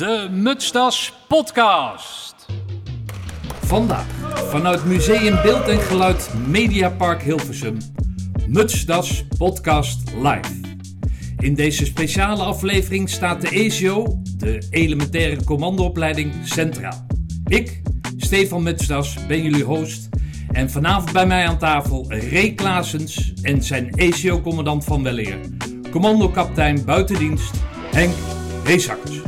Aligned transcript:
De 0.00 0.28
Mutstas 0.30 1.12
Podcast. 1.28 2.46
Vandaag 3.64 4.06
vanuit 4.34 4.84
Museum 4.84 5.42
Beeld 5.42 5.68
en 5.68 5.80
Geluid 5.80 6.30
Mediapark 6.46 7.22
Hilversum. 7.22 7.78
Mutsdas 8.46 9.24
Podcast 9.38 10.12
Live. 10.22 10.78
In 11.38 11.54
deze 11.54 11.86
speciale 11.86 12.42
aflevering 12.42 13.08
staat 13.08 13.40
de 13.40 13.48
ECO, 13.48 14.20
de 14.36 14.66
elementaire 14.70 15.44
commandoopleiding, 15.44 16.32
centraal. 16.44 17.06
Ik, 17.46 17.82
Stefan 18.16 18.62
Mutsdas, 18.62 19.26
ben 19.26 19.42
jullie 19.42 19.64
host. 19.64 20.08
En 20.52 20.70
vanavond 20.70 21.12
bij 21.12 21.26
mij 21.26 21.46
aan 21.46 21.58
tafel 21.58 22.04
Ray 22.08 22.52
Klaasens 22.54 23.32
en 23.42 23.62
zijn 23.62 23.90
ECO-commandant 23.90 24.84
van 24.84 25.02
Weleer. 25.02 25.38
Commandokapitein 25.90 26.84
buitendienst 26.84 27.54
Henk 27.90 28.14
Heesakkers. 28.64 29.19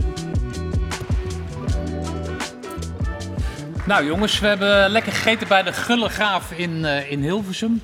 Nou 3.93 4.05
jongens, 4.05 4.39
we 4.39 4.47
hebben 4.47 4.91
lekker 4.91 5.13
gegeten 5.13 5.49
bij 5.49 5.63
de 5.63 5.73
Gullegaaf 5.73 6.53
in, 6.53 6.71
uh, 6.71 7.11
in 7.11 7.23
Hilversum. 7.23 7.83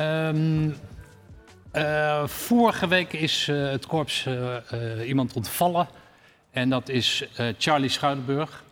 Um, 0.00 0.76
uh, 1.72 2.26
vorige 2.26 2.88
week 2.88 3.12
is 3.12 3.48
uh, 3.48 3.70
het 3.70 3.86
korps 3.86 4.28
iemand 5.04 5.32
ontvallen. 5.32 5.88
En 6.50 6.68
dat 6.68 6.88
is 6.88 7.24
Charlie 7.58 7.88
Schuilenburg. 7.88 8.64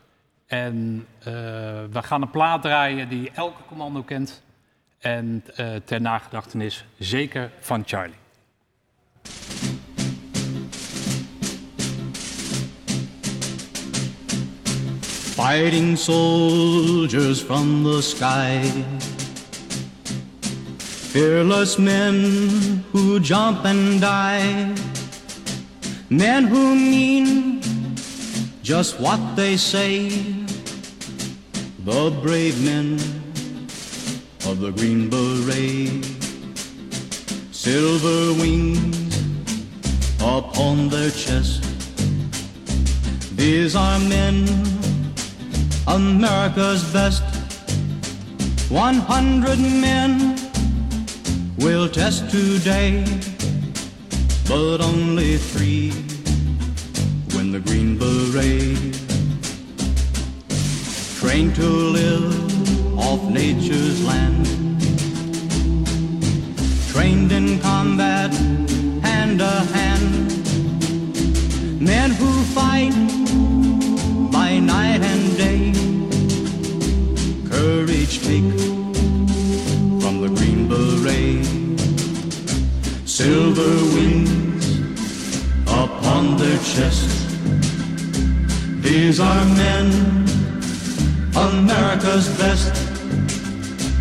En 0.47 1.07
we 1.91 2.03
gaan 2.03 2.23
een 2.23 2.31
plaat 2.31 2.63
draaien 2.63 3.09
die 3.09 3.31
elke 3.35 3.63
commando 3.69 4.03
kent. 4.03 4.43
En 4.99 5.45
ter 5.85 6.01
nagedachtenis 6.01 6.85
zeker 6.99 7.51
van 7.61 7.83
Charlie. 7.87 8.26
Fighting 15.37 15.97
soldiers 15.97 17.43
from 17.43 17.85
the 17.85 18.01
sky. 18.01 18.63
Fearless 21.13 21.79
men 21.79 22.83
who 22.91 23.21
jump 23.21 23.67
and 23.67 24.01
die. 24.01 24.75
Men 26.09 26.45
who 26.45 26.75
mean 26.75 27.61
just 28.63 28.99
what 28.99 29.21
they 29.37 29.59
say. 29.59 30.09
The 31.85 32.19
brave 32.23 32.57
men 32.65 32.95
of 34.49 34.61
the 34.61 34.73
Green 34.73 35.11
Beret. 35.11 36.03
Silver 37.53 38.33
wings 38.41 39.21
upon 40.19 40.89
their 40.89 41.11
chest. 41.11 41.63
These 43.37 43.77
are 43.77 43.99
men 43.99 44.47
America's 45.89 46.83
best. 46.93 47.23
100 48.71 49.59
men 49.59 50.37
will 51.59 51.89
test 51.89 52.29
today, 52.31 53.05
but 54.49 54.81
only 54.81 55.37
three 55.37 55.93
win 57.35 57.53
the 57.53 57.61
Green 57.61 57.97
Beret. 57.97 58.77
Trained 61.21 61.55
to 61.55 61.69
live 61.69 62.99
off 62.99 63.23
nature's 63.31 64.05
land, 64.05 64.47
trained 66.91 67.31
in 67.31 67.61
combat 67.61 68.33
hand 69.03 69.39
to 69.39 69.51
hand. 69.75 70.27
Men 71.81 72.11
who 72.11 72.43
fight 72.55 73.16
chest. 86.77 87.09
These 88.83 89.19
are 89.21 89.45
men, 89.57 89.87
America's 91.35 92.29
best. 92.37 92.77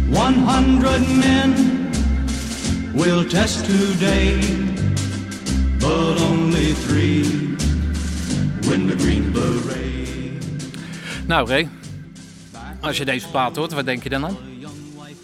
100 0.09 0.99
men 1.23 1.51
will 2.93 3.23
test 3.23 3.65
today, 3.65 4.39
but 5.79 6.19
only 6.29 6.73
three 6.85 7.23
win 8.67 8.87
the 8.87 8.95
Green 8.97 9.31
Beret. 9.31 10.43
Nou, 11.27 11.47
Ray, 11.47 11.69
als 12.81 12.97
je 12.97 13.05
deze 13.05 13.27
plaat 13.27 13.55
hoort, 13.55 13.73
wat 13.73 13.85
denk 13.85 14.03
je 14.03 14.09
dan 14.09 14.25
aan? 14.25 14.37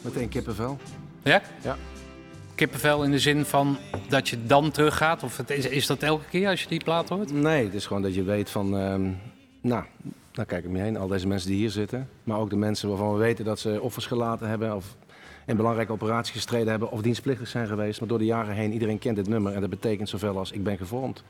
Meteen 0.02 0.30
kippenvel. 0.30 0.80
Ja? 1.24 1.42
Ja. 1.64 1.78
Kippenvel 2.62 3.04
in 3.04 3.12
de 3.12 3.20
zin 3.20 3.46
van 3.46 3.78
dat 4.10 4.30
je 4.30 4.46
dan 4.46 4.72
teruggaat? 4.72 5.24
Of 5.24 5.38
het 5.38 5.50
is, 5.50 5.66
is 5.66 5.88
dat 5.88 6.04
elke 6.04 6.26
keer 6.30 6.50
als 6.50 6.62
je 6.62 6.68
die 6.68 6.84
plaat 6.84 7.10
hoort? 7.10 7.32
Nee, 7.32 7.64
het 7.64 7.74
is 7.74 7.86
gewoon 7.86 8.02
dat 8.02 8.16
je 8.16 8.24
weet 8.24 8.50
van... 8.50 8.78
ehm, 8.78 9.02
nou, 9.62 9.84
nou 10.34 10.48
kijk 10.48 10.64
ik 10.64 10.70
me 10.70 10.80
heen. 10.80 10.98
Al 10.98 11.08
deze 11.08 11.28
mensen 11.28 11.50
die 11.50 11.58
hier 11.58 11.70
zitten. 11.70 12.10
Maar 12.24 12.38
ook 12.38 12.50
de 12.50 12.56
mensen 12.56 12.90
waarvan 12.90 13.14
we 13.14 13.20
weten 13.20 13.46
dat 13.46 13.60
ze 13.60 13.82
offers 13.82 14.06
gelaten 14.06 14.48
hebben... 14.48 14.76
of 14.76 14.96
in 15.46 15.56
belangrijke 15.56 15.92
operaties 15.92 16.34
gestreden 16.34 16.68
hebben... 16.68 16.92
of 16.92 17.02
dienstplichtig 17.02 17.48
zijn 17.48 17.68
geweest. 17.68 18.00
Maar 18.00 18.10
door 18.10 18.18
de 18.18 18.26
jaren 18.26 18.56
heen, 18.56 18.74
iedereen 18.74 19.00
kent 19.00 19.16
dit 19.16 19.28
nummer. 19.28 19.54
En 19.54 19.62
dat 19.62 19.70
betekent 19.70 20.10
zoveel 20.10 20.38
als 20.38 20.52
ik 20.52 20.64
ben 20.64 20.78
gevormd. 20.78 21.24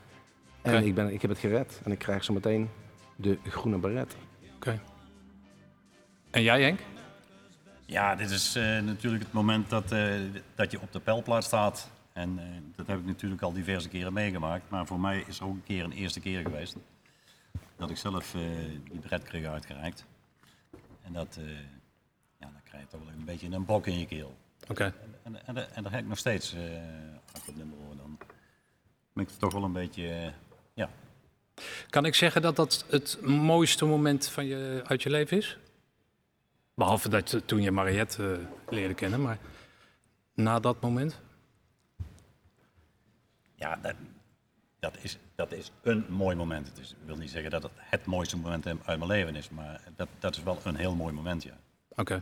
En 0.62 0.86
ik, 0.86 0.96
ben, 0.96 1.14
ik 1.14 1.22
heb 1.22 1.30
het 1.30 1.40
gered. 1.40 1.82
En 1.84 1.92
ik 1.92 2.00
krijg 2.00 2.24
zo 2.24 2.34
meteen 2.34 2.70
de 3.16 3.38
groene 3.44 3.78
baret. 3.78 4.16
Oké. 4.56 4.80
En 6.32 6.44
jij, 6.44 6.62
Henk? 6.62 6.80
Ja, 7.92 8.16
dit 8.16 8.30
is 8.30 8.56
eh, 8.56 8.64
natuurlijk 8.80 9.24
het 9.24 9.34
moment 9.34 9.70
dat, 9.70 9.92
eh, 9.92 10.14
dat 10.56 10.72
je 10.72 10.82
op 10.82 10.92
de 10.92 11.00
pijlplaats 11.00 11.48
staat. 11.48 11.92
En 12.14 12.40
eh, 12.40 12.46
dat 12.76 12.88
heb 12.88 13.00
ik 13.00 13.06
natuurlijk 13.06 13.42
al 13.42 13.54
diverse 13.54 13.90
keren 13.90 14.14
meegemaakt. 14.14 14.70
Maar 14.70 14.86
voor 14.86 15.00
mij 15.00 15.24
is 15.28 15.40
er 15.40 15.46
ook 15.46 15.54
een 15.54 15.64
keer 15.64 15.84
een 15.84 15.92
eerste 15.92 16.20
keer 16.20 16.42
geweest. 16.42 16.76
Dat 17.76 17.90
ik 17.90 17.98
zelf 17.98 18.36
die 18.92 19.00
bret 19.00 19.24
kreeg 19.24 19.46
uitgereikt. 19.46 20.06
En 21.02 21.14
dat, 21.14 21.40
ja, 22.38 22.46
dan 22.52 22.62
krijg 22.64 22.84
je 22.84 22.90
toch 22.90 23.00
wel 23.00 23.14
een 23.14 23.26
beetje 23.26 23.48
een 23.52 23.66
bok 23.66 23.88
in 23.88 24.00
je 24.00 24.06
keel. 24.06 24.36
Oké. 24.70 24.94
En, 25.24 25.46
en, 25.46 25.76
en 25.76 25.84
daar 25.84 25.92
heb 25.92 26.02
ik 26.02 26.08
nog 26.08 26.18
steeds, 26.18 26.56
als 27.32 27.42
ik 27.42 27.46
het 27.46 27.58
nummer 27.58 27.78
hoor, 27.86 27.96
dan 27.98 28.18
ben 29.14 29.24
ik 29.24 29.30
toch 29.30 29.54
wel 29.54 29.64
een 29.64 29.74
beetje, 29.74 30.34
ja. 30.74 30.90
Kan 31.90 32.06
ik 32.06 32.16
zeggen 32.16 32.42
dat 32.42 32.56
dat 32.56 32.86
het 32.90 33.22
mooiste 33.22 33.86
moment 33.86 34.28
van 34.28 34.46
je, 34.46 34.82
uit 34.86 35.04
je 35.04 35.10
leven 35.10 35.38
is? 35.38 35.58
Behalve 36.82 37.10
dat 37.10 37.32
je- 37.32 37.46
toen 37.46 37.62
je 37.62 37.72
Mariette 37.72 38.32
eh, 38.32 38.74
leerde 38.74 38.94
kennen, 38.94 39.22
maar 39.22 39.38
na 40.34 40.60
dat 40.60 40.82
moment? 40.82 41.20
Ja, 43.56 43.80
dat, 43.82 43.94
dat, 44.80 44.98
is, 45.02 45.18
dat 45.36 45.52
is 45.52 45.72
een 45.84 46.06
mooi 46.10 46.36
moment. 46.36 46.68
Het 46.68 46.78
is, 46.78 46.90
ik 46.92 46.98
wil 47.06 47.16
niet 47.16 47.30
zeggen 47.30 47.52
dat 47.52 47.64
het 47.64 47.72
het 47.76 48.06
mooiste 48.06 48.38
moment 48.38 48.66
uit 48.66 48.84
mijn 48.86 49.06
leven 49.08 49.36
is, 49.36 49.50
maar 49.50 49.82
dat, 49.96 50.08
dat 50.20 50.36
is 50.36 50.44
wel 50.44 50.60
een 50.64 50.76
heel 50.76 50.96
mooi 50.96 51.14
moment, 51.14 51.44
ja. 51.44 51.58
Oké. 51.96 52.22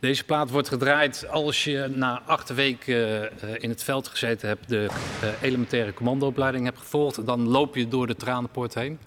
Deze 0.00 0.24
plaat 0.24 0.50
wordt 0.50 0.68
gedraaid 0.68 1.28
als 1.28 1.64
je 1.64 1.86
na 1.94 2.20
acht 2.22 2.54
weken 2.54 3.40
eh, 3.40 3.62
in 3.62 3.68
het 3.68 3.82
veld 3.82 4.08
gezeten 4.08 4.48
hebt, 4.48 4.68
de 4.68 4.88
eh, 5.22 5.42
elementaire 5.42 5.94
commandoopleiding 5.94 6.64
hebt 6.64 6.78
gevolgd. 6.78 7.26
Dan 7.26 7.48
loop 7.48 7.74
je 7.74 7.88
door 7.88 8.06
de 8.06 8.16
tranenpoort 8.16 8.74
heen. 8.74 8.98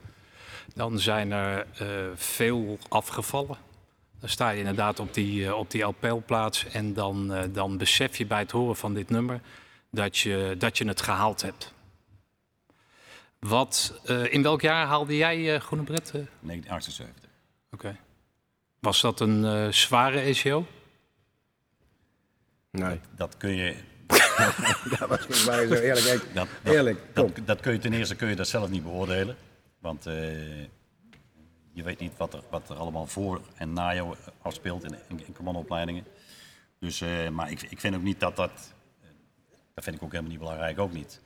Dan 0.76 1.00
zijn 1.00 1.32
er 1.32 1.68
veel 2.16 2.78
afgevallen. 2.90 3.72
Dan 4.24 4.32
sta 4.32 4.50
je 4.50 4.60
inderdaad 4.60 5.00
op 5.00 5.14
die, 5.14 5.46
eh, 5.46 5.58
op 5.58 5.72
die 5.72 5.82
LPL-plaats 5.84 6.66
en 6.66 6.94
dan, 6.94 7.34
eh, 7.34 7.44
dan 7.52 7.78
besef 7.78 8.18
je 8.18 8.26
bij 8.26 8.40
het 8.40 8.52
horen 8.52 8.76
van 8.76 8.94
dit 8.94 9.10
nummer 9.10 9.42
dat 9.92 10.18
je, 10.18 10.56
dat 10.58 10.78
je 10.78 10.88
het 10.88 11.02
gehaald 11.02 11.42
hebt. 11.42 11.74
Wat, 13.40 14.00
eh, 14.06 14.34
in 14.34 14.42
welk 14.44 14.62
jaar 14.62 14.86
haalde 14.86 15.16
jij 15.18 15.54
eh, 15.54 15.62
Groene 15.62 15.84
Bret? 15.84 16.06
eh? 16.06 16.22
1978. 16.40 17.30
Oké. 17.72 17.96
Was 18.80 19.02
dat 19.02 19.20
een 19.20 19.46
eh, 19.46 19.68
zware 19.72 20.20
ECO? 20.20 20.66
Nee. 22.72 23.00
Dat 23.16 23.38
kun 23.38 23.56
je, 23.56 23.76
dat 24.98 25.10
was 25.10 25.20
volgens 25.20 25.46
mij 25.46 25.68
zo 25.68 25.74
eerlijk. 25.74 26.06
Kijk, 26.06 26.34
Dat, 26.34 26.48
dat, 26.64 26.74
Eerlijk, 26.74 27.00
dat, 27.46 27.60
kun 27.60 27.72
je 27.74 27.80
ten 27.80 27.94
eerste 27.94 28.16
kun 28.16 28.30
je 28.30 28.36
dat 28.36 28.48
zelf 28.48 28.70
niet 28.70 28.84
beoordelen. 28.84 29.36
Want 29.80 30.06
eh, 30.06 30.16
je 31.74 31.84
weet 31.84 32.00
niet 32.00 32.18
wat 32.18 32.34
er, 32.34 32.42
wat 32.50 32.70
er 32.70 32.76
allemaal 32.76 33.06
voor 33.08 33.42
en 33.56 33.74
na 33.74 33.94
jou 33.94 34.16
afspeelt 34.42 34.84
in, 34.84 34.96
in, 35.08 35.22
in 35.26 35.34
commandoopleidingen. 35.34 36.06
Dus, 36.80 37.02
eh, 37.02 37.30
maar 37.30 37.52
ik, 37.52 37.62
ik 37.62 37.80
vind 37.80 37.96
ook 37.96 38.02
niet 38.04 38.20
dat 38.20 38.36
dat... 38.36 38.74
eh, 39.02 39.08
Dat 39.74 39.84
vind 39.84 39.96
ik 39.96 40.04
ook 40.04 40.12
helemaal 40.12 40.32
niet 40.32 40.40
belangrijk, 40.40 40.80
ook 40.80 40.94
niet. 40.94 41.22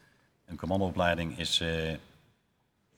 Een 0.46 0.58
commandoopleiding 0.58 1.38
is, 1.38 1.60
eh, 1.60 1.92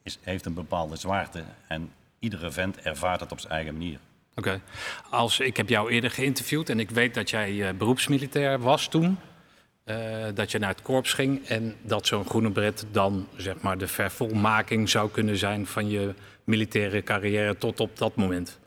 is, 0.04 0.20
heeft 0.22 0.46
een 0.46 0.54
bepaalde 0.54 0.96
zwaarte. 0.96 1.44
En 1.68 1.92
iedere 2.20 2.52
vent 2.52 2.80
ervaart 2.82 3.20
het 3.20 3.32
op 3.32 3.40
zijn 3.40 3.54
eigen 3.54 3.74
manier. 3.74 4.00
Oké. 4.36 4.62
Als 5.10 5.40
Ik 5.40 5.58
heb 5.58 5.70
jou 5.70 5.92
eerder 5.92 6.12
geïnterviewd 6.12 6.70
en 6.70 6.80
ik 6.80 6.90
weet 6.90 7.14
dat 7.14 7.30
jij 7.30 7.76
beroepsmilitair 7.76 8.60
was 8.60 8.88
toen. 8.88 9.18
Dat 10.34 10.52
je 10.52 10.60
naar 10.60 10.70
het 10.70 10.82
korps 10.82 11.14
ging 11.14 11.48
en 11.48 11.76
dat 11.82 12.08
zo'n 12.08 12.26
groene 12.26 12.52
bret 12.52 12.86
dan 12.92 13.28
zeg 13.36 13.62
maar 13.62 13.78
de 13.78 13.88
vervolmaking 13.88 14.90
zou 14.90 15.10
kunnen 15.10 15.38
zijn 15.38 15.68
van 15.68 15.90
je 15.90 16.14
militaire 16.50 17.04
carrière 17.04 17.58
tot 17.58 17.80
op 17.80 17.98
dat 17.98 18.16
moment. 18.16 18.60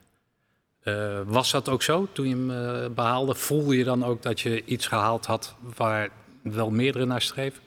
Eh, 0.83 1.21
was 1.27 1.51
dat 1.51 1.69
ook 1.69 1.83
zo 1.83 2.09
toen 2.13 2.29
je 2.29 2.35
hem 2.35 2.51
eh, 2.51 2.91
behaalde? 2.95 3.35
Voelde 3.35 3.77
je 3.77 3.85
dan 3.85 4.05
ook 4.05 4.23
dat 4.23 4.41
je 4.41 4.65
iets 4.65 4.87
gehaald 4.87 5.27
had 5.27 5.55
waar 5.77 6.09
wel 6.43 6.71
meerdere 6.71 7.07
naar 7.07 7.23
streven? 7.23 7.63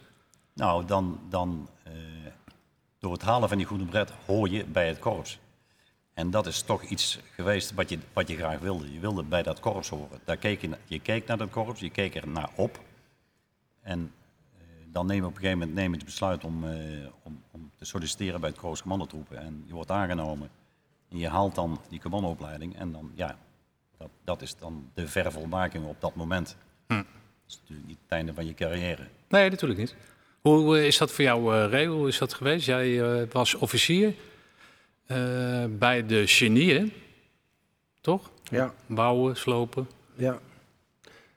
Nou, 0.53 0.85
dan, 0.85 1.19
dan 1.29 1.69
eh, 1.83 1.94
door 3.00 3.12
het 3.12 3.21
halen 3.21 3.50
van 3.50 3.57
die 3.57 3.67
goede 3.67 3.85
bret 3.85 4.12
hoor 4.25 4.50
je 4.50 4.65
bij 4.65 4.88
het 4.88 5.00
korps. 5.00 5.39
En 6.13 6.29
dat 6.29 6.45
is 6.45 6.62
toch 6.62 6.83
iets 6.83 7.19
geweest 7.31 7.73
wat 7.73 7.89
je, 7.89 7.97
wat 8.13 8.27
je 8.27 8.35
graag 8.35 8.59
wilde. 8.59 8.94
Je 8.94 9.00
wilde 9.00 9.23
bij 9.23 9.44
dat 9.44 9.59
korps 9.59 9.89
horen. 9.89 10.19
Daar 10.25 10.38
keek 10.38 10.62
je, 10.62 10.69
je 10.85 11.00
keek 11.00 11.27
naar 11.27 11.38
dat 11.38 11.50
korps, 11.50 11.79
je 11.79 11.89
keek 11.89 12.15
er 12.15 12.27
naar 12.27 12.50
op. 12.56 12.79
En 13.81 14.12
dan 14.95 15.06
neem 15.06 15.18
je 15.18 15.25
op 15.25 15.30
een 15.30 15.38
gegeven 15.38 15.57
moment 15.59 15.77
neem 15.77 15.92
je 15.92 15.95
het 15.95 16.06
besluit 16.06 16.44
om, 16.44 16.63
eh, 16.63 16.74
om, 17.24 17.42
om 17.51 17.71
te 17.77 17.86
solliciteren 17.86 18.39
bij 18.39 18.50
het 18.50 18.59
korps 18.59 18.81
commandotroepen. 18.81 19.38
En 19.38 19.63
je 19.68 19.74
wordt 19.74 19.92
aangenomen. 19.92 20.50
En 21.09 21.18
je 21.18 21.27
haalt 21.27 21.56
dan 21.56 21.81
die 21.89 22.00
commandoopleiding. 22.00 22.77
En 22.77 22.92
dan, 22.92 23.12
ja, 23.13 23.38
dat, 23.97 24.09
dat 24.24 24.42
is 24.42 24.56
dan 24.57 24.89
de 24.94 25.07
vervolmaking 25.07 25.86
op 25.86 26.01
dat 26.01 26.15
moment. 26.15 26.56
Dat 26.88 27.06
is 27.47 27.57
natuurlijk 27.59 27.88
niet 27.88 27.97
het 28.01 28.12
einde 28.12 28.33
van 28.33 28.45
je 28.45 28.53
carrière. 28.53 29.07
Nee, 29.27 29.50
natuurlijk 29.50 29.80
niet. 29.80 29.95
Hoe 30.42 30.77
eh, 30.77 30.86
is 30.86 30.98
dat 30.98 31.12
voor 31.12 31.24
jou, 31.24 31.56
eh 31.56 31.69
Ray? 31.69 31.86
Hoe 31.86 32.07
is 32.07 32.18
dat 32.18 32.33
geweest? 32.33 32.65
Jij 32.65 33.01
eh, 33.01 33.27
was 33.31 33.56
officier 33.56 34.13
eh, 35.06 35.65
bij 35.69 36.06
de 36.06 36.27
genieën, 36.27 36.94
toch? 38.01 38.30
Ja, 38.44 38.74
Bouwen, 38.86 39.38
slopen. 39.38 39.88
ja. 40.15 40.39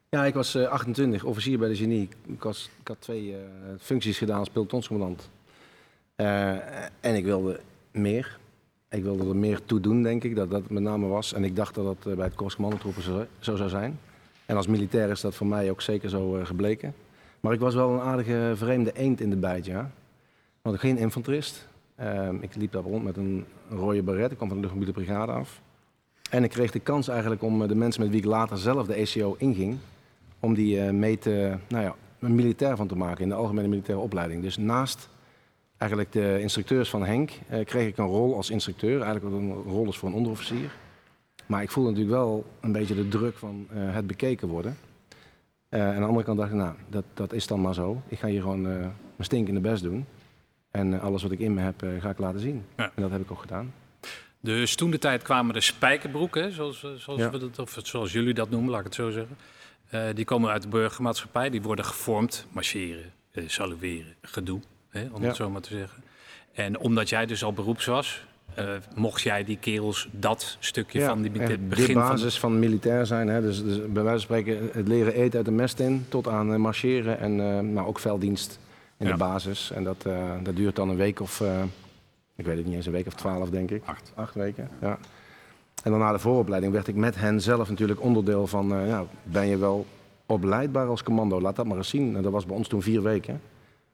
Ja, 0.08 0.24
ik 0.24 0.34
was 0.34 0.54
eh, 0.54 0.68
28, 0.68 1.24
officier 1.24 1.58
bij 1.58 1.68
de 1.68 1.76
genie. 1.76 2.08
Ik, 2.26 2.42
was, 2.42 2.70
ik 2.80 2.88
had 2.88 3.00
twee 3.00 3.32
eh, 3.32 3.40
functies 3.80 4.18
gedaan 4.18 4.38
als 4.38 4.50
pelotonscommandant. 4.50 5.28
Eh, 6.16 6.50
en 7.00 7.14
ik 7.14 7.24
wilde 7.24 7.60
meer. 7.90 8.38
Ik 8.90 9.02
wilde 9.02 9.28
er 9.28 9.36
meer 9.36 9.64
toe 9.64 9.80
doen, 9.80 10.02
denk 10.02 10.24
ik, 10.24 10.36
dat 10.36 10.50
dat 10.50 10.70
met 10.70 10.82
name 10.82 11.06
was. 11.06 11.32
En 11.32 11.44
ik 11.44 11.56
dacht 11.56 11.74
dat 11.74 11.84
dat 11.84 12.06
eh, 12.06 12.16
bij 12.16 12.24
het 12.24 12.34
Korps 12.34 12.54
Commandotroepen 12.54 13.02
zo, 13.02 13.26
zo 13.38 13.56
zou 13.56 13.68
zijn. 13.68 13.98
En 14.46 14.56
als 14.56 14.66
militair 14.66 15.10
is 15.10 15.20
dat 15.20 15.34
voor 15.34 15.46
mij 15.46 15.70
ook 15.70 15.80
zeker 15.80 16.08
zo 16.08 16.36
eh, 16.36 16.46
gebleken. 16.46 16.94
Maar 17.40 17.52
ik 17.52 17.60
was 17.60 17.74
wel 17.74 17.90
een 17.90 18.00
aardige 18.00 18.52
vreemde 18.54 18.92
eend 18.92 19.20
in 19.20 19.30
de 19.30 19.36
bijt, 19.36 19.66
ja. 19.66 19.90
Want 20.62 20.78
geen 20.78 20.98
infanterist. 20.98 21.68
Ehm, 21.94 22.36
ik 22.40 22.54
liep 22.54 22.72
daar 22.72 22.82
rond 22.82 23.04
met 23.04 23.16
een 23.16 23.44
rode 23.70 24.02
beret. 24.02 24.30
Ik 24.30 24.36
kwam 24.36 24.48
van 24.48 24.56
de 24.56 24.62
luchtmobiele 24.62 24.94
brigade 24.94 25.32
af. 25.32 25.60
En 26.30 26.44
ik 26.44 26.50
kreeg 26.50 26.70
de 26.70 26.80
kans 26.80 27.08
eigenlijk 27.08 27.42
om 27.42 27.62
eh, 27.62 27.68
de 27.68 27.74
mensen 27.74 28.02
met 28.02 28.10
wie 28.10 28.20
ik 28.20 28.26
later 28.26 28.58
zelf 28.58 28.86
de 28.86 28.94
ECO 28.94 29.34
inging... 29.38 29.78
om 30.40 30.54
die 30.54 30.80
eh, 30.80 30.90
mee 30.90 31.18
te, 31.18 31.56
nou 31.68 31.84
ja, 31.84 31.94
een 32.20 32.34
militair 32.34 32.76
van 32.76 32.88
te 32.88 32.96
maken 32.96 33.22
in 33.22 33.28
de 33.28 33.34
algemene 33.34 33.68
militaire 33.68 34.02
opleiding. 34.02 34.42
Dus 34.42 34.56
naast 34.56 35.08
eigenlijk 35.76 36.12
de 36.12 36.40
instructeurs 36.40 36.90
van 36.90 37.04
Henk 37.04 37.30
eh, 37.48 37.64
kreeg 37.64 37.88
ik 37.88 37.98
een 37.98 38.06
rol 38.06 38.36
als 38.36 38.50
instructeur. 38.50 39.02
Eigenlijk 39.02 39.24
wat 39.24 39.40
een 39.40 39.52
rol 39.52 39.88
is 39.88 39.96
voor 39.96 40.08
een 40.08 40.14
onderofficier. 40.14 40.70
Maar 41.46 41.62
ik 41.62 41.70
voelde 41.70 41.90
natuurlijk 41.90 42.16
wel 42.16 42.44
een 42.60 42.72
beetje 42.72 42.94
de 42.94 43.08
druk 43.08 43.36
van 43.36 43.66
eh, 43.70 43.94
het 43.94 44.06
bekeken 44.06 44.48
worden. 44.48 44.76
En 45.68 45.82
aan 45.82 46.00
de 46.00 46.06
andere 46.06 46.24
kant 46.24 46.38
dacht 46.38 46.50
ik, 46.50 46.56
nou, 46.56 46.74
dat, 46.88 47.04
dat 47.14 47.32
is 47.32 47.46
dan 47.46 47.60
maar 47.60 47.74
zo. 47.74 48.02
Ik 48.08 48.18
ga 48.18 48.26
hier 48.26 48.40
gewoon 48.40 48.62
mijn 48.62 48.94
stinkende 49.18 49.60
best 49.60 49.82
doen. 49.82 50.06
En 50.70 51.00
alles 51.00 51.22
wat 51.22 51.32
ik 51.32 51.38
in 51.38 51.54
me 51.54 51.60
heb, 51.60 51.84
ga 52.00 52.10
ik 52.10 52.18
laten 52.18 52.40
zien. 52.40 52.64
Ja. 52.76 52.92
En 52.94 53.02
dat 53.02 53.10
heb 53.10 53.20
ik 53.20 53.30
ook 53.30 53.40
gedaan. 53.40 53.72
Dus 54.40 54.74
toen 54.74 54.90
de 54.90 54.98
tijd 54.98 55.22
kwamen 55.22 55.54
de 55.54 55.60
spijkerbroeken, 55.60 56.52
zoals, 56.52 56.80
zoals, 56.96 57.20
Ja. 57.20 57.30
we 57.30 57.38
dat, 57.38 57.58
of 57.58 57.78
zoals 57.82 58.12
jullie 58.12 58.34
dat 58.34 58.50
noemen, 58.50 58.70
laat 58.70 58.78
ik 58.78 58.86
het 58.86 58.94
zo 58.94 59.10
zeggen. 59.10 59.36
Eh, 59.88 60.02
die 60.14 60.24
komen 60.24 60.50
uit 60.50 60.62
de 60.62 60.68
burgermaatschappij, 60.68 61.50
die 61.50 61.62
worden 61.62 61.84
gevormd, 61.84 62.46
marcheren, 62.52 63.12
eh, 63.30 63.44
salueren, 63.46 64.14
gedoe, 64.22 64.60
hè, 64.88 65.06
om 65.12 65.20
Ja. 65.22 65.26
het 65.26 65.36
zo 65.36 65.50
maar 65.50 65.60
te 65.60 65.76
zeggen. 65.76 66.02
En 66.52 66.78
omdat 66.78 67.08
jij 67.08 67.26
dus 67.26 67.44
al 67.44 67.52
beroeps 67.52 67.84
was, 67.86 68.26
eh, 68.54 68.68
mocht 68.94 69.22
jij 69.22 69.44
die 69.44 69.58
kerels 69.58 70.08
dat 70.10 70.56
stukje 70.60 71.00
van 71.04 71.22
die 71.22 71.32
de 71.32 71.58
begin 71.58 71.84
van 71.94 72.08
basis 72.08 72.38
van, 72.38 72.58
militair 72.58 73.06
zijn. 73.06 73.28
Hè? 73.28 73.40
Dus, 73.40 73.62
dus 73.62 73.76
bij 73.76 74.02
wijze 74.02 74.26
van 74.26 74.36
spreken 74.36 74.68
het 74.72 74.88
leren 74.88 75.14
eten 75.14 75.36
uit 75.36 75.46
de 75.46 75.52
mest 75.52 75.80
in 75.80 76.06
tot 76.08 76.28
aan 76.28 76.60
marcheren 76.60 77.18
en 77.18 77.40
eh, 77.40 77.60
nou, 77.60 77.86
ook 77.86 77.98
velddienst 77.98 78.58
in 78.96 79.06
Ja. 79.06 79.12
de 79.12 79.18
basis. 79.18 79.70
En 79.70 79.84
dat, 79.84 80.04
eh, 80.06 80.32
dat 80.42 80.56
duurt 80.56 80.76
dan 80.76 80.88
een 80.88 80.96
week 80.96 81.20
of, 81.20 81.40
eh, 81.40 81.62
ik 82.36 82.44
weet 82.44 82.56
het 82.56 82.66
niet 82.66 82.74
eens, 82.74 82.86
een 82.86 82.92
week 82.92 83.06
of 83.06 83.14
twaalf 83.14 83.50
denk 83.50 83.70
ik. 83.70 83.82
Acht. 83.84 84.12
Acht 84.14 84.34
weken, 84.34 84.68
ja. 84.80 84.98
En 85.82 85.90
dan 85.90 86.00
na 86.00 86.12
de 86.12 86.18
vooropleiding 86.18 86.72
werd 86.72 86.88
ik 86.88 86.94
met 86.94 87.16
hen 87.16 87.40
zelf 87.40 87.68
natuurlijk 87.68 88.02
onderdeel 88.02 88.46
van, 88.46 88.74
eh, 88.74 88.86
ja, 88.86 89.04
ben 89.22 89.46
je 89.46 89.56
wel 89.56 89.86
opleidbaar 90.26 90.86
als 90.86 91.02
commando? 91.02 91.40
Laat 91.40 91.56
dat 91.56 91.66
maar 91.66 91.76
eens 91.76 91.88
zien. 91.88 92.16
En 92.16 92.22
dat 92.22 92.32
was 92.32 92.46
bij 92.46 92.56
ons 92.56 92.68
toen 92.68 92.82
vier 92.82 93.02
weken. 93.02 93.40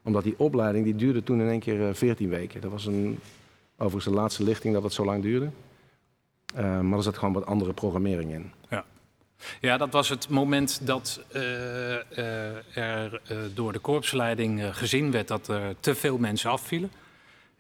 Omdat 0.02 0.22
die 0.25 0.34
opleiding 0.38 0.84
die 0.84 0.96
duurde 0.96 1.22
toen 1.22 1.40
in 1.40 1.48
één 1.48 1.60
keer 1.60 1.88
eh, 1.88 1.94
veertien 1.94 2.28
weken. 2.28 2.60
Dat 2.60 2.70
was 2.70 2.86
een, 2.86 3.19
overigens 3.76 4.14
de 4.14 4.20
laatste 4.20 4.42
lichting 4.42 4.75
dat 4.75 4.82
het 4.82 4.92
zo 4.92 5.04
lang 5.04 5.22
duurde. 5.22 5.50
Eh, 6.54 6.81
maar 6.81 6.98
er 6.98 7.04
zat 7.04 7.19
gewoon 7.19 7.34
wat 7.34 7.46
andere 7.46 7.72
programmering 7.72 8.32
in. 8.32 8.52
Ja, 9.60 9.76
dat 9.76 9.92
was 9.92 10.08
het 10.08 10.28
moment 10.28 10.86
dat 10.86 11.20
er 11.31 13.20
door 13.54 13.72
de 13.72 13.78
korpsleiding 13.78 14.76
gezien 14.76 15.10
werd 15.10 15.28
dat 15.28 15.48
er 15.48 15.75
te 15.81 15.94
veel 15.94 16.19
mensen 16.19 16.50
afvielen. 16.50 16.90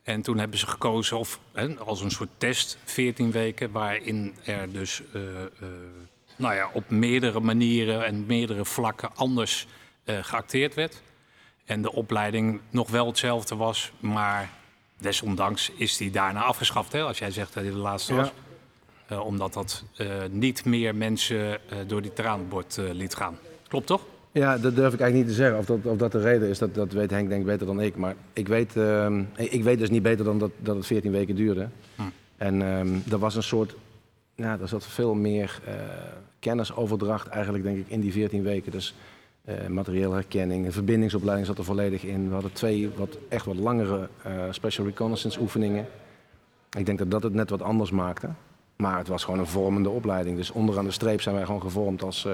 En 0.04 0.22
toen 0.22 0.38
hebben 0.38 0.58
ze 0.58 0.66
gekozen 0.66 1.18
of, 1.18 1.40
hè, 1.52 1.76
als 1.76 2.00
een 2.00 2.10
soort 2.10 2.28
test, 2.38 2.78
14 2.84 3.30
weken, 3.30 3.70
waarin 3.70 4.34
er 4.44 4.72
dus 4.72 5.02
eh, 5.12 5.42
eh, 5.42 5.48
nou 6.36 6.54
ja, 6.54 6.70
op 6.72 6.90
meerdere 6.90 7.40
manieren 7.40 8.04
en 8.04 8.26
meerdere 8.26 8.64
vlakken 8.64 9.10
anders 9.14 9.66
eh, 10.04 10.18
geacteerd 10.22 10.74
werd. 10.74 11.02
En 11.64 11.82
de 11.82 11.92
opleiding 11.92 12.60
nog 12.70 12.90
wel 12.90 13.06
hetzelfde 13.06 13.56
was, 13.56 13.92
maar 14.00 14.50
desondanks 14.98 15.70
is 15.76 15.96
die 15.96 16.10
daarna 16.10 16.42
afgeschaft. 16.42 16.92
Hè, 16.92 17.02
als 17.02 17.18
jij 17.18 17.30
zegt 17.30 17.54
dat 17.54 17.62
hij 17.62 17.72
de 17.72 17.78
laatste 17.78 18.14
Ja. 18.14 18.20
was. 18.20 18.30
Omdat 19.18 19.52
dat 19.52 19.84
niet 20.30 20.64
meer 20.64 20.94
mensen 20.94 21.60
door 21.86 22.02
die 22.02 22.12
traanbord 22.12 22.76
liet 22.76 23.14
gaan. 23.14 23.38
Klopt 23.68 23.86
toch? 23.86 24.02
Ja, 24.34 24.58
dat 24.58 24.76
durf 24.76 24.94
ik 24.94 25.00
eigenlijk 25.00 25.14
niet 25.14 25.26
te 25.26 25.42
zeggen. 25.42 25.58
Of 25.58 25.66
dat, 25.66 25.78
of 25.82 25.96
dat 25.96 26.12
de 26.12 26.20
reden 26.20 26.48
is, 26.48 26.58
dat, 26.58 26.74
dat 26.74 26.92
weet 26.92 27.10
Henk 27.10 27.28
denk 27.28 27.40
ik 27.40 27.46
beter 27.46 27.66
dan 27.66 27.80
ik. 27.80 27.96
Maar 27.96 28.14
ik 28.32 28.48
weet, 28.48 28.76
ehm, 28.76 29.22
ik 29.36 29.62
weet 29.62 29.78
dus 29.78 29.90
niet 29.90 30.02
beter 30.02 30.24
dan 30.24 30.38
dat, 30.38 30.50
dat 30.58 30.76
het 30.76 30.86
14 30.86 31.10
weken 31.10 31.34
duurde. 31.34 31.68
Hm. 31.96 32.02
En 32.36 32.62
ehm 32.62 32.88
er 33.10 33.18
was 33.18 33.36
een 33.36 33.42
soort, 33.42 33.74
ja, 34.34 34.58
er 34.60 34.68
zat 34.68 34.86
veel 34.86 35.14
meer 35.14 35.60
eh, 35.66 35.74
kennisoverdracht 36.38 37.26
eigenlijk 37.26 37.64
denk 37.64 37.78
ik 37.78 37.88
in 37.88 38.00
die 38.00 38.12
14 38.12 38.42
weken. 38.42 38.72
Dus 38.72 38.94
eh 39.44 39.66
materiële 39.66 40.14
herkenning, 40.14 40.72
verbindingsopleiding 40.72 41.46
zat 41.46 41.58
er 41.58 41.64
volledig 41.64 42.04
in. 42.04 42.26
We 42.28 42.32
hadden 42.32 42.52
twee 42.52 42.90
wat, 42.96 43.18
echt 43.28 43.44
wat 43.44 43.56
langere 43.56 44.08
eh, 44.22 44.32
special 44.50 44.86
reconnaissance 44.86 45.40
oefeningen. 45.40 45.86
Ik 46.78 46.86
denk 46.86 46.98
dat 46.98 47.10
dat 47.10 47.22
het 47.22 47.34
net 47.34 47.50
wat 47.50 47.62
anders 47.62 47.90
maakte. 47.90 48.28
Maar 48.76 48.98
het 48.98 49.08
was 49.08 49.24
gewoon 49.24 49.40
een 49.40 49.46
vormende 49.46 49.88
opleiding. 49.88 50.36
Dus 50.36 50.50
onderaan 50.50 50.84
de 50.84 50.90
streep 50.90 51.20
zijn 51.20 51.34
wij 51.34 51.44
gewoon 51.44 51.60
gevormd 51.60 52.02
als... 52.02 52.26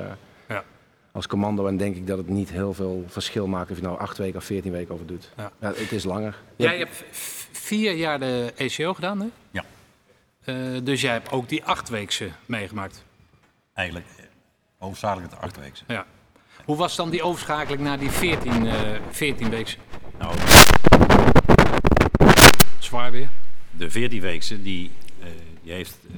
als 1.13 1.27
commando. 1.27 1.67
En 1.67 1.77
denk 1.77 1.97
ik 1.97 2.07
dat 2.07 2.19
het 2.19 2.29
niet 2.29 2.51
heel 2.51 2.75
veel 2.75 3.05
verschil 3.09 3.47
maakt 3.47 3.71
of 3.71 3.77
je 3.77 3.83
nou 3.83 3.99
acht 3.99 4.19
weken 4.19 4.39
of 4.39 4.45
veertien 4.45 4.73
weken 4.73 4.95
over 4.95 5.07
doet. 5.07 5.31
Ja. 5.37 5.53
Ja. 5.61 5.69
het 5.69 5.93
is 5.93 6.05
langer. 6.05 6.37
Jij 6.57 6.79
hebt 6.79 7.05
vier 7.51 7.93
jaar 7.93 8.19
de 8.19 8.53
ECO 8.57 8.95
gedaan, 8.95 9.21
hè? 9.21 9.27
Ja. 9.51 9.65
Eh, 10.45 10.55
dus 10.83 11.01
jij 11.01 11.13
hebt 11.13 11.31
ook 11.31 11.49
die 11.49 11.65
achtweekse 11.65 12.31
meegemaakt. 12.47 13.05
Eigenlijk 13.75 14.07
eh, 14.17 14.25
hoofdzakelijk 14.79 15.31
het 15.31 15.41
achtweekse. 15.41 15.85
Ja. 15.87 16.07
Hoe 16.65 16.77
was 16.77 16.97
dan 16.97 17.11
die 17.11 17.23
overschakeling 17.23 17.83
naar 17.83 17.99
die 17.99 18.11
14, 18.11 18.67
eh 18.67 18.75
14 19.11 19.51
weekse? 19.51 19.77
Nou, 20.19 20.35
Zwaar 22.79 23.11
weer. 23.11 23.29
de 23.71 23.91
14-weekse 23.91 24.63
die, 24.63 24.91
eh, 25.21 25.27
die 25.63 25.73
heeft 25.73 25.97
eh 26.11 26.17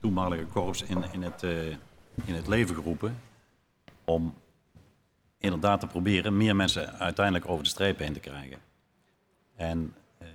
toenmalige 0.00 0.44
korps 0.44 0.82
in, 0.82 1.04
in, 1.12 1.22
het, 1.22 1.42
eh, 1.42 1.66
in 2.24 2.34
het 2.34 2.46
leven 2.46 2.74
geroepen 2.74 3.16
om 4.10 4.34
inderdaad 5.38 5.80
te 5.80 5.86
proberen 5.86 6.36
meer 6.36 6.56
mensen 6.56 6.98
uiteindelijk 6.98 7.48
over 7.48 7.64
de 7.64 7.70
streep 7.70 7.98
heen 7.98 8.12
te 8.12 8.20
krijgen. 8.20 8.58
En 9.56 9.94
eh, 10.18 10.28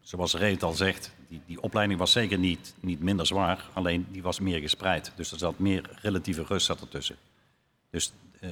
zoals 0.00 0.34
Ray 0.34 0.50
het 0.50 0.62
al 0.62 0.72
zegt, 0.72 1.12
die, 1.28 1.40
die 1.46 1.62
opleiding 1.62 1.98
was 1.98 2.12
zeker 2.12 2.38
niet, 2.38 2.74
niet 2.80 3.00
minder 3.00 3.26
zwaar, 3.26 3.68
alleen 3.72 4.06
die 4.10 4.22
was 4.22 4.40
meer 4.40 4.60
gespreid. 4.60 5.12
Dus 5.16 5.32
er 5.32 5.38
zat 5.38 5.58
meer 5.58 5.90
relatieve 6.02 6.42
rust 6.42 6.66
zat 6.66 6.80
ertussen. 6.80 7.16
Dus 7.90 8.12
eh, 8.40 8.50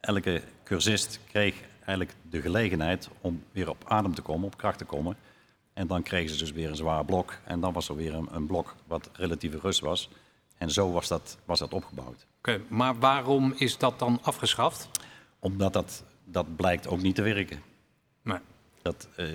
elke 0.00 0.42
cursist 0.64 1.20
kreeg 1.28 1.54
eigenlijk 1.76 2.16
de 2.30 2.40
gelegenheid 2.40 3.08
om 3.20 3.42
weer 3.52 3.68
op 3.68 3.84
adem 3.86 4.14
te 4.14 4.22
komen, 4.22 4.46
op 4.46 4.56
kracht 4.56 4.78
te 4.78 4.84
komen. 4.84 5.16
En 5.72 5.86
dan 5.86 6.02
kregen 6.02 6.30
ze 6.30 6.38
dus 6.38 6.52
weer 6.52 6.68
een 6.68 6.76
zwaar 6.76 7.04
blok. 7.04 7.38
En 7.44 7.60
dan 7.60 7.72
was 7.72 7.88
er 7.88 7.96
weer 7.96 8.14
een 8.14 8.46
blok 8.46 8.74
wat 8.86 9.10
relatieve 9.12 9.58
rust 9.58 9.80
was. 9.80 10.08
En 10.64 10.70
zo 10.70 10.92
was 10.92 11.08
dat, 11.08 11.38
was 11.44 11.58
dat 11.58 11.72
opgebouwd. 11.72 12.26
Oké, 12.38 12.60
maar 12.68 12.98
waarom 12.98 13.54
is 13.56 13.78
dat 13.78 13.98
dan 13.98 14.18
afgeschaft? 14.22 14.88
Omdat 15.38 15.72
dat, 15.72 16.04
dat 16.24 16.56
blijkt 16.56 16.86
ook 16.86 17.02
niet 17.02 17.14
te 17.14 17.22
werken. 17.22 17.62
Nee. 18.22 18.38
Dat, 18.82 19.08
eh, 19.16 19.26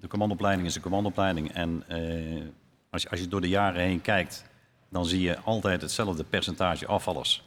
de 0.00 0.08
commandoopleiding 0.08 0.68
is 0.68 0.74
een 0.74 0.82
commandoopleiding. 0.82 1.52
En 1.52 1.84
eh, 1.88 2.42
als, 2.90 3.02
je, 3.02 3.10
als 3.10 3.20
je 3.20 3.28
door 3.28 3.40
de 3.40 3.48
jaren 3.48 3.82
heen 3.82 4.00
kijkt, 4.00 4.44
dan 4.88 5.06
zie 5.06 5.20
je 5.20 5.38
altijd 5.38 5.82
hetzelfde 5.82 6.24
percentage 6.24 6.86
afvallers. 6.86 7.44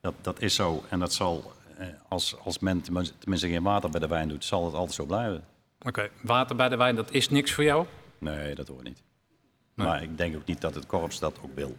Dat, 0.00 0.14
dat 0.20 0.40
is 0.40 0.54
zo. 0.54 0.84
En 0.88 0.98
dat 0.98 1.12
zal, 1.12 1.52
eh, 1.78 1.86
als, 2.08 2.36
als 2.44 2.58
men 2.58 2.80
tenminste 2.80 3.48
geen 3.48 3.62
water 3.62 3.90
bij 3.90 4.00
de 4.00 4.08
wijn 4.08 4.28
doet, 4.28 4.44
zal 4.44 4.64
het 4.64 4.74
altijd 4.74 4.94
zo 4.94 5.04
blijven. 5.04 5.44
Oké, 5.82 6.08
water 6.22 6.56
bij 6.56 6.68
de 6.68 6.76
wijn, 6.76 6.96
dat 6.96 7.12
is 7.12 7.28
niks 7.28 7.52
voor 7.52 7.64
jou? 7.64 7.86
Nee, 8.18 8.54
dat 8.54 8.68
hoort 8.68 8.84
niet. 8.84 9.02
Nee. 9.74 9.86
Maar 9.86 10.02
ik 10.02 10.18
denk 10.18 10.36
ook 10.36 10.46
niet 10.46 10.60
dat 10.60 10.74
het 10.74 10.86
korps 10.86 11.18
dat 11.18 11.38
ook 11.42 11.54
wil. 11.54 11.76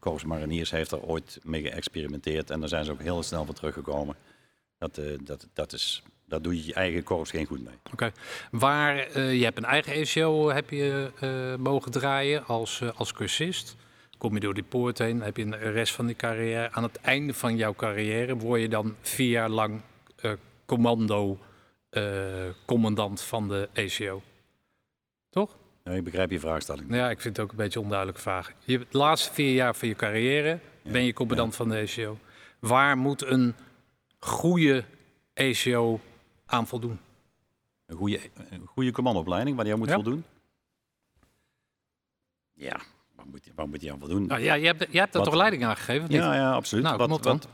Korps 0.00 0.24
Mariniers 0.24 0.70
heeft 0.70 0.92
er 0.92 1.02
ooit 1.02 1.38
mee 1.42 1.62
geëxperimenteerd 1.62 2.50
en 2.50 2.60
daar 2.60 2.68
zijn 2.68 2.84
ze 2.84 2.92
ook 2.92 3.02
heel 3.02 3.22
snel 3.22 3.44
van 3.44 3.54
teruggekomen. 3.54 4.16
Dat, 4.78 4.98
eh, 4.98 5.04
dat, 5.24 5.46
dat, 5.52 5.72
is, 5.72 6.02
dat 6.26 6.44
doe 6.44 6.56
je 6.56 6.66
je 6.66 6.74
eigen 6.74 7.02
korps 7.02 7.30
geen 7.30 7.46
goed 7.46 7.64
mee. 7.64 7.74
Oké. 7.92 8.12
Waar, 8.50 8.96
eh, 8.98 9.34
je 9.38 9.44
hebt 9.44 9.58
een 9.58 9.64
eigen 9.64 9.92
ECO 9.92 10.48
heb 10.50 10.70
je 10.70 11.10
eh, 11.20 11.54
mogen 11.62 11.90
draaien 11.92 12.46
als, 12.46 12.80
eh, 12.80 12.88
als 12.94 13.12
cursist. 13.12 13.76
Kom 14.20 14.34
je 14.34 14.40
door 14.40 14.54
die 14.54 14.62
poort 14.62 14.98
heen, 14.98 15.20
heb 15.20 15.36
je 15.36 15.44
de 15.44 15.56
rest 15.56 15.94
van 15.94 16.06
die 16.06 16.16
carrière. 16.16 16.72
Aan 16.72 16.82
het 16.82 16.96
einde 16.96 17.34
van 17.34 17.56
jouw 17.56 17.74
carrière 17.74 18.36
word 18.36 18.60
je 18.60 18.68
dan 18.68 18.96
vier 19.00 19.30
jaar 19.30 19.48
lang 19.48 19.80
eh, 20.16 20.32
commando, 20.66 21.38
eh, 21.90 22.48
commandant 22.66 23.22
van 23.22 23.48
de 23.48 23.68
ECO. 23.72 24.22
Toch? 25.30 25.56
Ja, 25.90 25.96
ik 25.96 26.04
begrijp 26.04 26.30
je 26.30 26.40
vraagstelling. 26.40 26.88
Nou 26.88 27.00
ja, 27.00 27.10
ik 27.10 27.20
vind 27.20 27.36
het 27.36 27.44
ook 27.44 27.50
een 27.50 27.56
beetje 27.56 27.78
een 27.78 27.84
onduidelijke 27.84 28.22
vraag. 28.22 28.52
Je 28.64 28.78
hebt 28.78 28.92
de 28.92 28.98
laatste 28.98 29.32
vier 29.32 29.54
jaar 29.54 29.74
van 29.74 29.88
je 29.88 29.94
carrière 29.94 30.58
ben 30.82 31.04
je 31.04 31.12
commandant 31.12 31.56
van 31.56 31.68
de 31.68 31.76
ECO. 31.76 32.18
Waar 32.58 32.96
moet 32.98 33.22
een 33.22 33.54
goede 34.18 34.84
ECO 35.34 36.00
aan 36.46 36.66
voldoen? 36.66 37.00
Een 37.86 37.96
goede, 37.96 38.20
een 38.50 38.66
goede 38.66 38.90
commandoopleiding 38.92 39.56
waar 39.56 39.66
jij 39.66 39.74
moet 39.76 39.88
Ja. 39.88 39.94
voldoen? 39.94 40.24
Ja, 42.52 42.80
waar 43.16 43.26
moet, 43.26 43.44
je- 43.44 43.52
waar 43.54 43.68
moet 43.68 43.80
je 43.82 43.92
aan 43.92 43.98
voldoen? 43.98 44.26
Nou 44.26 44.40
ja, 44.40 44.54
je 44.54 44.66
hebt, 44.66 44.86
je 44.90 44.98
hebt 44.98 45.14
er 45.14 45.22
toch 45.22 45.34
leiding 45.34 45.64
aan 45.64 45.76
gegeven? 45.76 46.10
ja, 46.10 46.34
ja, 46.34 46.52
absoluut. 46.52 46.84
Nou, 46.84 46.96
wat, 46.96 47.08
wat, 47.24 47.48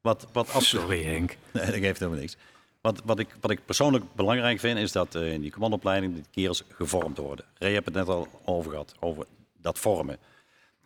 wat, 0.00 0.26
wat 0.32 0.52
absoluut... 0.52 0.82
Sorry 0.84 1.02
Henk. 1.04 1.36
Nee, 1.52 1.64
dat 1.66 1.74
geeft 1.74 1.98
helemaal 1.98 2.20
niks. 2.20 2.36
Wat, 2.80 3.02
wat, 3.04 3.18
ik, 3.18 3.36
wat 3.40 3.50
ik 3.50 3.64
persoonlijk 3.64 4.04
belangrijk 4.14 4.60
vind, 4.60 4.78
is 4.78 4.92
dat 4.92 5.14
eh, 5.14 5.32
in 5.32 5.40
die 5.40 5.50
commandoopleiding 5.50 6.14
die 6.14 6.24
kerels 6.30 6.64
gevormd 6.68 7.16
worden. 7.16 7.44
Ray 7.54 7.70
heeft 7.70 7.84
het 7.84 7.94
net 7.94 8.08
al 8.08 8.28
over 8.44 8.70
gehad, 8.70 8.94
over 9.00 9.26
dat 9.56 9.78
vormen. 9.78 10.18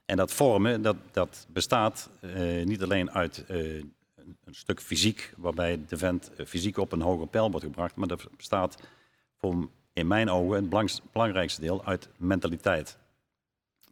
En 0.05 0.17
dat 0.17 0.33
vormen, 0.33 0.83
dat, 0.83 0.97
dat 1.13 1.47
bestaat 1.49 2.11
eh, 2.21 2.65
niet 2.65 2.83
alleen 2.83 3.11
uit 3.11 3.45
eh, 3.47 3.77
een 4.45 4.55
stuk 4.55 4.81
fysiek, 4.81 5.33
waarbij 5.37 5.81
de 5.89 5.97
vent 5.97 6.31
fysiek 6.47 6.77
op 6.77 6.93
een 6.93 7.01
hoger 7.01 7.27
pijl 7.27 7.51
wordt 7.51 7.67
gebracht, 7.67 7.97
maar 7.97 8.09
dat 8.09 8.37
bestaat 8.37 8.83
voor, 9.39 9.69
in 9.93 10.07
mijn 10.07 10.31
ogen 10.31 10.71
het 10.71 11.01
belangrijkste 11.13 11.61
deel 11.61 11.85
uit 11.85 12.09
mentaliteit. 12.17 12.99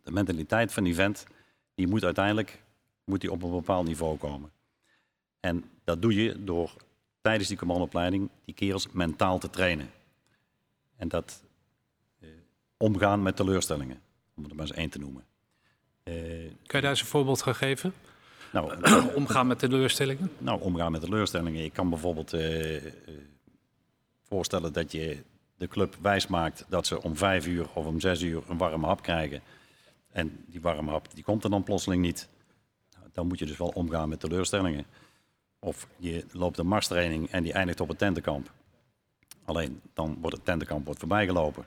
De 0.02 0.12
mentaliteit 0.12 0.72
van 0.72 0.84
die 0.84 0.94
vent, 0.94 1.24
die 1.74 1.86
moet 1.86 2.04
uiteindelijk 2.04 2.62
moet 3.04 3.20
die 3.20 3.32
op 3.32 3.42
een 3.42 3.50
bepaald 3.50 3.86
niveau 3.86 4.18
komen. 4.18 4.50
En 5.40 5.64
dat 5.84 6.02
doe 6.02 6.14
je 6.14 6.44
door 6.44 6.74
tijdens 7.22 7.48
die 7.48 7.58
commandoopleiding 7.58 8.30
die 8.44 8.54
kerels 8.54 8.88
mentaal 8.92 9.38
te 9.38 9.50
trainen. 9.50 9.90
En 10.96 11.08
dat 11.08 11.42
eh, 12.20 12.28
omgaan 12.76 13.22
met 13.22 13.36
teleurstellingen, 13.36 14.00
om 14.36 14.44
er 14.44 14.54
maar 14.54 14.66
eens 14.66 14.76
één 14.76 14.90
te 14.90 14.98
noemen. 14.98 15.24
Eh, 16.02 16.14
Kun 16.14 16.78
je 16.78 16.80
daar 16.80 16.90
eens 16.90 17.00
een 17.00 17.06
voorbeeld 17.06 17.42
gaan 17.42 17.54
geven? 17.54 17.92
nou, 18.52 18.74
Omgaan 19.14 19.46
met 19.46 19.58
teleurstellingen? 19.58 20.30
nou, 20.38 20.60
omgaan 20.60 20.92
met 20.92 21.00
teleurstellingen. 21.00 21.64
Ik 21.64 21.72
kan 21.72 21.88
bijvoorbeeld 21.88 22.32
eh, 22.32 22.76
eh, 22.76 22.92
voorstellen 24.22 24.72
dat 24.72 24.92
je 24.92 25.22
de 25.56 25.68
club 25.68 25.96
wijsmaakt 26.00 26.64
dat 26.68 26.86
ze 26.86 27.02
om 27.02 27.16
vijf 27.16 27.46
uur 27.46 27.66
of 27.74 27.86
om 27.86 28.00
zes 28.00 28.22
uur 28.22 28.42
een 28.48 28.58
warme 28.58 28.86
hap 28.86 29.02
krijgen. 29.02 29.40
En 30.10 30.44
die 30.46 30.60
warme 30.60 30.90
hap 30.90 31.14
die 31.14 31.24
komt 31.24 31.44
er 31.44 31.50
dan 31.50 31.62
plotseling 31.62 32.02
niet. 32.02 32.28
Nou, 32.96 33.08
dan 33.12 33.26
moet 33.26 33.38
je 33.38 33.46
dus 33.46 33.56
wel 33.56 33.68
omgaan 33.68 34.08
met 34.08 34.20
teleurstellingen. 34.20 34.84
Of 35.64 35.86
je 35.96 36.24
loopt 36.32 36.58
een 36.58 36.66
marstraining 36.66 37.30
en 37.30 37.42
die 37.42 37.52
eindigt 37.52 37.80
op 37.80 37.88
het 37.88 37.98
tentenkamp. 37.98 38.52
Alleen 39.44 39.80
dan 39.92 40.16
wordt 40.20 40.36
het 40.36 40.44
tentenkamp 40.44 40.84
wordt 40.84 41.00
voorbijgelopen. 41.00 41.66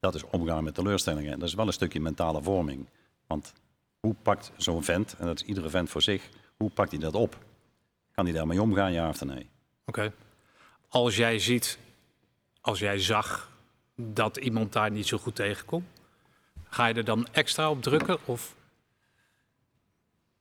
Dat 0.00 0.14
is 0.14 0.24
omgaan 0.24 0.64
met 0.64 0.74
teleurstellingen. 0.74 1.32
En 1.32 1.38
dat 1.38 1.48
is 1.48 1.54
wel 1.54 1.66
een 1.66 1.72
stukje 1.72 2.00
mentale 2.00 2.42
vorming. 2.42 2.86
Want 3.26 3.52
hoe 4.00 4.14
pakt 4.22 4.52
zo'n 4.56 4.84
vent, 4.84 5.14
en 5.18 5.26
dat 5.26 5.40
is 5.40 5.46
iedere 5.46 5.70
vent 5.70 5.90
voor 5.90 6.02
zich, 6.02 6.28
hoe 6.56 6.70
pakt 6.70 6.90
hij 6.90 7.00
dat 7.00 7.14
op? 7.14 7.38
Kan 8.12 8.24
hij 8.24 8.34
daarmee 8.34 8.62
omgaan, 8.62 8.92
ja 8.92 9.08
of 9.08 9.24
nee? 9.24 9.48
Oké. 9.84 10.12
Als 10.88 11.16
jij 11.16 11.38
ziet, 11.38 11.78
als 12.60 12.78
jij 12.78 12.98
zag 12.98 13.52
dat 13.94 14.36
iemand 14.36 14.72
daar 14.72 14.90
niet 14.90 15.06
zo 15.06 15.18
goed 15.18 15.34
tegenkomt, 15.34 15.86
ga 16.68 16.86
je 16.86 16.94
er 16.94 17.04
dan 17.04 17.26
extra 17.32 17.70
op 17.70 17.82
drukken? 17.82 18.18
Of 18.24 18.54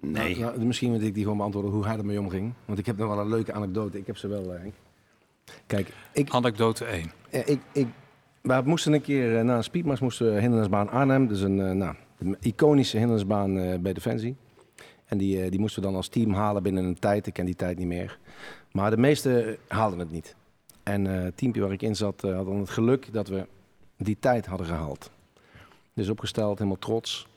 Nee. 0.01 0.37
Nou, 0.37 0.55
nou, 0.55 0.65
misschien 0.65 0.91
moet 0.91 1.01
ik 1.01 1.13
die 1.13 1.23
gewoon 1.23 1.37
beantwoorden 1.37 1.71
hoe 1.71 1.85
hij 1.85 1.97
ermee 1.97 2.19
omging. 2.19 2.53
Want 2.65 2.79
ik 2.79 2.85
heb 2.85 2.97
nog 2.97 3.07
wel 3.07 3.19
een 3.19 3.29
leuke 3.29 3.53
anekdote. 3.53 3.97
Ik 3.97 4.07
heb 4.07 4.17
ze 4.17 4.27
wel, 4.27 4.53
eh, 4.53 4.59
Henk. 4.59 4.73
Kijk, 5.67 5.93
ik, 6.13 6.29
anekdote 6.29 6.85
1? 6.85 7.11
eh, 7.29 7.47
ik, 7.47 7.59
ik, 7.71 7.87
we 8.41 8.61
moesten 8.65 8.93
een 8.93 9.01
keer 9.01 9.37
eh, 9.37 9.43
na 9.43 9.55
een 9.55 9.63
speedmars 9.63 9.99
moesten 9.99 10.33
we 10.33 10.39
hindernisbaan 10.39 10.89
Arnhem. 10.89 11.27
Dus 11.27 11.41
een, 11.41 11.61
eh, 11.61 11.71
nou, 11.71 11.95
een 12.19 12.37
iconische 12.39 12.97
hindernisbaan 12.97 13.81
bij 13.81 13.93
Defensie. 13.93 14.35
En 15.05 15.17
die, 15.17 15.49
die 15.49 15.59
moesten 15.59 15.81
we 15.81 15.87
dan 15.87 15.95
als 15.95 16.07
team 16.07 16.33
halen 16.33 16.63
binnen 16.63 16.85
een 16.85 16.99
tijd. 16.99 17.27
Ik 17.27 17.33
ken 17.33 17.45
die 17.45 17.55
tijd 17.55 17.77
niet 17.77 17.87
meer. 17.87 18.19
Maar 18.71 18.89
de 18.89 18.97
meesten 18.97 19.57
haalden 19.67 19.99
het 19.99 20.11
niet. 20.11 20.35
En 20.83 21.07
eh, 21.07 21.23
het 21.23 21.37
teampje 21.37 21.61
waar 21.61 21.71
ik 21.71 21.81
in 21.81 21.95
zat 21.95 22.21
had 22.21 22.45
dan 22.45 22.59
het 22.59 22.69
geluk 22.69 23.13
dat 23.13 23.27
we 23.27 23.47
die 23.97 24.17
tijd 24.19 24.45
hadden 24.45 24.67
gehaald. 24.67 25.11
Dus 25.93 26.09
opgesteld, 26.09 26.57
helemaal 26.57 26.79
trots. 26.79 27.27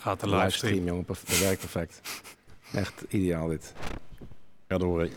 Gaat 0.00 0.20
de 0.20 0.26
Livestream, 0.26 0.72
livestream. 0.72 0.84
jongen. 0.86 1.04
Dat 1.06 1.40
werkt 1.40 1.60
perfect. 1.60 2.00
Echt 2.72 3.04
ideaal 3.08 3.48
dit. 3.48 3.72
Ga 4.68 4.78
door. 4.78 5.00
En 5.00 5.08
op 5.08 5.10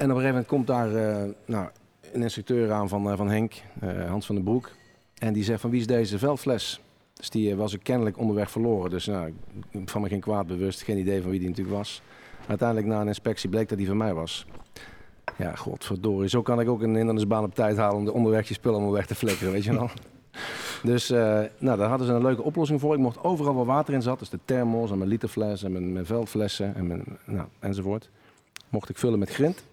een 0.00 0.06
gegeven 0.08 0.26
moment 0.28 0.46
komt 0.46 0.66
daar 0.66 0.94
eh, 0.94 1.30
nou, 1.46 1.68
een 2.12 2.22
instructeur 2.22 2.72
aan 2.72 2.88
van, 2.88 3.10
eh, 3.10 3.16
van 3.16 3.28
Henk, 3.30 3.52
eh, 3.80 4.08
Hans 4.08 4.26
van 4.26 4.34
den 4.34 4.44
Broek. 4.44 4.70
En 5.18 5.32
die 5.32 5.44
zegt 5.44 5.60
van 5.60 5.70
wie 5.70 5.80
is 5.80 5.86
deze 5.86 6.18
veldfles? 6.18 6.80
Dus 7.14 7.30
die 7.30 7.56
was 7.56 7.72
ik 7.72 7.82
kennelijk 7.82 8.18
onderweg 8.18 8.50
verloren. 8.50 8.90
Dus 8.90 9.06
nou, 9.06 9.32
ik- 9.70 9.88
van 9.90 10.00
me 10.02 10.08
geen 10.08 10.20
kwaad 10.20 10.46
bewust, 10.46 10.82
geen 10.82 10.98
idee 10.98 11.20
van 11.22 11.30
wie 11.30 11.38
die 11.40 11.48
natuurlijk 11.48 11.76
was. 11.76 12.02
Uiteindelijk 12.46 12.88
na 12.88 13.00
een 13.00 13.06
inspectie 13.06 13.48
bleek 13.48 13.68
dat 13.68 13.78
die 13.78 13.86
van 13.86 13.96
mij 13.96 14.14
was. 14.14 14.46
Ja, 15.38 15.54
godverdorie. 15.54 16.28
Zo 16.28 16.42
kan 16.42 16.60
ik 16.60 16.68
ook 16.68 16.82
een 16.82 16.94
hindernisbaan 16.96 17.44
op 17.44 17.54
tijd 17.54 17.76
halen 17.76 17.96
om 17.96 18.04
de 18.04 18.12
onderweg 18.12 18.48
je 18.48 18.54
spullen 18.54 18.76
allemaal 18.76 18.94
weg 18.94 19.06
te 19.06 19.14
flikkeren, 19.14 19.52
weet 19.52 19.64
je 19.64 19.72
wel. 19.72 19.90
Dus 20.82 21.10
eh, 21.10 21.40
nou, 21.58 21.78
daar 21.78 21.88
hadden 21.88 22.06
ze 22.06 22.12
een 22.12 22.22
leuke 22.22 22.42
oplossing 22.42 22.80
voor. 22.80 22.94
Ik 22.94 23.00
mocht 23.00 23.24
overal 23.24 23.54
waar 23.54 23.64
water 23.64 23.94
in 23.94 24.02
zat, 24.02 24.18
dus 24.18 24.30
de 24.30 24.38
thermos 24.44 24.90
en 24.90 24.98
mijn 24.98 25.10
literfles 25.10 25.62
en 25.62 25.72
mijn, 25.72 25.92
mijn 25.92 26.06
veldflessen 26.06 26.74
en 26.74 26.86
mijn, 26.86 27.04
nou, 27.24 27.48
enzovoort. 27.58 28.10
Mocht 28.68 28.88
ik 28.88 28.98
vullen 28.98 29.18
met 29.18 29.30
grind. 29.30 29.64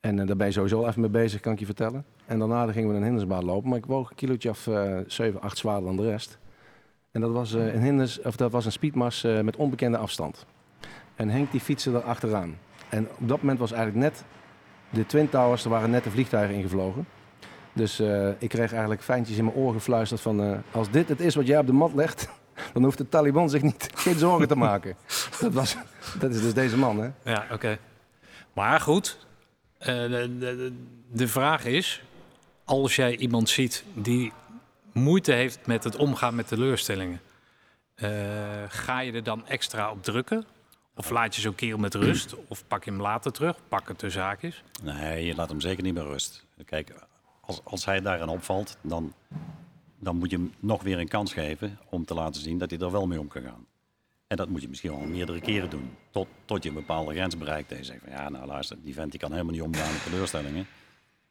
En 0.00 0.20
eh, 0.20 0.26
daar 0.26 0.36
ben 0.36 0.46
je 0.46 0.52
sowieso 0.52 0.86
even 0.86 1.00
mee 1.00 1.10
bezig, 1.10 1.40
kan 1.40 1.52
ik 1.52 1.58
je 1.58 1.64
vertellen. 1.64 2.04
En 2.26 2.38
daarna 2.38 2.72
gingen 2.72 2.90
we 2.90 2.96
een 2.96 3.02
hindersbaan 3.02 3.44
lopen, 3.44 3.68
maar 3.68 3.78
ik 3.78 3.86
woog 3.86 4.10
een 4.10 4.16
kilootje 4.16 4.50
of 4.50 4.66
eh 4.66 4.98
7, 5.06 5.40
8 5.40 5.58
zwaarder 5.58 5.84
dan 5.84 5.96
de 5.96 6.10
rest. 6.10 6.38
En 7.10 7.20
dat 7.20 7.30
was, 7.30 7.54
eh, 7.54 7.74
een, 7.74 7.82
hinders, 7.82 8.22
of 8.22 8.36
dat 8.36 8.50
was 8.52 8.64
een 8.64 8.72
speedmars 8.72 9.24
eh, 9.24 9.40
met 9.40 9.56
onbekende 9.56 9.98
afstand. 9.98 10.46
En 11.14 11.28
Henk 11.28 11.50
die 11.50 11.60
fietste 11.60 11.92
er 11.92 12.02
achteraan. 12.02 12.58
En 12.88 13.08
op 13.20 13.28
dat 13.28 13.40
moment 13.40 13.58
was 13.58 13.72
eigenlijk 13.72 14.04
net 14.04 14.24
de 14.90 15.06
Twin 15.06 15.28
Towers, 15.28 15.64
er 15.64 15.70
waren 15.70 15.90
net 15.90 16.04
de 16.04 16.10
vliegtuigen 16.10 16.56
ingevlogen. 16.56 17.06
Dus 17.76 18.00
eh, 18.00 18.28
ik 18.38 18.48
kreeg 18.48 18.70
eigenlijk 18.70 19.02
fijntjes 19.02 19.36
in 19.36 19.44
mijn 19.44 19.56
oor 19.56 19.72
gefluisterd 19.72 20.20
van... 20.20 20.42
eh, 20.42 20.58
als 20.70 20.90
dit 20.90 21.08
het 21.08 21.20
is 21.20 21.34
wat 21.34 21.46
jij 21.46 21.58
op 21.58 21.66
de 21.66 21.72
mat 21.72 21.94
legt, 21.94 22.28
dan 22.72 22.82
hoeft 22.84 22.98
de 22.98 23.08
Taliban 23.08 23.50
zich 23.50 23.62
niet, 23.62 23.90
geen 24.04 24.18
zorgen 24.18 24.48
te 24.48 24.56
maken. 24.56 24.96
Dat, 25.40 25.52
was, 25.52 25.76
dat 26.18 26.30
is 26.30 26.40
dus 26.42 26.54
deze 26.54 26.76
man, 26.76 26.98
hè? 27.00 27.10
Ja, 27.32 27.46
oké. 27.52 27.78
Maar 28.52 28.80
goed, 28.80 29.26
eh, 29.78 29.86
de, 29.94 30.36
de, 30.38 30.72
de 31.12 31.28
vraag 31.28 31.64
is, 31.64 32.02
als 32.64 32.96
jij 32.96 33.16
iemand 33.16 33.48
ziet 33.48 33.84
die 33.94 34.32
moeite 34.92 35.32
heeft 35.32 35.66
met 35.66 35.84
het 35.84 35.96
omgaan 35.96 36.34
met 36.34 36.48
teleurstellingen, 36.48 37.20
eh, 37.94 38.10
ga 38.68 39.00
je 39.00 39.12
er 39.12 39.22
dan 39.22 39.46
extra 39.46 39.90
op 39.90 40.02
drukken? 40.02 40.44
Of 40.94 41.10
laat 41.10 41.34
je 41.34 41.40
zo'n 41.40 41.54
kerel 41.54 41.78
met 41.78 41.94
rust? 41.94 42.34
Of 42.48 42.66
pak 42.66 42.84
je 42.84 42.90
hem 42.90 43.00
later 43.00 43.32
terug? 43.32 43.56
Pak 43.68 43.88
het 43.88 43.98
tussen 43.98 44.20
zaakjes? 44.22 44.62
Nee, 44.82 45.24
je 45.24 45.34
laat 45.34 45.48
hem 45.48 45.60
zeker 45.60 45.82
niet 45.82 45.94
meer 45.94 46.02
rust. 46.06 46.44
Kijk, 46.64 46.94
als, 47.46 47.60
als 47.64 47.84
hij 47.84 48.00
daarin 48.00 48.28
opvalt, 48.28 48.76
dan, 48.80 49.12
dan 49.98 50.16
moet 50.16 50.30
je 50.30 50.36
hem 50.36 50.52
nog 50.60 50.82
weer 50.82 50.98
een 50.98 51.08
kans 51.08 51.32
geven 51.32 51.78
om 51.90 52.04
te 52.04 52.14
laten 52.14 52.42
zien 52.42 52.58
dat 52.58 52.70
hij 52.70 52.78
er 52.78 52.90
wel 52.90 53.06
mee 53.06 53.20
om 53.20 53.28
kan 53.28 53.42
gaan. 53.42 53.66
En 54.26 54.36
dat 54.36 54.48
moet 54.48 54.62
je 54.62 54.68
misschien 54.68 54.90
wel 54.90 55.00
meerdere 55.00 55.40
keren 55.40 55.70
doen. 55.70 55.96
Tot, 56.10 56.28
tot 56.44 56.62
je 56.62 56.68
een 56.68 56.74
bepaalde 56.74 57.12
grens 57.12 57.38
bereikt. 57.38 57.70
En 57.70 57.76
je 57.76 57.84
zegt 57.84 58.00
van 58.02 58.12
ja, 58.12 58.28
nou 58.28 58.46
luister, 58.46 58.76
die 58.82 58.94
vent 58.94 59.10
die 59.10 59.20
kan 59.20 59.30
helemaal 59.30 59.52
niet 59.52 59.62
omgaan 59.62 59.92
met 59.92 60.02
teleurstellingen. 60.02 60.66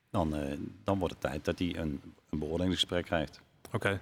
Dan, 0.10 0.36
eh, 0.36 0.58
dan 0.84 1.00
wordt 1.00 1.14
het 1.14 1.24
tijd 1.24 1.46
dat 1.46 1.60
hij 1.60 1.76
een, 1.78 2.02
een 2.30 2.40
beoordelingsgesprek 2.40 3.06
krijgt. 3.06 3.42
Oké. 3.72 4.00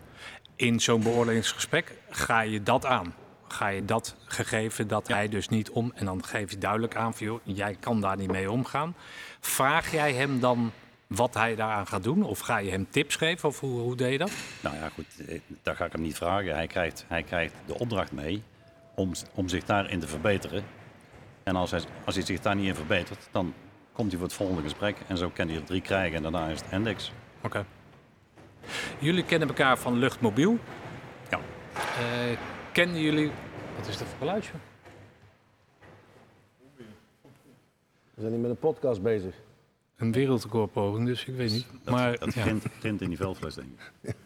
In 0.55 0.79
zo'n 0.79 1.03
beoordelingsgesprek 1.03 1.97
ga 2.09 2.41
je 2.41 2.63
dat 2.63 2.85
aan. 2.85 3.15
Ga 3.47 3.67
je 3.67 3.85
dat 3.85 4.15
gegeven 4.25 4.87
dat 4.87 5.07
hij 5.07 5.29
dus 5.29 5.49
niet 5.49 5.69
om... 5.69 5.91
en 5.95 6.05
dan 6.05 6.23
geef 6.23 6.51
je 6.51 6.57
duidelijk 6.57 6.95
aan 6.95 7.13
van... 7.13 7.25
Joh, 7.25 7.39
jij 7.43 7.75
kan 7.79 8.01
daar 8.01 8.17
niet 8.17 8.31
mee 8.31 8.51
omgaan. 8.51 8.95
Vraag 9.39 9.91
jij 9.91 10.13
hem 10.13 10.39
dan 10.39 10.71
wat 11.15 11.33
hij 11.33 11.55
daaraan 11.55 11.87
gaat 11.87 12.03
doen? 12.03 12.23
Of 12.23 12.39
ga 12.39 12.57
je 12.57 12.69
hem 12.69 12.87
tips 12.89 13.15
geven? 13.15 13.49
Of 13.49 13.59
hoe, 13.59 13.79
hoe 13.79 13.95
deed 13.95 14.11
je 14.11 14.17
dat? 14.17 14.31
Nou 14.61 14.75
ja, 14.75 14.89
goed, 14.89 15.25
eh, 15.27 15.39
daar 15.61 15.75
ga 15.75 15.85
ik 15.85 15.91
hem 15.91 16.01
niet 16.01 16.15
vragen. 16.15 16.55
Hij 16.55 16.67
krijgt, 16.67 17.05
hij 17.07 17.23
krijgt 17.23 17.53
de 17.65 17.79
opdracht 17.79 18.11
mee 18.11 18.43
om, 18.95 19.11
om 19.33 19.49
zich 19.49 19.63
daarin 19.63 19.99
te 19.99 20.07
verbeteren. 20.07 20.63
En 21.43 21.55
als 21.55 21.71
hij, 21.71 21.81
als 22.05 22.15
hij 22.15 22.25
zich 22.25 22.39
daar 22.39 22.55
niet 22.55 22.67
in 22.67 22.75
verbetert, 22.75 23.27
dan 23.31 23.53
komt 23.91 24.09
hij 24.09 24.17
voor 24.17 24.27
het 24.27 24.37
volgende 24.37 24.61
gesprek. 24.61 24.97
En 25.07 25.17
zo 25.17 25.29
kan 25.29 25.47
hij 25.47 25.57
er 25.57 25.63
drie 25.63 25.81
krijgen 25.81 26.15
en 26.15 26.21
daarna 26.21 26.47
is 26.47 26.61
het 26.61 26.71
index. 26.71 27.11
Oké. 27.41 27.65
Jullie 28.99 29.25
kennen 29.25 29.47
elkaar 29.47 29.77
van 29.77 29.97
Luchtmobiel. 29.97 30.57
Ja. 31.29 31.39
Eh, 31.77 32.37
kennen 32.71 33.01
jullie... 33.01 33.31
Wat 33.77 33.87
is 33.87 33.97
dat 33.97 34.07
voor 34.07 34.17
geluidje? 34.17 34.51
We 38.13 38.21
zijn 38.21 38.31
hier 38.31 38.41
met 38.41 38.49
een 38.49 38.57
podcast 38.57 39.01
bezig. 39.01 39.35
Een 39.97 40.11
wereldrecordpoging, 40.11 41.07
dus 41.07 41.25
ik 41.25 41.35
weet 41.35 41.51
niet. 41.51 41.65
Dat, 41.83 41.93
maar 41.93 42.19
dat 42.19 42.33
ja. 42.33 42.45
in 42.81 42.97
die 42.97 43.17
veldfles, 43.17 43.55
denk 43.55 43.67
ik. 44.01 44.15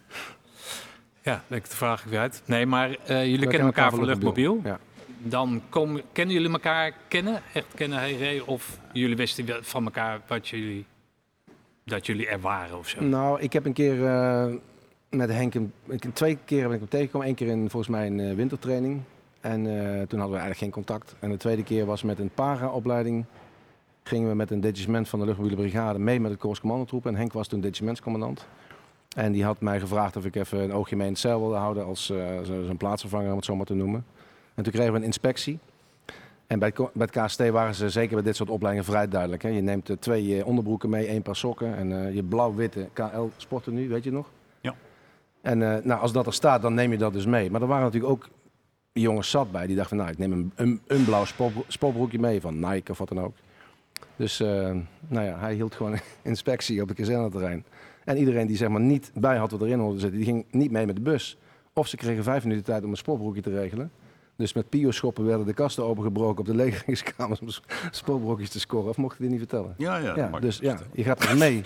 Ja, 1.22 1.44
denk 1.48 1.64
ik 1.64 1.70
de 1.70 1.76
vraag 1.76 2.04
ik 2.04 2.10
weer 2.10 2.20
uit. 2.20 2.42
Nee, 2.46 2.66
maar 2.66 2.98
eh, 3.06 3.26
jullie 3.26 3.48
kennen 3.48 3.68
elkaar 3.68 3.90
van 3.90 4.06
Luchtmobiel. 4.06 4.62
Ja. 4.64 4.80
Dan 5.18 5.62
kom, 5.70 6.02
kennen 6.12 6.36
jullie 6.36 6.52
elkaar 6.52 6.94
kennen? 7.08 7.42
Echt 7.54 7.66
kennen, 7.76 8.00
hey, 8.00 8.18
Ray? 8.18 8.40
Of 8.40 8.80
jullie 8.94 9.16
wisten 9.16 9.64
van 9.64 9.86
elkaar 9.86 10.22
wat 10.28 10.48
jullie, 10.48 10.86
dat 11.84 12.06
jullie 12.06 12.28
er 12.28 12.40
waren 12.40 12.78
of 12.78 12.88
zo? 12.88 13.04
Nou, 13.04 13.42
ik 13.42 13.54
heb 13.54 13.66
een 13.66 13.74
keer 13.74 14.06
eh, 14.06 14.54
met 15.10 15.30
Henk, 15.30 15.54
een, 15.54 15.74
twee 16.14 16.38
keer 16.46 16.64
ben 16.64 16.74
ik 16.74 16.80
hem 16.80 16.90
tegengekomen. 16.90 17.28
Eén 17.28 17.36
keer 17.36 17.48
in 17.48 17.70
volgens 17.70 17.92
mij 17.92 18.08
een 18.08 18.20
eh, 18.20 18.36
wintertraining. 18.36 19.02
En 19.42 19.68
eh, 19.68 19.84
toen 19.84 20.20
hadden 20.20 20.38
we 20.38 20.44
eigenlijk 20.44 20.58
geen 20.58 20.72
contact. 20.72 21.16
En 21.20 21.30
de 21.30 21.38
tweede 21.38 21.64
keer 21.64 21.86
was 21.86 22.04
met 22.04 22.20
een 22.20 22.30
para-opleiding. 22.30 23.26
Gingen 24.08 24.30
we 24.30 24.36
met 24.36 24.52
een 24.52 24.60
detachement 24.62 25.10
van 25.10 25.20
de 25.20 25.26
luchtmobiele 25.26 25.62
brigade 25.62 26.00
mee 26.00 26.20
met 26.20 26.32
de 26.32 26.38
Korps 26.38 26.60
Commandotroep. 26.60 27.06
En 27.06 27.16
Henk 27.16 27.34
was 27.34 27.48
toen 27.48 27.62
detachementscommandant. 27.62 28.48
En 29.16 29.32
die 29.32 29.44
had 29.44 29.62
mij 29.62 29.80
gevraagd 29.80 30.16
of 30.16 30.26
ik 30.26 30.36
even 30.36 30.60
een 30.60 30.74
oogje 30.74 30.96
mee 30.96 31.06
in 31.08 31.12
het 31.12 31.22
zeil 31.22 31.40
wilde 31.40 31.56
houden 31.56 31.86
als 31.86 32.10
eh, 32.10 32.18
zo- 32.44 32.64
zo'n 32.64 32.78
plaatsvervanger, 32.78 33.30
om 33.30 33.36
het 33.36 33.46
zo 33.46 33.56
maar 33.56 33.66
te 33.66 33.74
noemen. 33.74 34.06
En 34.56 34.64
toen 34.64 34.74
kregen 34.74 34.92
we 34.92 34.98
een 35.00 35.04
inspectie. 35.06 35.60
En 36.48 36.60
bij 36.60 36.68
het, 36.76 36.94
bij 36.94 37.08
het 37.12 37.26
KST 37.26 37.50
waren 37.50 37.76
ze 37.76 37.90
zeker 37.90 38.14
bij 38.16 38.24
dit 38.24 38.36
soort 38.36 38.50
opleidingen 38.50 38.90
vrij 38.92 39.08
duidelijk. 39.08 39.42
Hè. 39.44 39.50
Je 39.50 39.62
neemt 39.62 39.90
eh, 39.90 39.96
twee 40.00 40.38
eh, 40.40 40.48
onderbroeken 40.48 40.90
mee, 40.90 41.08
één 41.08 41.22
paar 41.22 41.36
sokken 41.36 41.76
en 41.76 42.06
eh, 42.06 42.14
je 42.16 42.24
blauw-witte 42.24 42.90
KL 42.94 43.28
sporten 43.38 43.74
nu, 43.74 43.90
weet 43.90 44.04
je 44.04 44.12
nog? 44.12 44.30
Ja. 44.62 44.76
En 45.42 45.62
eh, 45.76 45.84
nou, 45.84 46.02
als 46.02 46.12
dat 46.12 46.26
er 46.26 46.34
staat, 46.34 46.62
dan 46.62 46.74
neem 46.74 46.92
je 46.92 46.98
dat 46.98 47.14
dus 47.14 47.26
mee. 47.26 47.52
Maar 47.52 47.62
er 47.62 47.68
waren 47.68 47.84
natuurlijk 47.84 48.12
ook 48.14 48.28
jongens 48.94 49.30
zat 49.30 49.52
bij 49.52 49.68
die 49.68 49.76
dachten 49.76 49.98
van, 49.98 50.06
nou, 50.06 50.18
ik 50.20 50.28
neem 50.28 50.32
een, 50.32 50.52
een, 50.56 50.82
een 50.88 51.06
blauw 51.06 51.26
sport- 51.26 51.54
sportbroekje 51.68 52.20
mee 52.20 52.42
van 52.42 52.60
Nike 52.60 52.92
of 52.92 52.98
wat 52.98 53.08
dan 53.08 53.20
ook. 53.22 53.34
Dus 54.18 54.40
eh, 54.40 54.48
nou 55.08 55.26
ja, 55.26 55.38
hij 55.40 55.54
hield 55.54 55.76
gewoon 55.76 55.98
inspectie 56.24 56.82
op 56.82 56.88
het 56.88 56.98
kazerneterrein. 56.98 57.66
En 58.06 58.18
iedereen 58.18 58.48
die 58.48 58.58
zeg 58.58 58.70
maar 58.70 58.82
niet 58.82 59.12
bij 59.14 59.38
had 59.38 59.52
wat 59.52 59.62
erin 59.62 59.80
hoorde 59.80 60.00
zitten, 60.00 60.18
die 60.18 60.28
ging 60.28 60.46
niet 60.52 60.72
mee 60.72 60.86
met 60.86 60.96
de 60.96 61.02
bus. 61.02 61.38
Of 61.74 61.88
ze 61.88 61.98
kregen 61.98 62.24
vijf 62.24 62.44
minuten 62.44 62.64
tijd 62.66 62.84
om 62.84 62.90
een 62.90 62.98
sportbroekje 62.98 63.42
te 63.42 63.50
regelen. 63.60 63.92
Dus 64.36 64.54
met 64.54 64.70
pio-schoppen 64.70 65.26
werden 65.26 65.46
de 65.46 65.54
kasten 65.54 65.84
opengebroken 65.84 66.40
op 66.40 66.46
de 66.46 66.56
legeringskamers 66.64 67.40
om 67.40 67.50
s- 67.50 67.62
sportbroekjes 67.92 68.50
te 68.50 68.60
scoren. 68.60 68.90
Of 68.90 68.98
mocht 68.98 69.14
ik 69.14 69.20
dit 69.22 69.30
niet 69.30 69.40
vertellen? 69.40 69.74
Ja, 69.78 69.98
ja. 69.98 70.40
Dus 70.40 70.58
ja, 70.58 70.78
je 70.94 71.04
gaat 71.04 71.18
pas 71.18 71.34
mee. 71.38 71.62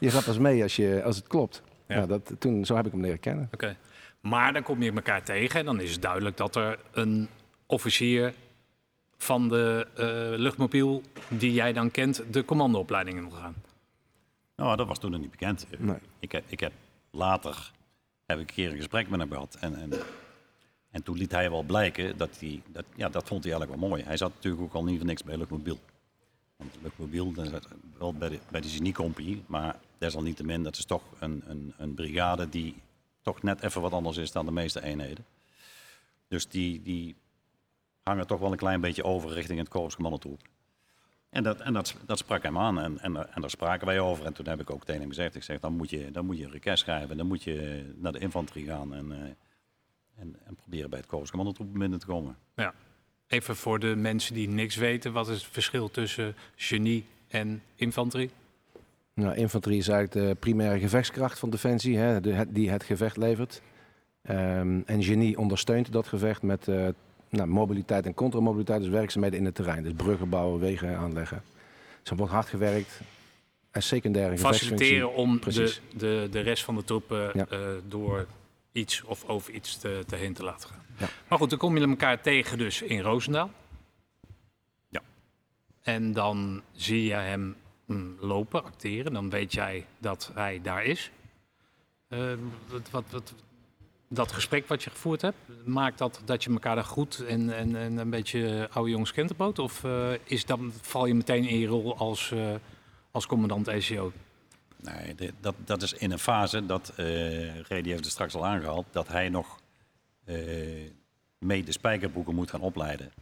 Je 0.00 0.10
gaat 0.10 0.24
pas 0.24 0.38
mee 0.38 0.62
als, 0.62 0.76
je, 0.76 1.02
als 1.04 1.16
het 1.16 1.26
klopt. 1.26 1.62
Ja. 1.86 1.96
Ja. 1.96 2.06
dat, 2.06 2.32
toen, 2.38 2.64
zo 2.64 2.76
heb 2.76 2.86
ik 2.86 2.92
hem 2.92 3.00
leren 3.00 3.20
kennen. 3.20 3.48
Oké. 3.52 3.76
Maar 4.20 4.52
dan 4.52 4.62
kom 4.62 4.82
je 4.82 4.92
elkaar 4.92 5.22
tegen 5.22 5.60
en 5.60 5.66
dan 5.66 5.80
is 5.80 5.92
het 5.92 6.02
duidelijk 6.02 6.36
dat 6.36 6.56
er 6.56 6.78
een 6.92 7.28
officier 7.66 8.34
van 9.16 9.48
de 9.48 9.86
eh, 9.94 10.38
luchtmobiel 10.38 11.02
die 11.28 11.52
jij 11.52 11.72
dan 11.72 11.90
kent, 11.90 12.22
de 12.30 12.44
commandoopleiding 12.44 13.18
in 13.18 13.32
gaan. 13.32 13.54
Nou, 14.56 14.76
dat 14.76 14.86
was 14.86 14.98
toen 14.98 15.10
nog 15.10 15.20
niet 15.20 15.30
bekend. 15.30 15.66
Nee. 15.78 15.98
Ik, 16.18 16.32
heb, 16.32 16.44
ik 16.48 16.60
heb 16.60 16.72
later 17.10 17.72
heb 18.26 18.38
ik 18.38 18.48
een 18.48 18.54
keer 18.54 18.70
een 18.70 18.76
gesprek 18.76 19.08
met 19.08 19.20
hem 19.20 19.30
gehad. 19.30 19.56
En, 19.60 19.74
en, 19.76 19.92
en 20.90 21.02
toen 21.02 21.16
liet 21.16 21.30
hij 21.30 21.50
wel 21.50 21.62
blijken 21.62 22.16
dat 22.16 22.40
hij, 22.40 22.62
dat, 22.66 22.84
ja, 22.96 23.08
dat 23.08 23.26
vond 23.28 23.44
hij 23.44 23.52
eigenlijk 23.52 23.80
wel 23.80 23.90
mooi. 23.90 24.02
Hij 24.02 24.16
zat 24.16 24.34
natuurlijk 24.34 24.62
ook 24.62 24.74
al 24.74 24.84
niet 24.84 24.96
voor 24.96 25.06
niks 25.06 25.24
bij 25.24 25.36
Luchtmobiel. 25.36 25.78
Want 26.56 26.78
Luchtmobiel, 26.82 27.32
zat 27.34 27.68
wel 27.98 28.14
bij 28.14 28.28
de, 28.28 28.38
bij 28.50 28.60
de 28.60 28.68
geniecompagnie, 28.68 29.42
maar 29.46 29.76
desalniettemin, 29.98 30.62
dat 30.62 30.76
is 30.76 30.84
toch 30.84 31.02
een, 31.18 31.42
een, 31.46 31.74
een 31.76 31.94
brigade 31.94 32.48
die 32.48 32.74
toch 33.22 33.42
net 33.42 33.62
even 33.62 33.80
wat 33.80 33.92
anders 33.92 34.16
is 34.16 34.32
dan 34.32 34.46
de 34.46 34.52
meeste 34.52 34.82
eenheden. 34.82 35.24
Dus 36.28 36.48
die, 36.48 36.82
die 36.82 37.14
hangen 38.08 38.26
toch 38.26 38.40
wel 38.40 38.52
een 38.52 38.56
klein 38.56 38.80
beetje 38.80 39.04
over 39.04 39.30
richting 39.30 39.58
het 39.58 39.68
Korps 39.68 39.94
Commandotroep. 39.94 40.40
En, 41.30 41.42
dat, 41.42 41.60
en 41.60 41.72
dat, 41.72 41.96
dat 42.06 42.18
sprak 42.18 42.42
hem 42.42 42.58
aan 42.58 42.80
en, 42.80 42.98
en, 42.98 43.34
en 43.34 43.40
daar 43.40 43.50
spraken 43.50 43.86
wij 43.86 44.00
over. 44.00 44.24
En 44.24 44.32
toen 44.32 44.48
heb 44.48 44.60
ik 44.60 44.70
ook 44.70 44.84
tegen 44.84 45.00
hem 45.00 45.08
gezegd, 45.08 45.34
ik 45.34 45.42
zeg, 45.42 45.60
dan 45.60 45.72
moet 45.72 45.90
je, 45.90 46.10
dan 46.10 46.26
moet 46.26 46.38
je 46.38 46.44
een 46.44 46.50
request 46.50 46.82
schrijven. 46.82 47.16
Dan 47.16 47.26
moet 47.26 47.42
je 47.42 47.84
naar 47.96 48.12
de 48.12 48.18
infanterie 48.18 48.66
gaan 48.66 48.94
en, 48.94 49.12
eh, 49.12 49.18
en, 50.16 50.36
en 50.44 50.54
proberen 50.54 50.90
bij 50.90 50.98
het 50.98 51.08
Korps 51.08 51.30
Commandotroep 51.30 51.72
binnen 51.72 51.98
te 51.98 52.06
komen. 52.06 52.36
Ja. 52.54 52.74
Even 53.26 53.56
voor 53.56 53.78
de 53.78 53.96
mensen 53.96 54.34
die 54.34 54.48
niks 54.48 54.76
weten, 54.76 55.12
wat 55.12 55.28
is 55.28 55.42
het 55.42 55.52
verschil 55.52 55.90
tussen 55.90 56.34
genie 56.56 57.04
en 57.28 57.62
infanterie? 57.74 58.30
Nou, 59.14 59.36
infanterie 59.36 59.78
is 59.78 59.88
eigenlijk 59.88 60.28
de 60.28 60.34
primaire 60.34 60.78
gevechtskracht 60.78 61.38
van 61.38 61.50
Defensie, 61.50 61.98
hè, 61.98 62.20
de, 62.20 62.46
die 62.48 62.70
het 62.70 62.82
gevecht 62.82 63.16
levert. 63.16 63.62
Ehm, 64.22 64.80
en 64.86 65.02
genie 65.02 65.38
ondersteunt 65.38 65.92
dat 65.92 66.06
gevecht 66.06 66.42
met 66.42 66.68
eh, 66.68 66.88
nou, 67.28 67.48
mobiliteit 67.48 68.06
en 68.06 68.14
contramobiliteit, 68.14 68.80
dus 68.80 68.90
werkzaamheden 68.90 69.38
in 69.38 69.44
het 69.44 69.54
terrein. 69.54 69.82
Dus 69.82 69.92
bruggen 69.92 70.28
bouwen, 70.28 70.60
wegen 70.60 70.96
aanleggen. 70.96 71.42
Dus 72.00 72.10
er 72.10 72.16
wordt 72.16 72.32
hard 72.32 72.48
gewerkt. 72.48 73.00
En 73.70 73.82
secundaire. 73.82 74.38
Faciliteren 74.38 75.14
om 75.14 75.40
de, 75.40 75.76
de, 75.96 76.28
de 76.30 76.40
rest 76.40 76.64
van 76.64 76.74
de 76.74 76.84
troepen 76.84 77.30
Ja. 77.34 77.46
eh, 77.48 77.58
door 77.88 78.26
iets 78.72 79.02
of 79.02 79.24
over 79.24 79.52
iets 79.52 79.76
te, 79.76 80.04
te 80.06 80.16
heen 80.16 80.32
te 80.32 80.42
laten 80.42 80.68
gaan. 80.68 80.82
Ja. 80.98 81.08
Maar 81.28 81.38
goed, 81.38 81.50
dan 81.50 81.58
kom 81.58 81.78
je 81.78 81.86
elkaar 81.86 82.20
tegen 82.20 82.58
dus 82.58 82.82
in 82.82 83.00
Roosendaal. 83.00 83.50
Ja. 84.88 85.00
En 85.82 86.12
dan 86.12 86.62
zie 86.72 87.04
je 87.04 87.14
hem 87.14 87.56
mm, 87.84 88.16
lopen, 88.20 88.64
acteren. 88.64 89.12
Dan 89.12 89.30
weet 89.30 89.52
jij 89.52 89.86
dat 89.98 90.30
hij 90.34 90.60
daar 90.62 90.84
is. 90.84 91.10
Eh, 92.08 92.32
wat, 92.68 92.90
wat, 92.90 93.04
wat, 93.10 93.34
dat 94.08 94.32
gesprek 94.32 94.66
wat 94.66 94.82
je 94.82 94.90
gevoerd 94.90 95.22
hebt, 95.22 95.36
maakt 95.64 95.98
dat 95.98 96.20
dat 96.24 96.44
je 96.44 96.50
elkaar 96.50 96.74
daar 96.74 96.84
goed 96.84 97.24
en, 97.28 97.56
en, 97.56 97.76
en 97.76 97.96
een 97.96 98.10
beetje 98.10 98.68
oude 98.72 98.90
jongens 98.90 99.12
kentenboot? 99.12 99.58
Of 99.58 99.84
eh, 99.84 100.10
is 100.24 100.44
dan, 100.44 100.72
val 100.80 101.06
je 101.06 101.14
meteen 101.14 101.44
in 101.44 101.58
je 101.58 101.66
rol 101.66 101.96
als, 101.96 102.30
eh, 102.30 102.54
als 103.10 103.26
commandant 103.26 103.68
ECO? 103.68 104.12
Nee, 104.76 105.32
dat, 105.40 105.54
dat 105.64 105.82
is 105.82 105.92
in 105.92 106.10
een 106.10 106.18
fase 106.18 106.66
dat, 106.66 106.92
eh 106.96 107.60
Redi 107.60 107.90
heeft 107.90 108.04
het 108.04 108.12
straks 108.12 108.34
al 108.34 108.46
aangehaald, 108.46 108.86
dat 108.90 109.08
hij 109.08 109.28
nog 109.28 109.58
mee 111.38 111.64
de 111.64 111.72
spijkerbroeken 111.72 112.34
moet 112.34 112.50
gaan 112.50 112.60
opleiden. 112.60 113.12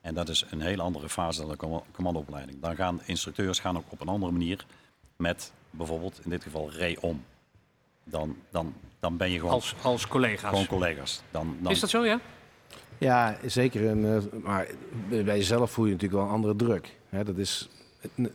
En 0.00 0.14
dat 0.14 0.28
is 0.28 0.44
een 0.50 0.60
hele 0.60 0.82
andere 0.82 1.08
fase 1.08 1.40
dan 1.40 1.50
de 1.50 1.56
comma- 1.56 1.82
commandoopleiding. 1.92 2.60
Dan 2.60 2.76
gaan 2.76 3.00
instructeurs 3.04 3.58
gaan 3.58 3.76
ook 3.76 3.84
op 3.92 4.00
een 4.00 4.08
andere 4.08 4.32
manier 4.32 4.66
met 5.16 5.52
bijvoorbeeld 5.70 6.20
in 6.24 6.30
dit 6.30 6.42
geval 6.42 6.72
Ray 6.72 6.96
om. 7.00 7.24
Dan, 8.04 8.36
dan, 8.50 8.74
dan 9.02 9.16
ben 9.16 9.30
je 9.30 9.38
gewoon, 9.38 9.52
Als, 9.52 9.74
als 9.82 10.08
collega's. 10.08 10.48
gewoon 10.50 10.66
collega's. 10.66 11.22
Dan, 11.30 11.56
dan, 11.60 11.72
Is 11.72 11.80
dat 11.80 11.90
zo, 11.90 12.04
ja? 12.04 12.20
Ja, 12.98 13.36
zeker. 13.46 13.88
Een, 13.88 14.04
eh, 14.04 14.40
maar 14.42 14.66
bij 15.08 15.24
jezelf 15.24 15.70
voel 15.70 15.84
je 15.84 15.92
natuurlijk 15.92 16.20
wel 16.20 16.28
een 16.28 16.34
andere 16.34 16.56
druk. 16.56 16.96
Hè, 17.08 17.24
dat 17.24 17.36
is, 17.36 17.68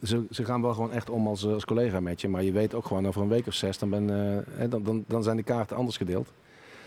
ze, 0.03 0.25
ze 0.31 0.45
gaan 0.45 0.61
wel 0.61 0.73
gewoon 0.73 0.91
echt 0.91 1.09
om 1.09 1.27
als, 1.27 1.45
als 1.45 1.65
collega 1.65 1.99
met 1.99 2.21
je. 2.21 2.27
Maar 2.27 2.43
je 2.43 2.51
weet 2.51 2.73
ook 2.73 2.85
gewoon 2.85 3.07
over 3.07 3.21
een 3.21 3.27
week 3.27 3.47
of 3.47 3.53
zes, 3.53 3.77
dan, 3.77 3.89
ben, 3.89 4.09
eh, 4.09 4.57
hè, 4.57 4.67
dan, 4.67 4.83
dan, 4.83 5.03
dan 5.07 5.23
zijn 5.23 5.37
de 5.37 5.43
kaarten 5.43 5.77
anders 5.77 5.97
gedeeld. 5.97 6.33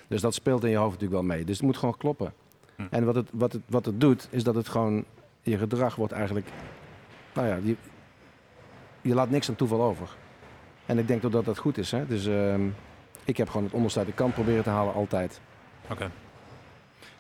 Dus 0.09 0.21
dat 0.21 0.35
speelt 0.35 0.65
in 0.65 0.71
je 0.71 0.77
hoofd 0.77 0.93
natuurlijk 1.01 1.21
wel 1.21 1.37
mee. 1.37 1.45
Dus 1.45 1.57
het 1.57 1.67
moet 1.67 1.77
gewoon 1.77 1.97
kloppen. 1.97 2.33
Hm. 2.77 2.83
En 2.91 3.05
wat 3.05 3.15
het, 3.15 3.29
wat, 3.33 3.53
het, 3.53 3.63
wat 3.67 3.87
het 3.87 4.01
doet, 4.01 4.29
is 4.31 4.45
dat 4.45 4.55
het 4.55 4.69
gewoon... 4.69 5.05
Je 5.43 5.59
gedrag 5.59 5.97
wordt 5.97 6.13
eigenlijk... 6.13 6.47
Nou 7.35 7.49
ja, 7.49 7.59
je, 7.63 7.77
je 9.01 9.15
laat 9.15 9.31
niks 9.31 9.49
aan 9.49 9.57
toeval 9.57 9.83
over. 9.83 10.09
En 10.87 10.99
ik 10.99 11.09
denk 11.09 11.23
dat 11.23 11.33
dat, 11.33 11.45
dat 11.45 11.59
goed 11.59 11.79
is. 11.79 11.91
Hè? 11.91 12.07
Dus 12.07 12.27
ehm, 12.27 12.69
ik 13.31 13.37
heb 13.37 13.49
gewoon 13.49 13.65
het 13.65 13.75
onderste 13.75 13.99
uit 13.99 14.09
de 14.09 14.15
kant 14.15 14.35
proberen 14.35 14.63
te 14.63 14.71
halen, 14.71 14.95
altijd. 14.95 15.41
Oké. 15.91 16.11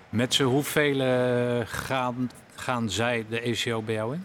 Met 0.08 0.34
z'n 0.34 0.42
hoeveel 0.42 1.00
eh, 1.00 1.66
gaan, 1.66 2.30
gaan 2.54 2.90
zij 2.90 3.26
de 3.28 3.40
ECO 3.40 3.82
bij 3.82 3.94
jou 3.94 4.14
in? 4.14 4.24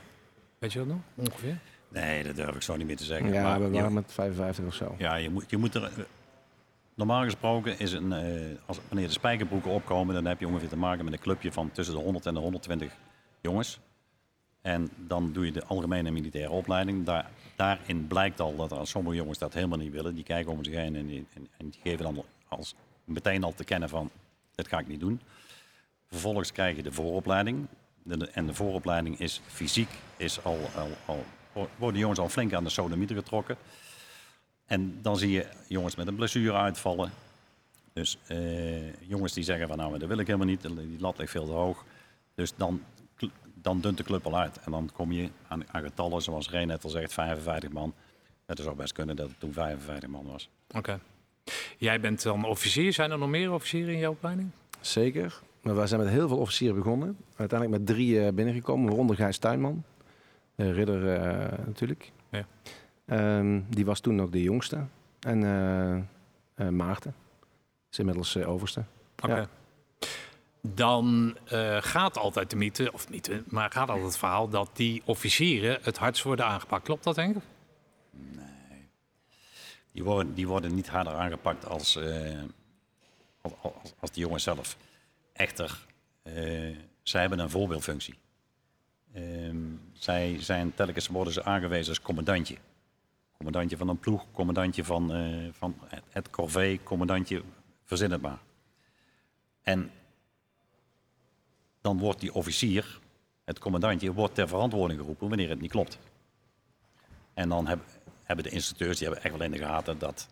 Weet 0.57 0.73
je 0.73 0.79
dat 0.79 0.87
nog? 0.87 0.97
Ongeveer? 1.15 1.57
Nee, 1.87 2.23
dat 2.23 2.35
durf 2.35 2.55
ik 2.55 2.61
zo 2.61 2.75
niet 2.75 2.87
meer 2.87 2.97
te 2.97 3.03
zeggen. 3.03 3.33
Ja, 3.33 3.43
maar 3.43 3.61
we 3.61 3.69
waren 3.69 3.93
met 3.93 4.13
55 4.13 4.65
of 4.65 4.73
zo. 4.73 4.95
Ja, 4.97 5.15
je 5.15 5.29
moet, 5.29 5.49
je 5.49 5.57
moet 5.57 5.75
er. 5.75 5.91
normaal 6.93 7.23
gesproken 7.23 7.79
is 7.79 7.91
een, 7.91 8.11
eh, 8.13 8.57
als, 8.65 8.79
wanneer 8.87 9.07
de 9.07 9.13
spijkerbroeken 9.13 9.71
opkomen, 9.71 10.15
dan 10.15 10.25
heb 10.25 10.39
je 10.39 10.47
ongeveer 10.47 10.69
te 10.69 10.77
maken 10.77 11.03
met 11.03 11.13
een 11.13 11.19
clubje 11.19 11.51
van 11.51 11.71
tussen 11.71 11.95
de 11.95 12.01
100 12.01 12.25
en 12.25 12.33
de 12.33 12.39
120 12.39 12.91
jongens. 13.41 13.79
En 14.65 14.89
dan 14.97 15.31
doe 15.33 15.45
je 15.45 15.51
de 15.51 15.65
algemene 15.65 16.11
militaire 16.11 16.51
opleiding. 16.51 17.05
Daar, 17.05 17.29
daarin 17.55 18.07
blijkt 18.07 18.39
al 18.39 18.55
dat 18.55 18.71
er 18.71 18.87
sommige 18.87 19.15
jongens 19.15 19.37
dat 19.37 19.53
helemaal 19.53 19.77
niet 19.77 19.91
willen. 19.91 20.15
Die 20.15 20.23
kijken 20.23 20.51
om 20.51 20.63
zich 20.63 20.73
heen 20.73 20.95
en 20.95 21.07
die, 21.07 21.25
en, 21.33 21.47
en 21.57 21.69
die 21.69 21.79
geven 21.83 22.03
dan 22.03 22.23
als, 22.47 22.75
meteen 23.03 23.43
al 23.43 23.53
te 23.53 23.63
kennen 23.63 23.89
van, 23.89 24.09
dit 24.55 24.67
ga 24.67 24.79
ik 24.79 24.87
niet 24.87 24.99
doen. 24.99 25.21
Vervolgens 26.07 26.51
krijg 26.51 26.75
je 26.75 26.83
de 26.83 26.91
vooropleiding. 26.91 27.67
En 28.31 28.45
de 28.45 28.53
vooropleiding 28.53 29.19
is 29.19 29.41
fysiek, 29.47 29.89
is 30.17 30.43
al, 30.43 30.59
al, 31.05 31.25
worden 31.75 31.99
jongens 31.99 32.19
al 32.19 32.29
flink 32.29 32.53
aan 32.53 32.63
de 32.63 32.69
sodomieter 32.69 33.15
getrokken. 33.15 33.57
En 34.65 34.99
dan 35.01 35.17
zie 35.17 35.31
je 35.31 35.47
jongens 35.67 35.95
met 35.95 36.07
een 36.07 36.15
blessure 36.15 36.57
uitvallen. 36.57 37.11
Dus 37.93 38.17
eh, 38.27 39.07
jongens 39.09 39.33
die 39.33 39.43
zeggen 39.43 39.67
van 39.67 39.77
nou, 39.77 39.97
dat 39.97 40.07
wil 40.07 40.19
ik 40.19 40.27
helemaal 40.27 40.47
niet, 40.47 40.61
die 40.61 40.99
lat 40.99 41.17
ligt 41.17 41.31
veel 41.31 41.45
te 41.45 41.51
hoog. 41.51 41.85
Dus 42.35 42.55
dan, 42.55 42.83
dan 43.65 43.81
dunt 43.81 43.97
de 43.97 44.03
club 44.03 44.25
al 44.25 44.37
uit. 44.37 44.59
En 44.65 44.71
dan 44.71 44.89
kom 44.93 45.11
je 45.11 45.29
aan, 45.47 45.63
aan 45.71 45.81
getallen 45.81 46.21
zoals 46.21 46.49
Reen 46.49 46.67
net 46.67 46.83
al 46.83 46.89
zegt, 46.89 47.13
55 47.13 47.71
man. 47.71 47.93
Het 48.45 48.59
zou 48.59 48.75
best 48.75 48.93
kunnen 48.93 49.15
dat 49.15 49.29
het 49.29 49.39
toen 49.39 49.53
55 49.53 50.09
man 50.09 50.25
was. 50.25 50.49
Oké. 50.75 50.99
Jij 51.77 51.99
bent 51.99 52.23
dan 52.23 52.45
officier. 52.45 52.93
Zijn 52.93 53.11
er 53.11 53.17
nog 53.17 53.29
meer 53.29 53.51
officieren 53.51 53.93
in 53.93 53.99
jouw 53.99 54.11
opleiding? 54.11 54.49
Zeker. 54.79 55.41
Maar 55.61 55.75
wij 55.75 55.87
zijn 55.87 56.01
met 56.01 56.09
heel 56.09 56.27
veel 56.27 56.37
officieren 56.37 56.75
begonnen. 56.75 57.17
Uiteindelijk 57.35 57.79
met 57.79 57.87
drie 57.95 58.25
eh, 58.25 58.33
binnengekomen. 58.33 58.87
Waaronder 58.87 59.15
Gijs 59.15 59.37
Tuinman. 59.37 59.83
Eh, 60.55 60.71
ridder 60.71 61.13
eh, 61.13 61.65
natuurlijk. 61.65 62.11
Ja. 62.29 62.45
Ehm, 63.05 63.61
die 63.69 63.85
was 63.85 63.99
toen 63.99 64.21
ook 64.21 64.31
de 64.31 64.41
jongste. 64.41 64.85
En 65.19 65.43
eh, 65.43 65.95
eh, 66.65 66.73
Maarten. 66.73 67.15
Is 67.91 67.99
inmiddels 67.99 68.35
eh, 68.35 68.49
overste. 68.49 68.83
Oké. 69.23 69.35
Ja. 69.35 69.47
Dan 70.73 71.37
eh, 71.45 71.77
gaat 71.81 72.17
altijd 72.17 72.49
de 72.49 72.55
mythe, 72.55 72.91
of 72.93 73.09
mythe, 73.09 73.43
maar 73.47 73.71
gaat 73.71 73.89
altijd 73.89 74.07
het 74.07 74.17
verhaal 74.17 74.49
dat 74.49 74.69
die 74.73 75.01
officieren 75.05 75.79
het 75.81 75.97
hardst 75.97 76.23
worden 76.23 76.45
aangepakt. 76.45 76.83
Klopt 76.83 77.03
dat, 77.03 77.15
denk 77.15 77.35
ik? 77.35 77.43
Die 79.91 80.03
worden, 80.03 80.33
die 80.33 80.47
worden 80.47 80.75
niet 80.75 80.89
harder 80.89 81.13
aangepakt 81.13 81.67
als, 81.67 81.95
eh, 81.95 82.41
als, 83.99 84.11
de 84.11 84.19
jongens 84.19 84.43
zelf. 84.43 84.77
Echter, 85.33 85.85
eh, 86.23 86.33
zij 87.03 87.21
hebben 87.21 87.39
een 87.39 87.49
voorbeeldfunctie. 87.49 88.15
Ehm, 89.13 89.57
zij 89.93 90.37
zijn 90.39 90.73
telkens 90.73 91.07
worden 91.07 91.33
ze 91.33 91.43
aangewezen 91.43 91.89
als 91.89 92.01
commandantje. 92.01 92.57
Commandantje 93.37 93.77
van 93.77 93.89
een 93.89 93.99
ploeg, 93.99 94.25
commandantje 94.31 94.83
van, 94.83 95.11
van 95.53 95.75
het, 95.87 96.03
het 96.09 96.29
corvée, 96.29 96.79
commandantje, 96.83 97.43
verzin 97.83 98.21
maar. 98.21 98.39
En 99.61 99.91
dan 101.85 101.99
wordt 101.99 102.19
die 102.19 102.33
officier, 102.33 102.99
het 103.43 103.59
commandantje, 103.59 104.13
wordt 104.13 104.35
ter 104.35 104.47
verantwoording 104.47 104.99
geroepen 104.99 105.27
wanneer 105.27 105.49
het 105.49 105.61
niet 105.61 105.71
klopt. 105.71 105.99
En 107.33 107.49
dan 107.49 107.67
heb- 107.67 107.85
hebben 108.23 108.45
de 108.45 108.51
instructeurs 108.51 108.97
die 108.97 109.07
hebben 109.07 109.23
echt 109.25 109.37
wel 109.37 109.45
in 109.45 109.51
de 109.51 109.57
gaten 109.57 109.99
dat, 109.99 110.27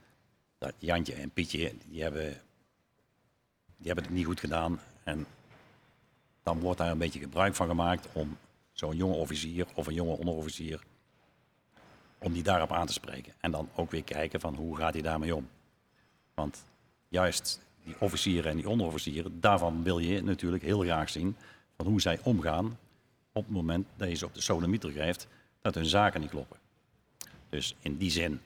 dat 0.57 0.73
Jantje 0.77 1.13
en 1.13 1.29
Pietje, 1.29 1.73
die 1.85 2.01
hebben, 2.01 2.41
die 3.77 3.85
hebben 3.87 4.03
het 4.03 4.13
niet 4.13 4.25
goed 4.25 4.39
gedaan. 4.39 4.79
En 5.03 5.25
dan 6.43 6.59
wordt 6.59 6.77
daar 6.77 6.91
een 6.91 6.97
beetje 6.97 7.19
gebruik 7.19 7.55
van 7.55 7.67
gemaakt 7.67 8.07
om 8.13 8.37
zo'n 8.71 8.95
jonge 8.95 9.15
officier 9.15 9.65
of 9.73 9.87
een 9.87 9.93
jonge 9.93 10.17
onderofficier, 10.17 10.83
om 12.17 12.33
die 12.33 12.43
daarop 12.43 12.71
aan 12.71 12.87
te 12.87 12.93
spreken. 12.93 13.33
En 13.39 13.51
dan 13.51 13.69
ook 13.75 13.91
weer 13.91 14.03
kijken 14.03 14.39
van 14.39 14.55
hoe 14.55 14.77
gaat 14.77 14.93
hij 14.93 15.01
daarmee 15.01 15.35
om. 15.35 15.49
Want 16.33 16.63
juist 17.07 17.59
die 17.83 17.95
officieren 17.99 18.51
en 18.51 18.57
die 18.57 18.69
onderofficieren, 18.69 19.39
daarvan 19.39 19.83
wil 19.83 19.99
je 19.99 20.23
natuurlijk 20.23 20.63
heel 20.63 20.79
graag 20.79 21.09
zien 21.09 21.35
van 21.77 21.85
hoe 21.85 22.01
zij 22.01 22.19
omgaan 22.23 22.77
op 23.31 23.43
het 23.43 23.53
moment 23.53 23.87
dat 23.95 24.09
je 24.09 24.15
ze 24.15 24.25
op 24.25 24.33
de 24.33 24.41
sodomieter 24.41 24.91
geeft, 24.91 25.27
dat 25.61 25.75
hun 25.75 25.85
zaken 25.85 26.21
niet 26.21 26.29
kloppen. 26.29 26.57
Dus 27.49 27.75
in 27.79 27.97
die 27.97 28.11
zin, 28.11 28.41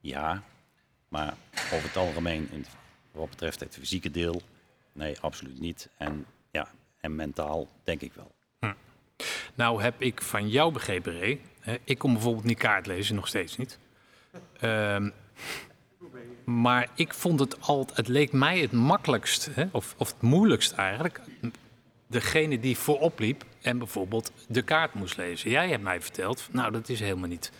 ja. 0.00 0.42
Maar 1.08 1.34
over 1.72 1.82
het 1.82 1.96
algemeen, 1.96 2.48
in, 2.50 2.66
wat 3.12 3.30
betreft 3.30 3.60
het 3.60 3.74
fysieke 3.74 4.10
deel, 4.10 4.42
nee, 4.92 5.20
absoluut 5.20 5.60
niet. 5.60 5.88
En 5.96 6.26
ja, 6.50 6.68
en 7.00 7.14
mentaal 7.14 7.68
denk 7.84 8.00
ik 8.00 8.12
wel. 8.12 8.32
Nou 9.54 9.82
heb 9.82 10.00
ik 10.00 10.22
van 10.22 10.48
jou 10.48 10.72
begrepen, 10.72 11.18
Ray. 11.18 11.40
Ik 11.84 11.98
kon 11.98 12.12
bijvoorbeeld 12.12 12.44
niet 12.44 12.58
kaart 12.58 12.86
lezen, 12.86 13.14
nog 13.14 13.28
steeds 13.28 13.56
niet. 13.56 13.78
Ehm, 14.60 15.10
maar 16.44 16.88
ik 16.94 17.14
vond 17.14 17.40
het 17.40 17.60
altijd, 17.60 17.96
het 17.96 18.08
leek 18.08 18.32
mij 18.32 18.58
het 18.58 18.72
makkelijkst, 18.72 19.48
hè, 19.54 19.64
of, 19.72 19.94
of 19.96 20.08
het 20.08 20.22
moeilijkst 20.22 20.72
eigenlijk. 20.72 21.20
Degene 22.06 22.60
die 22.60 22.78
voorop 22.78 23.18
liep 23.18 23.44
en 23.62 23.78
bijvoorbeeld 23.78 24.32
de 24.48 24.62
kaart 24.62 24.94
moest 24.94 25.16
lezen. 25.16 25.50
Jij 25.50 25.68
hebt 25.68 25.82
mij 25.82 26.00
verteld, 26.00 26.48
nou 26.50 26.72
dat 26.72 26.88
is 26.88 27.00
helemaal 27.00 27.28
niet 27.28 27.52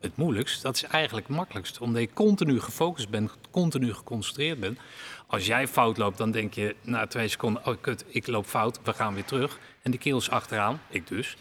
het 0.00 0.16
moeilijkst. 0.16 0.62
Dat 0.62 0.74
is 0.76 0.82
eigenlijk 0.82 1.26
het 1.26 1.36
makkelijkst. 1.36 1.78
Omdat 1.78 2.00
je 2.00 2.08
continu 2.12 2.60
gefocust 2.60 3.08
bent, 3.08 3.32
continu 3.50 3.94
geconcentreerd 3.94 4.60
bent. 4.60 4.78
Als 5.26 5.46
jij 5.46 5.68
fout 5.68 5.96
loopt, 5.96 6.18
dan 6.18 6.30
denk 6.30 6.54
je 6.54 6.76
na 6.82 7.06
twee 7.06 7.28
seconden... 7.28 7.66
oh 7.66 7.74
kut, 7.80 8.04
ik 8.08 8.26
loop 8.26 8.46
fout, 8.46 8.80
we 8.82 8.92
gaan 8.92 9.14
weer 9.14 9.24
terug. 9.24 9.58
En 9.82 9.90
die 9.90 10.00
kerels 10.00 10.30
achteraan, 10.30 10.80
ik 10.88 11.06
dus, 11.06 11.36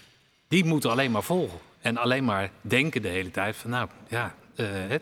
die 0.48 0.66
moeten 0.66 0.92
alleen 0.92 1.12
maar 1.12 1.24
volgen. 1.24 1.60
En 1.82 1.98
alleen 1.98 2.26
maar 2.26 2.52
denken 2.62 3.02
de 3.02 3.08
hele 3.08 3.32
tijd 3.32 3.56
van... 3.56 3.70
nou 3.70 3.90
ja, 4.08 4.36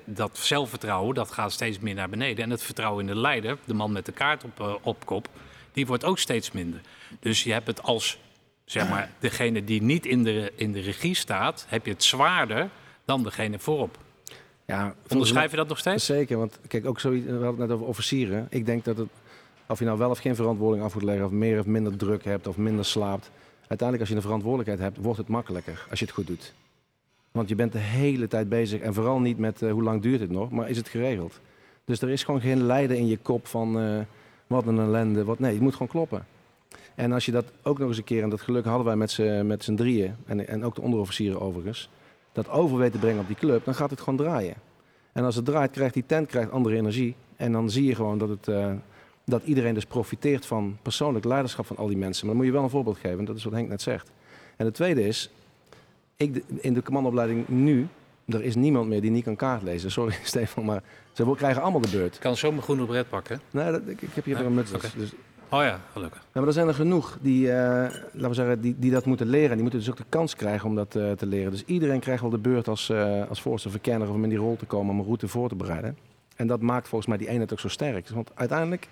dat 0.05 0.37
zelfvertrouwen 0.37 1.15
dat 1.15 1.31
gaat 1.31 1.51
steeds 1.51 1.79
meer 1.79 1.93
naar 1.93 2.09
beneden. 2.09 2.43
En 2.43 2.49
het 2.49 2.63
vertrouwen 2.63 3.07
in 3.07 3.13
de 3.13 3.19
leider, 3.19 3.57
de 3.65 3.73
man 3.73 3.91
met 3.91 4.05
de 4.05 4.11
kaart 4.11 4.43
op, 4.43 4.59
eh, 4.59 4.75
op 4.81 5.05
kop... 5.05 5.29
die 5.71 5.87
wordt 5.87 6.05
ook 6.05 6.19
steeds 6.19 6.51
minder. 6.51 6.81
Dus 7.19 7.43
je 7.43 7.51
hebt 7.51 7.67
het 7.67 7.83
als 7.83 8.19
zeg 8.65 8.89
maar, 8.89 9.11
degene 9.19 9.63
die 9.63 9.81
niet 9.81 10.05
in 10.05 10.23
de, 10.23 10.51
in 10.55 10.71
de 10.71 10.79
regie 10.79 11.15
staat... 11.15 11.65
heb 11.69 11.85
je 11.85 11.91
het 11.91 12.03
zwaarder 12.03 12.69
dan 13.05 13.23
degene 13.23 13.59
voorop. 13.59 13.97
Ja, 14.65 14.95
Onderschrijf 15.09 15.51
je 15.51 15.57
dat 15.57 15.67
nog 15.67 15.77
steeds? 15.77 16.05
Zeker, 16.05 16.37
want 16.37 16.59
kijk, 16.67 16.85
ook 16.85 16.99
zoiets, 16.99 17.25
we 17.25 17.31
hadden 17.31 17.49
het 17.49 17.57
net 17.57 17.71
over 17.71 17.87
officieren. 17.87 18.47
Ik 18.49 18.65
denk 18.65 18.85
dat 18.85 18.97
het, 18.97 19.09
of 19.67 19.79
je 19.79 19.85
nou 19.85 19.97
wel 19.97 20.09
of 20.09 20.19
geen 20.19 20.35
verantwoording 20.35 20.83
af 20.83 20.93
moet 20.93 21.03
leggen, 21.03 21.25
of 21.25 21.31
meer 21.31 21.59
of 21.59 21.65
minder 21.65 21.97
druk 21.97 22.23
hebt, 22.23 22.47
of 22.47 22.57
minder 22.57 22.85
slaapt. 22.85 23.31
Uiteindelijk, 23.67 23.99
als 23.99 24.09
je 24.09 24.15
een 24.15 24.21
verantwoordelijkheid 24.21 24.79
hebt, 24.79 24.97
wordt 25.05 25.17
het 25.17 25.27
makkelijker 25.27 25.85
als 25.89 25.99
je 25.99 26.05
het 26.05 26.13
goed 26.13 26.27
doet. 26.27 26.53
Want 27.37 27.49
je 27.49 27.55
bent 27.55 27.71
de 27.71 27.77
hele 27.77 28.27
tijd 28.27 28.49
bezig 28.49 28.81
en 28.81 28.93
vooral 28.93 29.19
niet 29.19 29.37
met 29.37 29.61
eh, 29.61 29.71
hoe 29.71 29.83
lang 29.83 30.01
duurt 30.01 30.19
het 30.19 30.31
nog, 30.31 30.51
maar 30.51 30.69
is 30.69 30.77
het 30.77 30.87
geregeld. 30.87 31.39
Dus 31.85 32.01
er 32.01 32.09
is 32.09 32.23
gewoon 32.23 32.41
geen 32.41 32.63
lijden 32.63 32.97
in 32.97 33.07
je 33.07 33.17
kop 33.17 33.47
van 33.47 33.79
eh, 33.79 33.99
wat 34.47 34.67
een 34.67 34.79
ellende, 34.79 35.23
wat 35.23 35.39
nee, 35.39 35.51
het 35.51 35.61
moet 35.61 35.73
gewoon 35.73 35.87
kloppen. 35.87 36.25
En 36.95 37.11
als 37.11 37.25
je 37.25 37.31
dat 37.31 37.45
ook 37.63 37.77
nog 37.77 37.87
eens 37.87 37.97
een 37.97 38.03
keer, 38.03 38.23
en 38.23 38.29
dat 38.29 38.41
geluk 38.41 38.65
hadden 38.65 38.85
wij 38.85 38.95
met 38.95 39.11
z'n 39.11 39.45
met 39.45 39.69
drieën, 39.75 40.15
en, 40.25 40.47
en 40.47 40.63
ook 40.63 40.75
de 40.75 40.81
onderofficieren 40.81 41.41
overigens, 41.41 41.89
dat 42.31 42.49
over 42.49 42.91
te 42.91 42.97
brengen 42.97 43.19
op 43.19 43.27
die 43.27 43.35
club, 43.35 43.65
dan 43.65 43.75
gaat 43.75 43.89
het 43.89 43.99
gewoon 43.99 44.17
draaien. 44.17 44.55
En 45.11 45.23
als 45.23 45.35
het 45.35 45.45
draait, 45.45 45.71
krijgt 45.71 45.93
die 45.93 46.05
tent 46.05 46.27
krijgt 46.27 46.51
andere 46.51 46.75
energie. 46.75 47.15
En 47.35 47.51
dan 47.51 47.69
zie 47.69 47.85
je 47.85 47.95
gewoon 47.95 48.17
dat, 48.17 48.29
het, 48.29 48.47
eh, 48.47 48.71
dat 49.25 49.43
iedereen 49.43 49.73
dus 49.73 49.85
profiteert 49.85 50.45
van 50.45 50.77
persoonlijk 50.81 51.25
leiderschap 51.25 51.65
van 51.65 51.77
al 51.77 51.87
die 51.87 51.97
mensen. 51.97 52.25
Maar 52.25 52.35
dan 52.35 52.43
moet 52.43 52.53
je 52.53 52.57
wel 52.57 52.63
een 52.63 52.75
voorbeeld 52.75 52.97
geven. 52.97 53.25
Dat 53.25 53.35
is 53.35 53.43
wat 53.43 53.53
Henk 53.53 53.69
net 53.69 53.81
zegt. 53.81 54.11
En 54.55 54.65
het 54.65 54.73
tweede 54.73 55.07
is, 55.07 55.29
ik, 56.17 56.43
in 56.55 56.73
de 56.73 56.83
commandoopleiding 56.83 57.47
nu, 57.47 57.87
er 58.25 58.43
is 58.43 58.55
niemand 58.55 58.87
meer 58.87 59.01
die 59.01 59.11
niet 59.11 59.23
kan 59.23 59.35
kaart 59.35 59.61
lezen. 59.61 59.91
Sorry 59.91 60.15
Stefan, 60.23 60.65
maar 60.65 60.83
ze 61.11 61.33
krijgen 61.35 61.61
allemaal 61.61 61.81
de 61.81 61.89
beurt. 61.89 62.15
Ik 62.15 62.21
kan 62.21 62.37
zo 62.37 62.49
mijn 62.51 62.63
groene 62.63 62.85
bret 62.85 63.09
pakken. 63.09 63.41
Nee, 63.51 63.71
dat, 63.71 63.81
ik, 63.87 64.01
ik 64.01 64.13
heb 64.13 64.25
hier 64.25 64.37
weer 64.37 64.45
een 64.45 64.53
muts. 64.53 64.73
oké. 64.73 64.87
Dus, 64.95 65.13
Oh 65.49 65.63
ja, 65.63 65.79
gelukkig. 65.91 66.19
ja, 66.21 66.27
maar 66.33 66.47
er 66.47 66.53
zijn 66.53 66.67
er 66.67 66.73
genoeg 66.73 67.17
die, 67.21 67.51
eh, 67.51 67.55
laten 68.11 68.29
we 68.29 68.33
zeggen, 68.33 68.61
die, 68.61 68.75
die 68.79 68.91
dat 68.91 69.05
moeten 69.05 69.27
leren. 69.27 69.49
En 69.49 69.53
die 69.53 69.61
moeten 69.61 69.79
dus 69.79 69.89
ook 69.89 69.97
de 69.97 70.03
kans 70.09 70.35
krijgen 70.35 70.69
om 70.69 70.75
dat 70.75 70.95
eh, 70.95 71.11
te 71.11 71.25
leren. 71.25 71.51
Dus 71.51 71.63
iedereen 71.65 71.99
krijgt 71.99 72.21
wel 72.21 72.29
de 72.31 72.37
beurt 72.37 72.67
als, 72.67 72.89
eh 72.89 73.29
als 73.29 73.41
voorste 73.41 73.69
verkenner 73.69 74.09
of 74.09 74.15
om 74.15 74.23
in 74.23 74.29
die 74.29 74.37
rol 74.37 74.55
te 74.55 74.65
komen 74.65 74.93
om 74.93 74.99
een 74.99 75.05
route 75.05 75.27
voor 75.27 75.49
te 75.49 75.55
bereiden. 75.55 75.97
En 76.35 76.47
dat 76.47 76.61
maakt 76.61 76.87
volgens 76.87 77.09
mij 77.09 77.17
die 77.17 77.27
eenheid 77.27 77.51
ook 77.51 77.59
zo 77.59 77.67
sterk. 77.67 78.05
Dus 78.05 78.15
Want 78.15 78.31
uiteindelijk 78.35 78.89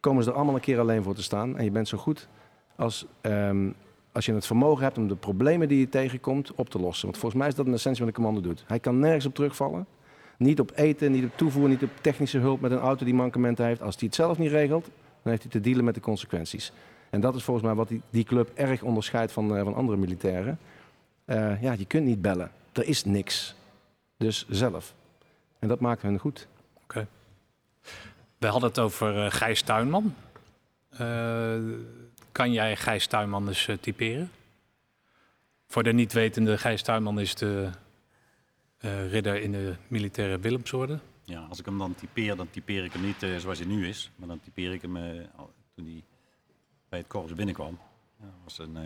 komen 0.00 0.22
ze 0.24 0.30
er 0.30 0.36
allemaal 0.36 0.54
een 0.54 0.60
keer 0.60 0.78
alleen 0.80 1.02
voor 1.02 1.14
te 1.14 1.22
staan. 1.22 1.56
En 1.58 1.64
je 1.64 1.70
bent 1.70 1.88
zo 1.88 1.98
goed 1.98 2.28
als, 2.76 3.06
ehm, 3.20 3.68
als 4.14 4.26
je 4.26 4.34
het 4.34 4.46
vermogen 4.46 4.84
hebt 4.84 4.98
om 4.98 5.08
de 5.08 5.14
problemen 5.14 5.68
die 5.68 5.78
je 5.78 5.88
tegenkomt 5.88 6.54
op 6.54 6.68
te 6.68 6.78
lossen. 6.78 7.04
Want 7.04 7.18
volgens 7.18 7.40
mij 7.40 7.50
is 7.50 7.56
dat 7.56 7.66
een 7.66 7.72
essentie 7.72 8.04
wat 8.04 8.14
een 8.14 8.22
commando 8.22 8.48
doet. 8.48 8.64
Hij 8.66 8.80
kan 8.80 8.98
nergens 8.98 9.26
op 9.26 9.34
terugvallen. 9.34 9.86
Niet 10.38 10.60
op 10.60 10.72
eten, 10.74 11.12
niet 11.12 11.24
op 11.24 11.36
toevoer, 11.36 11.68
niet 11.68 11.82
op 11.82 11.90
technische 12.00 12.38
hulp 12.38 12.60
met 12.60 12.70
een 12.70 12.78
auto 12.78 13.04
die 13.04 13.14
mankementen 13.14 13.64
heeft. 13.64 13.82
Als 13.82 13.94
hij 13.94 14.06
het 14.06 14.14
zelf 14.14 14.38
niet 14.38 14.50
regelt, 14.50 14.84
dan 15.22 15.32
heeft 15.32 15.42
hij 15.42 15.50
te 15.50 15.60
dealen 15.60 15.84
met 15.84 15.94
de 15.94 16.00
consequenties. 16.00 16.72
En 17.10 17.20
dat 17.20 17.34
is 17.34 17.42
volgens 17.42 17.66
mij 17.66 17.74
wat 17.74 17.88
die, 17.88 18.00
die 18.10 18.24
club 18.24 18.50
erg 18.54 18.82
onderscheidt 18.82 19.32
van, 19.32 19.56
eh, 19.56 19.62
van 19.62 19.74
andere 19.74 19.98
militairen. 19.98 20.58
Eh, 21.24 21.62
ja, 21.62 21.72
je 21.72 21.86
kunt 21.86 22.04
niet 22.04 22.22
bellen. 22.22 22.50
Er 22.72 22.84
is 22.84 23.04
niks. 23.04 23.54
Dus 24.16 24.46
zelf. 24.48 24.94
En 25.58 25.68
dat 25.68 25.80
maakt 25.80 26.02
hun 26.02 26.18
goed. 26.18 26.46
We 28.38 28.46
hadden 28.46 28.68
het 28.68 28.78
over 28.78 29.24
eh, 29.24 29.30
Gijs 29.30 29.62
Tuinman. 29.62 30.14
Kan 32.34 32.52
jij 32.52 32.76
Gijs 32.76 33.06
Tuinman 33.06 33.48
eh, 33.48 33.76
typeren? 33.80 34.30
Voor 35.66 35.82
de 35.82 35.92
niet 35.92 36.12
wetende, 36.12 36.58
Gijs 36.58 36.82
Tuinman 36.82 37.20
is 37.20 37.34
de 37.34 37.70
eh, 38.78 39.10
ridder 39.10 39.40
in 39.40 39.52
de 39.52 39.74
militaire 39.88 40.38
Willemsorde. 40.38 40.98
Ja, 41.24 41.40
als 41.40 41.58
ik 41.58 41.64
hem 41.64 41.78
dan 41.78 41.94
typeer, 41.94 42.36
dan 42.36 42.50
typeer 42.50 42.84
ik 42.84 42.92
hem 42.92 43.02
niet 43.02 43.22
eh, 43.22 43.36
zoals 43.36 43.58
hij 43.58 43.66
nu 43.66 43.88
is. 43.88 44.10
Maar 44.16 44.28
dan 44.28 44.40
typeer 44.40 44.72
ik 44.72 44.82
hem 44.82 44.94
toen 45.74 45.84
hij 45.84 46.02
bij 46.88 46.98
het 46.98 47.08
korps 47.08 47.34
binnenkwam. 47.34 47.78
Dat 48.20 48.28
was 48.44 48.58
een, 48.58 48.76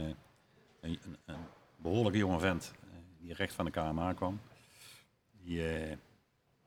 een, 0.81 0.99
een, 1.27 1.37
behoorlijke 1.77 2.19
jonge 2.19 2.39
vent 2.39 2.73
die 3.21 3.35
recht 3.35 3.55
van 3.55 3.65
de 3.65 3.71
KMA 3.71 4.13
kwam. 4.13 4.41
Die, 5.43 5.63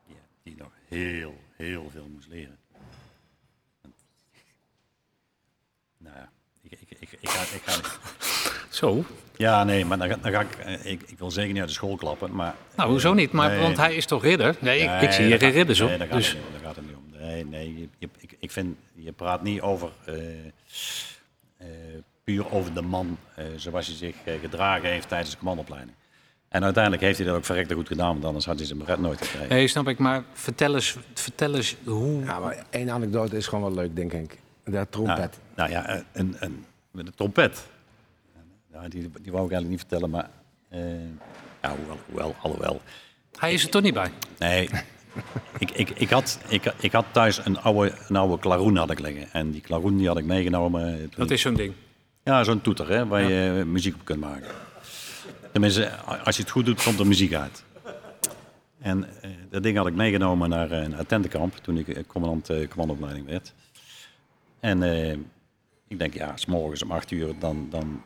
die, 0.08 0.16
die 0.44 0.56
nog 0.58 0.72
heel, 0.88 1.38
heel 1.56 1.90
veel 1.90 2.08
moest 2.08 2.28
leren. 2.28 2.58
Nou 5.98 6.16
ja, 6.16 6.32
ik, 6.64 6.72
ik, 6.72 6.98
ik, 7.00 7.10
ik, 7.20 7.30
ga, 7.30 7.42
ik 7.56 7.62
ga... 7.66 7.82
Zo. 8.70 9.04
Ja, 9.38 9.64
nee, 9.64 9.86
maar 9.86 9.98
dan, 9.98 10.08
ga- 10.08 10.18
dan 10.22 10.32
ga 10.32 10.40
ik, 10.42 10.56
eh, 10.56 10.92
ik... 10.92 11.02
Ik 11.08 11.20
wil 11.20 11.32
zeker 11.32 11.52
niet 11.52 11.60
uit 11.60 11.68
de 11.70 11.76
school 11.76 11.96
klappen, 11.96 12.32
maar... 12.32 12.56
Nou, 12.76 12.90
hoezo 12.90 13.14
niet? 13.14 13.32
Maar, 13.32 13.50
Nee. 13.50 13.60
want 13.62 13.78
hij 13.78 13.96
is 13.96 14.06
toch 14.06 14.24
ridder? 14.24 14.56
Nee, 14.60 14.80
ik, 14.80 15.12
zie 15.12 15.26
hier 15.26 15.38
geen 15.40 15.52
ridders 15.52 15.82
op. 15.82 15.88
Nee, 15.90 15.98
daar 15.98 16.08
gaat, 16.08 16.18
dus 16.18 16.28
het 16.28 16.38
niet 16.38 16.46
om, 16.46 16.52
daar 16.54 16.62
gaat 16.66 16.76
het 16.76 16.86
niet 16.86 16.96
om. 16.96 17.20
Nee, 17.28 17.46
nee 17.46 17.80
je, 17.80 17.88
je- 17.98 18.10
ik, 18.18 18.36
ik 18.40 18.52
vind, 18.52 18.76
je 18.96 19.12
praat 19.12 19.44
niet 19.44 19.62
over, 19.62 19.90
eh, 20.06 20.14
eh, 21.58 21.68
puur 22.24 22.52
over 22.54 22.74
de 22.74 22.82
man 22.82 23.18
eh, 23.36 23.46
zoals 23.56 23.88
hij 23.88 23.96
zich 23.96 24.16
eh, 24.24 24.34
gedragen 24.42 24.90
heeft 24.90 25.08
tijdens 25.08 25.32
de 25.32 25.38
commandoopleiding. 25.38 25.96
En 26.50 26.64
uiteindelijk 26.64 27.04
heeft 27.04 27.18
hij 27.18 27.28
dat 27.28 27.36
ook 27.36 27.46
verrekte 27.46 27.74
goed 27.74 27.88
gedaan, 27.88 28.12
want 28.12 28.26
anders 28.26 28.46
had 28.46 28.58
hij 28.58 28.66
zijn 28.66 28.80
beret 28.80 29.00
nooit 29.00 29.22
gekregen. 29.22 29.50
nee, 29.50 29.68
snap 29.68 29.88
ik. 29.88 29.98
Maar 29.98 30.24
vertel 30.34 30.74
eens, 30.76 30.96
vertel 31.14 31.56
eens 31.56 31.76
hoe... 31.86 32.24
Ja, 32.24 32.40
maar 32.40 32.66
één 32.70 32.90
anekdote 32.90 33.38
is 33.38 33.48
gewoon 33.48 33.64
wel 33.74 33.84
leuk, 33.84 33.96
denk 33.96 34.14
ik. 34.14 34.38
De 34.64 34.88
trompet. 34.90 35.18
Nou, 35.18 35.30
nou 35.68 35.72
ja, 35.74 36.04
een, 36.12 36.36
een, 36.40 36.66
met 36.92 37.08
een 37.08 37.14
trompet. 37.16 37.68
Ja, 38.74 38.88
die, 38.88 39.12
die 39.22 39.32
wou 39.32 39.46
ik 39.46 39.52
eigenlijk 39.52 39.70
niet 39.70 39.80
vertellen, 39.80 40.10
maar... 40.10 40.30
eh, 40.70 40.80
ja, 41.62 41.76
hoewel, 41.76 41.98
hoewel, 42.06 42.36
alhoewel. 42.42 42.82
Hij 43.40 43.54
is 43.54 43.64
er 43.64 43.70
toch 43.70 43.82
niet 43.82 43.94
bij. 43.94 44.12
Nee, 44.38 44.70
ik, 45.58 45.72
ik, 45.72 45.90
ik, 45.90 46.10
had, 46.10 46.40
ik, 46.48 46.74
ik 46.80 46.92
had 46.92 47.06
thuis 47.12 47.46
een 47.46 47.60
oude, 47.60 47.94
een 48.08 48.16
oude 48.16 48.40
klaroen 48.40 48.76
had 48.76 48.92
ik 48.92 49.00
liggen. 49.00 49.32
En 49.32 49.52
die 49.52 49.62
klaroen 49.62 49.98
die 49.98 50.08
had 50.08 50.18
ik 50.18 50.26
meegenomen. 50.26 51.02
eh, 51.02 51.08
Dat 51.16 51.32
is 51.32 51.42
zo'n 51.42 51.54
ding. 51.54 51.74
Ja, 52.24 52.44
zo'n 52.44 52.62
toeter 52.62 52.90
hè, 52.90 53.08
waar 53.08 53.22
je 53.30 53.58
eh, 53.60 53.66
muziek 53.66 53.96
op 53.96 54.06
kunt 54.06 54.20
maken. 54.20 54.48
Tenminste, 55.52 55.92
als 56.24 56.36
je 56.36 56.42
het 56.42 56.52
goed 56.52 56.66
doet, 56.66 56.84
komt 56.84 57.00
er 57.00 57.08
muziek 57.08 57.34
uit. 57.34 57.64
En 58.80 59.06
dat 59.50 59.64
ding 59.64 59.78
had 59.78 59.88
ik 59.88 59.94
meegenomen 59.94 60.50
naar 60.50 60.72
een 60.72 61.06
tentenkamp 61.08 61.56
toen 61.56 61.78
ik 61.78 62.08
commandant 62.08 62.50
eh, 62.50 62.68
commandoopleiding 62.68 63.26
werd. 63.28 63.54
En 64.60 64.82
ik 65.92 66.00
denk, 66.00 66.14
ja, 66.14 66.38
s 66.38 66.46
morgens 66.46 66.84
om 66.84 66.92
acht 66.92 67.12
uur 67.12 67.40
dan, 67.40 67.68
dan 67.70 68.04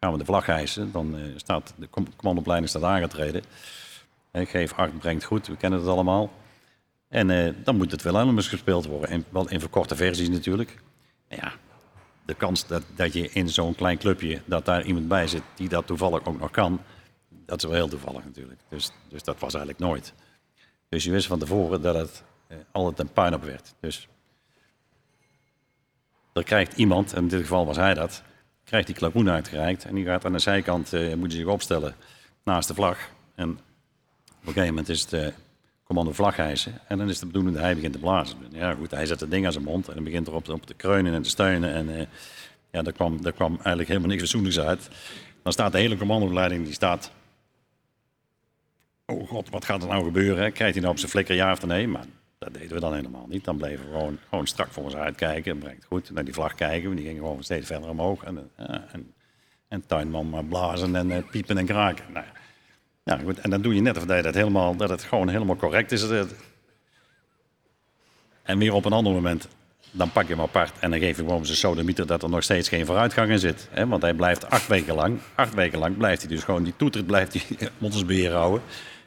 gaan 0.00 0.12
we 0.12 0.18
de 0.18 0.24
vlag 0.24 0.46
hijsen. 0.46 0.92
Dan 0.92 1.16
eh, 1.16 1.22
staat 1.36 1.74
de 1.76 1.90
com- 1.90 2.16
commandoopleiding 2.16 2.70
staat 2.70 2.82
aangetreden. 2.82 3.42
Eh, 4.30 4.46
geef 4.46 4.72
acht, 4.72 4.98
brengt 4.98 5.24
goed, 5.24 5.46
we 5.46 5.56
kennen 5.56 5.78
het 5.78 5.88
allemaal. 5.88 6.30
En 7.08 7.30
eh, 7.30 7.52
dan 7.64 7.76
moet 7.76 7.90
het 7.90 8.02
Wilhelmus 8.02 8.48
gespeeld 8.48 8.86
worden. 8.86 9.08
En 9.08 9.24
wel 9.28 9.48
in 9.48 9.60
verkorte 9.60 9.96
versies 9.96 10.28
natuurlijk. 10.28 10.76
Ja, 11.28 11.52
de 12.24 12.34
kans 12.34 12.66
dat, 12.66 12.82
dat 12.94 13.12
je 13.12 13.30
in 13.30 13.48
zo'n 13.48 13.74
klein 13.74 13.98
clubje, 13.98 14.40
dat 14.44 14.64
daar 14.64 14.84
iemand 14.84 15.08
bij 15.08 15.26
zit 15.26 15.42
die 15.54 15.68
dat 15.68 15.86
toevallig 15.86 16.24
ook 16.24 16.38
nog 16.40 16.50
kan, 16.50 16.80
dat 17.28 17.58
is 17.58 17.64
wel 17.64 17.74
heel 17.74 17.88
toevallig 17.88 18.24
natuurlijk. 18.24 18.60
Dus, 18.68 18.90
dus 19.08 19.22
dat 19.22 19.38
was 19.38 19.54
eigenlijk 19.54 19.84
nooit. 19.84 20.12
Dus 20.88 21.04
je 21.04 21.10
wist 21.10 21.26
van 21.26 21.38
tevoren 21.38 21.82
dat 21.82 21.94
het 21.94 22.22
eh, 22.46 22.56
altijd 22.72 22.98
een 22.98 23.12
puinhoop 23.12 23.44
werd. 23.44 23.74
Dus 23.80 24.08
er 26.36 26.44
krijgt 26.44 26.76
iemand, 26.76 27.12
en 27.12 27.22
in 27.22 27.28
dit 27.28 27.40
geval 27.40 27.66
was 27.66 27.76
hij 27.76 27.94
dat, 27.94 28.22
krijgt 28.64 28.86
die 28.86 28.96
klapoen 28.96 29.30
uitgereikt 29.30 29.84
en 29.84 29.94
die 29.94 30.04
gaat 30.04 30.24
aan 30.24 30.32
de 30.32 30.38
zijkant, 30.38 30.92
eh, 30.92 31.14
moet 31.14 31.32
je 31.32 31.38
zich 31.38 31.46
opstellen 31.46 31.94
naast 32.44 32.68
de 32.68 32.74
vlag. 32.74 32.98
En 33.34 33.50
op 33.50 33.58
een 34.28 34.52
gegeven 34.52 34.68
moment 34.68 34.88
is 34.88 35.00
het 35.00 35.12
eh, 35.12 35.26
commando 35.84 36.12
vlag 36.12 36.36
hijsen 36.36 36.80
en 36.88 36.98
dan 36.98 37.08
is 37.08 37.18
de 37.18 37.26
bedoeling 37.26 37.54
dat 37.54 37.64
hij 37.64 37.74
begint 37.74 37.92
te 37.92 37.98
blazen. 37.98 38.38
Ja 38.50 38.74
goed, 38.74 38.90
hij 38.90 39.06
zet 39.06 39.20
het 39.20 39.30
ding 39.30 39.46
aan 39.46 39.52
zijn 39.52 39.64
mond 39.64 39.88
en 39.88 39.94
dan 39.94 40.04
begint 40.04 40.26
erop 40.26 40.48
op 40.48 40.66
te 40.66 40.74
kreunen 40.74 41.14
en 41.14 41.22
te 41.22 41.28
steunen 41.28 41.74
en 41.74 41.98
eh, 41.98 42.06
ja, 42.70 42.82
daar 42.82 42.92
kwam, 42.92 43.20
kwam 43.34 43.52
eigenlijk 43.52 43.88
helemaal 43.88 44.08
niks 44.08 44.20
fatsoenlijks 44.20 44.60
uit. 44.60 44.88
Dan 45.42 45.52
staat 45.52 45.72
de 45.72 45.78
hele 45.78 45.96
commandoleiding, 45.96 46.64
die 46.64 46.74
staat... 46.74 47.10
Oh 49.06 49.28
god, 49.28 49.50
wat 49.50 49.64
gaat 49.64 49.82
er 49.82 49.88
nou 49.88 50.04
gebeuren? 50.04 50.52
Krijgt 50.52 50.72
hij 50.72 50.82
nou 50.82 50.92
op 50.92 50.98
zijn 50.98 51.10
flikker 51.10 51.34
ja 51.34 51.52
of 51.52 51.66
nee? 51.66 51.88
Maar 51.88 52.04
dat 52.52 52.60
deden 52.60 52.74
we 52.74 52.80
dan 52.80 52.94
helemaal 52.94 53.26
niet. 53.28 53.44
Dan 53.44 53.56
bleven 53.56 53.84
we 53.84 53.90
gewoon, 53.90 54.18
gewoon 54.28 54.46
strak 54.46 54.72
voor 54.72 54.84
ons 54.84 54.96
uitkijken. 54.96 55.52
En 55.52 55.58
brengt 55.58 55.84
goed. 55.84 56.10
Naar 56.10 56.24
die 56.24 56.34
vlag 56.34 56.54
kijken. 56.54 56.96
Die 56.96 57.04
ging 57.04 57.18
gewoon 57.18 57.42
steeds 57.42 57.66
verder 57.66 57.88
omhoog. 57.88 58.22
En, 58.24 58.50
eh, 58.56 58.66
en, 58.92 59.14
en 59.68 59.86
tuinman 59.86 60.28
maar 60.28 60.44
blazen 60.44 60.96
en 60.96 61.10
eh, 61.10 61.22
piepen 61.30 61.58
en 61.58 61.66
kraken. 61.66 62.04
Nou, 63.04 63.22
goed. 63.24 63.38
En 63.38 63.50
dan 63.50 63.62
doe 63.62 63.74
je 63.74 63.80
net 63.80 63.96
of 63.96 64.04
dat, 64.04 64.24
dat, 64.24 64.34
helemaal, 64.34 64.76
dat 64.76 64.88
het 64.88 65.02
gewoon 65.02 65.28
helemaal 65.28 65.56
correct 65.56 65.92
is. 65.92 66.08
En 68.42 68.58
weer 68.58 68.72
op 68.72 68.84
een 68.84 68.92
ander 68.92 69.12
moment, 69.12 69.48
dan 69.90 70.12
pak 70.12 70.26
je 70.26 70.32
hem 70.32 70.42
apart 70.42 70.78
en 70.78 70.90
dan 70.90 70.98
geef 70.98 71.16
je 71.16 71.22
gewoon 71.22 71.46
zijn 71.46 71.58
sodemieter 71.58 72.06
dat 72.06 72.22
er 72.22 72.28
nog 72.28 72.42
steeds 72.42 72.68
geen 72.68 72.86
vooruitgang 72.86 73.30
in 73.30 73.38
zit. 73.38 73.68
Want 73.86 74.02
hij 74.02 74.14
blijft 74.14 74.50
acht 74.50 74.66
weken 74.66 74.94
lang, 74.94 75.18
acht 75.34 75.54
weken 75.54 75.78
lang 75.78 75.96
blijft 75.96 76.22
hij 76.22 76.30
dus 76.30 76.44
gewoon 76.44 76.62
die 76.62 76.76
toeter 76.76 77.04
blijft 77.04 77.32
hij 77.32 77.68
ons 77.80 78.04
beheer 78.04 78.32
houden. 78.32 78.62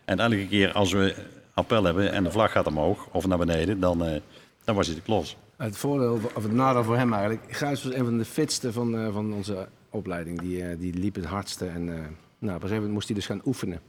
En 0.05 0.19
elke 0.19 0.47
keer 0.47 0.71
als 0.71 0.91
we 0.91 1.15
appel 1.53 1.83
hebben 1.83 2.11
en 2.11 2.23
de 2.23 2.31
vlag 2.31 2.51
gaat 2.51 2.67
omhoog 2.67 3.07
of 3.11 3.27
naar 3.27 3.37
beneden, 3.37 3.79
dan, 3.79 4.05
eh, 4.05 4.21
dan 4.63 4.75
was 4.75 4.87
hij 4.87 4.95
de 4.95 5.01
klos. 5.01 5.37
Het 5.57 5.77
voordeel, 5.77 6.19
of 6.35 6.43
het 6.43 6.51
nadeel 6.51 6.83
voor 6.83 6.97
hem 6.97 7.13
eigenlijk. 7.13 7.43
Gijs 7.47 7.83
was 7.83 7.93
een 7.93 8.05
van 8.05 8.17
de 8.17 8.25
fitste 8.25 8.73
van, 8.73 8.97
eh, 8.97 9.13
van 9.13 9.33
onze 9.33 9.67
opleiding. 9.89 10.39
Die, 10.39 10.63
eh, 10.63 10.79
die 10.79 10.93
liep 10.93 11.15
het 11.15 11.25
hardste. 11.25 11.65
En 11.65 11.85
nou, 11.85 11.95
op 11.97 12.07
een 12.39 12.51
gegeven 12.51 12.75
moment 12.75 12.93
moest 12.93 13.07
hij 13.07 13.15
dus 13.15 13.25
gaan 13.25 13.41
oefenen. 13.45 13.79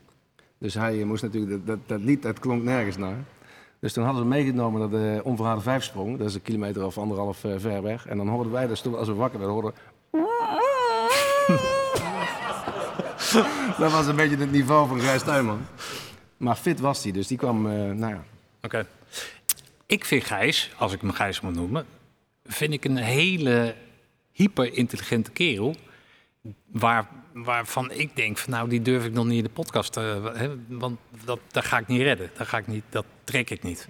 Dus 0.59 0.75
hij 0.75 1.05
moest 1.05 1.23
natuurlijk, 1.23 1.51
dat, 1.51 1.67
dat, 1.67 1.79
dat 1.87 2.01
lied 2.01 2.23
dat 2.23 2.39
klonk 2.39 2.63
nergens 2.63 2.97
naar. 2.97 3.17
Dus 3.81 3.93
toen 3.93 4.05
hadden 4.05 4.23
ze 4.23 4.29
meegenomen 4.29 4.81
naar 4.81 4.91
de 5.01 5.21
onverhaalde 5.25 5.63
vijfsprong. 5.63 6.19
Dat 6.19 6.29
is 6.29 6.35
een 6.35 6.43
kilometer 6.43 6.85
of 6.85 6.99
anderhalf 6.99 7.37
ver 7.57 7.83
weg. 7.83 8.07
En 8.07 8.17
dan 8.17 8.29
hoorden 8.29 8.53
wij, 8.53 8.67
dus 8.67 8.87
als 8.87 9.09
we 9.09 9.15
wakker 9.15 9.39
werden, 9.39 9.57
hoorden 9.57 9.75
Dat 13.79 13.93
was 13.93 14.07
een 14.07 14.17
beetje 14.17 14.37
het 14.37 14.53
niveau 14.53 14.89
van 14.89 15.01
Gijs 15.01 15.23
Tuinman. 15.23 15.61
Maar 16.41 16.57
fit 16.57 16.81
was 16.81 17.03
hij, 17.03 17.13
dus 17.13 17.27
die 17.27 17.39
kwam, 17.39 17.67
eh, 17.67 17.73
nou 17.73 18.15
ja, 18.15 18.25
Oké. 18.63 18.87
Ik 19.87 20.05
vind 20.05 20.25
Gijs, 20.25 20.71
als 20.79 20.93
ik 20.93 21.01
hem 21.01 21.13
Gijs 21.13 21.41
moet 21.41 21.55
noemen, 21.55 21.87
vind 22.45 22.73
ik 22.73 22.85
een 22.85 22.97
hele 22.97 23.75
hyper-intelligente 24.33 25.31
kerel. 25.31 25.75
Waar, 26.67 27.09
waarvan 27.33 27.91
ik 27.91 28.17
denk, 28.17 28.39
van, 28.39 28.53
nou, 28.53 28.69
die 28.69 28.83
durf 28.83 29.05
ik 29.05 29.13
nog 29.13 29.27
niet 29.27 29.37
in 29.37 29.43
de 29.43 29.51
podcast 29.51 29.93
te... 29.93 30.33
hè, 30.35 30.51
want 30.69 30.99
dat, 31.25 31.39
dat 31.51 31.65
ga 31.65 31.79
ik 31.79 31.87
niet 31.87 32.01
redden. 32.01 32.31
Dat, 32.37 32.47
ga 32.47 32.59
ik 32.59 32.67
niet, 32.67 32.85
dat 32.89 33.05
trek 33.25 33.51
ik 33.51 33.63
niet. 33.63 33.89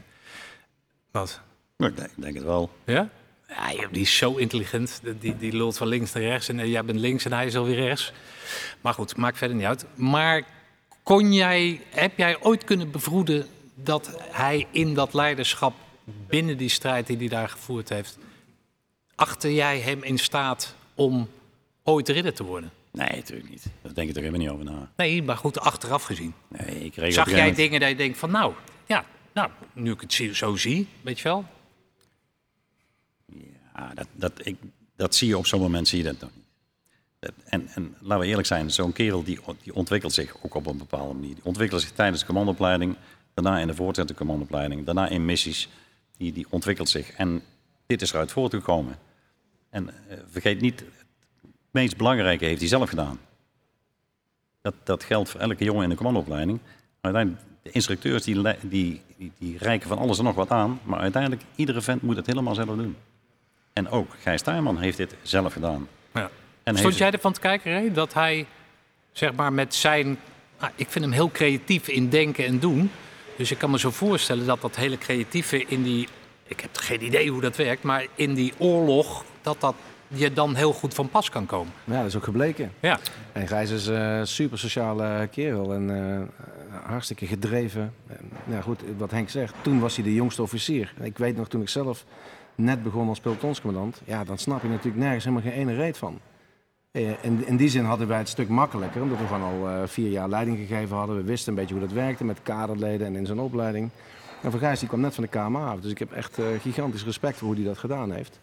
Wat? 1.10 1.40
Ik 1.76 1.96
denk, 2.16 2.34
het 2.34 2.44
wel. 2.44 2.70
Ja? 2.84 3.08
Ja, 3.48 3.88
die 3.90 4.02
is 4.02 4.16
zo 4.16 4.36
intelligent. 4.36 5.00
Die, 5.18 5.36
die 5.36 5.52
lult 5.52 5.76
van 5.76 5.86
links 5.86 6.12
naar 6.12 6.22
rechts. 6.22 6.48
En 6.48 6.58
eh, 6.58 6.70
jij 6.70 6.84
bent 6.84 6.98
links 6.98 7.24
en 7.24 7.32
hij 7.32 7.46
is 7.46 7.56
alweer 7.56 7.76
rechts. 7.76 8.12
Maar 8.80 8.94
goed, 8.94 9.16
maakt 9.16 9.38
verder 9.38 9.56
niet 9.56 9.66
uit. 9.66 9.86
Maar 9.94 10.44
kon 11.10 11.32
jij, 11.32 11.80
heb 11.88 12.18
jij 12.18 12.40
ooit 12.40 12.64
kunnen 12.64 12.90
bevroeden 12.90 13.46
dat 13.74 14.16
hij 14.30 14.66
in 14.70 14.94
dat 14.94 15.14
leiderschap 15.14 15.74
binnen 16.04 16.56
die 16.56 16.68
strijd 16.68 17.06
die 17.06 17.16
hij 17.16 17.28
daar 17.28 17.48
gevoerd 17.48 17.88
heeft, 17.88 18.18
achter 19.14 19.52
jij 19.52 19.80
hem 19.80 20.02
in 20.02 20.18
staat 20.18 20.74
om 20.94 21.28
ooit 21.82 22.08
ridder 22.08 22.34
te 22.34 22.44
worden? 22.44 22.70
Nee, 22.90 23.08
natuurlijk 23.08 23.50
niet. 23.50 23.66
Daar 23.82 23.94
denk 23.94 24.08
ik 24.08 24.14
toch 24.14 24.24
helemaal 24.24 24.46
niet 24.46 24.50
over 24.50 24.64
na. 24.64 24.90
Nee, 24.96 25.22
maar 25.22 25.36
goed, 25.36 25.58
achteraf 25.58 26.02
gezien. 26.02 26.34
Nee, 26.48 26.84
ik 26.84 26.92
kreeg 26.92 27.12
Zag 27.12 27.28
jij 27.28 27.38
moment- 27.38 27.56
dingen 27.56 27.80
dat 27.80 27.88
je 27.88 27.96
denkt 27.96 28.18
van, 28.18 28.30
nou, 28.30 28.52
ja, 28.86 29.04
nou, 29.34 29.50
nu 29.72 29.92
ik 29.92 30.00
het 30.00 30.36
zo 30.36 30.56
zie, 30.56 30.88
weet 31.00 31.18
je 31.18 31.24
wel? 31.24 31.44
Ja, 33.74 33.94
dat, 33.94 34.06
dat, 34.12 34.32
ik, 34.46 34.56
dat 34.96 35.14
zie 35.14 35.28
je 35.28 35.38
op 35.38 35.46
zo'n 35.46 35.60
moment 35.60 35.88
zie 35.88 35.98
je 35.98 36.04
dat 36.04 36.20
nog 36.20 36.30
niet. 36.34 36.39
En, 37.20 37.68
en 37.68 37.96
laten 38.00 38.18
we 38.18 38.26
eerlijk 38.26 38.46
zijn, 38.46 38.70
zo'n 38.70 38.92
kerel 38.92 39.22
die, 39.22 39.40
die 39.62 39.74
ontwikkelt 39.74 40.12
zich 40.12 40.36
ook 40.42 40.54
op 40.54 40.66
een 40.66 40.78
bepaalde 40.78 41.14
manier. 41.14 41.34
Die 41.34 41.44
ontwikkelt 41.44 41.80
zich 41.80 41.90
tijdens 41.90 42.20
de 42.20 42.26
commandoopleiding, 42.26 42.96
daarna 43.34 43.58
in 43.58 43.66
de 43.66 43.74
voortzettende 43.74 44.20
commandoopleiding, 44.20 44.84
daarna 44.84 45.08
in 45.08 45.24
missies. 45.24 45.68
Die, 46.16 46.32
die 46.32 46.46
ontwikkelt 46.50 46.88
zich. 46.88 47.10
En 47.10 47.42
dit 47.86 48.02
is 48.02 48.12
eruit 48.12 48.32
voortgekomen. 48.32 48.98
En 49.70 49.88
eh, 49.88 50.18
vergeet 50.30 50.60
niet, 50.60 50.80
het 50.80 51.50
meest 51.70 51.96
belangrijke 51.96 52.44
heeft 52.44 52.60
hij 52.60 52.68
zelf 52.68 52.88
gedaan. 52.88 53.20
Dat, 54.62 54.74
dat 54.84 55.04
geldt 55.04 55.30
voor 55.30 55.40
elke 55.40 55.64
jongen 55.64 55.82
in 55.82 55.88
de 55.88 55.96
commandoopleiding. 55.96 56.58
Maar 57.00 57.14
uiteindelijk, 57.14 57.44
de 57.62 57.70
instructeurs 57.70 58.24
die, 58.24 58.42
die, 58.62 59.02
die 59.38 59.58
reiken 59.58 59.88
van 59.88 59.98
alles 59.98 60.18
en 60.18 60.24
nog 60.24 60.34
wat 60.34 60.50
aan. 60.50 60.80
Maar 60.82 61.00
uiteindelijk, 61.00 61.42
iedere 61.54 61.80
vent 61.80 62.02
moet 62.02 62.16
het 62.16 62.26
helemaal 62.26 62.54
zelf 62.54 62.76
doen. 62.76 62.96
En 63.72 63.88
ook 63.88 64.16
Gijs 64.20 64.42
Tuinman 64.42 64.78
heeft 64.78 64.96
dit 64.96 65.14
zelf 65.22 65.52
gedaan. 65.52 65.88
Ja. 66.14 66.30
En 66.62 66.76
Stond 66.76 66.88
heeft 66.88 66.98
jij 66.98 67.10
ervan 67.10 67.32
te 67.32 67.40
kijken, 67.40 67.72
Ray, 67.72 67.92
dat 67.92 68.14
hij 68.14 68.46
zeg 69.12 69.32
maar 69.32 69.52
met 69.52 69.74
zijn... 69.74 70.18
ah, 70.58 70.68
ik 70.74 70.88
vind 70.88 71.04
hem 71.04 71.14
heel 71.14 71.30
creatief 71.30 71.88
in 71.88 72.08
denken 72.08 72.44
en 72.44 72.58
doen. 72.58 72.90
Dus 73.36 73.50
ik 73.50 73.58
kan 73.58 73.70
me 73.70 73.78
zo 73.78 73.90
voorstellen 73.90 74.46
dat 74.46 74.60
dat 74.60 74.76
hele 74.76 74.98
creatieve 74.98 75.64
in 75.66 75.82
die... 75.82 76.08
Ik 76.46 76.60
heb 76.60 76.76
geen 76.76 77.04
idee 77.04 77.30
hoe 77.30 77.40
dat 77.40 77.56
werkt, 77.56 77.82
maar 77.82 78.06
in 78.14 78.34
die 78.34 78.52
oorlog... 78.58 79.24
dat 79.42 79.60
dat 79.60 79.74
je 80.08 80.32
dan 80.32 80.54
heel 80.54 80.72
goed 80.72 80.94
van 80.94 81.08
pas 81.08 81.30
kan 81.30 81.46
komen. 81.46 81.72
Ja, 81.84 81.96
dat 81.96 82.06
is 82.06 82.16
ook 82.16 82.24
gebleken. 82.24 82.72
Ja. 82.80 82.98
En 83.32 83.48
Gijs 83.48 83.70
is 83.70 83.86
een 83.86 84.26
super 84.26 84.58
sociale 84.58 85.28
kerel 85.30 85.74
en 85.74 85.90
eh, 85.90 86.82
hartstikke 86.84 87.26
gedreven. 87.26 87.94
En, 88.06 88.30
ja, 88.46 88.60
goed, 88.60 88.82
wat 88.98 89.10
Henk 89.10 89.28
zegt, 89.28 89.54
toen 89.62 89.80
was 89.80 89.94
hij 89.94 90.04
de 90.04 90.14
jongste 90.14 90.42
officier. 90.42 90.92
En 90.98 91.04
ik 91.04 91.18
weet 91.18 91.36
nog, 91.36 91.48
toen 91.48 91.60
ik 91.60 91.68
zelf 91.68 92.04
net 92.54 92.82
begon 92.82 93.08
als 93.08 93.20
pelotonscommandant, 93.20 94.00
ja, 94.04 94.24
dan 94.24 94.38
snap 94.38 94.62
je 94.62 94.68
natuurlijk 94.68 95.02
nergens 95.02 95.24
helemaal 95.24 95.50
geen 95.50 95.60
ene 95.60 95.74
reet 95.74 95.98
van. 95.98 96.20
Eh, 96.90 97.24
in, 97.24 97.46
in 97.46 97.56
die 97.56 97.68
zin 97.68 97.84
hadden 97.84 98.08
wij 98.08 98.18
het 98.18 98.28
stuk 98.28 98.48
makkelijker, 98.48 99.02
omdat 99.02 99.18
we 99.18 99.26
gewoon 99.26 99.42
al 99.42 99.68
eh, 99.68 99.82
vier 99.86 100.10
jaar 100.10 100.28
leiding 100.28 100.56
gegeven 100.58 100.96
hadden. 100.96 101.16
We 101.16 101.22
wisten 101.22 101.52
een 101.52 101.58
beetje 101.58 101.74
hoe 101.74 101.82
dat 101.82 101.92
werkte 101.92 102.24
met 102.24 102.42
kaderleden 102.42 103.06
en 103.06 103.16
in 103.16 103.26
zijn 103.26 103.38
opleiding. 103.38 103.90
En 104.42 104.50
Van 104.50 104.60
Gijs 104.60 104.78
die 104.78 104.88
kwam 104.88 105.00
net 105.00 105.14
van 105.14 105.24
de 105.24 105.30
KMA 105.30 105.70
af, 105.70 105.80
dus 105.80 105.90
ik 105.90 105.98
heb 105.98 106.12
echt 106.12 106.38
eh, 106.38 106.46
gigantisch 106.60 107.04
respect 107.04 107.36
voor 107.36 107.46
hoe 107.46 107.56
hij 107.56 107.64
dat 107.64 107.78
gedaan 107.78 108.10
heeft. 108.12 108.40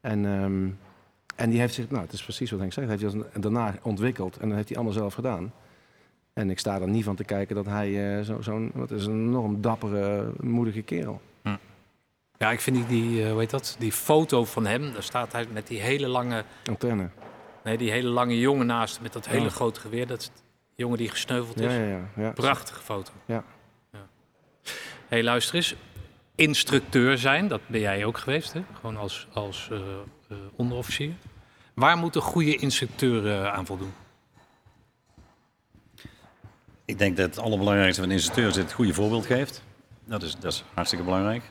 En, 0.00 0.26
ehm, 0.26 0.68
en 1.36 1.50
die 1.50 1.60
heeft 1.60 1.74
zich, 1.74 1.90
nou 1.90 2.02
het 2.02 2.12
is 2.12 2.22
precies 2.22 2.50
wat 2.50 2.60
Henk 2.60 2.72
zegt, 2.72 2.88
heeft 2.88 3.02
hij 3.02 3.22
daarna 3.40 3.74
ontwikkeld 3.82 4.36
en 4.36 4.46
dat 4.46 4.56
heeft 4.56 4.68
hij 4.68 4.76
allemaal 4.76 4.96
zelf 4.96 5.14
gedaan. 5.14 5.52
En 6.32 6.50
ik 6.50 6.58
sta 6.58 6.80
er 6.80 6.88
niet 6.88 7.04
van 7.04 7.16
te 7.16 7.24
kijken 7.24 7.54
dat 7.56 7.66
hij 7.66 8.22
zo- 8.24 8.40
zo'n, 8.40 8.70
wat 8.74 8.90
is 8.90 9.06
een 9.06 9.26
enorm 9.28 9.60
dappere, 9.60 10.32
moedige 10.40 10.82
kerel. 10.82 11.20
Ja, 12.38 12.50
ik 12.50 12.60
vind 12.60 12.76
die, 12.76 12.86
die, 12.86 13.28
hoe 13.30 13.38
heet 13.40 13.50
dat? 13.50 13.76
die 13.78 13.92
foto 13.92 14.44
van 14.44 14.66
hem, 14.66 14.92
daar 14.92 15.02
staat 15.02 15.32
hij 15.32 15.46
met 15.52 15.66
die 15.66 15.80
hele 15.80 16.08
lange, 16.08 16.44
Antenne. 16.68 17.08
Nee, 17.64 17.78
die 17.78 17.90
hele 17.90 18.08
lange 18.08 18.38
jongen 18.38 18.66
naast 18.66 19.00
met 19.00 19.12
dat 19.12 19.26
hele 19.26 19.42
Ja. 19.44 19.48
grote 19.50 19.80
geweer. 19.80 20.06
Dat 20.06 20.20
is 20.20 20.26
de 20.26 20.42
jongen 20.74 20.98
die 20.98 21.08
gesneuveld 21.08 21.60
is. 21.60 21.72
Ja, 21.72 21.78
ja, 21.78 21.86
ja. 21.86 22.08
ja. 22.16 22.30
Prachtige 22.30 22.80
foto. 22.80 23.12
Ja. 23.24 23.44
ja. 23.92 24.08
hey, 25.08 25.22
luister 25.22 25.54
eens. 25.54 25.74
Instructeur 26.34 27.18
zijn, 27.18 27.48
dat 27.48 27.60
ben 27.66 27.80
jij 27.80 28.04
ook 28.04 28.18
geweest, 28.18 28.52
hè? 28.52 28.62
Gewoon 28.74 28.96
als, 28.96 29.26
als 29.32 29.68
eh, 29.72 29.78
eh, 30.28 30.36
onderofficier. 30.56 31.12
Waar 31.74 31.96
moet 31.96 32.14
een 32.14 32.22
goede 32.22 32.56
instructeur 32.56 33.30
eh, 33.30 33.52
aan 33.52 33.66
voldoen? 33.66 33.92
Ik 36.84 36.98
denk 36.98 37.16
dat 37.16 37.26
het 37.26 37.38
allerbelangrijkste 37.38 38.00
van 38.00 38.10
een 38.10 38.16
instructeur 38.16 38.48
is 38.48 38.54
dat 38.54 38.64
het 38.64 38.72
goede 38.72 38.94
voorbeeld 38.94 39.26
geeft. 39.26 39.62
Dat 40.04 40.22
is, 40.22 40.36
dat 40.36 40.52
is 40.52 40.64
hartstikke 40.74 41.04
belangrijk. 41.04 41.42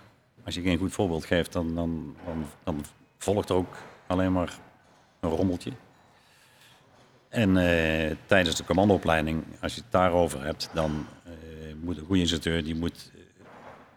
Als 0.45 0.55
je 0.55 0.61
geen 0.61 0.77
goed 0.77 0.93
voorbeeld 0.93 1.25
geeft, 1.25 1.53
dan, 1.53 1.75
dan, 1.75 2.15
dan, 2.25 2.45
dan 2.63 2.85
volgt 3.17 3.49
er 3.49 3.55
ook 3.55 3.75
alleen 4.07 4.31
maar 4.31 4.57
een 5.19 5.29
rommeltje. 5.29 5.71
En 7.29 7.57
eh, 7.57 8.15
tijdens 8.25 8.55
de 8.55 8.63
commandoopleiding, 8.63 9.43
als 9.61 9.75
je 9.75 9.81
het 9.81 9.91
daarover 9.91 10.43
hebt, 10.43 10.69
dan 10.73 11.05
eh, 11.23 11.31
moet 11.81 11.97
een 11.97 12.05
goede 12.05 12.21
instructeur, 12.21 12.63
die 12.63 12.75
moet 12.75 13.11
eh, 13.13 13.21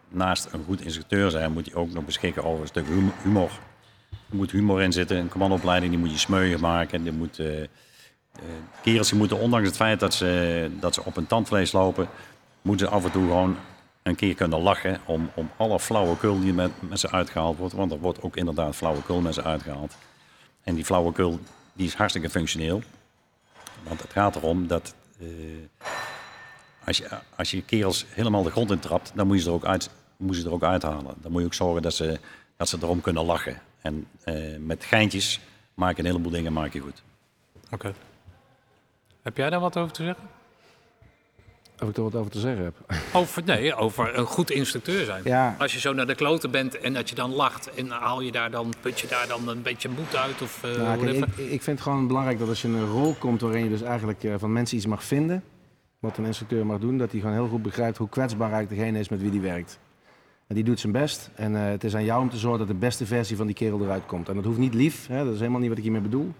naast 0.09 0.49
een 0.51 0.63
goed 0.63 0.81
instructeur 0.81 1.31
zijn, 1.31 1.51
moet 1.51 1.65
hij 1.65 1.75
ook 1.75 1.93
nog 1.93 2.05
beschikken 2.05 2.43
over 2.43 2.61
een 2.61 2.67
stuk 2.67 2.87
hum- 2.87 3.13
humor. 3.23 3.51
Er 4.11 4.35
moet 4.35 4.51
humor 4.51 4.81
in 4.81 4.91
zitten. 4.91 5.17
Een 5.17 5.29
commandoopleiding 5.29 5.91
die 5.91 6.01
moet 6.01 6.11
je 6.11 6.17
smeuïg 6.17 6.59
maken. 6.59 7.03
Die 7.03 7.11
moet, 7.11 7.41
kerels 8.81 9.09
die 9.09 9.17
moeten, 9.17 9.39
ondanks 9.39 9.67
het 9.67 9.75
feit 9.75 9.99
dat 9.99 10.13
ze, 10.13 10.69
dat 10.79 10.93
ze 10.93 11.05
op 11.05 11.17
een 11.17 11.27
tandvlees 11.27 11.71
lopen, 11.71 12.07
moeten 12.61 12.87
ze 12.87 12.93
af 12.93 13.05
en 13.05 13.11
toe 13.11 13.27
gewoon 13.27 13.57
een 14.03 14.15
keer 14.15 14.35
kunnen 14.35 14.61
lachen 14.61 14.99
om, 15.05 15.29
om 15.33 15.49
alle 15.57 15.79
flauwekul 15.79 16.39
die 16.39 16.53
met, 16.53 16.71
met 16.79 16.99
ze 16.99 17.11
uitgehaald 17.11 17.57
wordt. 17.57 17.73
Want 17.73 17.91
er 17.91 17.99
wordt 17.99 18.21
ook 18.21 18.35
inderdaad 18.35 18.75
flauwekul 18.75 19.21
met 19.21 19.33
ze 19.33 19.43
uitgehaald. 19.43 19.95
En 20.63 20.75
die 20.75 20.85
flauwekul 20.85 21.39
die 21.73 21.87
is 21.87 21.93
hartstikke 21.93 22.29
functioneel. 22.29 22.81
Want 23.87 24.01
het 24.01 24.11
gaat 24.11 24.35
erom 24.35 24.67
dat 24.67 24.95
eh, 25.19 25.27
als, 26.85 26.97
je, 26.97 27.09
als 27.35 27.51
je 27.51 27.63
kerels 27.63 28.05
helemaal 28.09 28.43
de 28.43 28.51
grond 28.51 28.71
in 28.71 28.79
trapt, 28.79 29.11
dan 29.15 29.27
moet 29.27 29.35
je 29.35 29.41
ze 29.41 29.49
er 29.49 29.55
ook, 29.55 29.65
uit, 29.65 29.89
moet 30.17 30.37
je 30.37 30.43
er 30.43 30.51
ook 30.51 30.63
uithalen. 30.63 31.15
Dan 31.21 31.31
moet 31.31 31.41
je 31.41 31.47
ook 31.47 31.53
zorgen 31.53 31.81
dat 31.81 31.93
ze, 31.93 32.19
dat 32.57 32.69
ze 32.69 32.77
erom 32.81 33.01
kunnen 33.01 33.25
lachen. 33.25 33.61
En 33.81 34.07
eh, 34.23 34.57
met 34.59 34.83
geintjes 34.83 35.39
maak 35.73 35.95
je 35.95 36.01
een 36.01 36.09
heleboel 36.09 36.31
dingen 36.31 36.53
maak 36.53 36.73
je 36.73 36.79
goed. 36.79 37.03
Oké. 37.71 37.93
Heb 39.21 39.37
jij 39.37 39.49
daar 39.49 39.59
wat 39.59 39.77
over 39.77 39.93
te 39.93 40.03
zeggen? 40.03 40.27
Of 41.83 41.89
ik 41.89 41.97
er 41.97 42.03
wat 42.03 42.15
over 42.15 42.31
te 42.31 42.39
zeggen 42.39 42.63
heb. 42.63 42.75
Over, 43.13 43.43
nee, 43.45 43.75
over 43.75 44.17
een 44.17 44.25
goed 44.25 44.51
instructeur 44.51 45.05
zijn. 45.05 45.21
Ja. 45.23 45.55
Als 45.59 45.73
je 45.73 45.79
zo 45.79 45.93
naar 45.93 46.07
de 46.07 46.15
kloten 46.15 46.51
bent 46.51 46.77
en 46.77 46.93
dat 46.93 47.09
je 47.09 47.15
dan 47.15 47.33
lacht 47.33 47.73
en 47.73 47.89
haal 47.89 48.21
je 48.21 48.31
daar 48.31 48.51
dan, 48.51 48.73
put 48.81 48.99
je 48.99 49.07
daar 49.07 49.27
dan 49.27 49.47
een 49.47 49.61
beetje 49.61 49.89
moed 49.89 50.15
uit 50.15 50.41
of 50.41 50.63
eh 50.63 50.77
Nou, 50.77 51.05
kijk, 51.05 51.17
ik, 51.17 51.37
ik 51.37 51.61
vind 51.61 51.65
het 51.65 51.81
gewoon 51.81 52.07
belangrijk 52.07 52.39
dat 52.39 52.47
als 52.47 52.61
je 52.61 52.67
in 52.67 52.73
een 52.73 52.89
rol 52.89 53.15
komt 53.19 53.41
waarin 53.41 53.63
je 53.63 53.69
dus 53.69 53.81
eigenlijk 53.81 54.23
eh, 54.23 54.33
van 54.37 54.53
mensen 54.53 54.77
iets 54.77 54.85
mag 54.85 55.03
vinden, 55.03 55.43
wat 55.99 56.17
een 56.17 56.25
instructeur 56.25 56.65
mag 56.65 56.79
doen, 56.79 56.97
dat 56.97 57.11
hij 57.11 57.19
gewoon 57.19 57.35
heel 57.35 57.47
goed 57.47 57.61
begrijpt 57.61 57.97
hoe 57.97 58.09
kwetsbaar 58.09 58.51
eigenlijk 58.51 58.81
degene 58.81 58.99
is 58.99 59.09
met 59.09 59.21
wie 59.21 59.31
die 59.31 59.41
werkt. 59.41 59.79
En 60.47 60.55
die 60.55 60.63
doet 60.63 60.79
zijn 60.79 60.93
best 60.93 61.29
en 61.35 61.55
eh, 61.55 61.65
het 61.65 61.83
is 61.83 61.95
aan 61.95 62.05
jou 62.05 62.21
om 62.21 62.29
te 62.29 62.37
zorgen 62.37 62.59
dat 62.59 62.67
de 62.67 62.73
beste 62.73 63.05
versie 63.05 63.37
van 63.37 63.45
die 63.45 63.55
kerel 63.55 63.81
eruit 63.81 64.05
komt. 64.05 64.29
En 64.29 64.35
dat 64.35 64.45
hoeft 64.45 64.57
niet 64.57 64.73
lief, 64.73 65.07
hè, 65.07 65.23
dat 65.23 65.33
is 65.33 65.39
helemaal 65.39 65.59
niet 65.59 65.69
wat 65.69 65.77
ik 65.77 65.83
hiermee 65.83 66.01
bedoel. 66.01 66.33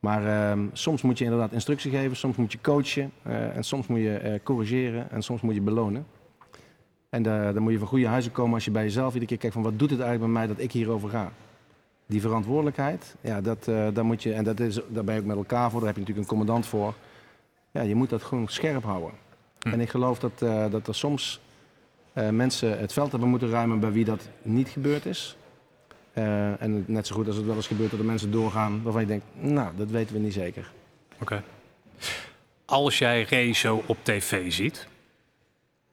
Maar 0.00 0.26
ehm, 0.26 0.66
soms 0.72 1.02
moet 1.02 1.18
je 1.18 1.24
inderdaad 1.24 1.52
instructie 1.52 1.90
geven, 1.90 2.16
soms 2.16 2.36
moet 2.36 2.52
je 2.52 2.60
coachen 2.60 3.12
eh, 3.22 3.56
en 3.56 3.64
soms 3.64 3.86
moet 3.86 3.98
je 3.98 4.16
eh, 4.16 4.40
corrigeren 4.42 5.10
en 5.10 5.22
soms 5.22 5.40
moet 5.40 5.54
je 5.54 5.60
belonen. 5.60 6.06
En 7.08 7.26
eh, 7.26 7.54
dan 7.54 7.62
moet 7.62 7.72
je 7.72 7.78
van 7.78 7.88
goede 7.88 8.06
huizen 8.06 8.32
komen 8.32 8.54
als 8.54 8.64
je 8.64 8.70
bij 8.70 8.82
jezelf 8.82 9.06
iedere 9.06 9.26
keer 9.26 9.38
kijkt 9.38 9.54
van 9.54 9.64
wat 9.64 9.78
doet 9.78 9.90
het 9.90 10.00
eigenlijk 10.00 10.32
bij 10.32 10.40
mij 10.42 10.54
dat 10.54 10.64
ik 10.64 10.72
hierover 10.72 11.08
ga. 11.08 11.32
Die 12.06 12.20
verantwoordelijkheid, 12.20 13.14
ja, 13.20 13.40
dat, 13.40 13.68
eh 13.68 13.86
daar 13.92 14.04
moet 14.04 14.22
je, 14.22 14.32
en 14.32 14.44
dat 14.44 14.60
is, 14.60 14.80
daar 14.88 15.04
ben 15.04 15.14
je 15.14 15.20
ook 15.20 15.26
met 15.26 15.36
elkaar 15.36 15.70
voor, 15.70 15.80
daar 15.80 15.88
heb 15.88 15.96
je 15.96 16.00
natuurlijk 16.00 16.30
een 16.30 16.36
commandant 16.36 16.66
voor. 16.66 16.94
Ja, 17.70 17.82
je 17.82 17.94
moet 17.94 18.10
dat 18.10 18.22
gewoon 18.22 18.48
scherp 18.48 18.84
houden. 18.84 19.10
En 19.58 19.80
ik 19.80 19.90
geloof 19.90 20.18
dat, 20.18 20.38
dat 20.70 20.86
er 20.86 20.94
soms 20.94 21.40
mensen 22.30 22.78
het 22.78 22.92
veld 22.92 23.10
hebben 23.10 23.28
moeten 23.28 23.50
ruimen 23.50 23.80
bij 23.80 23.92
wie 23.92 24.04
dat 24.04 24.28
niet 24.42 24.68
gebeurd 24.68 25.06
is. 25.06 25.36
Eh, 26.16 26.62
en 26.62 26.84
net 26.86 27.06
zo 27.06 27.14
goed 27.14 27.26
als 27.26 27.36
het 27.36 27.46
wel 27.46 27.56
eens 27.56 27.66
gebeurt 27.66 27.90
dat 27.90 28.00
er 28.00 28.06
mensen 28.06 28.30
doorgaan 28.30 28.82
waarvan 28.82 29.00
je 29.00 29.06
denkt, 29.06 29.24
nou, 29.34 29.76
dat 29.76 29.90
weten 29.90 30.14
we 30.14 30.20
niet 30.20 30.32
zeker. 30.32 30.72
Oké. 31.20 31.42
Als 32.64 32.98
jij 32.98 33.22
Rezo 33.22 33.82
op 33.86 33.96
tv 34.02 34.52
ziet, 34.52 34.86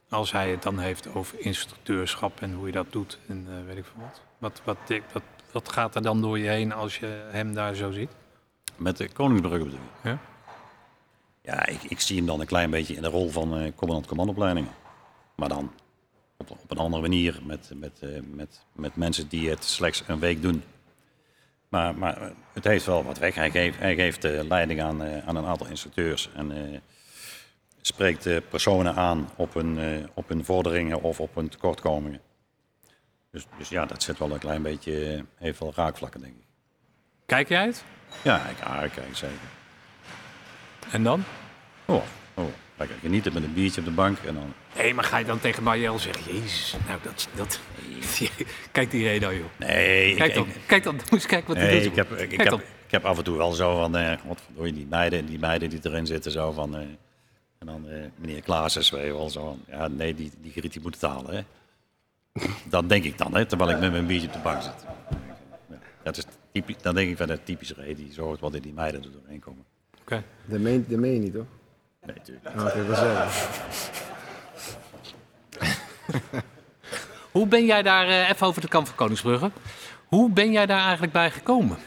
als 0.09 0.31
hij 0.31 0.49
het 0.49 0.63
dan 0.63 0.79
heeft 0.79 1.15
over 1.15 1.39
instructeurschap 1.39 2.41
en 2.41 2.53
hoe 2.53 2.65
je 2.65 2.71
dat 2.71 2.85
doet 2.89 3.19
en 3.27 3.47
eh, 3.49 3.65
weet 3.65 3.77
ik 3.77 3.85
veel 3.85 4.01
wat. 4.01 4.21
Wat, 4.37 4.61
wat, 4.63 5.01
wat, 5.13 5.23
wat 5.51 5.71
gaat 5.71 5.95
er 5.95 6.01
dan 6.01 6.21
door 6.21 6.39
je 6.39 6.49
heen 6.49 6.73
als 6.73 6.97
je 6.97 7.27
hem 7.31 7.53
daar 7.53 7.75
zo 7.75 7.91
ziet? 7.91 8.11
Met 8.75 8.97
de 8.97 9.09
Koningsbrug 9.09 9.63
bedoel 9.63 9.79
je? 10.03 10.09
Ja? 10.09 10.19
Ja, 11.41 11.65
ik, 11.65 11.83
ik 11.83 11.99
zie 11.99 12.17
hem 12.17 12.25
dan 12.25 12.39
een 12.39 12.45
klein 12.45 12.69
beetje 12.69 12.95
in 12.95 13.01
de 13.01 13.09
rol 13.09 13.29
van 13.29 13.57
eh 13.57 13.71
commandant 13.75 14.07
commandopleidingen. 14.07 14.71
Maar 15.35 15.49
dan 15.49 15.71
op, 16.49 16.57
op 16.63 16.71
een 16.71 16.77
andere 16.77 17.01
manier 17.01 17.39
met, 17.43 17.71
met, 17.75 17.99
eh, 18.01 18.09
met, 18.31 18.65
met 18.71 18.95
mensen 18.95 19.27
die 19.27 19.49
het 19.49 19.63
slechts 19.63 20.03
een 20.07 20.19
week 20.19 20.41
doen. 20.41 20.63
Maar, 21.69 21.95
maar 21.95 22.31
het 22.53 22.63
heeft 22.63 22.85
wel 22.85 23.03
wat 23.03 23.17
weg. 23.17 23.35
Hij 23.35 23.51
geeft, 23.51 23.79
hij 23.79 23.95
geeft 23.95 24.23
eh, 24.23 24.43
leiding 24.43 24.81
aan, 24.81 25.03
eh, 25.03 25.27
aan 25.27 25.35
een 25.35 25.45
aantal 25.45 25.67
instructeurs. 25.67 26.29
En 26.35 26.81
spreekt 27.81 28.49
personen 28.49 28.95
aan 28.95 29.29
op 29.35 29.53
hun, 29.53 30.09
op 30.13 30.29
hun 30.29 30.45
vorderingen 30.45 31.01
of 31.01 31.19
op 31.19 31.35
hun 31.35 31.49
tekortkomingen. 31.49 32.21
Dus, 33.31 33.45
dus 33.57 33.69
ja, 33.69 33.85
dat 33.85 34.03
zit 34.03 34.17
wel 34.17 34.31
een 34.31 34.39
klein 34.39 34.61
beetje, 34.61 35.25
heeft 35.37 35.59
wel 35.59 35.73
raakvlakken, 35.75 36.21
denk 36.21 36.33
ik. 36.35 36.45
Kijk 37.25 37.49
jij 37.49 37.65
het? 37.65 37.83
Ja, 38.21 38.41
ik, 38.47 38.83
ik 38.83 38.91
kijk 38.91 39.15
zeker. 39.15 39.37
En 40.91 41.03
dan? 41.03 41.23
Oh, 41.85 42.03
oh. 42.33 42.45
Lekker 42.83 43.01
genieten 43.01 43.33
met 43.33 43.43
een 43.43 43.53
biertje 43.53 43.81
op 43.81 43.87
de 43.87 43.93
bank 43.93 44.17
en 44.17 44.33
dan 44.33 44.53
Nee, 44.77 44.93
maar 44.93 45.03
ga 45.03 45.17
je 45.17 45.25
dan 45.25 45.39
tegen 45.39 45.63
Marielle 45.63 45.99
zeggen, 45.99 46.33
jezus, 46.33 46.75
nou 46.87 46.99
dat, 47.03 47.27
dat... 47.35 47.59
Kijk 48.71 48.91
die 48.91 49.03
reden 49.03 49.35
joh. 49.35 49.45
Nee, 49.57 50.11
ik, 50.11 50.17
Kijk 50.17 50.33
dan, 50.33 50.47
ik, 50.47 50.55
kijk 50.65 50.83
dan, 50.83 50.95
moet 50.95 51.11
eens 51.11 51.25
kijken 51.25 51.47
wat 51.47 51.57
hij 51.57 51.65
nee, 51.65 51.79
doet. 51.79 51.89
ik, 51.91 51.95
heb, 51.95 52.11
ik, 52.11 52.31
ik 52.31 52.37
Kijk 52.37 52.49
heb, 52.49 52.59
ik 52.59 52.91
heb 52.91 53.05
af 53.05 53.17
en 53.17 53.23
toe 53.23 53.37
wel 53.37 53.51
zo 53.51 53.75
van, 53.75 53.97
eh, 53.97 54.17
wat 54.25 54.41
verdorie, 54.45 54.73
die 54.73 54.85
meiden, 54.89 55.25
die 55.25 55.39
meiden 55.39 55.69
die 55.69 55.79
erin 55.83 56.05
zitten, 56.05 56.31
zo 56.31 56.51
van, 56.51 56.75
eh, 56.75 56.81
en 57.57 57.65
dan 57.65 57.89
eh, 57.89 58.03
meneer 58.15 58.41
Klaassen, 58.41 58.95
weet 58.95 59.05
je 59.05 59.13
wel, 59.13 59.29
zo 59.29 59.41
van, 59.41 59.59
ja, 59.77 59.87
nee, 59.87 60.15
die, 60.15 60.31
die 60.41 60.51
griet 60.51 60.73
die 60.73 60.81
moet 60.81 60.93
het 60.93 61.11
halen, 61.11 61.35
hè. 61.35 61.41
Dat 62.69 62.89
denk 62.89 63.03
ik 63.03 63.17
dan, 63.17 63.35
hè, 63.35 63.45
terwijl 63.45 63.69
ik 63.69 63.79
met 63.79 63.91
mijn 63.91 64.05
biertje 64.05 64.27
op 64.27 64.33
de 64.33 64.39
bank 64.39 64.61
zit. 64.61 64.85
Ja, 65.69 65.75
Dat 66.03 66.17
is 66.17 66.23
typisch, 66.51 66.77
dan 66.81 66.95
denk 66.95 67.09
ik 67.09 67.17
van 67.17 67.27
de 67.27 67.43
typische 67.43 67.73
reden, 67.73 67.95
die 67.95 68.13
zorgt 68.13 68.41
wat 68.41 68.55
in 68.55 68.61
die 68.61 68.73
meiden 68.73 69.03
er 69.03 69.11
doorheen 69.11 69.39
komen. 69.39 69.63
Oké. 70.01 70.23
Dat 70.45 70.59
meen, 70.59 70.85
dat 70.87 70.99
meen 70.99 71.13
je 71.13 71.19
niet, 71.19 71.33
hoor. 71.33 71.45
Nee, 72.05 72.15
natuurlijk. 72.15 72.75
Ik 72.75 72.85
wil 72.87 72.95
zeggen. 72.95 73.27
Hoe 77.31 77.47
ben 77.47 77.65
jij 77.65 77.81
daar, 77.83 78.07
eh, 78.07 78.29
even 78.29 78.47
over 78.47 78.61
de 78.61 78.67
kamp 78.67 78.87
van 78.87 78.95
Koningsbrugge. 78.95 79.51
Hoe 80.05 80.29
ben 80.29 80.51
jij 80.51 80.65
daar 80.65 80.81
eigenlijk 80.81 81.13
bij 81.13 81.31
gekomen? 81.31 81.77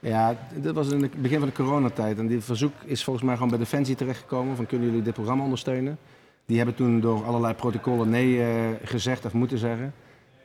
Ja, 0.00 0.36
dit 0.54 0.72
was 0.74 0.88
in 0.90 1.02
het 1.02 1.22
begin 1.22 1.38
van 1.38 1.48
de 1.48 1.54
coronatijd. 1.54 2.18
En 2.18 2.26
dit 2.26 2.44
verzoek 2.44 2.72
is 2.84 3.04
volgens 3.04 3.24
mij 3.24 3.34
gewoon 3.34 3.50
bij 3.50 3.58
Defensie 3.58 3.94
terechtgekomen. 3.94 4.56
Van 4.56 4.66
kunnen 4.66 4.86
jullie 4.88 5.02
dit 5.02 5.14
programma 5.14 5.42
ondersteunen? 5.44 5.98
Die 6.46 6.56
hebben 6.56 6.74
toen 6.74 7.00
door 7.00 7.24
allerlei 7.24 7.54
protocollen 7.54 8.10
nee 8.10 8.42
eh, 8.42 8.48
gezegd 8.84 9.24
of 9.24 9.32
moeten 9.32 9.58
zeggen. 9.58 9.94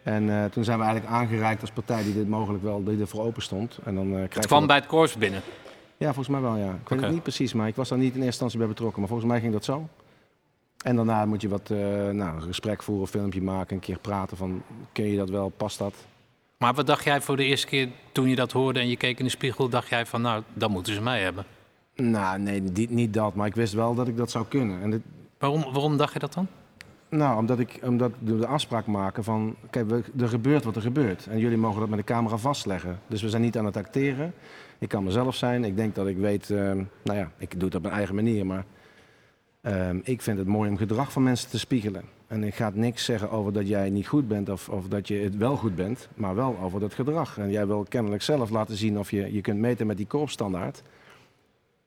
En 0.03 0.29
eh, 0.29 0.45
toen 0.45 0.63
zijn 0.63 0.77
we 0.79 0.83
eigenlijk 0.83 1.13
aangereikt 1.13 1.61
als 1.61 1.71
partij 1.71 2.03
die 2.03 2.13
dit 2.13 2.29
mogelijk 2.29 2.63
wel, 2.63 2.83
die 2.83 2.99
ervoor 3.01 3.23
open 3.23 3.41
stond. 3.41 3.77
En 3.83 3.95
dan, 3.95 4.05
eh, 4.07 4.13
krijg 4.13 4.33
Het 4.33 4.45
kwam 4.45 4.59
dat- 4.59 4.67
bij 4.67 4.77
het 4.77 4.85
korps 4.85 5.15
binnen. 5.17 5.41
Ja, 6.03 6.13
volgens 6.13 6.27
mij 6.27 6.41
wel, 6.41 6.55
ja. 6.57 6.71
Ik 6.81 6.89
weet 6.89 7.01
het 7.01 7.11
niet 7.11 7.21
precies, 7.23 7.53
maar 7.53 7.67
ik 7.67 7.75
was 7.75 7.89
daar 7.89 7.97
niet 7.97 8.07
in 8.07 8.13
eerste 8.15 8.27
instantie 8.27 8.57
bij 8.59 8.67
betrokken. 8.67 8.99
Maar 8.99 9.09
volgens 9.09 9.29
mij 9.29 9.39
ging 9.39 9.53
dat 9.53 9.63
zo. 9.65 9.87
En 10.83 10.95
daarna 10.95 11.25
moet 11.25 11.41
je 11.41 11.49
wat, 11.49 11.69
eh, 11.71 11.77
nou, 12.09 12.35
een 12.35 12.41
gesprek 12.41 12.83
voeren, 12.83 13.03
een 13.03 13.09
filmpje 13.09 13.41
maken, 13.41 13.75
een 13.75 13.81
keer 13.81 13.97
praten 13.99 14.37
van, 14.37 14.61
kun 14.91 15.05
je 15.05 15.17
dat 15.17 15.29
wel, 15.29 15.49
past 15.49 15.77
dat? 15.77 15.93
Maar 16.57 16.73
wat 16.73 16.87
dacht 16.87 17.03
jij 17.03 17.21
voor 17.21 17.35
de 17.37 17.45
eerste 17.45 17.67
keer 17.67 17.89
toen 18.11 18.29
je 18.29 18.35
dat 18.35 18.51
hoorde 18.51 18.79
en 18.79 18.87
je 18.87 18.97
keek 18.97 19.19
in 19.19 19.25
de 19.25 19.31
spiegel? 19.31 19.69
Dacht 19.69 19.87
jij 19.89 20.05
van, 20.05 20.21
nou, 20.21 20.43
dan 20.53 20.71
moeten 20.71 20.93
ze 20.93 21.01
mij 21.01 21.21
hebben. 21.21 21.45
Nou, 21.95 22.39
nee, 22.39 22.63
die- 22.71 22.89
niet 22.91 23.13
dat. 23.13 23.33
Maar 23.35 23.47
ik 23.47 23.55
wist 23.55 23.73
wel 23.73 23.95
dat 23.95 24.07
ik 24.07 24.17
dat 24.17 24.31
zou 24.31 24.45
kunnen. 24.47 24.81
En 24.81 24.89
dit, 24.89 25.01
Waarom, 25.37 25.61
waarom 25.63 25.97
dacht 25.97 26.13
je 26.13 26.19
dat 26.19 26.33
dan? 26.33 26.47
nou, 27.09 27.37
omdat 27.37 27.59
ik 27.59 27.79
omdat 27.83 28.11
we 28.19 28.37
de 28.39 28.47
afspraak 28.47 28.85
maken 28.85 29.23
van... 29.23 29.55
Kijk, 29.69 29.89
we- 29.89 30.03
er 30.19 30.27
gebeurt 30.27 30.63
wat 30.63 30.75
er 30.75 30.81
gebeurt. 30.81 31.27
En 31.27 31.39
jullie 31.39 31.57
mogen 31.57 31.79
dat 31.79 31.89
met 31.89 31.97
de 31.99 32.05
camera 32.05 32.37
vastleggen. 32.37 32.99
Dus 33.07 33.21
we 33.21 33.29
zijn 33.29 33.41
niet 33.41 33.57
aan 33.57 33.65
het 33.65 33.77
acteren. 33.77 34.33
Ik 34.83 34.89
kan 34.89 35.03
mezelf 35.03 35.35
zijn. 35.35 35.63
Ik 35.63 35.75
denk 35.75 35.95
dat 35.95 36.07
ik 36.07 36.17
weet... 36.17 36.49
ehm, 36.49 36.83
nou 37.03 37.17
ja, 37.17 37.31
ik 37.37 37.51
doe 37.51 37.63
het 37.63 37.75
op 37.75 37.81
mijn 37.81 37.93
eigen 37.93 38.15
manier. 38.15 38.45
Maar 38.45 38.65
ehm, 39.61 39.99
ik 40.03 40.21
vind 40.21 40.37
het 40.37 40.47
mooi 40.47 40.69
om 40.69 40.77
gedrag 40.77 41.11
van 41.11 41.23
mensen 41.23 41.49
te 41.49 41.59
spiegelen. 41.59 42.03
En 42.27 42.43
ik 42.43 42.55
ga 42.55 42.71
niks 42.73 43.05
zeggen 43.05 43.29
over 43.29 43.53
dat 43.53 43.67
jij 43.67 43.89
niet 43.89 44.07
goed 44.07 44.27
bent 44.27 44.49
of, 44.49 44.69
of 44.69 44.87
dat 44.87 45.07
je 45.07 45.15
het 45.15 45.37
wel 45.37 45.55
goed 45.55 45.75
bent. 45.75 46.07
Maar 46.15 46.35
wel 46.35 46.57
over 46.61 46.79
dat 46.79 46.93
gedrag. 46.93 47.37
En 47.37 47.51
jij 47.51 47.67
wil 47.67 47.85
kennelijk 47.89 48.21
zelf 48.21 48.49
laten 48.49 48.75
zien 48.75 48.99
of 48.99 49.11
je 49.11 49.33
je 49.33 49.41
kunt 49.41 49.59
meten 49.59 49.87
met 49.87 49.97
die 49.97 50.07
korpsstandaard. 50.07 50.83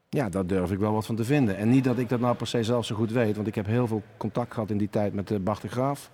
Ja, 0.09 0.29
daar 0.29 0.47
durf 0.47 0.71
ik 0.71 0.79
wel 0.79 0.93
wat 0.93 1.07
van 1.07 1.17
te 1.17 1.25
vinden. 1.25 1.57
En 1.57 1.69
niet 1.69 1.85
dat 1.85 1.99
ik 1.99 2.09
dat 2.09 2.21
nou 2.21 2.37
per 2.37 2.47
se 2.47 2.63
zelf 2.63 2.85
zo 2.85 2.95
goed 2.95 3.13
weet, 3.13 3.37
want 3.37 3.49
ik 3.49 3.55
heb 3.55 3.67
heel 3.67 3.87
veel 3.87 4.03
contact 4.17 4.55
gehad 4.55 4.71
in 4.71 4.79
die 4.79 4.91
tijd 4.91 5.15
met 5.15 5.29
de 5.29 5.39
Bart 5.39 5.63
de 5.63 5.69
Graaf. 5.69 6.11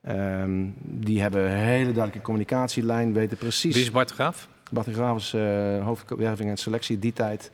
Ehm, 0.00 0.68
die 0.82 1.20
hebben 1.20 1.44
een 1.44 1.56
hele 1.56 1.92
duidelijke 1.92 2.20
communicatielijn, 2.20 3.12
weten 3.12 3.36
precies. 3.36 3.74
Wie 3.74 3.82
is 3.82 3.90
Bart 3.90 4.10
Graaf? 4.10 4.48
Bart 4.72 4.86
de 4.86 4.92
Graaf 4.92 5.16
is 5.16 5.34
eh 5.34 5.84
hoofdwerving 5.84 6.50
en 6.50 6.56
selectie 6.56 6.98
die 6.98 7.12
tijd 7.12 7.50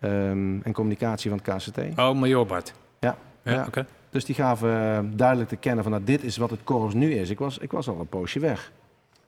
ehm, 0.00 0.60
en 0.62 0.72
communicatie 0.72 1.30
van 1.30 1.40
het 1.44 1.54
KCT. 1.56 1.98
Oh, 1.98 2.14
Major 2.14 2.46
Bart. 2.46 2.72
Ja, 3.00 3.16
Ja, 3.42 3.52
ja. 3.52 3.64
oké. 3.66 3.86
Dus 4.10 4.24
die 4.24 4.34
gaven 4.34 4.70
eh, 4.70 4.98
duidelijk 5.12 5.48
te 5.48 5.56
kennen 5.56 5.82
van 5.82 5.92
nou, 5.92 6.04
dit 6.04 6.22
is 6.24 6.36
wat 6.36 6.50
het 6.50 6.60
korps 6.64 6.94
nu 6.94 7.12
is. 7.14 7.30
Ik 7.30 7.38
was, 7.38 7.58
ik 7.58 7.70
was 7.70 7.88
al 7.88 8.00
een 8.00 8.06
poosje 8.08 8.38
weg. 8.40 8.72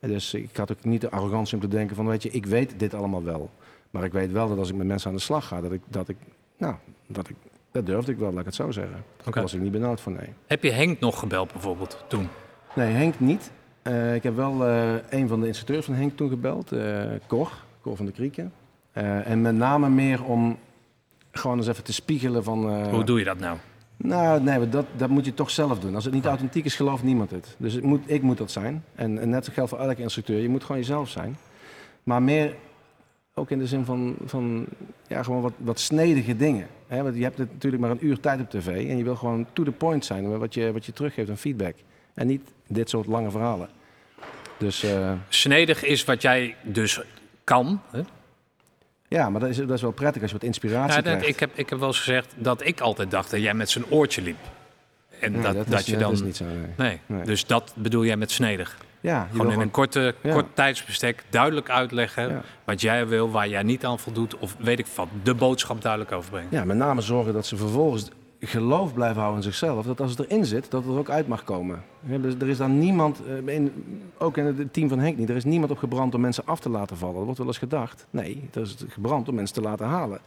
En 0.01 0.09
Dus 0.09 0.35
ik 0.35 0.57
had 0.57 0.73
ook 0.73 0.85
niet 0.85 1.01
de 1.01 1.11
arrogantie 1.11 1.55
om 1.55 1.61
te 1.61 1.69
denken 1.69 1.97
van 1.97 2.07
weet 2.07 2.23
je, 2.23 2.31
ik 2.31 2.47
weet 2.47 2.79
dit 2.79 2.95
allemaal 2.95 3.23
wel. 3.23 3.51
Maar 3.91 4.05
ik 4.05 4.13
weet 4.13 4.33
wel 4.33 4.49
dat 4.49 4.59
als 4.59 4.69
ik 4.69 4.75
met 4.75 4.87
mensen 4.87 5.11
aan 5.11 5.17
de 5.17 5.23
slag 5.23 5.47
ga, 5.47 5.61
dat 5.61 5.73
ik, 5.73 5.81
dat 5.89 6.09
ik 6.09 6.17
nou, 6.57 6.75
dat 7.07 7.29
ik, 7.29 7.37
dat 7.71 7.87
durfde 7.87 8.13
ik 8.13 8.19
wel, 8.19 8.31
laat 8.31 8.41
ik 8.41 8.47
het 8.47 8.55
zo 8.55 8.71
zeggen. 8.71 9.05
Daar 9.25 9.43
was 9.43 9.55
ik 9.55 9.61
niet 9.61 9.73
benauwd 9.73 10.01
voor, 10.01 10.13
nee. 10.13 10.29
Heb 10.47 10.63
je 10.63 10.71
Henk 10.71 11.01
nog 11.01 11.19
gebeld 11.19 11.53
bijvoorbeeld 11.53 12.05
toen? 12.09 12.29
Nee, 12.75 12.93
Henk 12.93 13.21
niet. 13.21 13.51
Eh, 13.83 14.15
ik 14.15 14.23
heb 14.23 14.37
wel 14.37 14.67
eh, 14.67 14.95
een 15.11 15.29
van 15.29 15.41
de 15.41 15.47
instructeurs 15.47 15.85
van 15.85 15.95
Henk 15.95 16.17
toen 16.17 16.29
gebeld, 16.29 16.73
eh 16.73 17.03
Cor, 17.27 17.53
Cor 17.81 17.97
van 17.97 18.07
de 18.07 18.13
Krieken. 18.13 18.53
En 18.93 19.41
met 19.41 19.55
name 19.55 19.89
meer 19.89 20.25
om 20.25 20.59
gewoon 21.31 21.57
eens 21.57 21.67
even 21.67 21.85
te 21.85 21.93
spiegelen 21.93 22.45
van... 22.45 22.89
Hoe 22.91 23.05
doe 23.05 23.19
je 23.19 23.25
dat 23.25 23.39
nou? 23.39 23.57
Nou, 23.97 24.43
nee, 24.43 24.69
dat, 24.69 24.87
dat 24.97 25.09
moet 25.09 25.25
je 25.25 25.35
toch 25.35 25.51
zelf 25.51 25.81
doen. 25.81 25.95
Als 25.95 26.05
het 26.05 26.15
niet 26.15 26.25
authentiek 26.25 26.65
is, 26.65 26.75
gelooft 26.75 27.03
niemand 27.03 27.31
het. 27.31 27.57
Dus 27.59 27.75
het 27.75 27.85
moet, 27.85 28.01
ik 28.07 28.23
moet 28.23 28.39
dat 28.39 28.51
zijn. 28.51 28.85
En, 28.95 29.19
en 29.19 29.29
net 29.29 29.45
zo 29.45 29.53
geldt 29.53 29.71
voor 29.71 29.79
elke 29.79 30.03
instructeur. 30.03 30.41
Je 30.41 30.49
moet 30.49 30.65
gewoon 30.65 30.81
jezelf 30.81 31.09
zijn. 31.09 31.37
Maar 32.03 32.23
meer 32.23 32.55
ook 33.35 33.51
in 33.51 33.59
de 33.59 33.67
zin 33.67 33.85
van, 33.85 34.15
van 34.25 34.67
ja, 35.07 35.23
gewoon 35.23 35.43
wat, 35.43 35.53
wat 35.57 35.81
snedige 35.81 36.37
dingen. 36.37 36.67
Want 36.89 37.17
je 37.17 37.23
hebt 37.23 37.39
het 37.39 37.53
natuurlijk 37.53 37.83
maar 37.83 37.91
een 37.91 38.07
uur 38.07 38.21
tijd 38.21 38.41
op 38.41 38.51
tv. 38.51 38.67
En 38.67 38.97
je 38.97 39.05
wil 39.05 39.17
gewoon 39.17 39.47
to 39.53 39.63
the 39.65 39.73
point 39.73 40.05
zijn 40.05 40.31
met 40.31 40.39
wat 40.39 40.55
je, 40.55 40.73
wat 40.73 40.87
je 40.87 40.93
teruggeeft 40.93 41.31
aan 41.31 41.37
feedback. 41.37 41.75
En 42.15 42.27
niet 42.27 42.43
dit 42.67 42.91
soort 42.91 43.07
lange 43.07 43.31
verhalen. 43.31 43.69
Dus 44.59 44.83
eh, 44.83 45.13
Snedig 45.29 45.83
is 45.85 46.05
wat 46.05 46.23
jij 46.23 46.57
dus 46.63 47.01
kan. 47.45 47.81
Hè? 47.91 48.01
ja, 49.09 49.31
maar 49.31 49.41
dat 49.41 49.51
is, 49.51 49.57
dat 49.57 49.71
is 49.71 49.83
wel 49.83 49.91
prettig 49.91 50.23
als 50.23 50.31
je 50.31 50.37
wat 50.37 50.47
inspiratie 50.47 50.89
Ja, 50.97 51.03
dat, 51.03 51.05
krijgt. 51.05 51.27
ik, 51.29 51.41
heb, 51.41 51.51
ik 51.55 51.71
heb 51.71 51.79
wel 51.79 51.89
eens 51.89 51.99
gezegd 51.99 52.35
dat 52.37 52.67
ik 52.67 52.81
altijd 52.81 53.11
dacht 53.11 53.31
dat 53.31 53.41
jij 53.41 53.55
met 53.55 53.71
zijn 53.71 53.85
oortje 53.91 54.23
liep. 54.23 54.37
En 55.21 55.33
Nee, 55.33 55.43
dat, 55.43 55.55
dat, 55.55 55.67
dat, 55.69 55.81
is, 55.81 55.87
je 55.87 55.93
dat 55.93 56.01
dan. 56.01 56.13
is 56.13 56.23
niet 56.23 56.37
zo. 56.37 56.45
Nee. 56.45 56.57
Nee. 56.77 56.99
Nee. 57.07 57.25
dus 57.25 57.47
dat 57.47 57.73
bedoel 57.77 58.05
jij 58.05 58.17
met 58.17 58.31
snedig. 58.31 58.77
Ja, 59.01 59.29
Gewoon 59.31 59.53
in 59.53 59.61
een 59.61 59.71
korte, 59.71 60.15
Ja. 60.23 60.33
kort 60.33 60.47
tijdsbestek 60.55 61.25
duidelijk 61.31 61.71
uitleggen 61.71 62.29
Ja. 62.29 62.43
wat 62.65 62.81
jij 62.81 63.07
wil, 63.07 63.31
waar 63.31 63.49
jij 63.49 63.63
niet 63.63 63.85
aan 63.85 63.99
voldoet. 63.99 64.39
Of 64.39 64.57
weet 64.59 64.79
ik 64.79 64.87
wat, 64.87 65.09
de 65.23 65.35
boodschap 65.35 65.83
duidelijk 65.83 66.13
overbrengen. 66.13 66.49
Ja, 66.51 66.65
met 66.65 66.77
name 66.77 67.01
zorgen 67.01 67.33
dat 67.33 67.47
ze 67.47 67.57
vervolgens 67.57 68.09
geloof 68.45 68.95
blijven 68.95 69.21
houden 69.21 69.37
in 69.43 69.51
zichzelf. 69.53 69.87
Dat 69.87 70.01
als 70.01 70.11
het 70.17 70.21
erin 70.31 70.45
zit, 70.45 70.71
dat 70.71 70.83
het 70.85 70.93
er 70.93 70.99
ook 70.99 71.11
uit 71.11 71.29
mag 71.29 71.45
komen. 71.45 71.85
Ja, 72.07 72.19
dus 72.19 72.35
er 72.41 72.49
is 72.49 72.57
dan 72.57 72.79
niemand, 72.79 73.21
eh, 73.47 73.55
in, 73.55 73.73
ook 74.19 74.37
in 74.37 74.45
het 74.45 74.73
team 74.73 74.89
van 74.89 74.99
Henk 74.99 75.17
niet, 75.17 75.31
er 75.31 75.37
is 75.37 75.45
niemand 75.45 75.71
op 75.71 75.79
gebrand 75.79 76.15
om 76.15 76.21
mensen 76.21 76.47
af 76.47 76.61
te 76.61 76.69
laten 76.69 76.97
vallen. 76.97 77.15
Dat 77.15 77.25
wordt 77.25 77.39
wel 77.39 77.47
eens 77.49 77.59
gedacht. 77.59 78.07
Nee, 78.11 78.49
er 78.55 78.61
is 78.61 78.77
gebrand 78.89 79.29
om 79.29 79.35
mensen 79.35 79.55
te 79.55 79.61
laten 79.63 79.87
halen. 79.87 80.21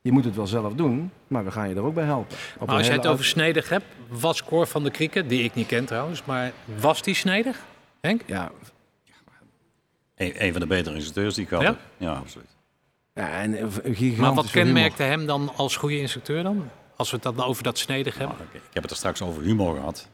Je 0.00 0.12
moet 0.12 0.24
het 0.24 0.36
wel 0.36 0.46
zelf 0.46 0.74
doen, 0.74 1.10
maar 1.26 1.44
we 1.44 1.50
gaan 1.50 1.68
je 1.68 1.74
er 1.74 1.82
ook 1.82 1.94
bij 1.94 2.04
helpen. 2.04 2.36
Op 2.54 2.58
Maar 2.60 2.68
een 2.68 2.74
als 2.76 2.86
jij 2.86 2.96
het 2.96 3.06
over 3.06 3.24
snedig 3.24 3.68
hebt, 3.68 3.84
was 4.08 4.44
Cor 4.44 4.66
van 4.66 4.82
de 4.84 4.90
Krieken, 4.90 5.28
die 5.28 5.42
ik 5.44 5.54
niet 5.54 5.66
ken 5.66 5.84
trouwens, 5.84 6.24
maar 6.24 6.52
was 6.80 7.02
die 7.02 7.14
snedig? 7.14 7.60
Henk? 8.00 8.22
Ja, 8.26 8.50
Een, 10.14 10.44
een 10.44 10.52
van 10.52 10.60
de 10.60 10.66
betere 10.66 10.94
instructeurs 10.94 11.34
die 11.34 11.44
ik 11.44 11.50
had. 11.50 11.62
Ja? 11.62 11.76
Ja, 11.96 12.12
absoluut. 12.12 12.46
ja, 13.14 13.28
en 13.40 13.52
gigantisch 13.82 14.16
Maar 14.16 14.34
wat 14.34 14.50
humor. 14.50 14.64
kenmerkte 14.66 15.02
hem 15.02 15.26
dan 15.26 15.50
als 15.56 15.76
goede 15.76 15.98
instructeur 16.00 16.42
dan? 16.42 16.68
Als 16.96 17.10
we 17.10 17.16
het 17.16 17.36
dan 17.36 17.46
over 17.46 17.62
dat 17.62 17.78
snedig 17.78 18.18
hebben. 18.18 18.36
Nou, 18.36 18.48
ik, 18.52 18.60
heb 18.72 18.82
het 18.82 18.92
er 18.92 18.98
straks 18.98 19.22
over 19.22 19.42
humor 19.42 19.74
gehad. 19.74 20.08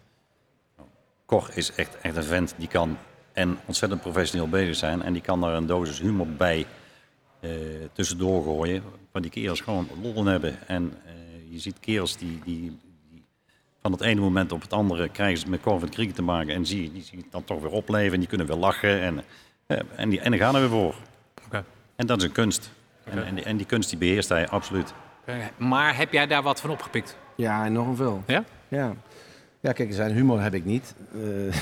Cor 1.26 1.50
is 1.54 1.72
echt, 1.72 1.96
echt 2.00 2.16
een 2.16 2.24
vent 2.24 2.54
die 2.56 2.68
kan 2.68 2.98
en 3.32 3.58
ontzettend 3.66 4.00
professioneel 4.00 4.48
bezig 4.48 4.76
zijn. 4.76 5.02
En 5.02 5.12
die 5.12 5.22
kan 5.22 5.40
daar 5.40 5.54
een 5.54 5.66
dosis 5.66 6.00
humor 6.00 6.26
bij 6.26 6.66
eh, 7.40 7.50
tussendoor 7.92 8.42
gooien. 8.42 8.82
Waar 9.12 9.22
die 9.22 9.30
kerels 9.30 9.60
gewoon 9.60 9.88
lol 10.02 10.24
hebben. 10.24 10.68
En 10.68 10.92
eh, 11.04 11.12
je 11.50 11.58
ziet 11.58 11.80
kerels 11.80 12.16
die, 12.16 12.40
die, 12.44 12.78
die 13.10 13.24
van 13.80 13.92
het 13.92 14.00
ene 14.00 14.20
moment 14.20 14.52
op 14.52 14.60
het 14.60 14.72
andere 14.72 15.08
krijgen 15.08 15.36
ze 15.36 15.42
het 15.42 15.52
met 15.52 15.60
Cor 15.60 15.80
van 15.80 15.88
Krieken 15.88 16.14
te 16.14 16.22
maken. 16.22 16.54
En 16.54 16.66
zie, 16.66 16.92
die 16.92 17.02
zie 17.02 17.18
je 17.18 17.24
dan 17.30 17.44
toch 17.44 17.60
weer 17.60 17.70
opleven 17.70 18.12
en 18.12 18.18
die 18.18 18.28
kunnen 18.28 18.46
weer 18.46 18.56
lachen. 18.56 19.00
En, 19.00 19.24
eh, 19.66 19.78
en, 19.96 20.08
die, 20.08 20.20
en 20.20 20.30
dan 20.30 20.40
gaan 20.40 20.54
er 20.54 20.60
weer 20.60 20.70
voor. 20.70 20.94
Oké. 21.46 21.64
En 21.96 22.06
dat 22.06 22.18
is 22.18 22.24
een 22.24 22.32
kunst. 22.32 22.70
En, 23.04 23.26
en, 23.26 23.34
die, 23.34 23.44
en 23.44 23.56
die 23.56 23.66
kunst 23.66 23.88
die 23.90 23.98
beheerst 23.98 24.28
hij 24.28 24.48
absoluut. 24.48 24.94
Maar 25.56 25.96
heb 25.96 26.12
jij 26.12 26.26
daar 26.26 26.42
wat 26.42 26.60
van 26.60 26.70
opgepikt? 26.70 27.16
Ja, 27.34 27.66
enorm 27.66 27.96
veel. 27.96 28.22
Ja? 28.26 28.44
Ja. 28.68 28.94
ja, 29.60 29.72
kijk, 29.72 29.92
zijn 29.92 30.12
humor 30.12 30.40
heb 30.40 30.54
ik 30.54 30.64
niet. 30.64 30.94
Eh, 31.12 31.20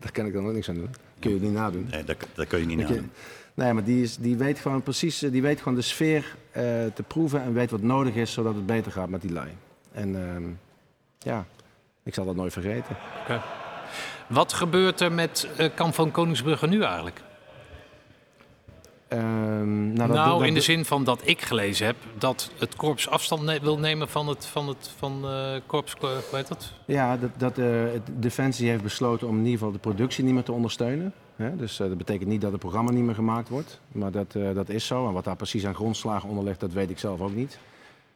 daar 0.00 0.12
kan 0.12 0.26
ik 0.26 0.32
dan 0.32 0.46
ook 0.46 0.52
niks 0.52 0.68
aan 0.68 0.74
doen. 0.74 0.94
Kun 1.18 1.30
je 1.30 1.36
het 1.36 1.44
niet 1.44 1.54
nadoen. 1.54 1.88
Nee, 1.90 2.04
dat, 2.04 2.16
dat 2.34 2.46
kun 2.46 2.58
je 2.58 2.66
niet 2.66 2.78
je, 2.78 2.84
nadoen. 2.84 3.10
Nee, 3.56 3.72
maar 3.72 3.84
die, 3.84 4.02
is, 4.02 4.16
die 4.16 4.36
weet 4.36 4.58
gewoon 4.58 4.82
precies, 4.82 5.22
eh, 5.22 5.30
die 5.30 5.42
weet 5.42 5.58
gewoon 5.58 5.74
de 5.74 5.82
sfeer 5.82 6.36
eh, 6.50 6.62
te 6.94 7.02
proeven 7.06 7.42
en 7.42 7.52
weet 7.52 7.70
wat 7.70 7.82
nodig 7.82 8.14
is 8.14 8.32
zodat 8.32 8.54
het 8.54 8.66
beter 8.66 8.92
gaat 8.92 9.08
met 9.08 9.20
die 9.20 9.32
lui. 9.32 9.50
En 9.92 10.16
ehm, 10.16 10.44
ja, 11.18 11.46
ik 12.02 12.14
zal 12.14 12.24
dat 12.24 12.36
nooit 12.36 12.52
vergeten. 12.52 12.96
Wat 14.28 14.52
gebeurt 14.52 15.00
er 15.00 15.12
met 15.12 15.48
eh, 15.56 15.68
Kamp 15.74 15.94
van 15.94 16.10
Koningsbrugge 16.10 16.66
nu 16.66 16.82
eigenlijk? 16.82 17.20
Ehm, 19.08 19.92
nou, 19.92 20.08
Nou, 20.12 20.38
dat- 20.38 20.48
in 20.48 20.54
de 20.54 20.60
zin 20.60 20.84
van 20.84 21.04
dat 21.04 21.20
ik 21.24 21.40
gelezen 21.42 21.86
heb 21.86 21.96
dat 22.18 22.50
het 22.58 22.76
korps 22.76 23.08
afstand 23.08 23.42
ne- 23.42 23.60
wil 23.60 23.78
nemen 23.78 24.08
van 24.08 24.28
het, 24.28 24.46
van 24.46 24.68
het 24.68 24.90
van, 24.96 25.20
eh, 25.24 25.54
korps, 25.66 25.94
eh, 25.94 26.00
hoe 26.00 26.10
heet 26.30 26.48
dat? 26.48 26.72
Ja, 26.84 27.16
dat, 27.16 27.30
dat 27.36 27.58
eh, 27.58 27.82
Defensie 28.12 28.68
heeft 28.68 28.82
besloten 28.82 29.28
om 29.28 29.32
in 29.34 29.40
ieder 29.44 29.58
geval 29.58 29.72
de 29.72 29.78
productie 29.78 30.24
niet 30.24 30.34
meer 30.34 30.42
te 30.42 30.52
ondersteunen. 30.52 31.12
Hè? 31.36 31.56
Dus 31.56 31.76
dat 31.76 31.98
betekent 31.98 32.28
niet 32.28 32.40
dat 32.40 32.50
het 32.50 32.60
programma 32.60 32.90
niet 32.90 33.04
meer 33.04 33.14
gemaakt 33.14 33.48
wordt. 33.48 33.80
Maar 33.92 34.10
dat, 34.10 34.32
dat 34.32 34.68
is 34.68 34.86
zo. 34.86 35.06
En 35.06 35.12
wat 35.12 35.24
daar 35.24 35.36
precies 35.36 35.66
aan 35.66 35.74
grondslagen 35.74 36.28
onder 36.28 36.44
ligt, 36.44 36.60
dat 36.60 36.72
weet 36.72 36.90
ik 36.90 36.98
zelf 36.98 37.20
ook 37.20 37.34
niet. 37.34 37.58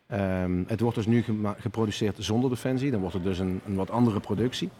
Ehm, 0.07 0.62
het 0.66 0.80
wordt 0.80 0.97
dus 0.97 1.07
nu 1.07 1.24
geproduceerd 1.59 2.16
zonder 2.18 2.51
Defensie. 2.51 2.91
Dan 2.91 3.01
wordt 3.01 3.14
het 3.14 3.24
dus 3.24 3.38
een, 3.38 3.61
een 3.66 3.74
wat 3.74 3.91
andere 3.91 4.20
productie. 4.20 4.70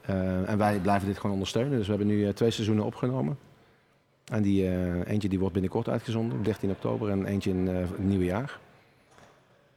Eh, 0.00 0.48
en 0.50 0.58
wij 0.58 0.78
blijven 0.78 1.06
dit 1.08 1.16
gewoon 1.16 1.32
ondersteunen. 1.32 1.76
Dus 1.78 1.86
we 1.88 1.94
hebben 1.94 2.06
nu 2.16 2.32
twee 2.32 2.50
seizoenen 2.50 2.84
opgenomen. 2.84 3.38
En 4.32 4.42
die, 4.42 4.68
eh, 4.68 5.10
eentje 5.12 5.28
die 5.28 5.38
wordt 5.38 5.52
binnenkort 5.52 5.88
uitgezonden, 5.88 6.42
13 6.42 6.70
oktober. 6.70 7.10
En 7.10 7.24
eentje 7.24 7.50
in 7.50 7.68
eh, 7.68 7.76
het 7.76 7.98
nieuwe 7.98 8.24
jaar. 8.24 8.58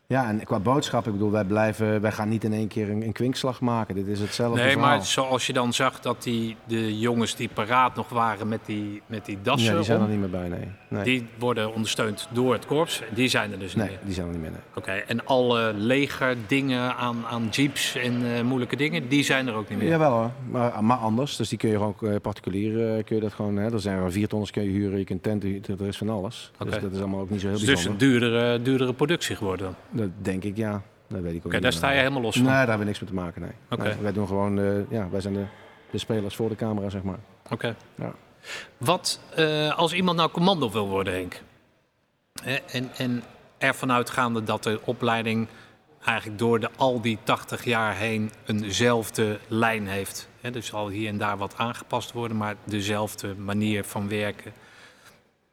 Ja, 0.10 0.30
en 0.30 0.43
qua 0.43 0.60
boodschap, 0.60 1.05
ik 1.05 1.12
bedoel, 1.12 1.32
wij, 1.32 1.43
blijven, 1.43 2.01
wij 2.01 2.12
gaan 2.12 2.30
niet 2.30 2.43
in 2.43 2.53
één 2.53 2.68
keer 2.68 2.89
een, 2.89 3.01
een 3.03 3.12
kwinkslag 3.12 3.62
maken. 3.62 3.95
Dit 3.95 4.08
is 4.08 4.20
hetzelfde 4.20 4.62
Nee, 4.62 4.72
verhaal. 4.72 4.89
maar 4.89 5.05
zoals 5.05 5.47
je 5.47 5.53
dan 5.53 5.74
zag 5.74 5.99
dat 5.99 6.24
die, 6.24 6.55
de 6.68 6.99
jongens 6.99 7.36
die 7.36 7.49
paraat 7.53 7.95
nog 7.95 8.10
waren 8.10 8.47
met 8.47 8.60
die, 8.66 9.01
met 9.05 9.26
die 9.26 9.38
dassen, 9.41 9.70
Ja, 9.70 9.76
die 9.76 9.84
zijn 9.84 9.97
om, 9.97 10.03
er 10.03 10.10
niet 10.10 10.20
meer 10.20 10.30
bij, 10.30 10.47
nee. 10.47 10.70
nee. 10.88 11.03
die 11.03 11.28
worden 11.39 11.74
ondersteund 11.74 12.28
door 12.32 12.53
het 12.53 12.66
korps. 12.66 13.01
Die 13.14 13.28
zijn 13.28 13.51
er 13.51 13.60
dus 13.60 13.76
niet 13.76 13.84
nee, 13.84 13.93
meer. 13.93 13.99
die 14.05 14.14
zijn 14.14 14.26
er 14.28 14.32
niet 14.32 14.41
meer, 14.41 14.51
nee. 14.51 14.60
Oké, 14.76 14.91
en 14.91 15.26
alle 15.26 15.74
legerdingen 15.74 16.95
aan, 16.95 17.26
aan 17.30 17.47
jeeps 17.51 17.95
en 17.95 18.36
eh, 18.36 18.41
moeilijke 18.41 18.76
dingen, 18.76 19.08
die 19.08 19.24
zijn 19.24 19.47
er 19.47 19.53
ook 19.53 19.70
niet 19.70 19.78
meer. 19.78 19.88
Jawel 19.88 20.12
hoor, 20.12 20.32
maar, 20.49 20.84
maar 20.84 20.97
anders. 20.97 21.36
Dus 21.36 21.49
die 21.49 21.58
kun 21.58 21.70
je 21.70 21.76
gewoon 21.76 21.95
eh, 22.01 22.16
particulier, 22.22 22.95
eh, 22.97 23.03
kun 23.03 23.16
je 23.16 23.22
dat 23.22 23.34
gewoon, 23.34 23.55
hè. 23.58 23.72
Er 23.74 23.80
zijn 23.80 23.97
er 23.97 24.12
vier 24.12 24.28
tonners 24.28 24.51
kun 24.51 24.64
je 24.64 24.70
huren, 24.70 24.97
je 24.97 25.05
kunt 25.05 25.24
tenten, 25.24 25.62
er 25.80 25.88
is 25.88 25.97
van 25.97 26.10
alles. 26.10 26.51
Dus 26.64 26.80
dat 26.80 26.91
is 26.91 26.99
allemaal 26.99 27.20
ook 27.20 27.30
niet 27.30 27.41
zo 27.41 27.47
heel 27.47 27.55
Het 27.60 27.68
is 27.68 27.74
dus 27.74 27.84
bijzonder. 27.84 28.08
een 28.08 28.20
duurdere, 28.20 28.62
duurdere 28.62 28.93
productie 28.93 29.36
geworden. 29.36 29.76
Dat 29.97 30.09
denk 30.21 30.43
ik, 30.43 30.57
ja. 30.57 30.81
Dat 31.07 31.21
weet 31.21 31.31
ik 31.31 31.37
ook 31.37 31.45
Oké, 31.45 31.53
niet. 31.53 31.63
daar 31.63 31.73
sta 31.73 31.91
je 31.91 31.97
helemaal 31.97 32.21
los 32.21 32.35
van. 32.35 32.43
Nee, 32.43 32.51
daar 32.51 32.67
hebben 32.67 32.79
we 32.79 32.85
niks 32.85 32.99
mee 32.99 33.09
te 33.09 33.15
maken, 33.15 33.41
nee. 33.41 33.95
Wij 34.01 34.11
doen 34.11 34.27
gewoon, 34.27 34.59
eh, 34.59 34.91
ja, 34.91 35.09
wij 35.09 35.21
zijn 35.21 35.33
de, 35.33 35.45
de 35.91 35.97
spelers 35.97 36.35
voor 36.35 36.49
de 36.49 36.55
camera, 36.55 36.89
zeg 36.89 37.03
maar. 37.03 37.19
Oké. 37.49 37.75
Ja. 37.95 38.13
Wat 38.77 39.19
eh, 39.35 39.77
als 39.77 39.93
iemand 39.93 40.17
nou 40.17 40.29
commando 40.29 40.71
wil 40.71 40.87
worden, 40.87 41.13
Henk? 41.13 41.41
Hè, 42.43 42.55
en, 42.55 42.89
en 42.97 43.23
ervan 43.57 43.91
uitgaande 43.91 44.43
dat 44.43 44.63
de 44.63 44.79
opleiding 44.83 45.47
eigenlijk 46.03 46.39
door 46.39 46.59
de, 46.59 46.69
al 46.75 47.01
die 47.01 47.17
80 47.23 47.63
jaar 47.63 47.95
heen 47.95 48.31
eenzelfde 48.45 49.39
lijn 49.47 49.87
heeft. 49.87 50.29
Hè, 50.41 50.51
dus 50.51 50.65
zal 50.65 50.89
hier 50.89 51.09
en 51.09 51.17
daar 51.17 51.37
wat 51.37 51.57
aangepast 51.57 52.11
worden, 52.11 52.37
maar 52.37 52.55
dezelfde 52.63 53.35
manier 53.35 53.83
van 53.83 54.09
werken. 54.09 54.53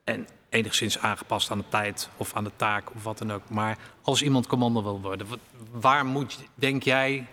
En 0.04 0.26
enigszins 0.54 0.98
aangepast 0.98 1.50
aan 1.50 1.58
de 1.58 1.64
tijd 1.68 2.08
of 2.16 2.34
aan 2.34 2.44
de 2.44 2.50
taak 2.56 2.94
of 2.94 3.04
wat 3.04 3.18
dan 3.18 3.32
ook. 3.32 3.48
Maar 3.48 3.78
als 4.02 4.22
iemand 4.22 4.46
commando 4.46 4.82
wil 4.82 5.00
worden, 5.00 5.26
waar 5.70 6.06
moet, 6.06 6.38
denk 6.54 6.82
jij 6.82 7.26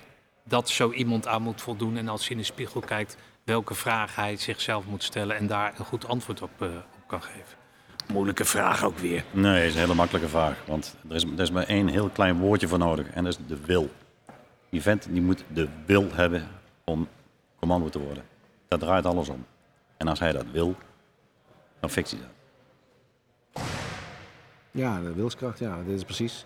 dat 0.43 0.69
zo 0.69 0.91
iemand 0.91 1.27
aan 1.27 1.41
moet 1.41 1.61
voldoen? 1.61 1.97
En 1.97 2.07
als 2.07 2.25
je 2.25 2.31
in 2.31 2.37
de 2.37 2.43
spiegel 2.43 2.81
kijkt, 2.81 3.17
welke 3.43 3.73
vraag 3.73 4.15
hij 4.15 4.37
zichzelf 4.37 4.85
moet 4.85 5.03
stellen 5.03 5.35
en 5.37 5.47
daar 5.47 5.73
een 5.77 5.85
goed 5.85 6.07
antwoord 6.07 6.41
op, 6.41 6.61
eh, 6.61 6.67
op 6.67 7.07
kan 7.07 7.23
geven? 7.23 7.59
Moeilijke 8.07 8.45
vraag 8.45 8.83
ook 8.83 8.97
weer. 8.97 9.23
Nee, 9.31 9.59
dat 9.59 9.63
is 9.63 9.73
een 9.73 9.79
hele 9.79 9.93
makkelijke 9.93 10.29
vraag. 10.29 10.57
Want 10.67 10.95
er 11.09 11.15
is, 11.15 11.23
er 11.23 11.39
is 11.39 11.51
maar 11.51 11.67
één 11.67 11.87
heel 11.87 12.09
klein 12.09 12.39
woordje 12.39 12.67
voor 12.67 12.77
nodig. 12.77 13.09
En 13.09 13.23
dat 13.23 13.33
is 13.33 13.47
de 13.47 13.65
wil. 13.65 13.89
Die 14.69 14.81
vent 14.81 15.07
die 15.09 15.21
moet 15.21 15.43
de 15.47 15.67
wil 15.85 16.07
hebben 16.13 16.47
om 16.83 17.07
commando 17.59 17.89
te 17.89 17.99
worden. 17.99 18.23
Daar 18.67 18.79
draait 18.79 19.05
alles 19.05 19.29
om. 19.29 19.45
En 19.97 20.07
als 20.07 20.19
hij 20.19 20.31
dat 20.31 20.45
wil, 20.51 20.75
dan 21.79 21.89
fixt 21.89 22.11
hij 22.11 22.21
dat. 22.21 22.40
Ja, 24.71 24.99
de 25.01 25.13
wilskracht, 25.13 25.59
ja, 25.59 25.77
dit 25.87 25.95
is 25.95 26.03
precies. 26.03 26.45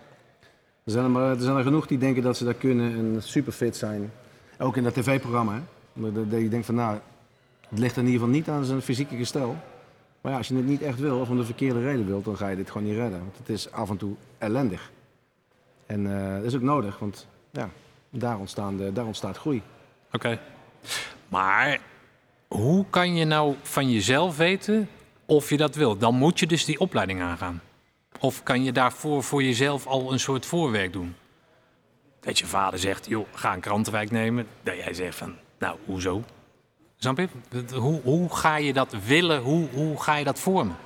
Er 0.84 0.92
zijn 0.92 1.04
er, 1.04 1.10
maar, 1.10 1.30
er 1.30 1.40
zijn 1.40 1.56
er 1.56 1.62
genoeg 1.62 1.86
die 1.86 1.98
denken 1.98 2.22
dat 2.22 2.36
ze 2.36 2.44
dat 2.44 2.58
kunnen 2.58 2.92
en 2.96 3.22
super 3.22 3.52
fit 3.52 3.76
zijn. 3.76 4.12
Ook 4.58 4.76
in 4.76 4.82
dat 4.82 4.94
tv-programma. 4.94 5.62
Dat- 5.92 6.40
je 6.40 6.48
denkt 6.48 6.66
van 6.66 6.74
nou, 6.74 6.98
het 7.68 7.78
ligt 7.78 7.96
in 7.96 8.04
ieder 8.04 8.18
geval 8.20 8.34
niet 8.34 8.48
aan 8.48 8.64
zijn 8.64 8.82
fysieke 8.82 9.16
gestel. 9.16 9.56
Maar 10.20 10.32
ja, 10.32 10.38
als 10.38 10.48
je 10.48 10.54
het 10.56 10.66
niet 10.66 10.82
echt 10.82 10.98
wil 10.98 11.18
of 11.20 11.28
om 11.28 11.36
de 11.36 11.44
verkeerde 11.44 11.80
reden 11.82 12.06
wilt, 12.06 12.24
dan 12.24 12.36
ga 12.36 12.48
je 12.48 12.56
dit 12.56 12.70
gewoon 12.70 12.86
niet 12.86 12.96
redden. 12.96 13.18
Want 13.18 13.36
het 13.38 13.48
is 13.48 13.72
af 13.72 13.90
en 13.90 13.96
toe 13.96 14.14
ellendig. 14.38 14.90
En 15.86 16.20
eh, 16.20 16.34
dat 16.34 16.44
is 16.44 16.54
ook 16.54 16.62
nodig, 16.62 16.98
want 16.98 17.26
ja, 17.50 17.70
daar, 18.10 18.38
ontstaan 18.38 18.76
de, 18.76 18.92
daar 18.92 19.04
ontstaat 19.04 19.36
groei. 19.36 19.62
Oké. 20.12 20.38
Maar 21.28 21.78
hoe 22.48 22.84
kan 22.90 23.14
je 23.14 23.24
nou 23.24 23.54
van 23.62 23.90
jezelf 23.90 24.36
weten 24.36 24.88
of 25.26 25.50
je 25.50 25.56
dat 25.56 25.74
wil? 25.74 25.96
Dan 25.96 26.14
moet 26.14 26.38
je 26.38 26.46
dus 26.46 26.64
die 26.64 26.80
opleiding 26.80 27.20
aangaan. 27.20 27.62
Of 28.20 28.42
kan 28.42 28.64
je 28.64 28.72
daarvoor 28.72 29.22
voor 29.22 29.42
jezelf 29.42 29.86
al 29.86 30.12
een 30.12 30.20
soort 30.20 30.46
voorwerk 30.46 30.92
doen? 30.92 31.14
Dat 32.20 32.38
je 32.38 32.46
vader 32.46 32.78
zegt, 32.78 33.06
joh, 33.06 33.26
ga 33.32 33.54
een 33.54 33.60
krantenwijk 33.60 34.10
nemen. 34.10 34.46
Dat 34.62 34.76
jij 34.76 34.94
zegt 34.94 35.16
van, 35.16 35.34
nou, 35.58 35.76
hoezo? 35.84 36.22
Snap 36.96 37.28
Hoe, 37.74 38.00
hoe 38.02 38.36
ga 38.36 38.56
je 38.56 38.72
dat 38.72 38.96
willen? 39.06 39.42
Hoe, 39.42 39.68
hoe 39.72 40.02
ga 40.02 40.14
je 40.16 40.24
dat 40.24 40.38
vormen? 40.38 40.76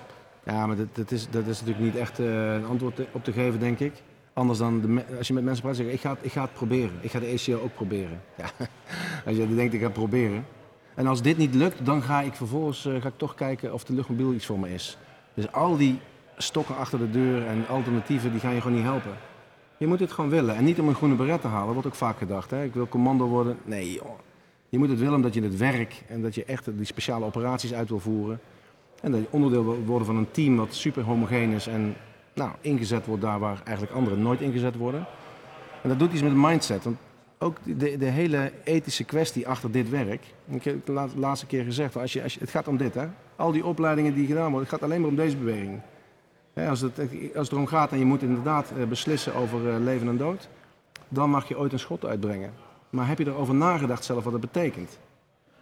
Ja, 0.44 0.66
maar 0.66 0.76
dat, 0.76 0.94
dat, 0.94 1.10
is, 1.10 1.30
dat 1.30 1.46
is 1.46 1.60
natuurlijk 1.60 1.84
niet 1.84 1.96
echt 1.96 2.18
eh, 2.18 2.54
een 2.54 2.66
antwoord 2.66 3.00
op 3.12 3.24
te 3.24 3.32
geven, 3.32 3.60
denk 3.60 3.78
ik. 3.78 3.92
Anders 4.32 4.58
dan 4.58 4.80
de, 4.80 5.04
als 5.18 5.26
je 5.26 5.34
met 5.34 5.44
mensen 5.44 5.62
praat, 5.62 5.76
zeg 5.76 5.86
je, 5.86 5.92
ik 5.92 6.00
ga, 6.00 6.16
ik 6.20 6.32
ga 6.32 6.42
het 6.42 6.52
proberen. 6.52 6.98
Ik 7.00 7.10
ga 7.10 7.18
de 7.18 7.26
ECO 7.26 7.60
ook 7.62 7.74
proberen. 7.74 8.22
Ja. 8.36 8.50
Als 9.26 9.36
je 9.36 9.54
denkt, 9.54 9.74
ik 9.74 9.80
ga 9.80 9.86
het 9.86 9.94
proberen. 9.94 10.46
En 11.00 11.06
als 11.06 11.22
dit 11.22 11.36
niet 11.36 11.54
lukt, 11.54 11.84
dan 11.84 12.02
ga 12.02 12.20
ik 12.20 12.34
vervolgens 12.34 12.86
eh, 12.86 13.00
ga 13.00 13.08
ik 13.08 13.16
toch 13.16 13.34
kijken 13.34 13.72
of 13.72 13.84
de 13.84 13.92
luchtmobiel 13.92 14.32
iets 14.32 14.46
voor 14.46 14.58
me 14.58 14.72
is. 14.72 14.98
Dus 15.34 15.52
al 15.52 15.76
die 15.76 15.98
stokken 16.36 16.76
achter 16.76 16.98
de 16.98 17.10
deur 17.10 17.46
en 17.46 17.68
alternatieven, 17.68 18.30
die 18.30 18.40
gaan 18.40 18.54
je 18.54 18.60
gewoon 18.60 18.76
niet 18.76 18.86
helpen. 18.86 19.12
Je 19.76 19.86
moet 19.86 20.00
het 20.00 20.12
gewoon 20.12 20.30
willen. 20.30 20.56
En 20.56 20.64
niet 20.64 20.80
om 20.80 20.88
een 20.88 20.94
groene 20.94 21.14
beret 21.14 21.40
te 21.40 21.46
halen, 21.46 21.72
wordt 21.72 21.88
ook 21.88 21.94
vaak 21.94 22.18
gedacht. 22.18 22.50
Hè? 22.50 22.64
Ik 22.64 22.74
wil 22.74 22.88
commando 22.88 23.26
worden. 23.26 23.58
Nee, 23.64 23.92
joh. 23.92 24.18
Je 24.68 24.78
moet 24.78 24.88
het 24.88 24.98
willen 24.98 25.14
omdat 25.14 25.34
je 25.34 25.42
het 25.42 25.56
werk 25.56 26.02
en 26.08 26.22
dat 26.22 26.34
je 26.34 26.44
echt 26.44 26.76
die 26.76 26.86
speciale 26.86 27.24
operaties 27.24 27.74
uit 27.74 27.88
wil 27.88 28.00
voeren. 28.00 28.40
En 29.02 29.10
dat 29.10 29.20
je 29.20 29.26
onderdeel 29.30 29.64
wil 29.64 29.84
worden 29.84 30.06
van 30.06 30.16
een 30.16 30.30
team 30.30 30.56
dat 30.56 30.74
super 30.74 31.02
homogeen 31.02 31.50
is 31.50 31.66
en 31.66 31.96
nou, 32.34 32.50
ingezet 32.60 33.06
wordt 33.06 33.22
daar 33.22 33.38
waar 33.38 33.60
eigenlijk 33.64 33.96
anderen 33.96 34.22
nooit 34.22 34.40
ingezet 34.40 34.76
worden. 34.76 35.06
En 35.82 35.88
dat 35.88 35.98
doet 35.98 36.12
iets 36.12 36.22
met 36.22 36.32
de 36.32 36.38
mindset. 36.38 36.84
Want 36.84 36.96
ook 37.42 37.56
de, 37.64 37.96
de 37.96 38.04
hele 38.06 38.52
ethische 38.64 39.04
kwestie 39.04 39.48
achter 39.48 39.70
dit 39.70 39.88
werk. 39.90 40.24
Ik 40.48 40.64
heb 40.64 40.86
de 40.86 40.92
laat- 40.92 41.14
laatste 41.16 41.46
keer 41.46 41.64
gezegd, 41.64 41.96
als 41.96 42.12
je, 42.12 42.22
als 42.22 42.34
je, 42.34 42.40
het 42.40 42.50
gaat 42.50 42.68
om 42.68 42.76
dit. 42.76 42.94
Hè? 42.94 43.06
Al 43.36 43.52
die 43.52 43.64
opleidingen 43.64 44.14
die 44.14 44.26
gedaan 44.26 44.50
worden, 44.50 44.60
het 44.60 44.68
gaat 44.68 44.82
alleen 44.82 45.00
maar 45.00 45.10
om 45.10 45.16
deze 45.16 45.36
beweging. 45.36 45.80
Als, 46.68 46.80
het, 46.80 46.98
als 47.34 47.46
het 47.48 47.52
erom 47.52 47.66
gaat 47.66 47.92
en 47.92 47.98
je 47.98 48.04
moet 48.04 48.22
inderdaad 48.22 48.72
eh, 48.78 48.84
beslissen 48.84 49.34
over 49.34 49.68
eh, 49.74 49.80
leven 49.80 50.08
en 50.08 50.16
dood, 50.16 50.48
dan 51.08 51.30
mag 51.30 51.48
je 51.48 51.58
ooit 51.58 51.72
een 51.72 51.78
schot 51.78 52.04
uitbrengen. 52.04 52.52
Maar 52.90 53.08
heb 53.08 53.18
je 53.18 53.26
erover 53.26 53.54
nagedacht 53.54 54.04
zelf 54.04 54.24
wat 54.24 54.32
het 54.32 54.40
betekent? 54.42 54.98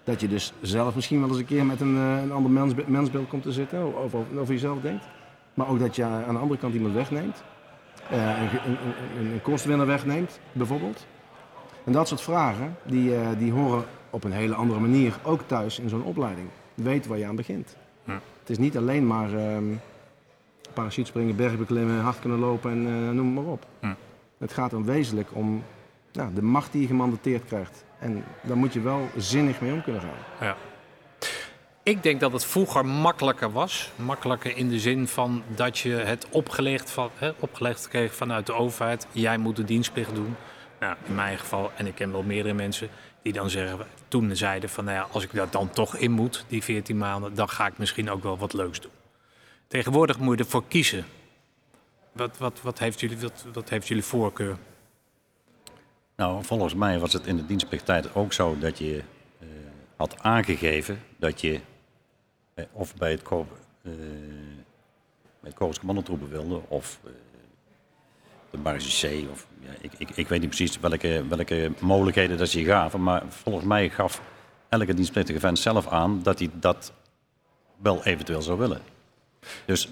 Dat 0.04 0.20
je 0.20 0.28
dus 0.28 0.52
zelf 0.60 0.94
misschien 0.94 1.20
wel 1.20 1.28
eens 1.28 1.38
een 1.38 1.44
keer 1.44 1.66
met 1.66 1.80
een, 1.80 1.96
eh, 1.96 2.22
een 2.22 2.32
ander 2.32 2.50
mensbe- 2.50 2.84
mensbeeld 2.86 3.28
komt 3.28 3.42
te 3.42 3.52
zitten, 3.52 3.78
o- 3.78 3.96
over, 3.96 4.20
jezelf 4.48 4.80
denkt. 4.80 5.04
Maar 5.54 5.68
ook 5.68 5.78
dat 5.78 5.96
je 5.96 6.04
aan 6.04 6.34
de 6.34 6.40
andere 6.40 6.60
kant 6.60 6.74
iemand 6.74 6.94
wegneemt. 6.94 7.42
Een, 8.10 8.18
een, 8.18 8.76
een, 9.18 9.86
wegneemt, 9.86 10.40
bijvoorbeeld. 10.52 11.06
En 11.88 11.94
dat 11.94 12.08
soort 12.08 12.20
vragen, 12.20 12.76
die, 12.82 13.14
eh, 13.14 13.28
die 13.38 13.52
horen 13.52 13.84
op 14.10 14.24
een 14.24 14.32
hele 14.32 14.54
andere 14.54 14.80
manier 14.80 15.14
ook 15.22 15.40
thuis 15.46 15.78
in 15.78 15.88
zo'n 15.88 16.02
opleiding. 16.02 16.48
Weet 16.74 17.06
waar 17.06 17.18
je 17.18 17.26
aan 17.26 17.36
begint. 17.36 17.76
Hm. 18.04 18.10
Het 18.10 18.50
is 18.50 18.58
niet 18.58 18.76
alleen 18.76 19.06
maar 19.06 19.34
ehm 19.34 19.64
parachutespringen, 20.74 21.36
bergbeklimmen, 21.36 22.00
hard 22.00 22.18
kunnen 22.20 22.38
lopen 22.38 22.70
en 22.70 22.86
eh, 22.86 23.10
noem 23.10 23.32
maar 23.32 23.44
op. 23.44 23.66
Het 24.38 24.52
gaat 24.52 24.70
dan 24.70 24.84
wezenlijk 24.84 25.28
om 25.32 25.62
nou, 26.12 26.34
de 26.34 26.42
macht 26.42 26.72
die 26.72 26.80
je 26.80 26.86
gemandateerd 26.86 27.44
krijgt. 27.44 27.84
En 27.98 28.24
daar 28.42 28.56
moet 28.56 28.72
je 28.72 28.80
wel 28.80 29.08
zinnig 29.16 29.60
mee 29.60 29.72
om 29.72 29.82
kunnen 29.82 30.02
gaan. 30.02 30.46
Ja. 30.48 30.56
Ik 31.82 32.02
denk 32.02 32.20
dat 32.20 32.32
het 32.32 32.44
vroeger 32.44 32.86
makkelijker 32.86 33.52
was. 33.52 33.92
Makkelijker 33.96 34.56
in 34.56 34.68
de 34.68 34.78
zin 34.78 35.08
van 35.08 35.42
dat 35.54 35.78
je 35.78 35.90
het 35.90 36.26
opgelegd, 36.30 36.90
van, 36.90 37.10
hè, 37.14 37.30
opgelegd 37.38 37.88
kreeg 37.88 38.14
vanuit 38.14 38.46
de 38.46 38.52
overheid. 38.52 39.06
Jij 39.12 39.38
moet 39.38 39.56
de 39.56 39.64
dienstplicht 39.64 40.14
doen. 40.14 40.36
Nou, 40.80 40.96
in 41.06 41.14
mijn 41.14 41.38
geval, 41.38 41.70
en 41.76 41.86
ik 41.86 41.94
ken 41.94 42.12
wel 42.12 42.22
meerdere 42.22 42.54
mensen 42.54 42.88
die 43.22 43.32
dan 43.32 43.50
zeggen, 43.50 43.86
toen 44.08 44.36
zeiden 44.36 44.70
van 44.70 44.84
nou 44.84 44.96
ja, 44.96 45.06
als 45.12 45.22
ik 45.24 45.32
daar 45.32 45.50
dan 45.50 45.70
toch 45.70 45.96
in 45.96 46.10
moet, 46.10 46.44
die 46.48 46.62
14 46.62 46.98
maanden, 46.98 47.34
dan 47.34 47.48
ga 47.48 47.66
ik 47.66 47.78
misschien 47.78 48.10
ook 48.10 48.22
wel 48.22 48.38
wat 48.38 48.52
leuks 48.52 48.80
doen. 48.80 48.90
Tegenwoordig 49.66 50.18
moet 50.18 50.38
je 50.38 50.44
ervoor 50.44 50.64
kiezen. 50.68 51.04
Wat, 52.12 52.38
wat, 52.38 52.60
wat, 52.62 52.78
heeft, 52.78 53.00
jullie, 53.00 53.18
wat, 53.52 53.68
heeft 53.68 53.88
jullie 53.88 54.04
voorkeur? 54.04 54.56
Nou, 56.16 56.44
volgens 56.44 56.74
mij 56.74 56.98
was 56.98 57.12
het 57.12 57.26
in 57.26 57.36
de 57.36 57.46
dienstplichttijd 57.46 58.14
ook 58.14 58.32
zo 58.32 58.58
dat 58.58 58.78
je 58.78 59.02
eh, 59.40 59.46
had 59.96 60.22
aangegeven 60.22 61.02
dat 61.16 61.40
je 61.40 61.60
eh, 62.54 62.64
of 62.72 62.94
bij 62.94 63.10
het, 63.10 63.22
ko- 63.22 63.46
eh 63.82 63.92
bij 65.40 65.52
het 65.56 66.28
wilde 66.28 66.60
of 66.68 66.98
de 68.62 68.70
Marge 68.70 69.06
C. 69.08 69.30
Of, 69.30 69.46
ja, 69.60 69.70
ik, 69.80 69.90
ik, 69.98 70.08
ik 70.14 70.28
weet 70.28 70.40
niet 70.40 70.48
precies 70.48 70.80
welke, 70.80 71.24
welke 71.28 71.72
mogelijkheden 71.80 72.38
dat 72.38 72.48
ze 72.48 72.58
je 72.60 72.64
gaven, 72.66 73.02
maar 73.02 73.22
volgens 73.28 73.64
mij 73.64 73.88
gaf 73.88 74.20
elke 74.68 74.94
dienstplichtige 74.94 75.40
vent 75.40 75.58
zelf 75.58 75.86
aan 75.88 76.22
dat 76.22 76.38
hij 76.38 76.50
dat 76.52 76.92
wel 77.82 78.04
eventueel 78.04 78.42
zou 78.42 78.58
willen. 78.58 78.80
Dus 79.64 79.84
er 79.86 79.90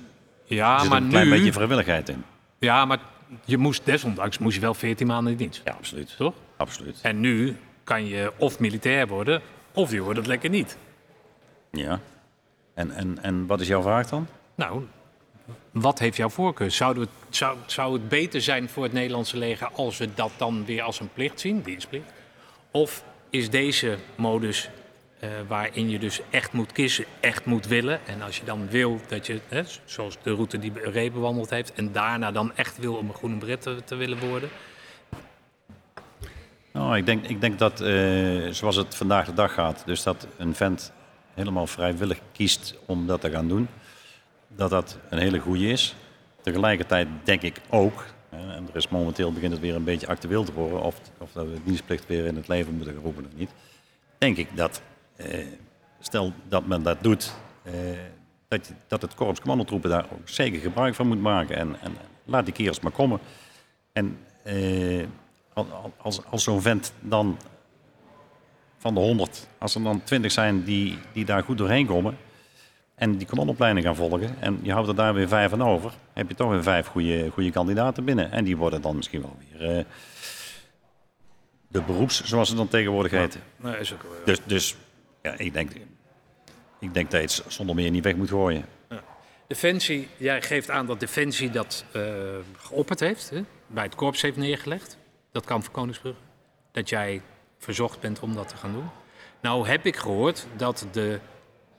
Ja, 0.54 0.78
zit 0.78 0.88
maar 0.88 1.02
een 1.02 1.08
klein 1.08 1.28
nu, 1.28 1.36
beetje 1.36 1.52
vrijwilligheid 1.52 2.08
in. 2.08 2.24
ja, 2.58 2.84
maar 2.84 2.98
je 3.44 3.56
moest 3.56 3.84
desondanks 3.84 4.38
moest 4.38 4.54
je 4.54 4.60
wel 4.60 4.74
14 4.74 5.06
maanden 5.06 5.32
in 5.32 5.38
dienst. 5.38 5.60
Ja, 5.64 5.72
absoluut. 5.72 6.14
Toch? 6.16 6.34
Absoluut. 6.56 6.98
En 7.02 7.20
nu 7.20 7.56
kan 7.84 8.06
je 8.06 8.32
of 8.36 8.58
militair 8.60 9.06
worden, 9.06 9.42
of 9.72 9.90
je 9.92 10.00
wordt 10.00 10.18
het 10.18 10.26
lekker 10.26 10.50
niet. 10.50 10.76
Ja. 11.70 12.00
En, 12.74 12.90
en, 12.90 13.22
en 13.22 13.46
wat 13.46 13.60
is 13.60 13.66
jouw 13.68 13.82
vraag 13.82 14.08
dan? 14.08 14.26
Nou, 14.54 14.82
wat 15.70 15.98
heeft 15.98 16.16
jouw 16.16 16.28
voorkeur? 16.28 16.70
Zou 16.70 17.00
het, 17.00 17.08
zou, 17.66 17.92
het 17.92 18.08
beter 18.08 18.40
zijn 18.42 18.68
voor 18.68 18.82
het 18.82 18.92
Nederlandse 18.92 19.36
leger 19.36 19.68
als 19.72 19.98
we 19.98 20.08
dat 20.14 20.30
dan 20.36 20.64
weer 20.64 20.82
als 20.82 21.00
een 21.00 21.12
plicht 21.12 21.40
zien, 21.40 21.62
dienstplicht? 21.62 22.12
Of 22.70 23.04
is 23.30 23.50
deze 23.50 23.98
modus 24.14 24.70
eh, 25.18 25.30
waarin 25.48 25.90
je 25.90 25.98
dus 25.98 26.20
echt 26.30 26.52
moet 26.52 26.72
kiezen, 26.72 27.04
echt 27.20 27.44
moet 27.44 27.66
willen? 27.66 28.06
En 28.06 28.22
als 28.22 28.36
je 28.36 28.44
dan 28.44 28.68
wil 28.68 29.00
dat 29.08 29.26
je, 29.26 29.40
hè, 29.48 29.62
zoals 29.84 30.16
de 30.22 30.34
route 30.34 30.58
die 30.58 30.72
Ray 30.82 31.12
bewandeld 31.12 31.50
heeft, 31.50 31.72
en 31.72 31.92
daarna 31.92 32.32
dan 32.32 32.56
echt 32.56 32.78
wil 32.78 32.94
om 32.94 33.08
een 33.08 33.14
groene 33.14 33.36
bret 33.36 33.62
te, 33.62 33.84
te 33.84 33.94
willen 33.94 34.18
worden? 34.18 34.48
Nou, 36.72 36.96
ik 36.96 37.06
denk, 37.06 37.26
ik 37.26 37.40
denk 37.40 37.58
dat, 37.58 37.80
eh, 37.80 38.48
zoals 38.50 38.76
het 38.76 38.94
vandaag 38.94 39.26
de 39.26 39.34
dag 39.34 39.54
gaat, 39.54 39.82
dus 39.86 40.02
dat 40.02 40.26
een 40.36 40.54
vent 40.54 40.92
helemaal 41.34 41.66
vrijwillig 41.66 42.18
kiest 42.32 42.74
om 42.86 43.06
dat 43.06 43.20
te 43.20 43.30
gaan 43.30 43.48
doen, 43.48 43.68
dat 44.56 44.70
dat 44.70 44.98
een 45.10 45.18
hele 45.18 45.38
goede 45.38 45.66
is. 45.66 45.94
Tegelijkertijd 46.42 47.08
denk 47.24 47.42
ik 47.42 47.60
ook, 47.70 48.04
en 48.30 48.68
er 48.68 48.76
is 48.76 48.88
momenteel 48.88 49.32
begint 49.32 49.52
het 49.52 49.60
weer 49.60 49.74
een 49.74 49.84
beetje 49.84 50.06
actueel 50.06 50.44
te 50.44 50.52
worden, 50.52 50.80
of, 50.80 51.00
of 51.18 51.32
dat 51.32 51.46
we 51.46 51.52
de 51.52 51.64
dienstplicht 51.64 52.06
weer 52.06 52.24
in 52.24 52.36
het 52.36 52.48
leven 52.48 52.74
moeten 52.74 52.94
roepen 53.02 53.24
of 53.24 53.36
niet, 53.36 53.50
denk 54.18 54.36
ik 54.36 54.56
dat, 54.56 54.82
eh, 55.16 55.46
stel 56.00 56.32
dat 56.48 56.66
men 56.66 56.82
dat 56.82 57.02
doet, 57.02 57.34
eh, 57.62 57.72
dat, 58.48 58.72
dat 58.86 59.02
het 59.02 59.14
korps 59.14 59.40
commandotroepen 59.40 59.90
daar 59.90 60.06
ook 60.12 60.28
zeker 60.28 60.60
gebruik 60.60 60.94
van 60.94 61.06
moet 61.06 61.20
maken. 61.20 61.56
En, 61.56 61.76
en 61.80 61.96
laat 62.24 62.44
die 62.44 62.54
kerels 62.54 62.80
maar 62.80 62.92
komen. 62.92 63.20
En 63.92 64.18
eh, 64.42 65.04
al- 65.52 65.92
als, 65.96 66.24
als 66.24 66.42
zo'n 66.42 66.62
vent 66.62 66.92
dan 67.00 67.38
van 68.78 68.94
de 68.94 69.00
100, 69.00 69.48
als 69.58 69.74
er 69.74 69.82
dan 69.82 70.02
20 70.04 70.32
zijn 70.32 70.64
die, 70.64 70.98
die 71.12 71.24
daar 71.24 71.42
goed 71.42 71.58
doorheen 71.58 71.86
komen, 71.86 72.16
en 72.96 73.16
die 73.16 73.26
kanonopleiding 73.26 73.86
gaan 73.86 73.96
volgen. 73.96 74.36
En 74.40 74.58
je 74.62 74.72
houdt 74.72 74.88
er 74.88 74.94
daar 74.94 75.14
weer 75.14 75.28
vijf 75.28 75.52
aan 75.52 75.62
over. 75.62 75.92
Heb 76.12 76.28
je 76.28 76.34
toch 76.34 76.50
weer 76.50 76.62
vijf 76.62 76.86
goede, 76.86 77.30
goede 77.30 77.50
kandidaten 77.50 78.04
binnen. 78.04 78.30
En 78.30 78.44
die 78.44 78.56
worden 78.56 78.80
dan 78.82 78.96
misschien 78.96 79.20
wel 79.20 79.36
weer 79.50 79.76
eh, 79.78 79.84
de 81.68 81.82
beroeps, 81.82 82.24
zoals 82.24 82.48
ze 82.48 82.54
dan 82.54 82.68
tegenwoordig 82.68 83.12
heten. 83.12 83.40
Nee, 83.56 83.76
is 83.78 83.92
ook, 83.92 84.02
wel- 84.02 84.12
Dus, 84.24 84.38
dus 84.44 84.76
ja, 85.22 85.34
ik, 85.38 85.52
denk, 85.52 85.70
ik 86.80 86.94
denk 86.94 87.10
dat 87.10 87.20
je 87.34 87.42
het 87.42 87.52
zonder 87.52 87.74
meer 87.74 87.90
niet 87.90 88.04
weg 88.04 88.16
moet 88.16 88.28
gooien. 88.28 88.64
Defensie, 89.48 90.08
jij 90.16 90.42
geeft 90.42 90.70
aan 90.70 90.86
dat 90.86 91.00
Defensie 91.00 91.50
dat 91.50 91.84
eh 91.92 92.02
geopperd 92.56 93.00
heeft, 93.00 93.30
hè? 93.30 93.44
bij 93.66 93.84
het 93.84 93.94
korps 93.94 94.22
heeft 94.22 94.36
neergelegd. 94.36 94.98
Dat 95.32 95.44
kan 95.44 95.62
voor 95.62 95.72
Koningsbrugge. 95.72 96.20
Dat 96.72 96.88
jij 96.88 97.22
verzocht 97.58 98.00
bent 98.00 98.20
om 98.20 98.34
dat 98.34 98.48
te 98.48 98.56
gaan 98.56 98.72
doen. 98.72 98.88
Nou 99.40 99.68
heb 99.68 99.86
ik 99.86 99.96
gehoord 99.96 100.46
dat 100.56 100.86
de 100.92 101.18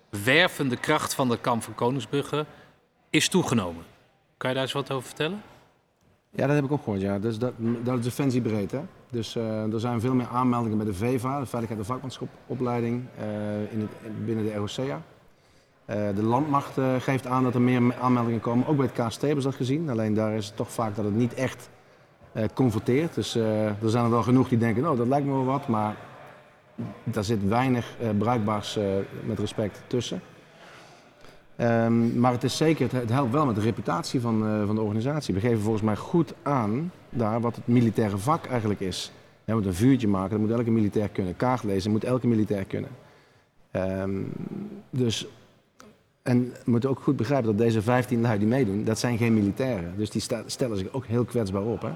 wervende 0.10 0.78
kracht 0.78 1.14
van 1.14 1.30
de 1.30 1.38
kamp 1.38 1.64
van 1.64 1.76
Koningsbrugge 1.76 2.46
is 3.10 3.30
toegenomen. 3.30 3.84
Kan 4.38 4.50
je 4.50 4.56
daar 4.56 4.66
eens 4.66 4.74
wat 4.74 4.92
over 4.92 5.08
vertellen? 5.08 5.42
Ja, 6.30 6.48
dat 6.48 6.56
heb 6.56 6.66
ik 6.66 6.72
ook 6.72 6.84
gehoord. 6.84 7.02
Ja. 7.02 7.20
Dus 7.20 7.40
dat, 7.40 7.54
dat 7.84 7.98
is 7.98 8.04
defensiebreed. 8.04 8.72
Hè? 8.72 8.80
Dus 9.12 9.36
eh, 9.36 9.74
er 9.74 9.80
zijn 9.80 10.00
veel 10.00 10.14
meer 10.14 10.28
aanmeldingen 10.28 10.78
bij 10.78 10.86
de 10.86 10.94
VEVA, 10.94 11.40
de 11.40 11.46
Veiligheid 11.46 11.80
en 11.82 11.86
Vakmanschapopleiding, 11.86 13.06
eh, 13.18 13.26
binnen 14.26 14.46
de 14.46 14.54
ROCA. 14.54 15.02
Eh, 15.86 16.16
de 16.16 16.24
landmacht 16.24 16.80
geeft 17.00 17.28
aan 17.28 17.44
dat 17.44 17.54
er 17.54 17.62
meer 17.62 17.96
aanmeldingen 18.02 18.40
komen. 18.40 18.68
Ook 18.68 18.78
bij 18.78 18.90
het 18.94 19.08
KST 19.08 19.22
hebben 19.22 19.42
ze 19.42 19.48
dat 19.48 19.58
gezien. 19.58 19.90
Alleen 19.90 20.14
daar 20.14 20.34
is 20.34 20.46
het 20.46 20.56
toch 20.56 20.72
vaak 20.72 20.96
dat 20.96 21.06
het 21.06 21.16
niet 21.16 21.34
echt 21.34 21.70
converteert. 22.54 23.14
Dus 23.14 23.36
er 23.36 23.76
zijn 23.86 24.04
er 24.04 24.10
wel 24.10 24.24
genoeg 24.24 24.50
die 24.50 24.58
denken, 24.58 24.84
nou 24.84 24.98
dat 24.98 25.08
lijkt 25.08 25.26
me 25.26 25.32
wel 25.32 25.46
wat. 25.46 25.68
Maar 25.68 25.96
daar 27.04 27.24
zit 27.24 27.48
weinig 27.48 27.96
eh, 28.00 28.10
bruikbaars 28.18 28.78
eh, 28.78 28.86
met 29.26 29.40
respect 29.40 29.82
tussen. 29.88 30.22
Ehm, 31.56 32.20
maar 32.20 32.32
het 32.32 32.44
is 32.44 32.58
zeker, 32.58 32.90
het, 32.96 33.10
helpt 33.10 33.32
wel 33.32 33.46
met 33.46 33.56
de 33.56 33.62
reputatie 33.62 34.22
van, 34.22 34.48
eh, 34.48 34.66
van 34.66 34.76
de 34.76 34.82
organisatie. 34.82 35.34
We 35.34 35.40
geven 35.40 35.60
volgens 35.62 35.84
mij 35.84 35.96
goed 35.96 36.34
aan 36.42 36.92
daar 37.10 37.42
wat 37.42 37.56
het 37.56 37.68
militaire 37.68 38.18
vak 38.18 38.46
eigenlijk 38.46 38.80
is. 38.80 39.12
Je 39.46 39.54
moet 39.54 39.66
een 39.66 39.74
vuurtje 39.74 40.08
maken, 40.08 40.30
dat 40.30 40.40
moet 40.40 40.58
elke 40.58 40.72
militair 40.72 41.10
kunnen. 41.10 41.36
Kaart 41.36 41.64
lezen 41.64 41.92
moet 41.92 42.04
elke 42.04 42.28
militair 42.28 42.66
kunnen. 42.66 42.90
Ehm, 43.72 44.22
dus, 44.90 45.28
en 46.22 46.52
we 46.64 46.72
moeten 46.72 46.90
ook 46.90 47.00
goed 47.00 47.16
begrijpen 47.16 47.48
dat 47.48 47.58
deze 47.58 47.82
15 47.82 48.22
lui 48.22 48.40
die 48.40 48.48
meedoen, 48.48 48.84
dat 48.84 49.00
zijn 49.00 49.18
geen 49.18 49.34
militairen. 49.34 49.94
Dus 49.98 50.10
die 50.10 50.22
stellen 50.46 50.78
zich 50.78 50.94
ook 50.94 51.06
heel 51.06 51.26
kwetsbaar 51.26 51.64
op. 51.64 51.82
Hè? 51.82 51.92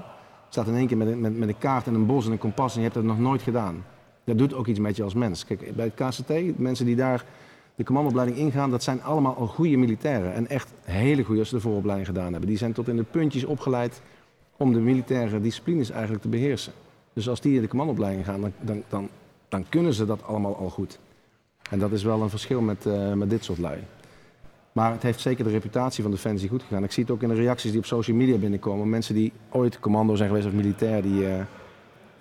staat 0.48 0.66
in 0.66 0.74
één 0.74 0.86
keer 0.86 0.96
met, 0.96 1.08
een- 1.08 1.20
met, 1.20 1.38
met 1.38 1.48
een 1.48 1.58
kaart 1.58 1.86
en 1.86 1.94
een 1.94 2.06
bos 2.06 2.26
en 2.26 2.32
een 2.32 2.38
kompas 2.38 2.72
en 2.72 2.76
je 2.78 2.82
hebt 2.82 2.94
dat 2.94 3.04
nog 3.04 3.18
nooit 3.18 3.42
gedaan. 3.42 3.84
Dat 4.24 4.38
doet 4.38 4.54
ook 4.54 4.66
iets 4.66 4.78
met 4.78 4.96
je 4.96 5.02
als 5.02 5.14
mens. 5.14 5.44
Kijk, 5.44 5.76
bij 5.76 5.92
het 5.94 6.08
KCT, 6.08 6.58
mensen 6.58 6.86
die 6.86 6.96
daar 6.96 7.24
de 7.74 7.84
commandoopleiding 7.84 8.38
ingaan, 8.38 8.70
dat 8.70 8.82
zijn 8.82 9.02
allemaal 9.02 9.36
al 9.36 9.46
goede 9.46 9.76
militairen. 9.76 10.34
En 10.34 10.48
echt 10.48 10.72
hele 10.82 11.22
goede 11.22 11.40
als 11.40 11.48
ze 11.48 11.54
de 11.54 11.60
vooropleiding 11.60 12.08
gedaan 12.08 12.30
hebben. 12.30 12.48
Die 12.48 12.58
zijn 12.58 12.72
tot 12.72 12.88
in 12.88 12.96
de 12.96 13.02
puntjes 13.02 13.44
opgeleid 13.44 14.00
om 14.56 14.72
de 14.72 14.80
militaire 14.80 15.40
disciplines 15.40 15.90
eigenlijk 15.90 16.22
te 16.22 16.28
beheersen. 16.28 16.72
Dus 17.12 17.28
als 17.28 17.40
die 17.40 17.54
in 17.54 17.60
de 17.60 17.68
commandoopleiding 17.68 18.24
gaan, 18.24 18.40
dan, 18.40 18.82
dan, 18.88 19.08
dan, 19.48 19.68
kunnen 19.68 19.94
ze 19.94 20.06
dat 20.06 20.24
allemaal 20.24 20.56
al 20.56 20.70
goed. 20.70 20.98
En 21.70 21.78
dat 21.78 21.92
is 21.92 22.02
wel 22.02 22.22
een 22.22 22.30
verschil 22.30 22.60
met, 22.60 22.86
eh, 22.86 23.12
met 23.12 23.30
dit 23.30 23.44
soort 23.44 23.58
lui. 23.58 23.78
Maar 24.72 24.92
het 24.92 25.02
heeft 25.02 25.20
zeker 25.20 25.44
de 25.44 25.50
reputatie 25.50 26.02
van 26.02 26.12
Defensie 26.12 26.48
goed 26.48 26.62
gegaan. 26.62 26.84
Ik 26.84 26.92
zie 26.92 27.02
het 27.02 27.12
ook 27.12 27.22
in 27.22 27.28
de 27.28 27.34
reacties 27.34 27.70
die 27.70 27.80
op 27.80 27.86
social 27.86 28.16
media 28.16 28.36
binnenkomen. 28.36 28.88
Mensen 28.88 29.14
die 29.14 29.32
ooit 29.50 29.80
commando 29.80 30.14
zijn 30.14 30.28
geweest 30.28 30.46
of 30.46 30.52
militair, 30.52 31.02
die 31.02 31.26
eh, 31.26 31.44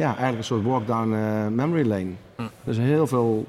ja, 0.01 0.07
eigenlijk 0.07 0.37
een 0.37 0.43
soort 0.43 0.63
walk 0.63 0.87
down 0.87 1.13
eh, 1.13 1.47
memory 1.47 1.87
lane. 1.87 2.11
Hm. 2.35 2.43
Dus 2.63 2.77
heel 2.77 3.07
veel, 3.07 3.45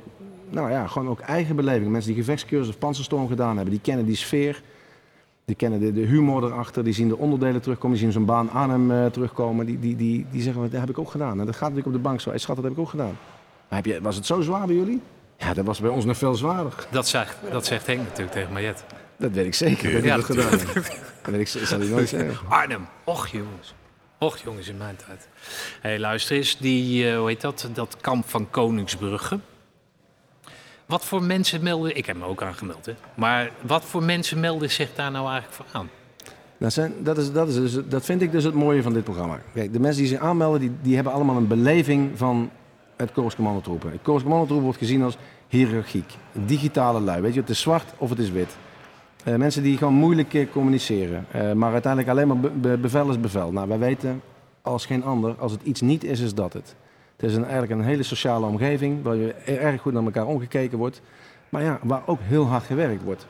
nou 0.50 0.70
ja, 0.70 0.86
gewoon 0.86 1.08
ook 1.08 1.20
eigen 1.20 1.56
beleving. 1.56 1.90
Mensen 1.90 2.12
die 2.12 2.20
gevechtscursus 2.20 2.68
of 2.68 2.78
panzerstorm 2.78 3.28
gedaan 3.28 3.54
hebben, 3.56 3.70
die 3.70 3.82
kennen 3.82 4.06
die 4.06 4.16
sfeer. 4.16 4.62
Die 5.44 5.56
kennen 5.56 5.80
de, 5.80 5.92
de 5.92 6.00
humor 6.00 6.44
erachter, 6.44 6.84
die 6.84 6.92
zien 6.92 7.08
de 7.08 7.16
onderdelen 7.16 7.60
terugkomen, 7.60 7.96
die 7.96 8.04
zien 8.04 8.12
zo'n 8.12 8.24
baan 8.24 8.50
aan 8.50 8.70
hem 8.70 8.90
eh, 8.90 9.06
terugkomen. 9.06 9.66
Die, 9.66 9.78
die, 9.78 9.96
die, 9.96 10.26
die 10.30 10.42
zeggen, 10.42 10.70
dat 10.70 10.80
heb 10.80 10.90
ik 10.90 10.98
ook 10.98 11.10
gedaan. 11.10 11.40
En 11.40 11.46
dat 11.46 11.54
gaat 11.54 11.68
natuurlijk 11.68 11.86
op 11.86 11.92
de 11.92 12.08
bank 12.08 12.20
zo. 12.20 12.28
Hey, 12.30 12.38
schat, 12.38 12.56
dat 12.56 12.64
heb 12.64 12.74
ik 12.74 12.78
ook 12.78 12.88
gedaan. 12.88 13.16
Maar 13.68 13.82
heb 13.82 13.86
je, 13.86 14.00
was 14.00 14.16
het 14.16 14.26
zo 14.26 14.40
zwaar 14.40 14.66
bij 14.66 14.76
jullie? 14.76 15.00
Ja, 15.36 15.54
dat 15.54 15.64
was 15.64 15.80
bij 15.80 15.90
ons 15.90 16.04
nog 16.04 16.16
veel 16.16 16.34
zwaarder. 16.34 16.86
Dat 16.90 17.08
zegt, 17.08 17.36
dat 17.50 17.66
zegt 17.66 17.86
Henk 17.86 17.98
natuurlijk 18.02 18.32
tegen 18.32 18.52
Mariette. 18.52 18.82
Dat 19.16 19.30
weet 19.30 19.46
ik 19.46 19.54
zeker. 19.54 19.92
Dat 19.92 20.02
Ja, 20.02 20.10
heb 20.10 20.18
ik 20.18 20.24
gedaan. 20.24 20.50
Dat 21.22 21.34
weet 21.34 21.40
ik, 21.40 21.66
zal 21.66 21.78
nooit 21.78 22.08
zeggen. 22.08 22.48
Arnhem. 22.48 22.86
Och 23.04 23.26
jongens. 23.26 23.74
Och 24.22 24.38
jongens 24.38 24.68
in 24.68 24.76
mijn 24.76 24.96
tijd. 25.06 25.28
Hey, 25.80 25.98
luister 25.98 26.36
eens. 26.36 26.56
Die, 26.58 27.08
eh, 27.08 27.18
hoe 27.18 27.28
heet 27.28 27.40
dat? 27.40 27.68
Dat 27.72 27.96
kamp 28.00 28.28
van 28.28 28.50
Koningsbrugge. 28.50 29.38
Wat 30.86 31.04
voor 31.04 31.22
mensen 31.22 31.62
melden... 31.62 31.96
Ik 31.96 32.06
heb 32.06 32.16
me 32.16 32.24
ook 32.24 32.42
aangemeld, 32.42 32.86
hè. 32.86 32.94
Maar 33.14 33.50
wat 33.60 33.84
voor 33.84 34.02
mensen 34.02 34.40
melden 34.40 34.70
zich 34.70 34.94
daar 34.94 35.10
nou 35.10 35.30
eigenlijk 35.30 35.54
voor 35.54 35.80
aan? 35.80 35.90
Dat, 36.58 36.72
zijn, 36.72 36.92
dat, 36.98 37.18
is, 37.18 37.32
dat, 37.32 37.48
is 37.48 37.54
dus, 37.54 37.78
dat 37.88 38.04
vind 38.04 38.22
ik 38.22 38.32
dus 38.32 38.44
het 38.44 38.54
mooie 38.54 38.82
van 38.82 38.92
dit 38.92 39.04
programma. 39.04 39.40
Kijk, 39.54 39.72
de 39.72 39.80
mensen 39.80 40.00
die 40.00 40.10
zich 40.10 40.20
aanmelden, 40.20 40.60
die, 40.60 40.72
die 40.82 40.94
hebben 40.94 41.12
allemaal 41.12 41.36
een 41.36 41.46
beleving 41.46 42.18
van 42.18 42.50
het 42.96 43.12
Korps. 43.12 43.36
Het 43.36 44.02
Korps 44.02 44.24
wordt 44.48 44.78
gezien 44.78 45.02
als 45.02 45.16
hiërarchiek. 45.48 46.12
Digitale 46.32 47.00
lui, 47.00 47.20
weet 47.20 47.34
je, 47.34 47.40
het 47.40 47.50
is 47.50 47.60
zwart 47.60 47.92
of 47.96 48.10
het 48.10 48.18
is 48.18 48.30
wit. 48.30 48.56
Eh, 49.24 49.34
mensen 49.34 49.62
die 49.62 49.76
gewoon 49.76 49.94
moeilijk 49.94 50.34
eh, 50.34 50.46
communiceren. 50.52 51.26
Eh, 51.30 51.52
maar 51.52 51.72
uiteindelijk 51.72 52.12
alleen 52.12 52.28
maar 52.28 52.40
be- 52.40 52.50
be- 52.50 52.78
bevel 52.78 53.10
is 53.10 53.20
bevel. 53.20 53.52
Nou, 53.52 53.68
wij 53.68 53.78
weten 53.78 54.22
als 54.62 54.86
geen 54.86 55.04
ander, 55.04 55.34
als 55.38 55.52
het 55.52 55.60
iets 55.62 55.80
niet 55.80 56.04
is, 56.04 56.20
is 56.20 56.34
dat 56.34 56.52
het. 56.52 56.74
Het 57.16 57.30
is 57.30 57.36
een, 57.36 57.42
eigenlijk 57.42 57.72
een 57.72 57.86
hele 57.86 58.02
sociale 58.02 58.46
omgeving, 58.46 59.02
waar 59.02 59.16
je 59.16 59.32
erg 59.44 59.80
goed 59.80 59.92
naar 59.92 60.04
elkaar 60.04 60.26
omgekeken 60.26 60.78
wordt. 60.78 61.02
Maar 61.48 61.62
ja, 61.62 61.78
waar 61.82 62.02
ook 62.06 62.18
heel 62.22 62.46
hard 62.46 62.64
gewerkt 62.64 63.02
wordt. 63.02 63.26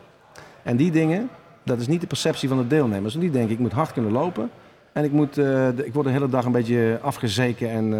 En 0.62 0.76
die 0.76 0.90
dingen, 0.90 1.28
dat 1.62 1.80
is 1.80 1.86
niet 1.86 2.00
de 2.00 2.06
perceptie 2.06 2.48
van 2.48 2.58
de 2.58 2.66
deelnemers. 2.66 3.14
Die 3.14 3.30
denken, 3.30 3.52
ik 3.52 3.58
moet 3.58 3.72
hard 3.72 3.92
kunnen 3.92 4.12
lopen. 4.12 4.50
En 4.92 5.04
ik, 5.04 5.12
moet, 5.12 5.38
ik 5.84 5.92
word 5.92 6.06
de 6.06 6.12
hele 6.12 6.28
dag 6.28 6.44
een 6.44 6.52
beetje 6.52 6.98
afgezeken 7.02 7.70
en 7.70 7.92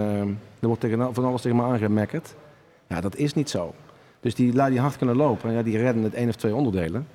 er 0.60 0.66
wordt 0.66 0.80
tegen, 0.80 1.14
van 1.14 1.24
alles 1.24 1.42
tegen 1.42 1.56
me 1.56 1.62
aangemekkerd. 1.62 2.34
Ja, 2.88 3.00
dat 3.00 3.16
is 3.16 3.34
niet 3.34 3.50
zo. 3.50 3.74
Dus 4.20 4.34
die 4.34 4.54
lui 4.54 4.70
die 4.70 4.80
hard 4.80 4.96
kunnen 4.96 5.16
lopen, 5.16 5.52
ja, 5.52 5.62
die 5.62 5.78
redden 5.78 6.02
het 6.02 6.14
één 6.14 6.28
of 6.28 6.36
twee 6.36 6.54
onderdelen. 6.54 7.06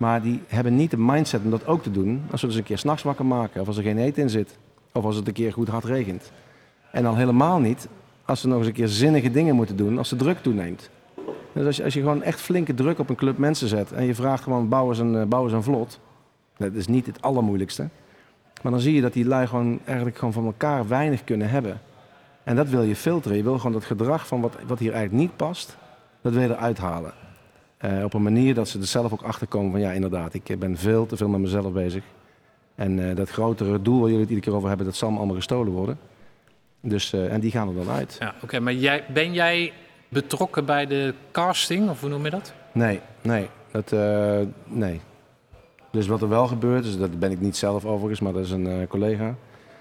Maar 0.00 0.22
die 0.22 0.42
hebben 0.46 0.76
niet 0.76 0.90
de 0.90 0.98
mindset 0.98 1.40
om 1.44 1.50
dat 1.50 1.66
ook 1.66 1.82
te 1.82 1.90
doen 1.90 2.22
als 2.30 2.40
we 2.40 2.46
dus 2.46 2.56
een 2.56 2.62
keer 2.62 2.78
s'nachts 2.78 3.02
wakker 3.02 3.26
maken. 3.26 3.60
Of 3.60 3.66
als 3.66 3.76
er 3.76 3.82
geen 3.82 3.98
eten 3.98 4.22
in 4.22 4.30
zit. 4.30 4.58
Of 4.92 5.04
als 5.04 5.16
het 5.16 5.26
een 5.26 5.32
keer 5.32 5.52
goed 5.52 5.68
hard 5.68 5.84
regent. 5.84 6.32
En 6.92 7.06
al 7.06 7.16
helemaal 7.16 7.58
niet 7.58 7.88
als 8.24 8.40
ze 8.40 8.48
nog 8.48 8.58
eens 8.58 8.66
een 8.66 8.72
keer 8.72 8.88
zinnige 8.88 9.30
dingen 9.30 9.54
moeten 9.54 9.76
doen 9.76 9.98
als 9.98 10.08
de 10.08 10.16
druk 10.16 10.42
toeneemt. 10.42 10.90
Dus 11.52 11.66
als 11.66 11.76
je, 11.76 11.84
als 11.84 11.94
je 11.94 12.00
gewoon 12.00 12.22
echt 12.22 12.40
flinke 12.40 12.74
druk 12.74 12.98
op 12.98 13.08
een 13.08 13.16
club 13.16 13.38
mensen 13.38 13.68
zet 13.68 13.92
en 13.92 14.04
je 14.04 14.14
vraagt 14.14 14.42
gewoon 14.42 14.68
bouw 14.68 14.88
eens 14.88 14.98
een, 14.98 15.16
eh, 15.16 15.26
bouw 15.26 15.60
vlot. 15.60 16.00
Dat 16.56 16.72
is 16.72 16.86
niet 16.86 17.06
het 17.06 17.22
allermoeilijkste. 17.22 17.88
Maar 18.62 18.72
dan 18.72 18.80
zie 18.80 18.94
je 18.94 19.00
dat 19.00 19.12
die 19.12 19.24
lui 19.24 19.46
gewoon 19.46 19.80
eigenlijk 19.84 20.16
gewoon 20.16 20.32
van 20.32 20.44
elkaar 20.44 20.88
weinig 20.88 21.24
kunnen 21.24 21.50
hebben. 21.50 21.80
En 22.44 22.56
dat 22.56 22.68
wil 22.68 22.82
je 22.82 22.96
filteren. 22.96 23.36
Je 23.36 23.42
wil 23.42 23.56
gewoon 23.56 23.72
dat 23.72 23.84
gedrag 23.84 24.26
van 24.26 24.40
wat, 24.40 24.56
wat 24.66 24.78
hier 24.78 24.92
eigenlijk 24.92 25.22
niet 25.22 25.36
past, 25.36 25.76
dat 26.20 26.32
wil 26.32 26.42
je 26.42 26.48
eruit 26.48 26.78
halen. 26.78 27.12
Eh, 27.80 28.04
op 28.04 28.14
een 28.14 28.22
manier 28.22 28.54
dat 28.54 28.68
ze 28.68 28.78
er 28.78 28.86
zelf 28.86 29.12
ook 29.12 29.22
achter 29.22 29.46
komen 29.46 29.70
van 29.70 29.80
ja, 29.80 29.90
inderdaad, 29.90 30.34
ik 30.34 30.58
ben 30.58 30.76
veel 30.76 31.06
te 31.06 31.16
veel 31.16 31.28
met 31.28 31.40
mezelf 31.40 31.72
bezig. 31.72 32.04
En 32.74 33.08
eh, 33.08 33.16
dat 33.16 33.30
grotere 33.30 33.82
doel 33.82 34.00
waar 34.00 34.08
jullie 34.08 34.20
het 34.20 34.28
iedere 34.28 34.46
keer 34.46 34.56
over 34.56 34.68
hebben, 34.68 34.86
dat 34.86 34.96
zal 34.96 35.10
me 35.10 35.16
allemaal 35.16 35.36
gestolen 35.36 35.72
worden. 35.72 35.98
Dus, 36.80 37.12
eh, 37.12 37.32
en 37.32 37.40
die 37.40 37.50
gaan 37.50 37.68
er 37.68 37.74
dan 37.74 37.88
uit. 37.88 38.16
Ja, 38.18 38.34
oké. 38.42 38.60
maar 38.60 38.72
jij, 38.72 39.04
ben 39.12 39.32
jij 39.32 39.72
betrokken 40.08 40.64
bij 40.64 40.86
de 40.86 41.14
casting? 41.32 41.90
Of 41.90 42.00
hoe 42.00 42.08
noem 42.08 42.24
je 42.24 42.30
dat? 42.30 42.52
Nee, 42.72 43.00
nee. 43.22 43.48
Dat, 43.70 43.94
nee. 44.64 45.00
Dus 45.90 46.06
wat 46.06 46.22
er 46.22 46.28
wel 46.28 46.46
gebeurt, 46.46 46.84
dus 46.84 46.98
dat 46.98 47.18
ben 47.18 47.30
ik 47.30 47.40
niet 47.40 47.56
zelf 47.56 47.84
overigens, 47.84 48.20
maar 48.20 48.32
dat 48.32 48.44
is 48.44 48.50
een 48.50 48.86
collega. 48.88 49.34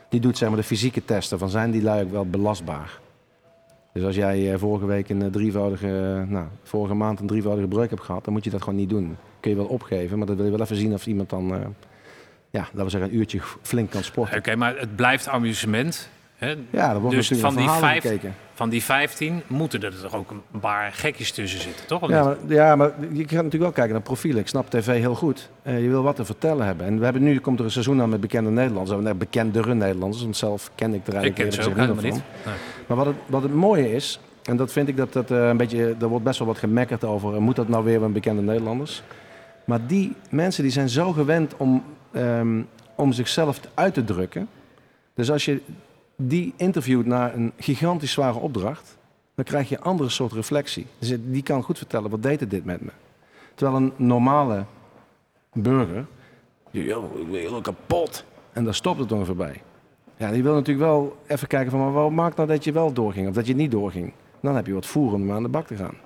Die 0.09 0.19
doet 0.19 0.37
zeg 0.37 0.49
maar 0.49 0.57
de 0.57 0.63
fysieke 0.63 1.05
testen 1.05 1.39
van 1.39 1.49
zijn 1.49 1.71
die 1.71 1.81
lui 1.81 2.03
ook 2.03 2.11
wel 2.11 2.25
belastbaar. 2.25 2.99
Dus 3.99 4.07
als 4.07 4.17
jij 4.17 4.53
eh, 4.53 4.59
vorige 4.59 4.85
week 4.85 5.09
een 5.09 5.21
eh, 5.21 5.27
drievoudige, 5.27 5.87
eh, 5.87 6.31
nou, 6.31 6.47
vorige 6.63 6.93
maand 6.93 7.19
een 7.19 7.27
drievoudige 7.27 7.67
breuk 7.67 7.89
hebt 7.89 8.01
gehad, 8.01 8.23
dan 8.23 8.33
moet 8.33 8.43
je 8.43 8.49
dat 8.49 8.61
gewoon 8.61 8.79
niet 8.79 8.89
doen. 8.89 9.17
Kun 9.39 9.51
je 9.51 9.57
wel 9.57 9.65
opgeven, 9.65 10.17
maar 10.17 10.27
dan 10.27 10.35
wil 10.35 10.45
je 10.45 10.51
wel 10.51 10.61
even 10.61 10.75
zien 10.75 10.93
of 10.93 11.05
iemand 11.05 11.29
dan, 11.29 11.47
ja, 12.49 12.59
laten 12.59 12.83
we 12.83 12.89
zeggen, 12.89 13.09
een 13.09 13.15
uurtje 13.15 13.39
flink 13.61 13.89
kan 13.89 14.03
sporten. 14.03 14.37
Oké, 14.37 14.55
maar 14.55 14.77
het 14.77 14.95
blijft 14.95 15.27
amusement. 15.27 16.09
Hè? 16.39 16.55
Ja, 16.69 16.93
er 16.93 16.99
wordt 16.99 17.15
Dus 17.15 17.29
natuurlijk 17.29 17.55
van 17.55 17.65
die, 17.65 17.79
vijf, 17.79 18.01
gekeken. 18.01 18.35
van 18.53 18.69
die 18.69 18.83
15 18.83 19.41
moeten 19.47 19.83
er 19.83 20.01
toch 20.01 20.15
ook 20.15 20.31
een 20.31 20.59
paar 20.59 20.91
gekjes 20.91 21.31
tussen 21.31 21.61
zitten, 21.61 21.85
toch? 21.85 22.01
Of 22.01 22.09
Ja 22.09 22.23
maar, 22.23 22.37
ja, 22.47 22.75
maar 22.75 22.91
je 22.99 23.21
gaat 23.21 23.29
natuurlijk 23.31 23.61
wel 23.61 23.71
kijken 23.71 23.93
naar 23.93 24.01
profielen. 24.01 24.41
Ik 24.41 24.47
snap 24.47 24.69
tv 24.69 24.99
heel 24.99 25.15
goed. 25.15 25.49
Eh, 25.61 25.81
je 25.81 25.89
wil 25.89 26.03
wat 26.03 26.15
te 26.15 26.25
vertellen 26.25 26.65
hebben. 26.65 26.85
En 26.85 26.97
we 26.97 27.03
hebben 27.03 27.23
nu 27.23 27.39
komt 27.39 27.59
er 27.59 27.65
een 27.65 27.71
seizoen 27.71 28.01
aan 28.01 28.09
met 28.09 28.21
bekende 28.21 28.49
Nederlanders. 28.49 28.89
We 28.89 28.95
hebben 28.95 29.17
bekendere 29.17 29.73
Nederlanders, 29.73 30.23
want 30.23 30.37
zelf 30.37 30.71
ken 30.75 30.93
ik 30.93 31.07
er 31.07 31.13
ik 31.13 31.13
eigenlijk 31.13 31.49
ken 31.55 31.63
ze 31.63 31.69
ook 31.69 31.77
helemaal 31.77 32.03
niet. 32.03 32.21
Maar 32.87 32.97
wat 32.97 33.05
het, 33.05 33.15
wat 33.25 33.41
het 33.41 33.53
mooie 33.53 33.91
is, 33.93 34.19
en 34.43 34.57
dat 34.57 34.71
vind 34.71 34.87
ik 34.87 34.97
dat 34.97 35.13
dat 35.13 35.31
eh, 35.31 35.47
een 35.47 35.57
beetje, 35.57 35.95
er 36.01 36.07
wordt 36.07 36.23
best 36.23 36.39
wel 36.39 36.47
wat 36.47 36.57
gemekkerd 36.57 37.03
over, 37.03 37.33
eh, 37.33 37.39
moet 37.39 37.55
dat 37.55 37.67
nou 37.67 37.83
weer 37.83 38.01
met 38.01 38.13
bekende 38.13 38.41
Nederlanders? 38.41 39.03
Maar 39.65 39.79
die 39.87 40.15
mensen 40.29 40.63
die 40.63 40.71
zijn 40.71 40.89
zo 40.89 41.11
gewend 41.11 41.53
om, 41.57 41.83
ehm, 42.11 42.61
om 42.95 43.11
zichzelf 43.11 43.59
uit 43.73 43.93
te 43.93 44.03
drukken. 44.03 44.47
Dus 45.13 45.31
als 45.31 45.45
je 45.45 45.61
die 46.21 46.53
interviewt 46.55 47.05
naar 47.05 47.35
een 47.35 47.51
gigantisch 47.57 48.11
zware 48.11 48.39
opdracht, 48.39 48.97
dan 49.35 49.45
krijg 49.45 49.69
je 49.69 49.75
een 49.75 49.83
andere 49.83 50.09
soort 50.09 50.31
reflectie. 50.31 50.85
Dus 50.99 51.13
die 51.21 51.43
kan 51.43 51.63
goed 51.63 51.77
vertellen, 51.77 52.09
wat 52.09 52.23
deed 52.23 52.39
het 52.39 52.49
dit 52.49 52.65
met 52.65 52.81
me? 52.81 52.91
Terwijl 53.55 53.77
een 53.77 53.93
normale 53.95 54.65
burger, 55.53 56.05
die, 56.71 56.83
"Yo, 56.83 57.03
ik 57.03 57.31
ben 57.31 57.39
helemaal 57.39 57.61
kapot. 57.61 58.23
En 58.53 58.63
daar 58.63 58.75
stopt 58.75 58.99
het 58.99 59.11
ongeveer 59.11 59.35
bij. 59.35 59.61
Ja, 60.17 60.31
die 60.31 60.43
wil 60.43 60.53
natuurlijk 60.53 60.85
wel 60.85 61.17
even 61.27 61.47
kijken 61.47 61.71
van, 61.71 61.79
maar 61.79 61.91
wat 61.91 62.11
maakt 62.11 62.35
nou 62.35 62.47
dat 62.47 62.63
je 62.63 62.71
wel 62.71 62.93
doorging 62.93 63.27
of 63.27 63.33
dat 63.33 63.47
je 63.47 63.55
niet 63.55 63.71
doorging? 63.71 64.13
Dan 64.39 64.55
heb 64.55 64.65
je 64.65 64.73
wat 64.73 64.85
voer 64.85 65.13
om 65.13 65.31
aan 65.31 65.43
de 65.43 65.49
bak 65.49 65.67
te 65.67 65.75
gaan. 65.75 65.97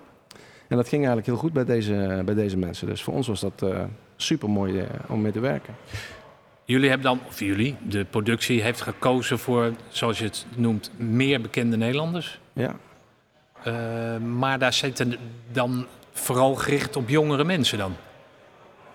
En 0.68 0.78
dat 0.78 0.88
ging 0.88 1.06
eigenlijk 1.06 1.28
heel 1.28 1.38
goed 1.38 1.54
bij 1.54 1.66
deze, 1.66 2.22
bij 2.26 2.34
deze 2.34 2.58
mensen. 2.58 2.88
Dus 2.88 3.04
voor 3.04 3.14
ons 3.14 3.28
was 3.28 3.40
dat 3.40 3.66
super 4.16 4.50
mooi 4.50 4.88
om 5.08 5.22
mee 5.22 5.32
te 5.32 5.40
werken. 5.40 5.74
Jullie 6.66 6.90
hebben 6.90 7.08
dan, 7.08 7.20
of 7.28 7.40
jullie, 7.40 7.76
de 7.88 8.06
productie 8.06 8.62
heeft 8.62 8.82
gekozen 8.82 9.40
voor, 9.40 9.72
zoals 9.90 10.18
je 10.20 10.24
het 10.26 10.46
noemt, 10.56 10.92
meer 10.98 11.42
bekende 11.42 11.78
Nederlanders. 11.78 12.40
Ja, 12.54 12.76
Eh, 13.64 14.18
maar 14.18 14.60
daar 14.60 14.74
zitten 14.74 15.16
dan 15.52 15.86
vooral 16.12 16.56
gericht 16.56 16.96
op 16.96 17.10
jongere 17.10 17.44
mensen 17.44 17.78
dan. 17.78 17.96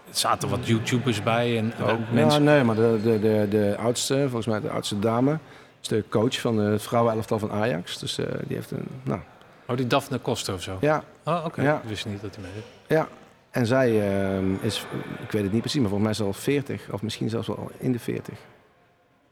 Er 0.09 0.17
zaten 0.17 0.49
wat 0.49 0.67
YouTubers 0.67 1.23
bij 1.23 1.59
en 1.59 1.73
Ook, 1.83 1.99
mensen. 2.13 2.45
Ja, 2.45 2.51
nee, 2.51 2.65
maar 2.65 2.75
de, 2.75 3.01
de, 3.03 3.21
de, 3.21 3.47
de 3.51 3.77
oudste, 3.79 4.21
volgens 4.21 4.47
mij 4.47 4.61
de 4.61 4.71
oudste 4.71 4.99
dame, 4.99 5.39
is 5.83 5.89
de 5.89 6.05
coach 6.09 6.41
van 6.41 6.59
het 6.59 6.83
vrouwenelftal 6.83 7.39
van 7.39 7.51
Ajax. 7.51 7.99
Dus 7.99 8.19
eh, 8.19 8.27
die 8.47 8.57
heeft 8.57 8.71
een, 8.71 8.87
nou, 9.03 9.21
Oh, 9.67 9.77
die 9.77 9.87
Daphne 9.87 10.19
Koster 10.19 10.55
of 10.55 10.63
zo. 10.63 10.77
ja, 10.81 11.03
Oh, 11.25 11.43
oké. 11.45 11.63
Ja. 11.63 11.77
Ik 11.83 11.89
wist 11.89 12.07
niet 12.07 12.21
dat 12.21 12.35
hij 12.35 12.45
mee 12.45 12.53
deed. 12.55 12.65
ja. 12.99 13.09
En 13.51 13.67
zij 13.67 14.11
ehm, 14.13 14.55
is, 14.61 14.87
ik 15.23 15.31
weet 15.31 15.43
het 15.43 15.53
niet 15.53 15.61
precies, 15.61 15.81
maar 15.81 15.91
volgens 15.91 16.03
mij 16.03 16.11
is 16.11 16.17
ze 16.17 16.25
al 16.25 16.33
40, 16.43 16.91
of 16.93 17.03
misschien 17.03 17.29
zelfs 17.29 17.47
wel 17.47 17.71
in 17.79 17.93
de 17.93 17.99
40. 17.99 18.35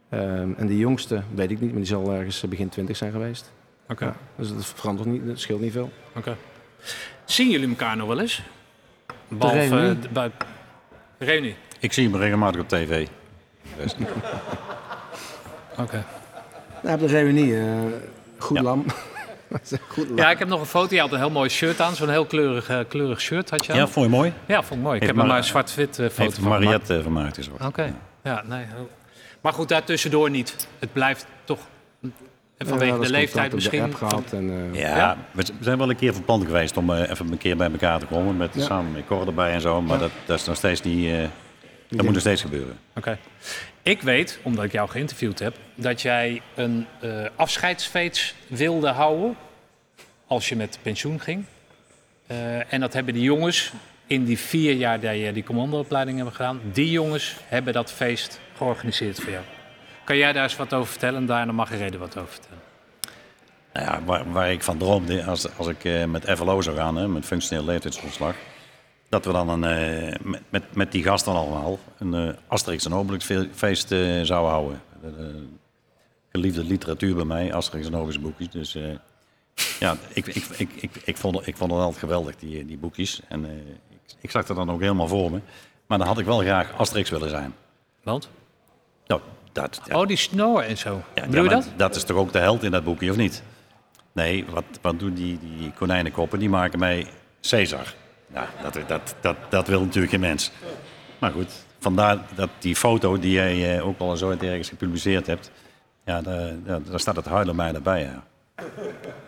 Ehm, 0.08 0.52
en 0.56 0.66
de 0.66 0.76
jongste, 0.78 1.22
weet 1.34 1.50
ik 1.50 1.60
niet, 1.60 1.68
maar 1.70 1.78
die 1.78 1.86
zal 1.88 2.12
ergens 2.12 2.40
begin 2.48 2.68
20 2.68 2.96
zijn 2.96 3.12
geweest. 3.12 3.52
Oké. 3.88 4.04
Ja, 4.04 4.16
dus 4.36 4.48
dat 4.54 4.66
verandert 4.66 5.08
niet, 5.08 5.26
dat 5.26 5.38
scheelt 5.40 5.60
niet 5.60 5.72
veel. 5.72 5.90
oké. 6.16 6.36
Zien 7.24 7.50
jullie 7.50 7.68
elkaar 7.68 7.96
nog 7.96 8.08
wel 8.08 8.20
eens? 8.20 8.42
Behalve 9.28 9.58
reunie? 9.68 9.96
eh, 9.96 10.02
de- 10.02 10.08
bij 10.08 10.30
reunie. 11.18 11.56
Ik 11.80 11.92
zie 11.92 12.08
hem 12.10 12.16
regelmatig 12.20 12.60
op 12.60 12.68
tv. 12.68 13.06
Oké. 15.78 16.04
Nou, 16.82 16.94
op 16.94 17.00
de 17.00 17.06
reunie, 17.06 17.58
eh, 17.58 17.66
goed 18.38 18.56
Ja. 18.56 18.62
lam. 18.62 18.84
goed. 19.88 20.06
Ja, 20.16 20.30
ik 20.30 20.38
heb 20.38 20.48
nog 20.48 20.60
een 20.60 20.66
foto. 20.66 20.94
Je 20.94 21.00
had 21.00 21.12
een 21.12 21.18
heel 21.18 21.30
mooi 21.30 21.48
shirt 21.48 21.80
aan. 21.80 21.94
Zo'n 21.94 22.08
heel 22.08 22.26
kleurig, 22.26 22.68
eh, 22.68 22.78
kleurig 22.88 23.20
shirt 23.20 23.50
had 23.50 23.66
je 23.66 23.72
aan. 23.72 23.78
ja, 23.78 23.86
vond 23.86 24.06
je 24.06 24.12
mooi? 24.12 24.32
Ja, 24.46 24.62
vond 24.62 24.80
ik 24.80 24.86
mooi. 24.86 25.00
Ik 25.00 25.06
heb 25.06 25.16
er 25.16 25.26
maar 25.26 25.36
een 25.36 25.44
zwart-wit 25.44 25.98
eh, 25.98 26.06
foto 26.08 26.22
Heeft 26.22 26.34
van 26.34 26.42
gemaakt. 26.44 26.62
Mariette 26.64 26.94
eh, 26.94 27.02
vermaakt 27.02 27.38
is. 27.38 27.48
Oké. 27.64 27.94
Ja, 28.22 28.42
nee. 28.46 28.64
Maar 29.40 29.52
goed, 29.52 29.68
daartussendoor 29.68 30.30
niet. 30.30 30.68
Het 30.78 30.92
blijft 30.92 31.26
toch... 31.44 31.58
En 32.56 32.66
vanwege 32.66 32.98
de 32.98 33.10
leeftijd 33.10 33.54
misschien... 33.54 33.78
De 33.78 33.84
app 33.84 33.94
gehad 33.94 34.32
en, 34.32 34.68
Ja, 34.72 34.96
Ja? 34.96 35.16
we 35.30 35.44
zijn 35.60 35.78
wel 35.78 35.90
een 35.90 35.96
keer 35.96 36.12
van 36.12 36.24
plan 36.24 36.44
geweest 36.46 36.76
om 36.76 36.90
eh, 36.90 37.10
even 37.10 37.32
een 37.32 37.38
keer 37.38 37.56
bij 37.56 37.70
elkaar 37.70 37.98
te 37.98 38.06
komen. 38.06 38.36
Met, 38.36 38.50
Ja. 38.54 38.62
Samen 38.62 38.92
met 38.92 39.06
Cor 39.06 39.26
erbij 39.26 39.52
en 39.52 39.60
zo. 39.60 39.82
Maar 39.82 39.98
dat, 39.98 40.10
dat 40.26 40.38
is 40.38 40.46
nog 40.46 40.56
steeds 40.56 40.82
niet... 40.82 41.14
dat 41.88 42.02
moet 42.02 42.12
nog 42.12 42.20
steeds 42.20 42.42
gebeuren. 42.42 42.78
Oké. 42.96 43.18
Ik 43.82 44.02
weet, 44.02 44.38
omdat 44.42 44.64
ik 44.64 44.72
jou 44.72 44.88
geïnterviewd 44.88 45.38
heb, 45.38 45.56
dat 45.74 46.02
jij 46.02 46.42
een 46.54 46.86
eh 47.00 47.24
afscheidsfeest 47.36 48.34
wilde 48.46 48.88
houden 48.88 49.36
als 50.26 50.48
je 50.48 50.56
met 50.56 50.78
pensioen 50.82 51.20
ging. 51.20 51.44
Eh, 52.26 52.72
en 52.72 52.80
dat 52.80 52.92
hebben 52.92 53.14
die 53.14 53.22
jongens 53.22 53.72
in 54.06 54.24
die 54.24 54.38
vier 54.38 54.74
jaar 54.74 55.00
dat 55.00 55.16
je 55.16 55.32
die 55.32 55.44
commandoopleiding 55.44 56.16
hebben 56.16 56.34
gedaan, 56.34 56.60
die 56.72 56.90
jongens 56.90 57.36
hebben 57.48 57.72
dat 57.72 57.92
feest 57.92 58.40
georganiseerd 58.56 59.20
voor 59.20 59.30
jou. 59.30 59.44
Kan 60.04 60.16
jij 60.16 60.32
daar 60.32 60.42
eens 60.42 60.56
wat 60.56 60.74
over 60.74 60.90
vertellen 60.90 61.20
en 61.20 61.26
daarna 61.26 61.52
mag 61.52 61.70
Reden 61.70 62.00
wat 62.00 62.16
over 62.16 62.32
vertellen? 62.32 62.62
Nou 63.72 63.86
ja, 63.86 64.02
waar, 64.04 64.32
waar 64.32 64.52
ik 64.52 64.62
van 64.62 64.78
droomde 64.78 65.24
als, 65.24 65.56
als 65.56 65.66
ik 65.66 65.84
eh, 65.84 66.04
met 66.04 66.30
FLO 66.30 66.60
zou 66.60 66.76
gaan, 66.76 66.96
hè, 66.96 67.08
met 67.08 67.24
functioneel 67.24 67.64
leeftijdsomslag. 67.64 68.34
Dat 69.16 69.24
we 69.24 69.32
dan 69.32 69.48
een, 69.48 69.64
eh, 69.64 70.18
met, 70.22 70.42
met, 70.48 70.74
met 70.74 70.92
die 70.92 71.02
gasten 71.02 71.32
allemaal 71.32 71.78
een 71.98 72.14
eh, 72.14 72.34
Asterix 72.46 72.84
en 72.84 72.94
Obelix 72.94 73.24
fe- 73.24 73.48
feest 73.54 73.92
eh, 73.92 74.20
zouden 74.22 74.50
houden. 74.50 74.82
De, 75.02 75.16
de 75.16 75.46
geliefde 76.32 76.64
literatuur 76.64 77.14
bij 77.14 77.24
mij, 77.24 77.54
Asterix 77.54 77.86
en 77.86 77.96
Obelix 77.96 78.20
boekjes. 78.20 78.50
Dus 78.50 78.78
ja, 79.78 79.96
ik, 80.12 80.26
ik, 80.26 80.44
ik, 80.56 80.72
ik, 80.74 80.90
ik, 81.04 81.16
vond, 81.16 81.46
ik 81.46 81.56
vond 81.56 81.70
het 81.70 81.80
altijd 81.80 81.98
geweldig, 81.98 82.36
die, 82.36 82.64
die 82.64 82.78
boekjes. 82.78 83.20
En 83.28 83.44
ik, 83.90 84.14
ik 84.20 84.30
zag 84.30 84.48
er 84.48 84.54
dan 84.54 84.70
ook 84.70 84.80
helemaal 84.80 85.08
voor 85.08 85.30
me. 85.30 85.40
Maar 85.86 85.98
dan 85.98 86.06
had 86.06 86.18
ik 86.18 86.24
wel 86.24 86.38
graag 86.38 86.72
Asterix 86.78 87.10
willen 87.10 87.30
zijn. 87.30 87.54
Want? 88.02 88.28
Nou, 89.06 89.20
dat, 89.52 89.80
ja. 89.84 90.00
Oh, 90.00 90.06
die 90.06 90.16
snor 90.16 90.62
en 90.62 90.78
zo. 90.78 91.02
Ja, 91.14 91.26
Bedoel 91.26 91.44
je 91.44 91.50
ja, 91.50 91.56
dat? 91.56 91.68
Dat 91.76 91.96
is 91.96 92.04
toch 92.04 92.16
ook 92.16 92.32
de 92.32 92.38
held 92.38 92.62
in 92.62 92.70
dat 92.70 92.84
boekje, 92.84 93.10
of 93.10 93.16
niet? 93.16 93.42
Nee, 94.12 94.44
wat, 94.50 94.64
wat 94.80 94.98
doen 94.98 95.14
die, 95.14 95.38
die 95.38 95.72
konijnenkoppen? 95.72 96.38
Die 96.38 96.48
maken 96.48 96.78
mij 96.78 97.06
Caesar. 97.40 97.94
Ja, 98.34 98.48
dat, 98.62 98.78
dat, 98.88 99.14
dat, 99.20 99.36
dat 99.48 99.66
wil 99.66 99.80
natuurlijk 99.80 100.12
geen 100.12 100.20
mens. 100.20 100.52
Maar 101.20 101.30
goed, 101.32 101.52
vandaar 101.78 102.18
dat 102.34 102.48
die 102.58 102.76
foto 102.76 103.18
die 103.18 103.32
jij 103.32 103.76
eh, 103.78 103.86
ook 103.86 103.98
al 103.98 104.16
zo 104.16 104.30
ergens 104.30 104.68
gepubliceerd 104.68 105.26
hebt... 105.26 105.50
Ja, 106.04 106.20
daar, 106.22 106.54
daar, 106.64 107.00
staat 107.00 107.16
het 107.16 107.24
huilen 107.26 107.56
mij 107.56 107.74
erbij, 107.74 108.00
ja. 108.02 108.24
ja 108.56 108.64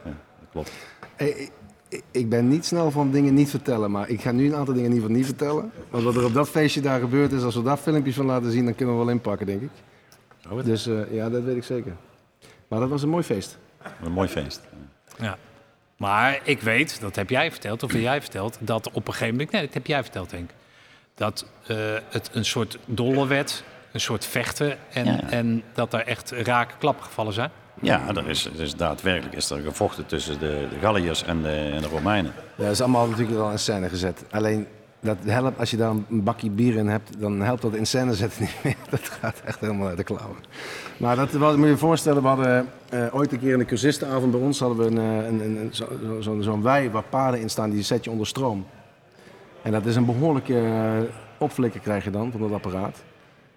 dat 0.05 0.49
klopt. 0.53 0.73
Hey, 1.17 1.51
ik- 2.11 2.29
ben 2.29 2.49
niet 2.49 2.65
snel 2.67 2.91
van 2.91 3.11
dingen 3.11 3.35
niet 3.35 3.51
vertellen, 3.51 3.91
maar 3.91 4.09
ik 4.09 4.21
ga 4.21 4.31
nu 4.33 4.47
een 4.47 4.55
aantal 4.55 4.75
dingen 4.75 4.91
in 4.91 4.95
ieder 4.95 5.09
geval 5.09 5.17
niet 5.17 5.27
vertellen. 5.27 5.73
Want 5.91 6.05
wat 6.05 6.17
er 6.17 6.25
op 6.25 6.35
dat 6.35 6.49
feestje 6.49 6.81
daar 6.81 7.01
gebeurd 7.01 7.33
is, 7.33 7.43
als 7.43 7.55
we 7.55 7.63
daar 7.63 7.77
filmpjes 7.77 8.15
van 8.15 8.27
laten 8.27 8.51
zien, 8.51 8.65
dan 8.65 8.75
kunnen 8.75 8.99
we 8.99 9.05
wel 9.05 9.11
inpakken, 9.13 9.47
denk 9.47 9.63
ik. 9.63 9.71
Dus 10.65 10.87
eh, 10.87 11.13
ja, 11.13 11.31
dat 11.31 11.43
weet 11.43 11.57
ik 11.57 11.65
zeker. 11.65 11.93
Maar 12.69 12.81
dat 12.81 12.89
was 12.89 13.03
een 13.03 13.09
mooi 13.09 13.23
feest. 13.25 13.59
Een 14.05 14.13
mooi 14.13 14.29
feest. 14.29 14.61
Ja. 15.19 15.39
Maar 15.99 16.41
ik 16.43 16.61
weet, 16.61 17.01
dat 17.01 17.17
heb 17.17 17.31
jij 17.31 17.51
verteld, 17.51 17.83
of 17.83 17.93
heb 17.93 18.01
jij 18.01 18.21
verteld, 18.21 18.57
dat 18.61 18.91
op 18.91 19.07
een 19.07 19.13
gegeven 19.13 19.35
moment, 19.35 19.51
nee, 19.51 19.63
dat 19.65 19.75
heb 19.75 19.87
jij 19.87 20.03
verteld 20.03 20.31
denk 20.31 20.51
ik, 20.51 20.57
dat 21.15 21.47
eh, 21.67 21.77
het 22.09 22.31
een 22.33 22.45
soort 22.45 22.79
dolle 22.85 23.27
werd, 23.27 23.65
een 23.93 24.01
soort 24.01 24.27
vechten 24.27 24.79
en, 24.93 25.05
Ja. 25.05 25.21
en 25.31 25.63
dat 25.73 25.93
er 25.95 26.01
echt 26.07 26.31
rake 26.31 26.75
klappen 26.79 27.05
gevallen 27.05 27.33
zijn. 27.33 27.51
Ja, 27.81 28.09
er 28.15 28.29
is, 28.29 28.45
er 28.45 28.61
is 28.61 28.75
daadwerkelijk 28.75 29.35
is 29.37 29.51
er 29.51 29.61
gevochten 29.61 30.07
tussen 30.07 30.39
de, 30.39 30.67
de 30.71 30.77
Galliërs 30.81 31.23
en 31.23 31.43
de, 31.43 31.71
en 31.75 31.83
de 31.83 31.89
Romeinen. 31.89 32.33
Ja, 32.57 32.63
dat 32.65 32.73
is 32.73 32.81
allemaal 32.81 33.07
natuurlijk 33.09 33.37
wel 33.37 33.51
in 33.51 33.59
scène 33.59 33.89
gezet. 33.89 34.25
Alleen, 34.31 34.67
dat 35.01 35.17
helpt, 35.25 35.59
als 35.59 35.71
je 35.71 35.77
daar 35.77 35.91
een 35.91 36.05
bakje 36.09 36.51
bier 36.51 36.77
in 36.77 36.87
hebt, 36.89 37.21
dan 37.21 37.41
helpt 37.41 37.63
dat 37.63 37.75
in 37.75 37.87
scène 37.87 38.15
zetten 38.15 38.41
niet 38.43 38.55
meer. 38.63 38.77
Dat 38.91 39.09
gaat 39.21 39.41
echt 39.45 39.61
helemaal 39.61 39.89
uit 39.89 39.97
de 39.97 40.05
klauwen. 40.05 40.37
Maar 40.99 41.17
dat 41.17 41.57
moet 41.57 41.69
je 41.69 41.77
voorstellen, 41.77 42.23
we 42.23 42.29
hadden 42.29 42.69
eh, 42.89 43.15
ooit 43.15 43.33
een 43.33 43.39
keer 43.39 43.53
in 43.53 43.59
de 43.59 43.65
cursistenavond 43.65 44.31
bij 44.31 44.41
ons 44.41 44.61
hadden 44.61 44.79
we 44.79 44.85
een, 44.85 44.99
eh, 44.99 45.27
een, 45.27 45.41
een, 45.41 45.57
een, 45.57 45.69
zo- 45.75 45.89
zo- 46.05 46.21
zo'n 46.21 46.43
zo'n 46.43 46.63
wei 46.63 46.91
waar 46.91 47.03
paarden 47.03 47.41
in 47.41 47.51
staan, 47.51 47.71
die 47.71 47.83
zet 47.83 48.05
je 48.05 48.11
onder 48.11 48.27
stroom. 48.27 48.67
En 49.63 49.73
dat 49.73 49.87
is 49.87 49.97
een 49.97 50.05
behoorlijke 50.05 50.53
uh, 50.63 50.89
opflikker 51.39 51.81
krijg 51.81 52.05
je 52.05 52.11
dan 52.11 52.31
van 52.31 52.41
dat 52.41 52.53
apparaat. 52.53 52.97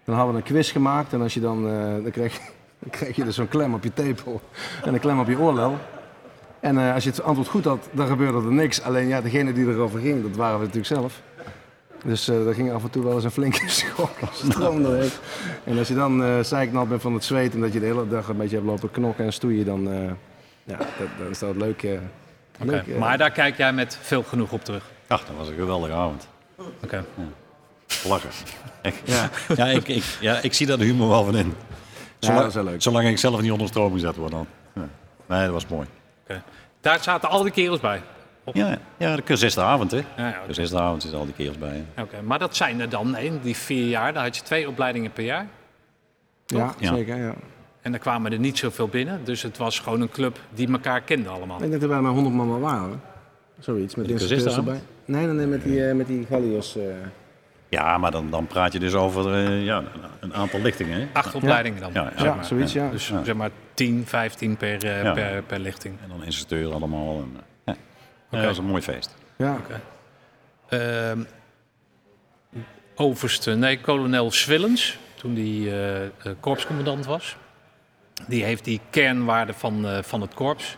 Dan 0.05 0.15
hadden 0.15 0.33
we 0.35 0.39
een 0.41 0.47
quiz 0.47 0.71
gemaakt 0.71 1.13
en 1.13 1.21
als 1.21 1.33
je 1.33 1.39
dan, 1.39 1.67
eh, 1.67 1.73
dan, 2.03 2.11
kreeg, 2.11 2.39
dan 2.79 2.89
kreeg 2.89 3.15
je 3.15 3.23
dus 3.23 3.35
zo'n 3.35 3.47
klem 3.47 3.73
op 3.73 3.83
je 3.83 3.93
tepel 3.93 4.41
en 4.85 4.93
een 4.93 4.99
klem 4.99 5.19
op 5.19 5.27
je 5.27 5.39
oorlel. 5.39 5.77
En 6.59 6.77
eh, 6.77 6.93
als 6.93 7.03
je 7.03 7.09
het 7.09 7.23
antwoord 7.23 7.47
goed 7.49 7.65
had, 7.65 7.89
dan 7.91 8.07
gebeurde 8.07 8.37
er 8.37 8.53
niks. 8.53 8.81
Alleen 8.81 9.07
ja, 9.07 9.21
degene 9.21 9.53
die 9.53 9.67
erover 9.67 9.99
ging, 9.99 10.21
dat 10.21 10.35
waren 10.35 10.59
we 10.59 10.65
natuurlijk 10.65 10.93
zelf. 10.93 11.21
Dus 12.03 12.27
eh 12.27 12.47
er 12.47 12.53
ging 12.53 12.71
af 12.71 12.83
en 12.83 12.89
toe 12.89 13.03
wel 13.03 13.13
eens 13.13 13.23
een 13.23 13.31
flinke 13.31 13.61
stroom 14.49 14.83
doorheen. 14.83 15.09
En 15.63 15.77
als 15.77 15.87
je 15.87 15.93
dan 15.95 16.23
eh 16.23 16.39
zeiknat 16.43 16.89
bent 16.89 17.01
van 17.01 17.13
het 17.13 17.23
zweet 17.23 17.53
en 17.53 17.61
dat 17.61 17.73
je 17.73 17.79
de 17.79 17.85
hele 17.85 18.07
dag 18.07 18.27
een 18.27 18.37
beetje 18.37 18.55
hebt 18.55 18.67
lopen 18.67 18.91
knokken 18.91 19.25
en 19.25 19.33
stoeien, 19.33 19.65
dan, 19.65 19.91
eh, 19.91 19.99
ja, 20.63 20.77
dat, 20.77 21.07
dan 21.19 21.27
is 21.29 21.39
dat 21.39 21.55
leuk. 21.55 21.83
Oké, 21.83 21.99
leuk. 22.59 22.97
Maar 22.97 23.17
daar 23.17 23.31
kijk 23.31 23.57
jij 23.57 23.73
met 23.73 23.97
veel 24.01 24.23
genoeg 24.23 24.51
op 24.51 24.63
terug. 24.65 24.83
Ach, 25.07 25.25
dat 25.25 25.35
was 25.37 25.47
een 25.47 25.55
geweldige 25.55 25.93
avond. 25.93 26.27
Oké. 26.83 27.05
Lachen. 28.07 28.29
Echt. 28.81 28.99
Ja. 29.03 29.29
Ja, 29.55 29.65
ik, 29.65 29.87
ik, 29.87 30.03
ja, 30.19 30.39
ik 30.41 30.53
zie 30.53 30.67
daar 30.67 30.77
de 30.77 30.83
humor 30.83 31.07
wel 31.09 31.23
van 31.23 31.35
in. 31.37 31.53
Ja, 32.19 32.35
dat 32.35 32.47
is 32.47 32.53
wel 32.53 32.63
leuk. 32.63 32.81
Zolang 32.81 33.07
ik 33.07 33.17
zelf 33.17 33.41
niet 33.41 33.51
onder 33.51 33.67
stroom 33.67 33.93
gezet 33.93 34.15
word 34.15 34.31
dan. 34.31 34.47
Ja. 34.75 34.87
Nee, 35.25 35.43
dat 35.43 35.53
was 35.53 35.67
mooi. 35.67 35.87
oké. 36.23 36.43
Daar 36.81 37.03
zaten 37.03 37.29
al 37.29 37.43
die 37.43 37.51
kerels 37.51 37.79
bij. 37.79 38.01
Ja, 38.53 38.77
ja 38.97 39.15
de 39.15 39.23
cursistenavond, 39.23 39.91
hè. 39.91 39.97
Ja, 39.97 40.27
ja, 40.27 40.41
cursistenavond 40.45 41.01
zitten 41.01 41.19
al 41.19 41.25
die 41.25 41.33
kerels 41.35 41.57
bij. 41.57 41.83
Oké, 41.97 42.21
Maar 42.21 42.39
dat 42.39 42.55
zijn 42.55 42.79
er 42.79 42.89
dan, 42.89 43.17
in 43.17 43.39
die 43.41 43.55
vier 43.55 43.87
jaar, 43.87 44.13
dan 44.13 44.23
had 44.23 44.35
je 44.35 44.41
twee 44.43 44.67
opleidingen 44.69 45.11
per 45.11 45.23
jaar. 45.23 45.47
ja, 46.45 46.73
Ja. 46.79 46.95
zeker. 46.95 47.15
Ja. 47.17 47.33
En 47.81 47.91
dan 47.91 47.99
kwamen 47.99 48.31
er 48.31 48.39
niet 48.39 48.57
zoveel 48.57 48.87
binnen. 48.87 49.21
Dus 49.23 49.41
het 49.41 49.57
was 49.57 49.79
gewoon 49.79 50.01
een 50.01 50.09
club 50.09 50.39
die 50.49 50.71
elkaar 50.71 51.01
kende 51.01 51.29
allemaal. 51.29 51.55
Ik 51.63 51.69
denk 51.69 51.81
dat 51.81 51.89
wij 51.89 51.99
maar 52.01 52.11
100 52.11 52.35
man 52.35 52.49
wel 52.49 52.59
waren. 52.59 53.01
Zoiets, 53.59 53.95
met 53.95 54.07
de 54.07 54.13
cursistenavond? 54.13 54.67
erbij. 54.67 54.81
Nee, 55.05 55.25
nee, 55.25 55.33
nee, 55.35 55.45
met 55.45 55.63
die, 55.63 55.85
eh, 55.87 55.95
met 55.95 56.07
die 56.07 56.25
Galliërs. 56.29 56.75
eh. 56.77 56.83
Ja, 57.69 57.97
maar 57.97 58.11
dan, 58.11 58.29
dan 58.29 58.47
praat 58.47 58.73
je 58.73 58.79
dus 58.79 58.93
over 58.93 59.33
eh, 59.33 59.63
ja, 59.65 59.83
een 60.19 60.33
aantal 60.33 60.59
lichtingen, 60.59 60.99
hè. 60.99 61.07
Acht 61.13 61.35
opleidingen 61.35 61.81
dan. 61.81 61.89
Ja, 61.93 62.03
ja. 62.03 62.09
zeg 62.09 62.21
ja, 62.27 62.35
maar. 62.35 62.45
zoiets, 62.45 62.73
ja. 62.73 62.89
Dus 62.89 63.07
Ja. 63.07 63.23
zeg 63.23 63.35
maar 63.35 63.49
10, 63.73 64.03
15 64.05 64.57
per, 64.57 64.83
eh, 64.85 65.03
Ja. 65.03 65.11
per, 65.13 65.41
per 65.43 65.59
lichting. 65.59 65.95
En 66.03 66.09
dan 66.09 66.23
instructeur 66.23 66.73
allemaal. 66.73 67.17
En, 67.17 67.35
ja. 68.31 68.37
Ja, 68.37 68.45
dat 68.45 68.45
was 68.45 68.57
een 68.57 68.65
mooi 68.65 68.81
feest. 68.81 69.15
Ja. 69.37 69.61
Ehm 70.69 71.21
overste, 72.95 73.51
nee, 73.51 73.79
kolonel 73.79 74.31
Swillens, 74.31 74.97
toen 75.15 75.33
die 75.33 75.69
eh, 75.69 76.05
eh, 76.05 76.11
korpscommandant 76.39 77.05
was. 77.05 77.35
Die 78.27 78.43
heeft 78.43 78.65
die 78.65 78.79
kernwaarden 78.89 79.55
van, 79.55 79.87
eh, 79.87 80.03
van 80.03 80.21
het 80.21 80.33
korps 80.33 80.77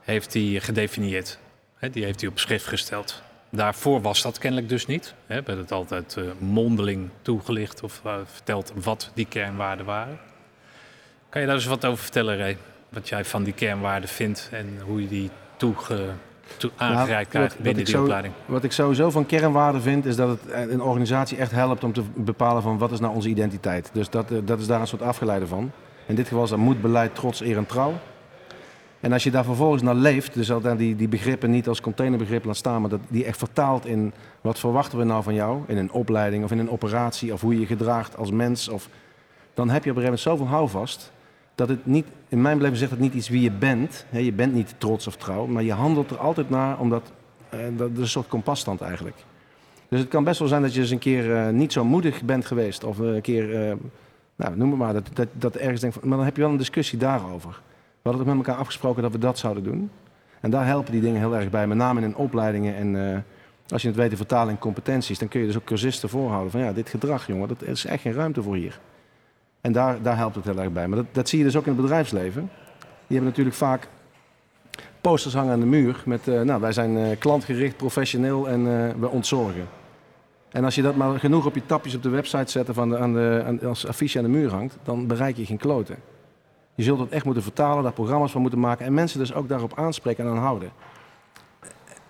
heeft 0.00 0.32
die 0.32 0.60
gedefinieerd. 0.60 1.38
Hè, 1.76 1.90
die 1.90 2.04
heeft 2.04 2.20
hij 2.20 2.30
op 2.30 2.38
schrift 2.38 2.66
gesteld. 2.66 3.24
daarvoor 3.50 4.00
was 4.00 4.22
dat 4.22 4.38
kennelijk 4.38 4.68
dus 4.68 4.86
niet. 4.86 5.14
Hè, 5.26 5.42
werd 5.42 5.58
het 5.58 5.72
altijd 5.72 6.16
eh, 6.16 6.24
mondeling 6.38 7.10
toegelicht 7.22 7.82
of 7.82 8.00
uh, 8.06 8.14
verteld 8.24 8.72
wat 8.74 9.10
die 9.14 9.26
kernwaarden 9.26 9.86
waren. 9.86 10.18
Kan 11.28 11.40
je 11.40 11.46
daar 11.46 11.56
eens 11.56 11.66
wat 11.66 11.84
over 11.84 12.02
vertellen, 12.02 12.36
Ray? 12.38 12.56
Wat 12.88 13.08
jij 13.08 13.24
van 13.24 13.44
die 13.44 13.52
kernwaarden 13.52 14.08
vindt 14.08 14.48
en 14.52 14.80
hoe 14.84 15.02
je 15.02 15.08
die 15.08 15.30
toege, 15.56 16.08
toe, 16.35 16.35
aangereikt 16.76 17.32
Nou, 17.32 17.46
krijgt 17.46 17.58
binnen 17.58 17.84
die 17.84 17.94
zo, 17.94 18.02
opleiding? 18.02 18.34
Wat 18.46 18.64
ik 18.64 18.72
sowieso 18.72 19.10
van 19.10 19.26
kernwaarden 19.26 19.82
vind, 19.82 20.06
is 20.06 20.16
dat 20.16 20.28
het 20.28 20.46
eh, 20.46 20.70
een 20.70 20.82
organisatie 20.82 21.38
echt 21.38 21.50
helpt 21.50 21.84
om 21.84 21.92
te 21.92 22.02
bepalen 22.14 22.62
van 22.62 22.78
wat 22.78 22.92
is 22.92 23.00
nou 23.00 23.14
onze 23.14 23.28
identiteit. 23.28 23.90
Dus 23.92 24.10
dat, 24.10 24.30
eh, 24.30 24.38
dat 24.44 24.60
is 24.60 24.66
daar 24.66 24.80
een 24.80 24.86
soort 24.86 25.02
afgeleide 25.02 25.46
van. 25.46 25.70
In 26.06 26.14
dit 26.14 26.28
geval 26.28 26.44
is 26.44 26.50
dat 26.50 26.58
moed, 26.58 26.80
beleid, 26.80 27.14
trots, 27.14 27.40
eer 27.40 27.56
en 27.56 27.66
trouw. 27.66 27.92
En 29.00 29.12
als 29.12 29.24
je 29.24 29.30
daar 29.30 29.44
vervolgens 29.44 29.82
naar 29.82 29.94
leeft, 29.94 30.34
dus 30.34 30.52
al 30.52 30.60
dan 30.60 30.76
die, 30.76 30.96
die 30.96 31.08
begrippen 31.08 31.50
niet 31.50 31.68
als 31.68 31.80
containerbegrip 31.80 32.44
laat 32.44 32.56
staan, 32.56 32.80
maar 32.80 32.90
dat 32.90 33.00
die 33.08 33.24
echt 33.24 33.38
vertaalt 33.38 33.86
in 33.86 34.12
wat 34.40 34.58
verwachten 34.58 34.98
we 34.98 35.04
nou 35.04 35.22
van 35.22 35.34
jou 35.34 35.62
in 35.66 35.76
een 35.76 35.92
opleiding 35.92 36.44
of 36.44 36.50
in 36.50 36.58
een 36.58 36.70
operatie 36.70 37.32
of 37.32 37.40
hoe 37.40 37.54
je 37.54 37.60
je 37.60 37.66
gedraagt 37.66 38.16
als 38.16 38.30
mens, 38.30 38.68
of, 38.68 38.88
dan 39.54 39.70
heb 39.70 39.84
je 39.84 39.90
op 39.90 39.96
een 39.96 40.02
gegeven 40.02 40.26
moment 40.26 40.40
zoveel 40.44 40.46
houvast 40.58 41.12
dat 41.56 41.68
het 41.68 41.86
niet, 41.86 42.06
in 42.28 42.40
mijn 42.42 42.56
beleving 42.56 42.80
zegt 42.80 42.90
het 42.90 43.00
niet 43.00 43.14
iets 43.14 43.28
wie 43.28 43.42
je 43.42 43.50
bent. 43.50 44.06
Je 44.10 44.32
bent 44.32 44.54
niet 44.54 44.74
trots 44.78 45.06
of 45.06 45.16
trouw, 45.16 45.46
maar 45.46 45.62
je 45.62 45.72
handelt 45.72 46.10
er 46.10 46.18
altijd 46.18 46.50
naar 46.50 46.78
omdat 46.78 47.12
eh, 47.48 47.60
dat 47.76 47.90
is 47.90 47.98
een 47.98 48.08
soort 48.08 48.28
kompasstand 48.28 48.80
eigenlijk. 48.80 49.16
Dus 49.88 50.00
het 50.00 50.08
kan 50.08 50.24
best 50.24 50.38
wel 50.38 50.48
zijn 50.48 50.62
dat 50.62 50.74
je 50.74 50.80
eens 50.80 50.90
een 50.90 50.98
keer 50.98 51.36
eh, 51.36 51.48
niet 51.48 51.72
zo 51.72 51.84
moedig 51.84 52.22
bent 52.22 52.46
geweest 52.46 52.84
of 52.84 52.98
een 52.98 53.20
keer, 53.20 53.68
eh, 53.68 53.76
nou, 54.36 54.56
noem 54.56 54.70
het 54.70 54.78
maar, 54.78 54.92
dat, 54.92 55.08
dat, 55.12 55.28
dat 55.32 55.56
ergens 55.56 55.80
denkt 55.80 55.96
van, 55.98 56.08
maar 56.08 56.16
dan 56.16 56.26
heb 56.26 56.36
je 56.36 56.42
wel 56.42 56.50
een 56.50 56.56
discussie 56.56 56.98
daarover. 56.98 57.50
We 57.50 58.12
hadden 58.12 58.26
het 58.26 58.36
met 58.36 58.46
elkaar 58.46 58.60
afgesproken 58.60 59.02
dat 59.02 59.12
we 59.12 59.18
dat 59.18 59.38
zouden 59.38 59.62
doen. 59.62 59.90
En 60.40 60.50
daar 60.50 60.66
helpen 60.66 60.92
die 60.92 61.00
dingen 61.00 61.20
heel 61.20 61.36
erg 61.36 61.50
bij, 61.50 61.66
met 61.66 61.76
name 61.76 62.00
in 62.00 62.16
opleidingen. 62.16 62.74
En 62.74 63.12
eh, 63.12 63.18
als 63.68 63.82
je 63.82 63.88
het 63.88 63.96
weet 63.96 64.10
te 64.10 64.16
vertalen 64.16 64.52
in 64.52 64.58
competenties, 64.58 65.18
dan 65.18 65.28
kun 65.28 65.40
je 65.40 65.46
dus 65.46 65.56
ook 65.56 65.64
cursisten 65.64 66.08
voorhouden 66.08 66.50
van 66.50 66.60
ja, 66.60 66.72
dit 66.72 66.88
gedrag, 66.88 67.26
jongen, 67.26 67.48
dat 67.48 67.62
is 67.62 67.84
echt 67.84 68.02
geen 68.02 68.12
ruimte 68.12 68.42
voor 68.42 68.56
hier. 68.56 68.80
En 69.66 69.72
daar, 69.72 70.02
daar 70.02 70.16
helpt 70.16 70.34
het 70.34 70.44
heel 70.44 70.58
erg 70.58 70.72
bij. 70.72 70.88
Maar 70.88 70.98
dat, 70.98 71.06
dat 71.12 71.28
zie 71.28 71.38
je 71.38 71.44
dus 71.44 71.56
ook 71.56 71.66
in 71.66 71.72
het 71.72 71.80
bedrijfsleven. 71.80 72.50
Die 72.78 73.16
hebben 73.16 73.28
natuurlijk 73.28 73.56
vaak 73.56 73.88
posters 75.00 75.34
hangen 75.34 75.52
aan 75.52 75.60
de 75.60 75.66
muur 75.66 76.02
met, 76.04 76.28
eh, 76.28 76.40
nou, 76.40 76.60
wij 76.60 76.72
zijn 76.72 76.96
eh, 76.96 77.18
klantgericht, 77.18 77.76
professioneel 77.76 78.48
en 78.48 78.60
eh, 78.60 78.94
we 78.98 79.08
ontzorgen. 79.08 79.68
En 80.50 80.64
als 80.64 80.74
je 80.74 80.82
dat 80.82 80.96
maar 80.96 81.18
genoeg 81.18 81.46
op 81.46 81.54
je 81.54 81.66
tapjes 81.66 81.94
op 81.94 82.02
de 82.02 82.08
website 82.08 82.50
zet 82.50 82.68
of 82.68 82.78
aan 82.78 82.88
de, 82.88 82.98
aan 82.98 83.12
de, 83.12 83.66
als 83.66 83.86
affiche 83.86 84.18
aan 84.18 84.24
de 84.24 84.30
muur 84.30 84.50
hangt, 84.50 84.78
dan 84.82 85.06
bereik 85.06 85.36
je 85.36 85.46
geen 85.46 85.56
kloten. 85.56 85.96
Je 86.74 86.82
zult 86.82 86.98
het 86.98 87.10
echt 87.10 87.24
moeten 87.24 87.42
vertalen, 87.42 87.82
daar 87.82 87.92
programma's 87.92 88.32
van 88.32 88.40
moeten 88.40 88.60
maken 88.60 88.86
en 88.86 88.94
mensen 88.94 89.18
dus 89.18 89.34
ook 89.34 89.48
daarop 89.48 89.78
aanspreken 89.78 90.24
en 90.24 90.30
aan 90.30 90.38
houden. 90.38 90.70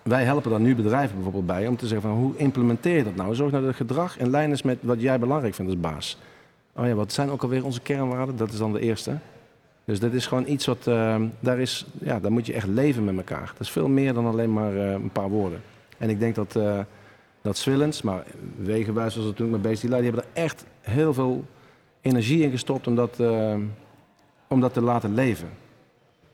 Wij 0.02 0.24
helpen 0.24 0.50
daar 0.50 0.60
nu 0.60 0.74
bedrijven 0.74 1.14
bijvoorbeeld 1.14 1.46
bij 1.46 1.66
om 1.66 1.76
te 1.76 1.86
zeggen 1.86 2.08
van 2.08 2.18
hoe 2.18 2.36
implementeer 2.36 2.96
je 2.96 3.04
dat 3.04 3.14
nou? 3.14 3.34
Zorg 3.34 3.50
nou 3.50 3.64
dat 3.64 3.78
het 3.78 3.88
gedrag 3.88 4.18
in 4.18 4.30
lijn 4.30 4.50
is 4.50 4.62
met 4.62 4.78
wat 4.80 5.00
jij 5.00 5.18
belangrijk 5.18 5.54
vindt 5.54 5.70
als 5.70 5.80
baas. 5.80 6.18
Oh 6.76 6.86
ja, 6.86 6.94
wat 6.94 7.12
zijn 7.12 7.30
ook 7.30 7.42
alweer 7.42 7.64
onze 7.64 7.80
kernwaarden? 7.80 8.36
Dat 8.36 8.52
is 8.52 8.58
dan 8.58 8.72
de 8.72 8.80
eerste. 8.80 9.18
Dus 9.84 10.00
dat 10.00 10.12
is 10.12 10.26
gewoon 10.26 10.48
iets 10.48 10.66
wat, 10.66 10.86
uh, 10.86 11.22
daar, 11.40 11.58
is, 11.58 11.86
ja, 11.98 12.20
daar 12.20 12.32
moet 12.32 12.46
je 12.46 12.52
echt 12.52 12.66
leven 12.66 13.04
met 13.04 13.16
elkaar. 13.16 13.46
Dat 13.46 13.60
is 13.60 13.70
veel 13.70 13.88
meer 13.88 14.14
dan 14.14 14.26
alleen 14.26 14.52
maar 14.52 14.74
uh, 14.74 14.92
een 14.92 15.10
paar 15.10 15.28
woorden. 15.28 15.62
En 15.98 16.10
ik 16.10 16.18
denk 16.18 16.34
dat, 16.34 16.54
uh, 16.56 16.80
dat 17.42 17.56
Swillens, 17.56 18.02
maar 18.02 18.24
Wegenwijs 18.56 19.16
was 19.16 19.24
het 19.24 19.36
toen 19.36 19.50
met 19.50 19.62
Beestie 19.62 19.88
die 19.88 20.02
hebben 20.02 20.22
er 20.22 20.42
echt 20.42 20.64
heel 20.80 21.14
veel 21.14 21.44
energie 22.00 22.42
in 22.42 22.50
gestopt 22.50 22.86
om 22.86 22.94
dat, 22.94 23.20
om 24.48 24.60
dat 24.60 24.72
te 24.72 24.80
laten 24.80 25.14
leven. 25.14 25.48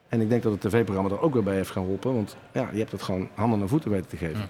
En 0.08 0.20
ik 0.20 0.28
denk 0.28 0.42
dat 0.42 0.52
het 0.52 0.60
tv-programma 0.60 1.10
er 1.10 1.20
ook 1.20 1.32
weer 1.32 1.42
bij 1.42 1.54
heeft 1.54 1.70
geholpen. 1.70 2.14
Want 2.14 2.36
ja, 2.52 2.68
je 2.72 2.78
hebt 2.78 2.92
het 2.92 3.02
gewoon 3.02 3.28
handen 3.34 3.60
en 3.60 3.68
voeten 3.68 3.90
weten 3.90 4.08
te 4.08 4.16
geven. 4.16 4.48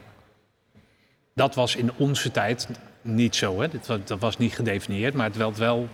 Dat 1.34 1.54
was 1.54 1.76
in 1.76 1.90
onze 1.96 2.30
tijd 2.30 2.68
niet 3.02 3.36
zo. 3.36 3.60
Hè? 3.60 3.68
Dat 4.04 4.20
was 4.20 4.38
niet 4.38 4.54
gedefinieerd, 4.54 5.14
maar 5.14 5.26
het 5.26 5.36
werd 5.36 5.58
wel 5.58 5.88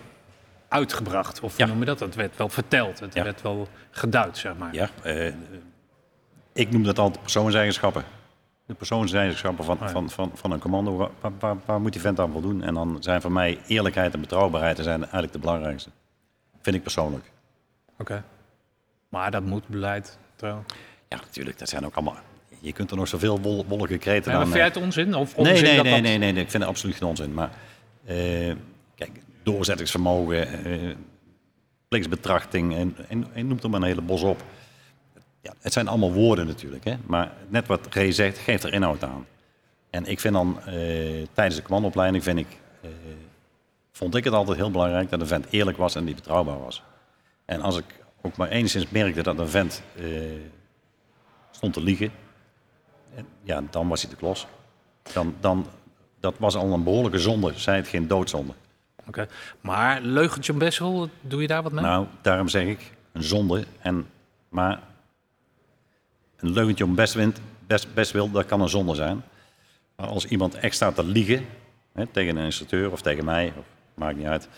uitgebracht. 0.69 1.41
Of 1.41 1.57
hoe 1.57 1.67
noem 1.67 1.79
je 1.79 1.85
dat? 1.85 2.01
Het 2.01 2.15
werd 2.15 2.37
wel 2.37 2.49
verteld. 2.49 3.01
Het 3.01 3.15
ja. 3.15 3.23
werd 3.23 3.43
wel 3.43 3.69
geduid, 3.91 4.39
zeg 4.39 4.57
maar. 4.57 4.75
Ja, 4.75 4.89
uh, 5.05 5.33
ik 6.53 6.71
noem 6.71 6.83
dat 6.83 6.99
altijd 6.99 7.23
persoonseigenschappen. 7.23 8.05
De 8.67 8.75
persoonseigenschappen 8.75 9.65
van, 9.65 9.77
oh 9.77 9.83
ja. 9.83 9.89
van, 9.89 10.11
van, 10.11 10.31
van 10.35 10.51
een 10.51 10.59
commando. 10.59 10.97
Waar, 11.21 11.33
waar, 11.39 11.57
waar, 11.65 11.81
moet 11.81 11.93
die 11.93 12.01
vent 12.01 12.21
aan 12.21 12.33
voldoen? 12.33 12.63
En 12.63 12.75
dan 12.75 12.97
zijn 13.01 13.21
voor 13.21 13.33
mij 13.33 13.59
eerlijkheid 13.67 14.15
en 14.15 14.21
betrouwbaarheid 14.21 14.79
zijn 14.79 15.01
eigenlijk 15.01 15.33
de 15.33 15.39
belangrijkste. 15.39 15.91
Vind 16.61 16.77
ik 16.77 16.83
persoonlijk. 16.83 17.25
Oké. 17.93 18.01
Okay. 18.03 18.23
Maar 19.09 19.31
dat 19.31 19.43
moet 19.43 19.69
beleid, 19.69 20.19
trouw. 20.37 20.65
Ja, 21.09 21.17
natuurlijk. 21.17 21.59
Dat 21.59 21.69
zijn 21.69 21.87
ook 21.87 21.95
allemaal... 21.95 22.17
Je 22.61 22.73
kunt 22.73 22.91
er 22.91 22.97
nog 22.97 23.09
zoveel 23.09 23.41
wol, 23.41 23.65
wollige 23.67 23.99
kreten 23.99 24.33
ja, 24.33 24.39
aan... 24.39 24.45
vind 24.45 24.57
jij 24.57 24.65
het 24.65 24.77
onzin? 24.77 25.15
Of 25.15 25.37
nee, 25.37 25.47
onzin 25.47 25.65
nee, 25.65 25.75
dat 25.75 25.85
nee, 25.85 25.93
dat... 25.93 26.03
nee, 26.03 26.19
nee, 26.19 26.33
nee, 26.33 26.43
ik 26.43 26.51
vind 26.51 26.63
het 26.63 26.73
absoluut 26.73 26.97
geen 26.97 27.09
onzin. 27.09 27.35
Maar 27.35 27.51
uh, 28.09 28.55
kijk, 28.95 29.11
doorzettingsvermogen, 29.43 30.49
plichtsbetrachting 31.89 32.75
en, 32.75 32.97
en, 33.09 33.27
en 33.33 33.47
noem 33.47 33.59
er 33.63 33.71
maar 33.71 33.81
een 33.81 33.87
hele 33.87 34.01
bos 34.01 34.23
op. 34.23 34.43
Ja, 35.43 35.55
het 35.61 35.73
zijn 35.73 35.89
allemaal 35.89 36.13
woorden 36.13 36.47
natuurlijk, 36.47 36.85
hè? 36.85 36.95
maar 37.07 37.33
net 37.49 37.67
wat 37.67 37.87
Ray 37.91 38.13
zegt, 38.13 38.39
geeft 38.39 38.65
er 38.65 38.73
inhoud 38.73 39.05
aan. 39.05 39.27
En 39.91 40.07
ik 40.07 40.21
vind 40.21 40.35
dan, 40.35 40.61
tijdens 41.33 41.57
de 41.57 41.63
commandoopleiding 41.63 42.23
vind 42.23 42.39
ik, 42.39 42.47
vond 43.93 44.15
ik 44.15 44.25
het 44.25 44.33
altijd 44.33 44.57
heel 44.57 44.71
belangrijk 44.71 45.11
dat 45.11 45.21
een 45.21 45.27
vent 45.27 45.47
eerlijk 45.51 45.77
was 45.77 45.95
en 45.95 46.05
die 46.05 46.15
betrouwbaar 46.15 46.59
was. 46.59 46.83
En 47.45 47.61
als 47.61 47.79
ik 47.79 47.85
ook 48.23 48.37
maar 48.37 48.49
enigszins 48.49 48.91
merkte 48.91 49.23
dat 49.23 49.39
een 49.39 49.49
vent 49.49 49.83
stond 51.51 51.73
te 51.73 51.83
liegen, 51.83 52.11
en, 53.19 53.27
ja, 53.43 53.62
dan 53.71 53.89
was 53.89 54.03
hij 54.03 54.11
de 54.11 54.16
klos. 54.16 54.47
Dan, 55.12 55.35
dan, 55.41 55.66
dat 56.21 56.35
was 56.39 56.55
al 56.55 56.73
een 56.73 56.85
behoorlijke 56.85 57.19
zonde, 57.19 57.53
zij 57.57 57.77
het 57.77 57.89
geen 57.89 58.09
doodzonde. 58.09 58.53
Oké, 58.99 59.09
okay. 59.09 59.29
maar 59.61 60.01
leugentje 60.01 60.53
best 60.53 60.79
wel, 60.79 61.09
doe 61.21 61.41
je 61.41 61.47
daar 61.47 61.62
wat 61.62 61.73
mee? 61.73 61.85
Nou, 61.85 62.07
daarom 62.23 62.49
zeg 62.49 62.66
ik, 62.66 62.93
een 63.12 63.23
zonde. 63.23 63.64
En, 63.79 64.07
maar 64.49 64.81
een 66.37 66.53
leugentje 66.53 66.85
om 66.85 66.95
best, 66.95 67.14
wint, 67.14 67.41
best, 67.66 67.95
best 67.95 68.11
wil, 68.11 68.31
dat 68.31 68.47
kan 68.47 68.61
een 68.61 68.69
zonde 68.69 68.95
zijn. 68.95 69.23
Maar 69.97 70.07
als 70.07 70.25
iemand 70.25 70.55
extra 70.55 70.93
te 70.93 71.05
liegen, 71.05 71.47
hè, 71.93 72.07
tegen 72.07 72.37
een 72.37 72.45
instructeur 72.45 72.93
of 72.93 73.03
tegen 73.03 73.25
mij, 73.25 73.53
of, 73.59 73.64
maakt 73.95 74.16
niet 74.16 74.27
uit... 74.27 74.49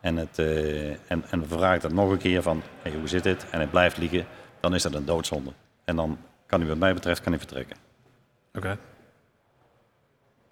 En, 0.00 0.16
het, 0.16 0.38
uh, 0.38 0.90
en, 0.90 1.24
en 1.30 1.48
vraagt 1.48 1.82
het 1.82 1.92
nog 1.92 2.10
een 2.10 2.18
keer 2.18 2.42
van, 2.42 2.62
hey, 2.82 2.92
hoe 2.92 3.08
zit 3.08 3.22
dit? 3.22 3.46
En 3.50 3.58
hij 3.58 3.66
blijft 3.66 3.96
liegen, 3.96 4.26
dan 4.60 4.74
is 4.74 4.82
dat 4.82 4.94
een 4.94 5.04
doodzonde. 5.04 5.52
En 5.84 5.96
dan 5.96 6.18
kan 6.46 6.60
hij 6.60 6.68
wat 6.68 6.78
mij 6.78 6.94
betreft 6.94 7.20
kan 7.20 7.32
hij 7.32 7.40
vertrekken. 7.40 7.76
Oké. 8.54 8.66
Okay. 8.66 8.78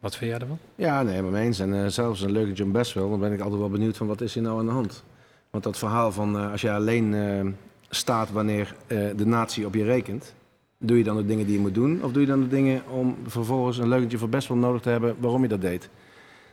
Wat 0.00 0.16
vind 0.16 0.30
jij 0.30 0.40
ervan? 0.40 0.58
Ja, 0.74 1.02
nee, 1.02 1.22
maar 1.22 1.40
eens. 1.40 1.58
En 1.58 1.72
uh, 1.72 1.86
zelfs 1.86 2.20
een 2.20 2.32
leuke 2.32 2.52
John 2.52 2.70
Bestwell, 2.70 3.08
dan 3.08 3.20
ben 3.20 3.32
ik 3.32 3.40
altijd 3.40 3.60
wel 3.60 3.70
benieuwd 3.70 3.96
van 3.96 4.06
wat 4.06 4.20
is 4.20 4.34
hier 4.34 4.42
nou 4.42 4.58
aan 4.58 4.66
de 4.66 4.72
hand. 4.72 5.04
Want 5.50 5.64
dat 5.64 5.78
verhaal 5.78 6.12
van 6.12 6.36
uh, 6.36 6.50
als 6.50 6.60
je 6.60 6.72
alleen 6.72 7.12
uh, 7.12 7.46
staat 7.88 8.30
wanneer 8.30 8.74
de 9.16 9.26
natie 9.26 9.66
op 9.66 9.74
je 9.74 9.84
rekent, 9.84 10.34
doe 10.78 10.98
je 10.98 11.04
dan 11.04 11.16
de 11.16 11.26
dingen 11.26 11.46
die 11.46 11.54
je 11.54 11.60
moet 11.60 11.74
doen? 11.74 12.02
Of 12.02 12.12
doe 12.12 12.20
je 12.22 12.28
dan 12.28 12.40
de 12.40 12.48
dingen 12.48 12.82
om 12.90 13.16
vervolgens 13.26 13.78
een 13.78 13.88
leugentje 13.88 14.18
voor 14.18 14.28
Bestwell 14.28 14.56
nodig 14.56 14.80
te 14.80 14.88
hebben 14.88 15.16
waarom 15.18 15.42
je 15.42 15.48
dat 15.48 15.60
deed? 15.60 15.88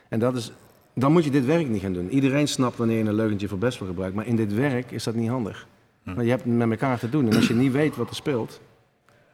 En 0.08 0.18
dat 0.18 0.36
is, 0.36 0.52
dan 0.94 1.12
moet 1.12 1.24
je 1.24 1.30
dit 1.30 1.44
werk 1.44 1.68
niet 1.68 1.82
gaan 1.82 1.92
doen. 1.92 2.10
Iedereen 2.10 2.48
snapt 2.48 2.76
wanneer 2.76 2.98
je 2.98 3.04
een 3.04 3.14
leugentje 3.14 3.48
voor 3.48 3.58
Bestwell 3.58 3.88
gebruikt, 3.88 4.14
maar 4.14 4.26
in 4.26 4.36
dit 4.36 4.54
werk 4.54 4.90
is 4.90 5.04
dat 5.04 5.14
niet 5.14 5.28
handig. 5.28 5.66
Hm. 6.02 6.14
Want 6.14 6.24
je 6.24 6.30
hebt 6.30 6.44
het 6.44 6.52
met 6.52 6.70
elkaar 6.70 6.98
te 6.98 7.10
doen 7.10 7.28
en 7.28 7.36
als 7.36 7.48
je 7.48 7.54
niet 7.54 7.72
weet 7.72 7.96
wat 7.96 8.08
er 8.08 8.14
speelt, 8.14 8.60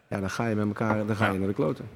ja, 0.09 0.21
dan 0.21 0.31
ga 0.31 0.47
je 0.47 0.55
met 0.55 0.67
elkaar 0.67 1.07
dan 1.07 1.17
ga 1.17 1.31
je 1.31 1.39
naar 1.39 1.49
de 1.49 1.55
kloten. 1.55 1.89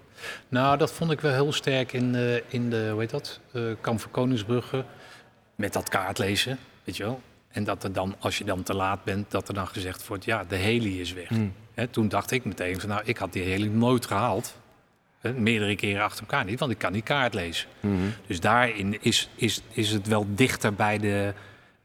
Nou, 0.48 0.78
dat 0.78 0.92
vond 0.92 1.10
ik 1.10 1.20
wel 1.20 1.32
heel 1.32 1.52
sterk 1.52 1.92
in, 1.92 2.14
uh, 2.14 2.34
in 2.48 2.70
de, 2.70 2.88
hoe 2.90 3.00
heet 3.00 3.10
dat, 3.10 3.40
uh, 3.52 3.72
Kamp 3.80 4.00
van 4.00 4.10
Koningsbrugge. 4.10 4.84
Met 5.54 5.72
dat 5.72 5.88
kaartlezen, 5.88 6.58
weet 6.84 6.96
je 6.96 7.02
wel. 7.02 7.20
En 7.48 7.64
dat 7.64 7.84
er 7.84 7.92
dan, 7.92 8.14
als 8.18 8.38
je 8.38 8.44
dan 8.44 8.62
te 8.62 8.74
laat 8.74 9.04
bent, 9.04 9.30
dat 9.30 9.48
er 9.48 9.54
dan 9.54 9.66
gezegd 9.66 10.06
wordt, 10.06 10.24
ja, 10.24 10.44
de 10.44 10.56
heli 10.56 11.00
is 11.00 11.12
weg. 11.12 11.28
Hmm. 11.28 11.52
Toen 11.90 12.08
dacht 12.08 12.30
ik 12.30 12.44
meteen 12.44 12.80
van, 12.80 12.88
nou, 12.88 13.02
ik 13.04 13.16
had 13.16 13.32
die 13.32 13.42
heli 13.42 13.68
nooit 13.68 14.06
gehaald. 14.06 14.58
Meerdere 15.36 15.76
keren 15.76 16.02
achter 16.02 16.20
elkaar 16.20 16.44
niet, 16.44 16.58
want 16.58 16.72
ik 16.72 16.78
kan 16.78 16.92
die 16.92 17.02
kaart 17.02 17.34
lezen. 17.34 17.68
Hmm. 17.80 18.12
Dus 18.26 18.40
daarin 18.40 19.02
is, 19.02 19.30
is, 19.34 19.62
is 19.72 19.90
het 19.90 20.06
wel 20.06 20.26
dichter 20.28 20.74
bij 20.74 20.98
de, 20.98 21.34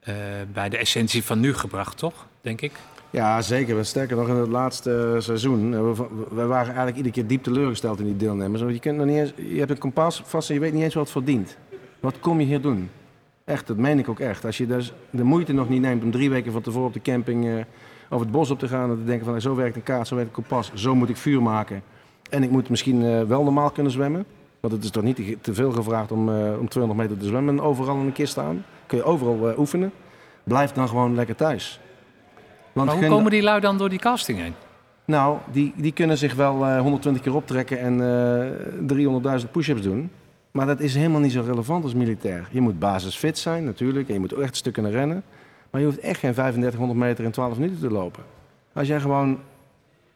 uh, 0.07 0.15
bij 0.53 0.69
de 0.69 0.77
essentie 0.77 1.23
van 1.23 1.39
nu 1.39 1.53
gebracht, 1.53 1.97
toch? 1.97 2.27
Denk 2.41 2.61
ik. 2.61 2.71
Ja, 3.15 3.41
zeker. 3.41 3.85
Sterker 3.85 4.17
nog, 4.17 4.27
in 4.27 4.35
het 4.35 4.49
laatste 4.49 5.15
seizoen. 5.19 5.71
We, 5.71 6.05
we 6.29 6.45
waren 6.45 6.65
eigenlijk 6.65 6.97
iedere 6.97 7.13
keer 7.13 7.27
diep 7.27 7.43
teleurgesteld 7.43 7.99
in 7.99 8.05
die 8.05 8.15
deelnemers. 8.15 8.61
Want 8.61 8.73
je, 8.73 8.79
kunt 8.79 8.97
nog 8.97 9.05
niet 9.05 9.17
eens, 9.17 9.33
je 9.35 9.59
hebt 9.59 9.71
een 9.71 9.77
kompas 9.77 10.21
vast 10.25 10.49
en 10.49 10.55
je 10.55 10.61
weet 10.61 10.73
niet 10.73 10.83
eens 10.83 10.93
wat 10.93 11.03
het 11.03 11.11
verdient. 11.11 11.57
Wat 11.99 12.19
kom 12.19 12.39
je 12.39 12.45
hier 12.45 12.61
doen? 12.61 12.89
Echt, 13.43 13.67
dat 13.67 13.77
meen 13.77 13.99
ik 13.99 14.09
ook 14.09 14.19
echt. 14.19 14.45
Als 14.45 14.57
je 14.57 14.67
dus 14.67 14.93
de 15.09 15.23
moeite 15.23 15.53
nog 15.53 15.69
niet 15.69 15.81
neemt 15.81 16.03
om 16.03 16.11
drie 16.11 16.29
weken 16.29 16.51
van 16.51 16.61
tevoren 16.61 16.87
op 16.87 16.93
de 16.93 17.01
camping 17.01 17.45
uh, 17.45 17.53
over 18.09 18.25
het 18.25 18.35
bos 18.35 18.49
op 18.49 18.59
te 18.59 18.67
gaan 18.67 18.89
en 18.89 18.97
te 18.97 19.03
denken 19.03 19.25
van 19.25 19.41
zo 19.41 19.55
werkt 19.55 19.75
een 19.75 19.83
kaart, 19.83 20.07
zo 20.07 20.15
werkt 20.15 20.29
een 20.29 20.43
kompas, 20.43 20.71
zo 20.73 20.95
moet 20.95 21.09
ik 21.09 21.17
vuur 21.17 21.41
maken. 21.41 21.83
En 22.29 22.43
ik 22.43 22.49
moet 22.49 22.69
misschien 22.69 23.27
wel 23.27 23.43
normaal 23.43 23.71
kunnen 23.71 23.91
zwemmen. 23.91 24.25
Want 24.59 24.73
het 24.73 24.83
is 24.83 24.89
toch 24.89 25.03
niet 25.03 25.37
te, 25.41 25.53
veel 25.53 25.71
gevraagd 25.71 26.11
om, 26.11 26.29
om 26.59 26.67
200 26.69 27.09
meter 27.09 27.17
te 27.17 27.25
zwemmen 27.25 27.57
en 27.57 27.63
overal 27.63 27.95
in 27.95 28.05
een 28.05 28.11
kist 28.11 28.31
staan. 28.31 28.65
Kun 28.85 28.97
je 28.97 29.03
overal 29.03 29.57
oefenen. 29.57 29.91
Blijf 30.43 30.71
dan 30.71 30.87
gewoon 30.87 31.15
lekker 31.15 31.35
thuis. 31.35 31.79
Want 32.75 32.87
maar 32.89 32.97
hoe 32.97 33.07
komen 33.07 33.31
die 33.31 33.41
lui 33.41 33.59
dan 33.59 33.77
door 33.77 33.89
die 33.89 33.99
casting 33.99 34.39
heen? 34.39 34.53
Nou, 35.05 35.37
die, 35.51 35.73
die 35.75 35.91
kunnen 35.91 36.17
zich 36.17 36.33
wel 36.33 36.65
eh, 36.65 36.79
120 36.79 37.23
keer 37.23 37.35
optrekken 37.35 37.79
en 37.79 38.01
eh 39.29 39.39
300.000 39.41 39.51
push-ups 39.51 39.81
doen. 39.81 40.09
Maar 40.51 40.65
dat 40.65 40.79
is 40.79 40.95
helemaal 40.95 41.21
niet 41.21 41.31
zo 41.31 41.43
relevant 41.45 41.83
als 41.83 41.93
militair. 41.93 42.47
Je 42.51 42.61
moet 42.61 42.79
basisfit 42.79 43.37
zijn 43.37 43.63
natuurlijk 43.63 44.07
en 44.07 44.13
je 44.13 44.19
moet 44.19 44.33
ook 44.33 44.41
echt 44.41 44.49
een 44.49 44.55
stuk 44.55 44.73
kunnen 44.73 44.91
rennen. 44.91 45.23
Maar 45.69 45.81
je 45.81 45.87
hoeft 45.87 45.99
echt 45.99 46.19
geen 46.19 46.33
3500 46.33 46.99
meter 46.99 47.23
in 47.23 47.31
12 47.31 47.57
minuten 47.57 47.79
te 47.79 47.89
lopen. 47.89 48.23
Als 48.73 48.87
jij 48.87 48.99
gewoon 48.99 49.39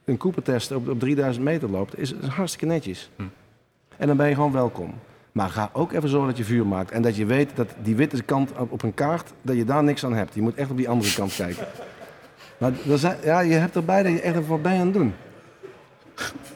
een 0.05 0.17
Cooper-test 0.17 0.71
op, 0.71 0.89
op 0.89 0.99
3000 0.99 1.45
meter 1.45 1.69
loopt, 1.69 1.99
is 1.99 2.09
het 2.09 2.25
hartstikke 2.25 2.65
netjes. 2.65 3.09
Hm. 3.15 3.23
En 3.97 4.07
dan 4.07 4.17
ben 4.17 4.27
je 4.27 4.35
gewoon 4.35 4.51
welkom. 4.51 4.93
Maar 5.31 5.49
ga 5.49 5.69
ook 5.73 5.91
even 5.91 6.09
zorgen 6.09 6.29
dat 6.29 6.37
je 6.37 6.43
vuur 6.43 6.67
maakt. 6.67 6.91
En 6.91 7.01
dat 7.01 7.15
je 7.15 7.25
weet 7.25 7.55
dat 7.55 7.67
die 7.81 7.95
witte 7.95 8.23
kant 8.23 8.51
op 8.69 8.83
een 8.83 8.93
kaart, 8.93 9.33
dat 9.41 9.55
je 9.55 9.65
daar 9.65 9.83
niks 9.83 10.05
aan 10.05 10.13
hebt. 10.13 10.35
Je 10.35 10.41
moet 10.41 10.55
echt 10.55 10.69
op 10.69 10.77
die 10.77 10.89
andere 10.89 11.13
kant 11.13 11.35
kijken. 11.35 11.67
Maar 12.59 12.71
er 12.89 12.97
zijn, 12.97 13.17
ja, 13.23 13.39
je 13.39 13.53
hebt 13.53 13.75
erbij 13.75 14.03
dat 14.03 14.11
je 14.11 14.21
echt 14.21 14.47
wat 14.47 14.61
bij 14.61 14.79
aan 14.79 14.85
het 14.85 14.93
doen. 14.93 15.13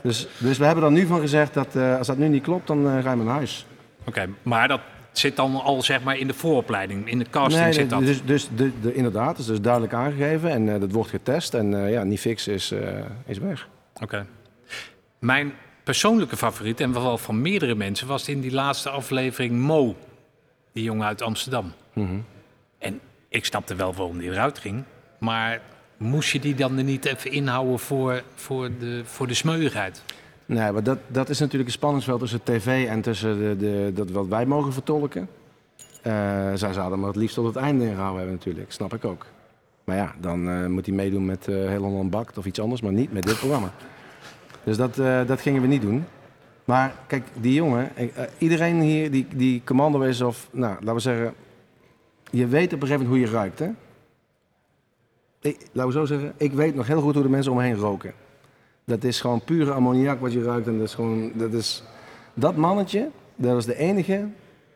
Dus, 0.01 0.27
dus 0.37 0.57
we 0.57 0.65
hebben 0.65 0.83
er 0.83 0.91
nu 0.91 1.05
van 1.05 1.19
gezegd 1.19 1.53
dat 1.53 1.75
eh, 1.75 1.97
als 1.97 2.07
dat 2.07 2.17
nu 2.17 2.27
niet 2.27 2.43
klopt, 2.43 2.67
dan 2.67 2.87
eh, 2.87 3.03
ga 3.03 3.11
je 3.11 3.17
naar 3.17 3.33
huis. 3.33 3.65
Oké, 4.05 4.29
maar 4.41 4.67
dat 4.67 4.81
zit 5.11 5.35
dan 5.35 5.61
al 5.61 5.81
zeg 5.81 6.03
maar 6.03 6.17
in 6.17 6.27
de 6.27 6.33
vooropleiding, 6.33 7.09
in 7.09 7.19
de 7.19 7.29
casting 7.29 7.73
zit 7.73 7.89
dat. 7.89 7.99
Dus, 7.99 8.23
dus 8.25 8.49
de, 8.55 8.71
de, 8.81 8.93
inderdaad, 8.93 9.37
dus 9.37 9.47
is 9.47 9.61
duidelijk 9.61 9.93
aangegeven 9.93 10.49
en 10.49 10.73
eh, 10.73 10.79
dat 10.79 10.91
wordt 10.91 11.09
getest. 11.09 11.53
En 11.53 11.89
ja, 11.89 12.03
niet 12.03 12.19
fix 12.19 12.47
is, 12.47 12.73
is 13.25 13.37
weg. 13.37 13.67
Oké. 14.01 14.25
Mijn 15.19 15.53
persoonlijke 15.83 16.37
favoriet, 16.37 16.79
en 16.79 16.93
wel 16.93 17.17
van 17.17 17.41
meerdere 17.41 17.75
mensen, 17.75 18.07
was 18.07 18.27
in 18.27 18.41
die 18.41 18.53
laatste 18.53 18.89
aflevering 18.89 19.59
Mo. 19.59 19.95
Die 20.73 20.83
jongen 20.83 21.07
uit 21.07 21.21
Amsterdam. 21.21 21.73
Mhm. 21.93 22.15
En 22.77 22.99
ik 23.29 23.45
snapte 23.45 23.75
wel 23.75 23.93
waarom 23.93 24.17
die 24.17 24.31
eruit 24.31 24.59
ging. 24.59 24.83
Maar 25.19 25.61
moest 26.03 26.31
je 26.31 26.39
die 26.39 26.55
dan 26.55 26.77
er 26.77 26.83
niet 26.83 27.05
even 27.05 27.31
inhouden 27.31 27.79
voor, 27.79 28.23
voor, 28.35 28.69
de, 28.79 29.01
voor 29.05 29.27
de 29.27 29.33
smeuigheid? 29.33 30.03
Nee, 30.45 30.71
maar 30.71 30.83
dat, 30.83 30.97
dat 31.07 31.29
is 31.29 31.39
natuurlijk 31.39 31.69
een 31.69 31.75
spanningsveld 31.75 32.19
tussen 32.19 32.43
tv 32.43 32.87
en 32.87 33.01
tussen 33.01 33.39
de, 33.39 33.57
de, 33.57 33.91
dat 33.93 34.11
wat 34.11 34.27
wij 34.27 34.45
mogen 34.45 34.73
vertolken. 34.73 35.29
Eh, 36.01 36.13
zij 36.53 36.73
zouden 36.73 36.99
maar 36.99 37.07
het 37.07 37.17
liefst 37.17 37.35
tot 37.35 37.45
het 37.45 37.55
einde 37.55 37.85
ingehouden 37.85 38.17
hebben 38.17 38.35
natuurlijk, 38.35 38.71
snap 38.71 38.93
ik 38.93 39.05
ook. 39.05 39.25
Maar 39.83 39.95
ja, 39.95 40.13
dan 40.19 40.49
eh, 40.49 40.65
moet 40.65 40.85
hij 40.85 40.95
meedoen 40.95 41.25
met 41.25 41.47
eh 41.47 41.55
Heel 41.55 41.81
Holland 41.81 42.09
Bakt 42.09 42.37
of 42.37 42.45
iets 42.45 42.59
anders, 42.59 42.81
maar 42.81 42.93
niet 42.93 43.13
met 43.13 43.23
dit 43.23 43.37
programma. 43.37 43.71
Dus 44.63 44.77
dat, 44.77 44.95
dat 45.27 45.41
gingen 45.41 45.61
we 45.61 45.67
niet 45.67 45.81
doen. 45.81 46.05
Maar 46.65 46.93
kijk, 47.07 47.27
die 47.33 47.53
jongen, 47.53 47.91
iedereen 48.37 48.81
hier 48.81 49.11
die, 49.11 49.27
die 49.35 49.61
commando 49.65 50.01
is 50.01 50.21
of, 50.21 50.47
nou, 50.51 50.73
laten 50.73 50.93
we 50.93 50.99
zeggen, 50.99 51.33
je 52.29 52.47
weet 52.47 52.73
op 52.73 52.81
een 52.81 52.87
gegeven 52.87 53.07
moment 53.07 53.21
hoe 53.21 53.31
je 53.31 53.37
ruikt, 53.37 53.59
hè? 53.59 53.69
Ik, 55.43 55.57
laten 55.71 55.91
we 55.91 55.97
zo 55.97 56.05
zeggen, 56.05 56.33
ik 56.37 56.51
weet 56.51 56.75
nog 56.75 56.87
heel 56.87 57.01
goed 57.01 57.13
hoe 57.13 57.23
de 57.23 57.29
mensen 57.29 57.51
om 57.51 57.57
me 57.57 57.63
heen 57.63 57.75
roken. 57.75 58.13
Dat 58.85 59.03
is 59.03 59.21
gewoon 59.21 59.41
pure 59.41 59.71
ammoniak 59.71 60.19
wat 60.19 60.33
je 60.33 60.43
ruikt. 60.43 60.67
En 60.67 60.77
dat 60.77 60.87
is 60.87 60.93
gewoon, 60.93 61.31
dat 61.35 61.53
is... 61.53 61.83
Dat 62.33 62.55
mannetje, 62.55 63.09
dat 63.35 63.53
was 63.53 63.65
de 63.65 63.77
enige 63.77 64.27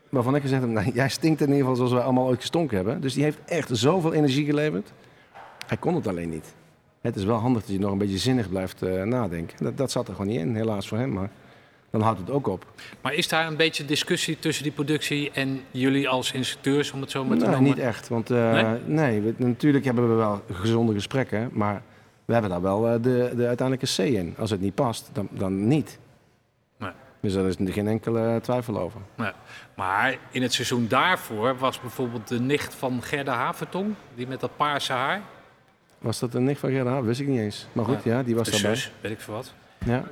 waarvan 0.09 0.36
ik 0.36 0.41
gezegd 0.41 0.61
heb, 0.61 0.72
nou, 0.72 0.91
jij 0.93 1.09
stinkt 1.09 1.41
in 1.41 1.47
ieder 1.47 1.61
geval 1.61 1.76
zoals 1.76 1.91
wij 1.91 2.01
allemaal 2.01 2.28
ooit 2.28 2.39
gestonken 2.39 2.76
hebben. 2.76 3.01
Dus 3.01 3.13
die 3.13 3.24
heeft 3.24 3.39
echt 3.45 3.70
zoveel 3.72 4.13
energie 4.13 4.45
geleverd. 4.45 4.91
Hij 5.68 5.78
kon 5.78 5.95
het 5.95 6.07
alleen 6.07 6.30
niet. 6.30 6.53
Het 7.01 7.15
is 7.15 7.24
wel 7.24 7.38
handig 7.38 7.61
dat 7.61 7.72
je 7.72 7.80
nog 7.80 7.91
een 7.91 7.97
beetje 7.97 8.18
zinnig 8.18 8.49
blijft 8.49 8.82
eh, 8.82 9.03
nadenken. 9.03 9.63
Dat, 9.63 9.78
dat 9.78 9.91
zat 9.91 10.07
er 10.07 10.13
gewoon 10.15 10.32
niet 10.32 10.39
in, 10.39 10.55
helaas 10.55 10.88
voor 10.88 10.97
hem. 10.97 11.13
Maar 11.13 11.30
dan 11.92 12.02
houdt 12.02 12.20
het 12.20 12.30
ook 12.30 12.48
op. 12.48 12.66
Maar 13.02 13.14
is 13.14 13.28
daar 13.28 13.48
een 13.48 13.56
beetje 13.56 13.86
discussie 13.86 14.40
tussen 14.40 14.64
die 14.64 14.72
productie 14.72 15.32
en 15.32 15.62
jullie 15.72 16.10
als 16.10 16.32
instructeurs, 16.32 16.92
om 16.92 17.02
het 17.02 17.12
zo 17.12 17.24
maar 17.26 17.38
te 17.38 17.44
Nee, 17.46 17.54
noemen? 17.54 17.70
niet 17.70 17.80
echt. 17.80 18.08
Want 18.08 18.30
eh, 18.32 18.52
Nee? 18.52 18.80
nee, 18.86 19.22
we- 19.22 19.34
natuurlijk 19.38 19.86
hebben 19.86 20.10
we 20.10 20.16
wel 20.16 20.42
gezonde 20.52 20.94
gesprekken. 20.94 21.50
Maar 21.54 21.82
we 22.26 22.34
hebben 22.34 22.52
daar 22.52 22.62
wel 22.62 22.88
eh, 22.88 22.94
de, 22.94 23.34
de 23.36 23.48
uiteindelijke 23.48 23.96
C 23.96 23.98
in. 24.06 24.36
Als 24.38 24.50
het 24.50 24.62
niet 24.62 24.76
past, 24.76 25.10
dan, 25.14 25.28
dan 25.32 25.68
niet. 25.68 25.98
Nee. 26.78 26.92
Dus 27.22 27.34
daar 27.34 27.46
is 27.46 27.56
geen 27.66 27.88
enkele 27.88 28.40
twijfel 28.42 28.80
over. 28.80 29.00
Nee. 29.16 29.32
Maar 29.76 30.18
in 30.32 30.42
het 30.42 30.54
seizoen 30.54 30.88
daarvoor 30.88 31.58
was 31.58 31.82
bijvoorbeeld 31.82 32.28
de 32.28 32.40
nicht 32.40 32.74
van 32.76 33.02
Gerda 33.04 33.34
Havertong, 33.34 33.94
die 34.16 34.28
met 34.28 34.40
dat 34.40 34.58
paarse 34.58 34.94
haar. 34.94 35.22
Was 36.00 36.20
dat 36.20 36.34
een 36.34 36.44
nicht 36.44 36.60
van 36.60 36.70
Gerda? 36.72 37.02
Wist 37.02 37.20
ik 37.20 37.28
niet 37.28 37.40
eens. 37.40 37.68
Maar 37.72 37.86
goed, 37.86 38.04
ja, 38.04 38.24
die 38.24 38.36
was 38.36 38.46
de 38.46 38.52
daarbij. 38.52 38.76
zus, 38.76 38.92
weet 39.02 39.12
ik 39.12 39.20
veel 39.22 39.34
wat. 39.34 39.54
Ja. 39.86 40.04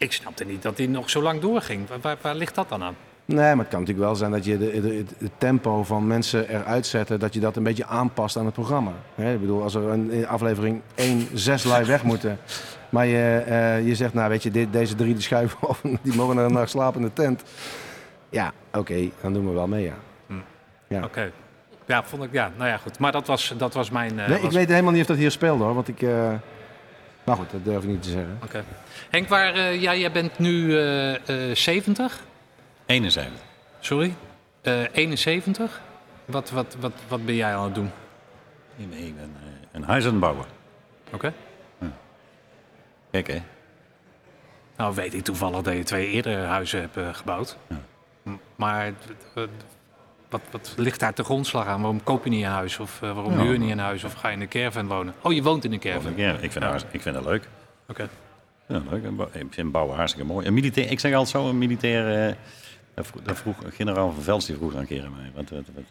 Ik 0.00 0.12
snapte 0.12 0.44
niet 0.44 0.62
dat 0.62 0.76
die 0.76 0.88
nog 0.88 1.10
zo 1.10 1.22
lang 1.22 1.40
doorging. 1.40 1.86
Waar, 2.02 2.16
waar, 2.20 2.34
ligt 2.34 2.54
dat 2.54 2.68
dan 2.68 2.82
aan? 2.82 2.94
Nee, 3.24 3.36
maar 3.54 3.56
het 3.64 3.68
kan 3.68 3.80
natuurlijk 3.80 4.06
wel 4.06 4.16
zijn 4.16 4.30
dat 4.30 4.44
je 4.44 4.58
de, 4.58 4.80
de- 4.80 5.04
het, 5.18 5.30
tempo 5.38 5.82
van 5.84 6.06
mensen 6.06 6.48
eruit 6.48 6.86
zetten, 6.86 7.18
dat 7.20 7.34
je 7.34 7.40
dat 7.40 7.56
een 7.56 7.62
beetje 7.62 7.86
aanpast 7.86 8.36
aan 8.36 8.44
het 8.44 8.54
programma. 8.54 8.92
Ik 9.16 9.40
bedoel, 9.40 9.62
als 9.62 9.74
er 9.74 9.82
een 9.82 10.10
in 10.10 10.26
aflevering 10.28 10.80
1 10.94 11.28
zes 11.34 11.64
live 11.64 11.84
weg 11.84 12.02
moeten, 12.02 12.38
maar 12.88 13.06
je, 13.06 13.42
eh, 13.46 13.86
je 13.86 13.94
zegt, 13.94 14.14
nou 14.14 14.28
weet 14.28 14.42
je, 14.42 14.50
dit, 14.50 14.72
deze 14.72 14.94
drie 14.94 15.12
die 15.14 15.22
schuiven 15.22 15.68
of 15.68 15.80
die 16.02 16.14
mogen 16.14 16.36
naar 16.36 16.44
een 16.44 16.52
nacht 16.52 16.70
slapen 16.70 17.00
in 17.00 17.06
de 17.06 17.12
tent. 17.12 17.42
Ja, 18.30 18.52
oké, 18.74 19.08
dan 19.20 19.32
doen 19.32 19.46
we 19.46 19.52
wel 19.52 19.66
mee, 19.68 19.84
ja. 19.84 19.94
Ja. 20.88 21.04
Oké. 21.04 21.30
Ja, 21.86 22.04
vond 22.04 22.22
ik, 22.22 22.32
ja, 22.32 22.50
nou 22.56 22.68
ja, 22.68 22.76
goed. 22.76 22.98
Maar 22.98 23.12
dat 23.12 23.26
was, 23.26 23.54
dat 23.56 23.74
was 23.74 23.90
mijn... 23.90 24.18
eh, 24.18 24.28
Nee, 24.28 24.40
ik 24.40 24.50
weet 24.50 24.68
helemaal 24.68 24.92
niet 24.92 25.00
of 25.00 25.06
dat 25.06 25.16
hier 25.16 25.30
speelde 25.30 25.64
hoor, 25.64 25.74
want 25.74 25.88
ik... 25.88 26.02
eh, 26.02 26.32
Maar 27.24 27.36
goed, 27.36 27.50
dat 27.50 27.64
durf 27.64 27.82
ik 27.82 27.88
niet 27.88 28.02
te 28.02 28.10
zeggen. 28.10 28.38
Oké. 28.44 28.64
Henk, 29.10 29.28
waar, 29.28 29.54
eh, 29.54 29.80
ja, 29.80 29.94
jij 29.94 30.12
bent 30.12 30.38
nu 30.38 30.78
eh, 30.78 31.50
eh, 31.50 31.56
70, 31.56 32.20
71. 32.86 33.40
sorry, 33.80 34.14
Eh 34.62 34.82
71. 34.92 35.80
Wat, 36.24 36.50
wat, 36.50 36.76
wat, 36.80 36.92
wat 37.08 37.24
ben 37.26 37.34
jij 37.34 37.54
aan 37.56 37.64
het 37.64 37.74
doen? 37.74 37.90
Ik 38.76 38.90
ben 38.90 38.98
ik 38.98 39.16
ben, 39.16 39.36
eh, 39.42 39.48
een 39.72 39.82
huis 39.82 40.04
aan 40.04 40.10
het 40.10 40.20
bouwen. 40.20 40.44
Oké. 41.12 41.32
Kijk 43.10 43.26
hè. 43.26 43.42
Nou 44.76 44.94
weet 44.94 45.14
ik 45.14 45.24
toevallig 45.24 45.62
dat 45.62 45.74
je 45.74 45.82
twee 45.82 46.06
eerdere 46.10 46.42
huizen 46.46 46.80
hebt 46.80 46.96
eh, 46.96 47.14
gebouwd. 47.14 47.56
M- 48.22 48.30
Maar 48.56 48.86
eh, 49.34 49.42
wat, 50.30 50.40
wat 50.50 50.74
ligt 50.76 51.00
daar 51.00 51.14
te 51.14 51.24
grondslag 51.24 51.66
aan? 51.66 51.80
Waarom 51.80 52.02
koop 52.02 52.24
je 52.24 52.30
niet 52.30 52.44
een 52.44 52.50
huis? 52.50 52.78
Of 52.78 53.02
eh, 53.02 53.12
waarom 53.14 53.32
Ja. 53.32 53.38
huur 53.42 53.52
je 53.52 53.58
niet 53.58 53.70
een 53.70 53.78
huis? 53.78 54.04
Of 54.04 54.12
ga 54.12 54.28
je 54.28 54.34
in 54.34 54.40
een 54.40 54.48
caravan 54.48 54.86
wonen? 54.86 55.14
Oh, 55.22 55.32
je 55.32 55.42
woont 55.42 55.64
in 55.64 55.72
een 55.72 55.78
caravan. 55.80 56.12
Ja, 56.16 56.32
ik, 56.32 56.52
vind 56.52 56.64
dat, 56.64 56.84
ik 56.90 57.00
vind 57.02 57.14
dat 57.14 57.24
leuk. 57.24 57.48
Oké. 57.88 58.08
Ja, 58.66 58.82
leuk. 58.90 59.04
Ik 59.04 59.34
Ik 59.42 59.46
vind 59.54 59.72
bouwen 59.72 59.96
hartstikke 59.96 60.26
mooi. 60.26 60.46
Een 60.46 60.54
militair, 60.54 60.90
ik 60.90 61.00
zeg 61.00 61.12
altijd 61.14 61.30
zo, 61.30 61.48
een 61.48 61.58
militair... 61.58 62.28
eh, 62.28 62.34
dat 62.94 63.06
vroeg, 63.06 63.22
dat 63.22 63.38
vroeg 63.38 63.56
generaal 63.68 64.12
van 64.12 64.22
Vels 64.22 64.46
die 64.46 64.56
vroeg 64.56 64.74
een 64.74 64.86
keer 64.86 65.04
aan 65.04 65.12
mij. 65.16 65.30
Wat, 65.34 65.50
wat, 65.50 65.64
wat, 65.74 65.84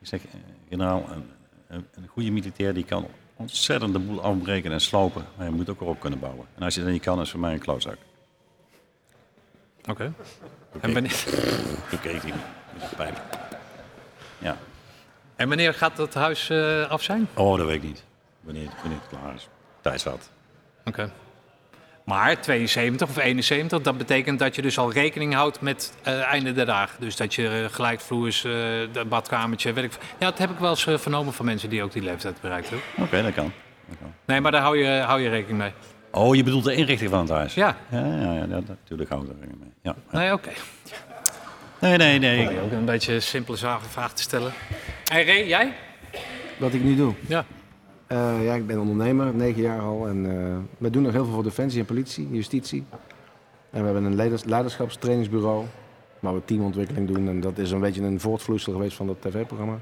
ik 0.00 0.06
zeg, 0.06 0.20
eh, 0.26 0.32
generaal, 0.68 1.04
een, 1.12 1.24
een, 1.68 1.86
een 1.94 2.06
goede 2.06 2.30
militair 2.30 2.74
die 2.74 2.84
kan 2.84 3.06
ontzettend 3.36 3.92
de 3.92 3.98
boel 3.98 4.22
afbreken 4.22 4.72
en 4.72 4.80
slopen. 4.80 5.24
Maar 5.36 5.46
je 5.46 5.52
moet 5.52 5.70
ook 5.70 5.80
erop 5.80 6.00
kunnen 6.00 6.18
bouwen. 6.18 6.46
En 6.54 6.62
als 6.62 6.74
je 6.74 6.80
dat 6.82 6.90
niet 6.90 7.02
kan, 7.02 7.20
is 7.20 7.30
voor 7.30 7.40
mij 7.40 7.52
een 7.52 7.58
klootzak. 7.58 7.96
Oké. 9.88 10.12
En, 10.80 10.92
wanneer, 10.92 11.24
Toen 11.90 12.00
keek 12.00 12.22
hij 12.22 12.32
met 12.78 12.90
de 12.90 12.96
pijp. 12.96 13.35
Ja. 14.38 14.56
en 15.36 15.48
wanneer 15.48 15.74
gaat 15.74 15.96
dat 15.96 16.14
huis 16.14 16.50
eh, 16.50 16.90
af 16.90 17.02
zijn? 17.02 17.28
Oh, 17.34 17.56
dat 17.56 17.66
weet 17.66 17.76
ik 17.76 17.82
niet. 17.82 18.04
Wanneer, 18.40 18.68
wanneer 18.80 18.98
het 18.98 19.18
klaar 19.18 19.34
is. 19.34 19.48
Tijd 19.80 20.00
zat. 20.00 20.30
Oké. 20.84 21.10
Maar 22.04 22.40
72 22.40 23.08
of 23.08 23.16
71, 23.16 23.80
dat 23.82 23.98
betekent 23.98 24.38
dat 24.38 24.54
je 24.54 24.62
dus 24.62 24.78
al 24.78 24.92
rekening 24.92 25.34
houdt 25.34 25.60
met 25.60 25.94
eh 26.02 26.22
einde 26.22 26.52
der 26.52 26.66
dagen. 26.66 27.00
Dus 27.00 27.16
dat 27.16 27.34
je 27.34 27.60
uh, 27.62 27.74
gelijkvloers, 27.74 28.44
eh 28.44 28.50
de 28.92 29.04
badkamertje, 29.08 29.72
weet 29.72 29.84
ik. 29.84 29.92
Ja, 30.18 30.26
dat 30.30 30.38
heb 30.38 30.50
ik 30.50 30.58
wel 30.58 30.70
eens 30.70 30.86
eh, 30.86 30.98
vernomen 30.98 31.32
van 31.32 31.44
mensen 31.44 31.68
die 31.68 31.82
ook 31.82 31.92
die 31.92 32.02
leeftijd 32.02 32.40
bereikt 32.40 32.68
hebben. 32.68 32.86
Oké, 32.98 33.22
dat 33.22 33.34
kan. 33.34 33.52
Dat 33.88 33.98
kan. 34.00 34.12
Nee, 34.24 34.40
maar 34.40 34.52
daar 34.52 34.62
hou 34.62 34.78
je, 34.78 35.00
hou 35.00 35.20
je 35.20 35.28
rekening 35.28 35.58
mee. 35.58 35.72
Oh, 36.10 36.34
je 36.34 36.42
bedoelt 36.42 36.64
de 36.64 36.74
inrichting 36.74 37.10
van 37.10 37.20
het 37.20 37.30
huis? 37.30 37.54
Ja. 37.54 37.76
Ja, 37.88 38.04
ja, 38.04 38.32
ja 38.32 38.46
natuurlijk 38.46 39.10
hou 39.10 39.22
ik 39.22 39.28
er 39.28 39.34
rekening 39.34 39.60
mee. 39.60 39.72
Ja. 39.82 39.94
Nee, 40.10 40.32
oké. 40.32 40.50
Nee, 41.80 41.96
nee, 41.96 42.18
nee. 42.18 42.44
Probeer 42.44 42.62
ook 42.62 42.72
een 42.72 42.84
beetje 42.84 43.14
een 43.14 43.22
simpele 43.22 43.56
vraag 43.80 44.12
te 44.14 44.22
stellen. 44.22 44.52
Hey 45.04 45.26
Ray, 45.26 45.46
jij? 45.46 45.72
Wat 46.58 46.72
ik 46.72 46.82
nu 46.82 46.96
doe? 46.96 47.14
Ja. 47.26 47.44
Eh, 48.06 48.44
ja, 48.44 48.54
ik 48.54 48.66
ben 48.66 48.78
ondernemer, 48.78 49.34
negen 49.34 49.62
jaar 49.62 49.80
al. 49.80 50.08
En 50.08 50.26
eh, 50.26 50.56
we 50.78 50.90
doen 50.90 51.02
nog 51.02 51.12
heel 51.12 51.24
veel 51.24 51.34
voor 51.34 51.42
defensie 51.42 51.80
en 51.80 51.86
politie, 51.86 52.28
justitie. 52.30 52.84
En 53.70 53.78
we 53.78 53.84
hebben 53.84 54.04
een 54.04 54.14
leiders, 54.14 54.44
leiderschapstrainingsbureau 54.44 55.64
waar 56.20 56.34
we 56.34 56.44
teamontwikkeling 56.44 57.08
doen. 57.08 57.28
En 57.28 57.40
dat 57.40 57.58
is 57.58 57.70
een 57.70 57.80
beetje 57.80 58.02
een 58.02 58.20
voortvloeisel 58.20 58.72
geweest 58.72 58.96
van 58.96 59.06
dat 59.06 59.16
tv-programma. 59.20 59.78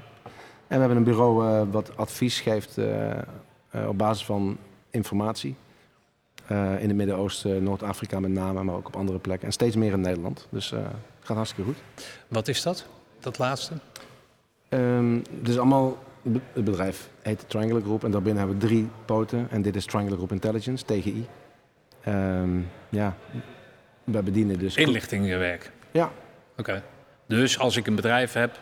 En 0.67 0.75
we 0.75 0.79
hebben 0.79 0.97
een 0.97 1.03
bureau 1.03 1.47
eh, 1.47 1.61
wat 1.71 1.97
advies 1.97 2.39
geeft 2.39 2.77
eh, 2.77 3.11
eh, 3.11 3.87
op 3.87 3.97
basis 3.97 4.25
van 4.25 4.57
informatie. 4.89 5.55
Eh, 6.47 6.81
in 6.81 6.87
het 6.87 6.97
Midden-Oosten, 6.97 7.63
Noord-Afrika 7.63 8.19
met 8.19 8.31
name, 8.31 8.63
maar 8.63 8.75
ook 8.75 8.87
op 8.87 8.95
andere 8.95 9.19
plekken. 9.19 9.47
En 9.47 9.53
steeds 9.53 9.75
meer 9.75 9.91
in 9.91 10.01
Nederland. 10.01 10.47
Dus 10.49 10.71
eh, 10.71 10.79
gaat 11.25 11.35
hartstikke 11.35 11.71
goed. 11.71 11.77
Wat 12.27 12.47
is 12.47 12.61
dat? 12.61 12.85
Dat 13.19 13.37
laatste? 13.37 13.73
Het 15.39 15.47
is 15.47 15.57
allemaal, 15.57 15.97
het 16.53 16.65
bedrijf 16.65 17.09
heet 17.21 17.39
de 17.39 17.45
Triangular 17.47 17.81
Group 17.81 18.03
en 18.03 18.11
daarbinnen 18.11 18.43
hebben 18.43 18.61
we 18.61 18.67
drie 18.67 18.89
poten. 19.05 19.47
En 19.49 19.61
dit 19.61 19.75
is 19.75 19.85
Triangular 19.85 20.17
Group 20.17 20.31
Intelligence, 20.31 20.85
TGI. 20.85 21.27
Ehm, 22.01 22.59
ja, 22.89 23.15
wij 24.03 24.23
bedienen 24.23 24.59
dus... 24.59 24.75
Inlichtingenwerk. 24.75 25.71
Ja, 25.91 26.11
Oké. 26.57 26.83
Dus 27.25 27.59
als 27.59 27.77
ik 27.77 27.87
een 27.87 27.95
bedrijf 27.95 28.33
heb, 28.33 28.59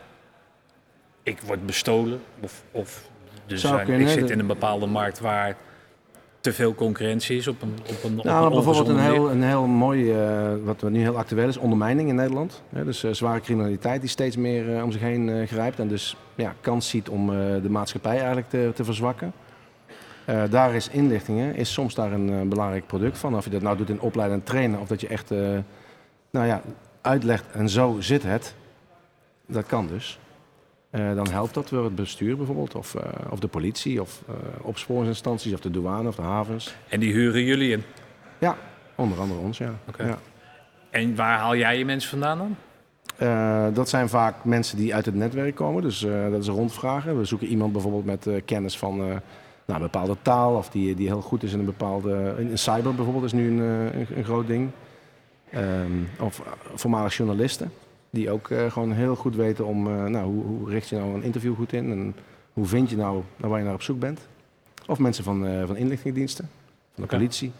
ik 1.23 1.41
word 1.41 1.65
bestolen 1.65 2.21
of, 2.39 2.63
of 2.71 3.09
kunnen, 3.47 3.99
ik 3.99 4.07
zit 4.07 4.29
in 4.29 4.39
een 4.39 4.47
bepaalde 4.47 4.85
markt 4.85 5.19
waar 5.19 5.55
te 6.43 6.53
veel 6.53 6.75
concurrentie 6.75 7.37
is 7.37 7.47
op 7.47 7.61
een, 7.61 7.73
op 7.89 8.03
een, 8.03 8.17
op 8.17 8.23
Nou, 8.23 8.39
maar 8.39 8.43
een 8.43 8.63
bijvoorbeeld 8.63 8.87
een 8.87 8.99
heel, 8.99 9.31
een 9.31 9.43
heel 9.43 9.65
mooi, 9.65 10.11
eh, 10.11 10.53
wat 10.63 10.81
nu 10.81 10.99
heel 10.99 11.17
actueel 11.17 11.47
is, 11.47 11.57
ondermijning 11.57 12.09
in 12.09 12.15
Nederland. 12.15 12.61
Dus 12.69 13.03
eh, 13.03 13.11
zware 13.11 13.39
criminaliteit 13.39 14.01
die 14.01 14.09
steeds 14.09 14.35
meer 14.35 14.75
eh, 14.75 14.83
om 14.83 14.91
zich 14.91 15.01
heen 15.01 15.47
grijpt 15.47 15.79
en 15.79 15.87
dus 15.87 16.15
ja, 16.35 16.55
kans 16.61 16.89
ziet 16.89 17.09
om 17.09 17.27
de 17.61 17.69
maatschappij 17.69 18.17
eigenlijk 18.17 18.49
te, 18.49 18.71
te 18.75 18.83
verzwakken. 18.83 19.33
Daar 20.49 20.75
is 20.75 20.89
inlichtingen, 20.89 21.55
is 21.55 21.73
soms 21.73 21.95
daar 21.95 22.11
een 22.11 22.49
belangrijk 22.49 22.87
product 22.87 23.17
van. 23.17 23.35
Of 23.35 23.43
je 23.43 23.49
dat 23.49 23.61
nou 23.61 23.77
doet 23.77 23.89
in 23.89 24.01
opleiden 24.01 24.37
en 24.37 24.43
trainen 24.43 24.79
of 24.79 24.87
dat 24.87 25.01
je 25.01 25.07
echt, 25.07 25.29
nou 26.31 26.45
ja, 26.45 26.61
uitlegt 27.01 27.45
en 27.51 27.69
zo 27.69 27.95
zit 27.99 28.23
het. 28.23 28.55
Dat 29.47 29.65
kan 29.65 29.87
dus. 29.87 30.19
Eh, 30.93 31.15
dan 31.15 31.29
helpt 31.29 31.53
dat 31.53 31.69
door 31.69 31.83
het 31.83 31.95
bestuur 31.95 32.37
bijvoorbeeld, 32.37 32.75
of, 32.75 32.95
eh, 32.95 33.03
of 33.29 33.39
de 33.39 33.47
politie, 33.47 34.01
of 34.01 34.21
eh, 34.27 34.35
opsporingsinstanties, 34.61 35.53
of 35.53 35.59
de 35.59 35.71
douane, 35.71 36.07
of 36.07 36.15
de 36.15 36.21
havens. 36.21 36.75
En 36.89 36.99
die 36.99 37.13
huren 37.13 37.43
jullie 37.43 37.71
in. 37.71 37.83
Ja, 38.37 38.57
onder 38.95 39.19
andere 39.19 39.39
ons, 39.39 39.57
ja. 39.57 39.73
Ja. 39.97 40.17
En 40.89 41.15
waar 41.15 41.37
haal 41.37 41.55
jij 41.55 41.77
je 41.77 41.85
mensen 41.85 42.09
vandaan 42.09 42.37
dan? 42.37 42.55
Dat 43.73 43.89
zijn 43.89 44.09
vaak 44.09 44.43
mensen 44.43 44.77
die 44.77 44.95
uit 44.95 45.05
het 45.05 45.15
netwerk 45.15 45.55
komen, 45.55 45.81
dus 45.81 45.99
dat 46.31 46.41
is 46.41 46.47
rondvragen. 46.47 47.17
We 47.17 47.25
zoeken 47.25 47.47
iemand 47.47 47.71
bijvoorbeeld 47.71 48.05
met 48.05 48.27
kennis 48.45 48.77
van 48.77 48.97
nou, 48.97 49.21
een 49.65 49.79
bepaalde 49.79 50.17
taal, 50.21 50.55
of 50.55 50.69
die, 50.69 50.95
die 50.95 51.07
heel 51.07 51.21
goed 51.21 51.43
is 51.43 51.53
in 51.53 51.59
een 51.59 51.65
bepaalde... 51.65 52.35
In, 52.37 52.49
in 52.49 52.57
cyber 52.57 52.95
bijvoorbeeld 52.95 53.25
is 53.25 53.33
nu 53.33 53.49
een, 53.49 53.59
een, 53.59 54.07
een 54.15 54.23
groot 54.23 54.47
ding. 54.47 54.69
Ehm, 55.49 55.91
of 56.19 56.41
voormalig 56.73 57.17
journalisten, 57.17 57.71
die 58.13 58.31
ook 58.31 58.49
eh, 58.49 58.71
gewoon 58.71 58.91
heel 58.91 59.15
goed 59.15 59.35
weten 59.35 59.65
om... 59.65 59.87
eh, 59.87 60.03
nou, 60.05 60.25
hoe, 60.25 60.43
hoe 60.43 60.69
richt 60.69 60.89
je 60.89 60.95
nou 60.95 61.13
een 61.13 61.23
interview 61.23 61.55
goed 61.55 61.73
in 61.73 61.91
en 61.91 62.15
hoe 62.53 62.65
vind 62.65 62.89
je 62.89 62.95
nou 62.95 63.21
naar 63.37 63.49
waar 63.49 63.59
je 63.59 63.65
naar 63.65 63.73
op 63.73 63.81
zoek 63.81 63.99
bent. 63.99 64.27
Of 64.87 64.99
mensen 64.99 65.23
van, 65.23 65.45
eh, 65.47 65.63
van 65.65 65.75
inlichtingendiensten, 65.75 66.49
van 66.93 67.03
de 67.03 67.09
politie. 67.09 67.51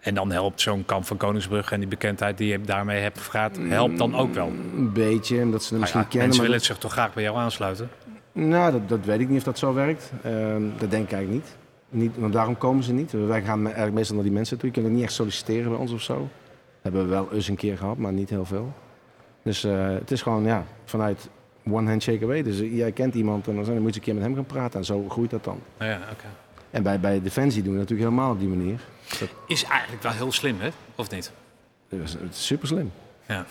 En 0.00 0.14
dan 0.14 0.30
helpt 0.32 0.60
zo'n 0.60 0.84
kamp 0.84 1.04
van 1.04 1.16
Koningsbrug 1.16 1.72
en 1.72 1.78
die 1.80 1.88
bekendheid 1.88 2.38
die 2.38 2.48
je 2.48 2.60
daarmee 2.60 3.00
hebt 3.00 3.18
gevraagd, 3.18 3.58
helpt 3.60 3.98
dan 3.98 4.14
ook 4.16 4.34
wel. 4.34 4.52
Een 4.76 4.92
beetje, 4.92 5.42
omdat 5.42 5.62
ze 5.62 5.68
Nou 5.68 5.80
misschien 5.80 6.00
ja, 6.02 6.06
kennen. 6.08 6.28
mensen 6.28 6.44
willen 6.46 6.60
zich 6.60 6.78
toch 6.78 6.92
graag 6.92 7.14
bij 7.14 7.22
jou 7.22 7.36
aansluiten? 7.36 7.88
Nou, 8.32 8.72
dat, 8.72 8.88
dat 8.88 9.04
weet 9.04 9.20
ik 9.20 9.28
niet 9.28 9.38
of 9.38 9.44
dat 9.44 9.58
zo 9.58 9.74
werkt. 9.74 10.12
Ehm, 10.22 10.62
dat 10.78 10.90
denk 10.90 11.04
ik 11.04 11.12
eigenlijk 11.12 11.30
niet. 11.44 11.56
niet. 12.02 12.18
Want 12.18 12.32
daarom 12.32 12.58
komen 12.58 12.84
ze 12.84 12.92
niet. 12.92 13.12
Wij 13.12 13.42
gaan 13.42 13.64
eigenlijk 13.64 13.94
meestal 13.94 14.14
naar 14.14 14.24
die 14.24 14.32
mensen 14.34 14.58
toe. 14.58 14.68
Je 14.72 14.80
kunt 14.80 14.92
niet 14.94 15.02
echt 15.02 15.12
solliciteren 15.12 15.70
bij 15.70 15.78
ons 15.78 15.92
of 15.92 16.02
zo. 16.02 16.14
Dat 16.14 16.28
hebben 16.82 17.02
we 17.02 17.08
wel 17.08 17.28
eens 17.32 17.48
een 17.48 17.56
keer 17.56 17.76
gehad, 17.78 17.96
maar 17.96 18.12
niet 18.12 18.30
heel 18.30 18.44
veel. 18.44 18.72
Dus 19.48 19.64
eh, 19.64 19.88
het 19.88 20.10
is 20.10 20.22
gewoon 20.22 20.44
ja, 20.44 20.64
vanuit 20.84 21.28
one 21.70 21.88
handshake 21.88 22.24
away. 22.24 22.42
Dus 22.42 22.60
eh, 22.60 22.76
jij 22.76 22.92
kent 22.92 23.14
iemand 23.14 23.48
en 23.48 23.64
dan 23.64 23.80
moet 23.80 23.94
je 23.94 24.00
een 24.00 24.04
keer 24.04 24.14
met 24.14 24.22
hem 24.22 24.34
gaan 24.34 24.46
praten. 24.46 24.78
En 24.78 24.84
zo 24.84 25.08
groeit 25.08 25.30
dat 25.30 25.44
dan. 25.44 25.62
Ja, 25.78 26.00
oké. 26.12 26.26
En 26.70 26.82
bij, 26.82 27.00
bij 27.00 27.22
Defensie 27.22 27.62
doen 27.62 27.72
we 27.72 27.78
natuurlijk 27.78 28.08
helemaal 28.08 28.32
op 28.32 28.38
die 28.38 28.48
manier. 28.48 28.80
Is 29.46 29.64
eigenlijk 29.64 30.02
wel 30.02 30.12
heel 30.12 30.32
slim, 30.32 30.60
hè? 30.60 30.68
Of 30.94 31.10
niet? 31.10 31.32
Het 31.88 32.18
is 32.30 32.46
super 32.46 32.68
slim. 32.68 32.92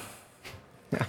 Ja. 0.90 1.06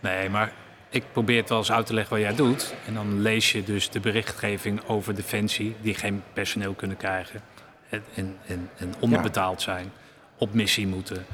Nee, 0.00 0.28
maar 0.28 0.52
ik 0.90 1.04
probeer 1.12 1.40
het 1.40 1.48
wel 1.48 1.58
eens 1.58 1.72
uit 1.72 1.86
te 1.86 1.94
leggen 1.94 2.16
wat 2.16 2.26
jij 2.26 2.34
doet. 2.34 2.74
En 2.86 2.94
dan 2.94 3.20
lees 3.20 3.52
je 3.52 3.64
dus 3.64 3.90
de 3.90 4.00
berichtgeving 4.00 4.80
over 4.86 5.14
Defensie, 5.14 5.76
die 5.80 5.94
geen 5.94 6.22
personeel 6.32 6.72
kunnen 6.72 6.96
krijgen. 6.96 7.40
En, 7.88 8.02
en, 8.14 8.70
en, 8.76 8.94
onderbetaald 8.98 9.62
zijn, 9.62 9.92
op 10.38 10.54
missie 10.54 10.86
moeten, 10.86 11.26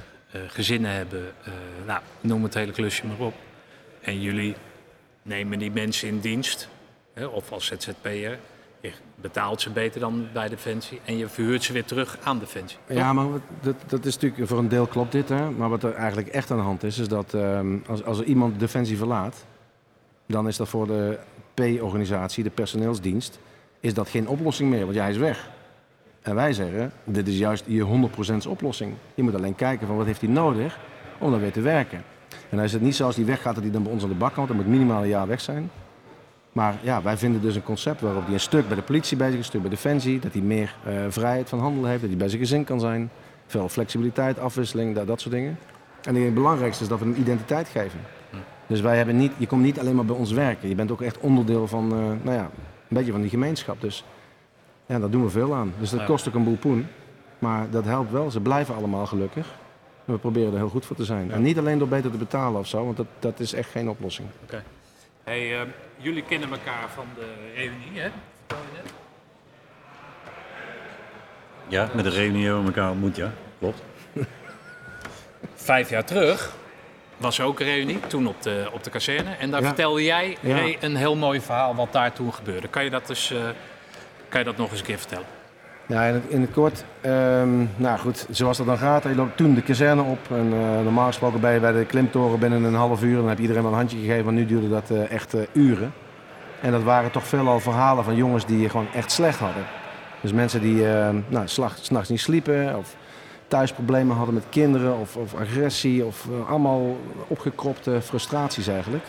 gezinnen 0.47 0.91
hebben. 0.91 1.33
eh, 1.45 1.53
nou, 1.87 2.01
noem 2.21 2.43
het 2.43 2.55
hele 2.55 2.73
klusje 2.73 3.07
maar 3.07 3.27
op. 3.27 3.35
En 4.01 4.21
jullie 4.21 4.55
nemen 5.23 5.59
die 5.59 5.71
mensen 5.71 6.09
in 6.09 6.21
dienst, 6.21 6.69
hè, 7.13 7.27
of 7.27 7.53
als 7.53 7.67
ZZP'er. 7.67 8.39
Je 8.81 8.93
betaalt 9.15 9.61
ze 9.61 9.71
beter 9.71 10.01
dan 10.01 10.29
bij 10.33 10.49
Defensie 10.49 11.01
en 11.05 11.17
je 11.17 11.29
verhuurt 11.29 11.65
ze 11.65 11.73
weer 11.73 11.85
terug 11.85 12.19
aan 12.23 12.39
Defensie. 12.39 12.79
Ja, 12.89 13.13
maar 13.13 13.27
dat, 13.61 13.75
dat 13.87 14.05
is 14.05 14.15
natuurlijk 14.15 14.49
voor 14.49 14.59
een 14.59 14.69
deel 14.69 14.87
klopt 14.87 15.13
dit. 15.13 15.29
Hè? 15.29 15.51
Maar 15.51 15.69
wat 15.69 15.83
er 15.83 15.95
eigenlijk 15.95 16.29
echt 16.29 16.51
aan 16.51 16.57
de 16.57 16.63
hand 16.63 16.83
is, 16.83 16.99
is 16.99 17.09
dat 17.09 17.35
ehm, 17.35 17.77
als, 17.87 18.05
als 18.05 18.19
er 18.19 18.25
iemand 18.25 18.61
Defensie 18.61 18.97
verlaat, 18.97 19.45
dan 20.27 20.49
is 20.49 20.57
dat 20.57 20.69
voor 20.69 20.87
de 20.87 21.19
P-organisatie, 21.55 22.45
de 22.45 22.51
personeelsdienst, 22.51 23.39
is 23.81 23.95
dat 23.95 24.09
geen 24.09 24.29
oplossing 24.29 24.71
meer, 24.71 24.85
want 24.85 24.95
jij 24.95 25.11
is 25.11 25.17
weg. 25.17 25.51
En 26.27 26.35
wij 26.35 26.53
zeggen, 26.53 26.93
dit 27.05 27.29
is 27.29 27.39
juist 27.39 27.65
je 27.67 28.09
100% 28.45 28.49
oplossing. 28.49 28.95
Je 29.15 29.23
moet 29.23 29.35
alleen 29.35 29.55
kijken 29.55 29.87
van 29.87 29.97
wat 29.97 30.07
heeft 30.07 30.21
hij 30.21 30.31
nodig 30.31 30.79
om 31.19 31.31
dan 31.31 31.41
weer 31.41 31.53
te 31.53 31.61
werken. 31.61 31.99
En 32.29 32.57
dan 32.57 32.65
is 32.65 32.73
het 32.73 32.83
niet 32.83 32.97
zoals 32.97 33.15
die 33.15 33.25
weggaat 33.25 33.55
dat 33.55 33.63
hij 33.63 33.73
dan 33.73 33.83
bij 33.83 33.93
ons 33.93 34.03
aan 34.03 34.09
de 34.09 34.15
bak 34.15 34.35
komt. 34.35 34.49
Dan 34.49 34.57
moet 34.57 34.67
minimaal 34.67 35.03
een 35.03 35.09
jaar 35.09 35.27
weg 35.27 35.41
zijn. 35.41 35.71
Maar 36.53 36.75
ja, 36.83 37.03
wij 37.03 37.17
vinden 37.17 37.41
dus 37.41 37.55
een 37.55 37.63
concept 37.63 38.01
waarop 38.01 38.25
hij 38.25 38.35
een 38.35 38.41
stuk 38.41 38.67
bij 38.67 38.77
de 38.77 38.83
politie 38.83 39.17
bezig 39.17 39.33
is, 39.33 39.39
een 39.39 39.45
stuk 39.45 39.61
bij 39.61 39.71
Defensie. 39.71 40.19
Dat 40.19 40.33
hij 40.33 40.43
meer 40.43 40.75
eh, 40.85 40.93
vrijheid 41.09 41.49
van 41.49 41.59
handelen 41.61 41.89
heeft, 41.89 42.01
dat 42.01 42.11
hij 42.11 42.19
bij 42.19 42.29
zijn 42.29 42.41
gezin 42.41 42.65
kan 42.65 42.81
zijn. 42.81 43.11
Veel 43.47 43.69
flexibiliteit, 43.69 44.39
afwisseling, 44.39 44.95
dat, 44.95 45.07
dat 45.07 45.21
soort 45.21 45.35
dingen. 45.35 45.59
En 46.03 46.15
het 46.15 46.35
belangrijkste 46.35 46.83
is 46.83 46.89
dat 46.89 46.99
we 46.99 47.05
hem 47.05 47.15
identiteit 47.15 47.69
geven. 47.69 48.01
Dus 48.67 48.81
wij 48.81 48.97
hebben 48.97 49.17
niet, 49.17 49.33
je 49.37 49.47
komt 49.47 49.63
niet 49.63 49.81
alleen 49.81 49.95
maar 49.95 50.05
bij 50.05 50.17
ons 50.17 50.33
werken. 50.33 50.69
Je 50.69 50.75
bent 50.75 50.91
ook 50.91 51.03
echt 51.03 51.19
onderdeel 51.19 51.67
van, 51.67 51.93
eh, 51.93 51.99
nou 51.99 52.37
ja, 52.37 52.51
een 52.89 52.97
beetje 52.97 53.13
van 53.13 53.21
die 53.21 53.31
gemeenschap. 53.31 53.81
Dus 53.81 54.05
ja, 54.87 54.99
daar 54.99 55.11
doen 55.11 55.25
we 55.25 55.31
veel 55.31 55.55
aan. 55.55 55.73
Dus 55.79 55.91
dat 55.91 56.01
Ja. 56.01 56.07
kost 56.07 56.29
ook 56.29 56.35
een 56.35 56.45
boel 56.45 56.57
poen. 56.57 56.89
Maar 57.39 57.71
dat 57.71 57.85
helpt 57.85 58.11
wel. 58.13 58.31
Ze 58.31 58.41
blijven 58.41 58.75
allemaal 58.75 59.07
gelukkig. 59.07 59.47
En 60.05 60.13
we 60.13 60.19
proberen 60.19 60.53
er 60.53 60.59
heel 60.59 60.69
goed 60.69 60.87
voor 60.87 60.97
te 60.97 61.05
zijn. 61.05 61.33
En 61.33 61.43
niet 61.43 61.59
alleen 61.59 61.79
door 61.79 61.89
beter 61.89 62.11
te 62.11 62.17
betalen 62.17 62.61
of 62.61 62.67
zo, 62.67 62.85
want 62.85 62.97
dat, 62.97 63.07
dat 63.19 63.41
is 63.41 63.53
echt 63.53 63.71
geen 63.71 63.89
oplossing. 63.89 64.29
Hey, 65.25 65.61
eh, 65.61 65.67
jullie 65.97 66.23
kennen 66.23 66.51
elkaar 66.51 66.89
van 66.95 67.05
de 67.15 67.27
reunie, 67.55 68.01
hè? 68.01 68.09
Vertel 68.47 68.59
je 68.73 68.77
net. 68.83 68.93
Ja, 71.69 71.89
met 71.95 72.05
de 72.05 72.11
reunie 72.11 72.45
hebben 72.45 72.61
we 72.63 72.69
elkaar 72.69 72.91
ontmoet, 72.91 73.17
ja. 73.17 73.33
Klopt. 73.59 73.83
Vijf 75.55 75.91
jaar 75.91 76.05
terug 76.05 76.55
was 77.17 77.39
er 77.39 77.45
ook 77.45 77.61
een 77.61 77.67
reunie, 77.67 78.01
toen 78.07 78.27
op 78.27 78.43
de, 78.43 78.69
op 78.73 78.85
de 78.85 78.91
kazerne. 78.91 79.31
En 79.31 79.51
daar 79.51 79.61
Ja. 79.61 79.67
vertelde 79.67 80.03
jij 80.05 80.37
Ja. 80.41 80.75
Een 80.81 80.97
heel 80.97 81.17
mooi 81.17 81.41
verhaal 81.41 81.75
wat 81.75 81.93
daar 81.93 82.13
toen 82.13 82.33
gebeurde. 82.35 82.69
Kan 82.69 82.85
je 82.85 82.91
dat, 82.91 83.07
dus, 83.07 83.31
eh, 83.31 83.39
kan 84.29 84.41
je 84.41 84.47
dat 84.47 84.57
nog 84.57 84.71
eens 84.71 84.81
een 84.81 84.87
keer 84.87 84.99
vertellen? 84.99 85.27
Ja, 85.89 86.05
in 86.05 86.15
het, 86.15 86.23
in 86.29 86.41
het 86.41 86.51
kort, 86.51 86.85
ehm, 87.01 87.65
nou 87.77 87.99
goed, 87.99 88.27
zoals 88.31 88.57
dat 88.57 88.67
dan 88.67 88.79
gaat. 88.79 89.03
Je 89.03 89.15
loopt 89.15 89.37
toen 89.37 89.55
de 89.55 89.63
kazerne 89.63 90.03
op. 90.03 90.19
En, 90.31 90.53
eh, 90.53 90.83
normaal 90.83 91.07
gesproken 91.07 91.41
ben 91.41 91.53
je 91.53 91.61
bij 91.61 91.73
de 91.73 91.85
klimtoren 91.85 92.39
binnen 92.39 92.65
een 92.65 92.75
half 92.75 93.03
uur. 93.03 93.17
Dan 93.17 93.29
heb 93.29 93.39
iedereen 93.39 93.63
wel 93.63 93.71
een 93.71 93.79
handje 93.79 93.99
gegeven, 93.99 94.25
maar 94.25 94.35
nu 94.35 94.47
duurde 94.47 94.69
dat 94.69 94.91
eh, 94.91 95.11
echt 95.11 95.35
eh, 95.35 95.41
uren. 95.53 95.93
En 96.61 96.73
dat 96.73 96.83
waren 96.83 97.11
toch 97.11 97.27
veelal 97.27 97.61
verhalen 97.61 98.05
van 98.05 98.17
jongens 98.17 98.47
die 98.47 98.69
gewoon 98.69 98.87
echt 98.95 99.13
slecht 99.13 99.39
hadden. 99.39 99.65
Dus 100.21 100.33
mensen 100.33 100.61
die 100.61 100.85
nou, 101.29 101.49
s'nachts 101.81 102.09
niet 102.09 102.21
sliepen 102.21 102.77
of 102.77 102.97
thuisproblemen 103.49 104.17
hadden 104.17 104.35
met 104.35 104.45
kinderen 104.51 104.99
of, 104.99 105.17
of 105.17 105.35
agressie 105.35 106.05
of 106.05 106.29
allemaal 106.49 106.97
opgekropte 107.27 108.01
frustraties 108.03 108.69
eigenlijk. 108.69 109.05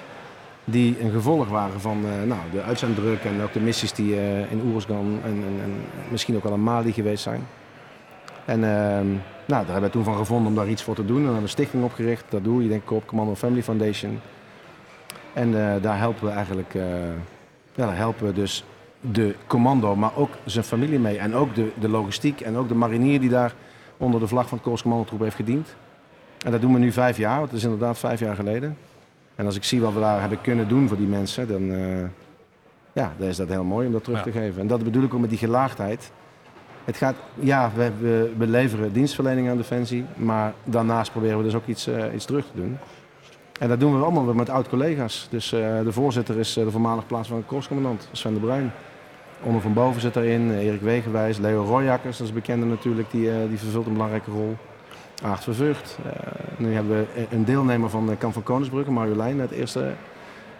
Die 0.70 1.02
een 1.02 1.12
gevolg 1.12 1.48
waren 1.48 1.82
van 1.82 2.06
eh, 2.06 2.28
nou, 2.28 2.40
de 2.52 2.62
uitzenddruk 2.62 3.24
en 3.24 3.42
ook 3.42 3.54
de 3.54 3.60
missies 3.60 3.94
die 3.94 4.16
eh, 4.16 4.52
in 4.52 4.62
Oeruzgan 4.66 5.20
en, 5.24 5.32
en, 5.32 5.62
en 5.64 5.74
misschien 6.12 6.36
ook 6.36 6.44
wel 6.44 6.54
in 6.54 6.64
Mali 6.64 6.94
geweest 6.94 7.24
zijn. 7.24 7.48
En 8.46 8.64
ehm, 8.64 9.08
nou, 9.46 9.66
daar 9.66 9.66
hebben 9.66 9.82
we 9.82 9.90
toen 9.90 10.04
van 10.04 10.18
gevonden 10.18 10.48
om 10.48 10.56
daar 10.56 10.70
iets 10.70 10.84
voor 10.84 10.96
te 10.96 11.06
doen. 11.06 11.18
En 11.18 11.24
dan 11.24 11.34
hebben 11.34 11.42
we 11.42 11.48
een 11.48 11.64
stichting 11.64 11.84
opgericht. 11.84 12.26
Dat 12.30 12.44
doe 12.44 12.64
je 12.64 12.70
denk 12.70 12.82
ik 12.82 12.92
op 12.92 13.08
Commando 13.08 13.36
Family 13.36 13.64
Foundation. 13.64 14.20
En 15.34 15.48
eh, 15.48 15.82
daar 15.82 15.98
helpen 15.98 16.26
we 16.26 16.32
eigenlijk 16.32 16.74
ja, 17.76 17.94
helpen 17.94 18.26
we 18.26 18.34
dus 18.34 18.64
de 19.02 19.36
commando, 19.48 19.96
maar 19.96 20.16
ook 20.16 20.30
zijn 20.46 20.66
familie 20.66 21.00
mee. 21.00 21.18
En 21.18 21.36
ook 21.36 21.56
de, 21.56 21.72
de 21.80 21.90
logistiek 21.90 22.42
en 22.42 22.56
ook 22.56 22.68
de 22.68 22.76
marinier 22.76 23.20
die 23.20 23.30
daar 23.30 23.54
onder 23.98 24.20
de 24.20 24.28
vlag 24.28 24.48
van 24.48 24.58
het 24.58 24.68
Korps 24.68 24.82
Commandotroep 24.82 25.20
heeft 25.20 25.36
gediend. 25.36 25.76
En 26.46 26.52
dat 26.52 26.62
doen 26.62 26.74
we 26.74 26.80
nu 26.80 26.92
vijf 26.92 27.18
jaar, 27.18 27.42
het 27.42 27.52
is 27.52 27.64
inderdaad 27.64 27.98
vijf 27.98 28.20
jaar 28.20 28.36
geleden. 28.36 28.78
En 29.38 29.46
als 29.46 29.56
ik 29.56 29.64
zie 29.64 29.82
wat 29.82 29.94
we 29.94 30.00
daar 30.00 30.20
hebben 30.20 30.42
kunnen 30.42 30.68
doen 30.68 30.88
voor 30.88 30.98
die 30.98 31.08
mensen, 31.08 31.48
dan, 31.48 31.72
eh, 31.72 32.04
ja, 32.94 33.14
dan 33.18 33.28
is 33.28 33.38
dat 33.38 33.48
heel 33.48 33.64
mooi 33.64 33.86
om 33.88 33.92
dat 33.94 34.04
terug 34.04 34.18
Ja. 34.20 34.24
te 34.24 34.32
geven. 34.32 34.62
En 34.62 34.68
dat 34.68 34.84
bedoel 34.84 35.04
ik 35.04 35.14
ook 35.14 35.20
met 35.20 35.30
die 35.30 35.40
gelaagdheid. 35.40 36.12
Het 36.86 36.98
gaat, 36.98 37.16
ja, 37.34 37.72
we, 37.76 37.92
we, 38.00 38.32
we 38.38 38.48
leveren 38.48 38.94
dienstverlening 38.94 39.50
aan 39.50 39.58
Defensie, 39.58 40.06
maar 40.16 40.54
daarnaast 40.64 41.12
proberen 41.12 41.38
we 41.38 41.44
dus 41.44 41.56
ook 41.56 41.68
iets, 41.68 41.88
eh, 41.88 42.14
iets 42.14 42.26
terug 42.26 42.46
te 42.46 42.58
doen. 42.62 42.78
En 43.60 43.68
dat 43.70 43.80
doen 43.80 43.98
we 43.98 44.04
allemaal 44.04 44.26
weer 44.26 44.36
met 44.36 44.50
oud-collega's. 44.50 45.28
Dus 45.32 45.52
eh, 45.54 45.60
de 45.84 45.92
voorzitter 45.92 46.38
is 46.40 46.54
de 46.54 46.72
voormalig 46.72 47.08
plaatsvervangend 47.08 47.48
korpscommandant, 47.52 48.10
Sven 48.12 48.34
de 48.34 48.40
Bruin. 48.40 48.72
Onder 49.44 49.62
van 49.62 49.74
Boven 49.74 50.02
zit 50.02 50.16
erin, 50.16 50.52
Erik 50.52 50.82
Wegenwijs, 50.82 51.38
Leo 51.38 51.64
Royakkers, 51.64 52.18
dat 52.18 52.28
is 52.28 52.34
bekende 52.34 52.66
natuurlijk, 52.66 53.12
die, 53.12 53.48
die 53.50 53.58
vervult 53.58 53.86
een 53.86 53.94
belangrijke 53.94 54.32
rol. 54.32 54.56
Aart 55.24 55.44
Vervucht. 55.44 55.98
Eh, 56.06 56.12
nu 56.58 56.74
hebben 56.74 56.98
we 57.14 57.26
een 57.30 57.46
deelnemer 57.46 57.90
van 57.90 58.08
de 58.08 58.16
Kamp 58.18 58.34
van 58.34 58.44
Koningsbrugge, 58.44 58.92
Marjolein, 58.92 59.40
het 59.40 59.52
eerste. 59.52 59.80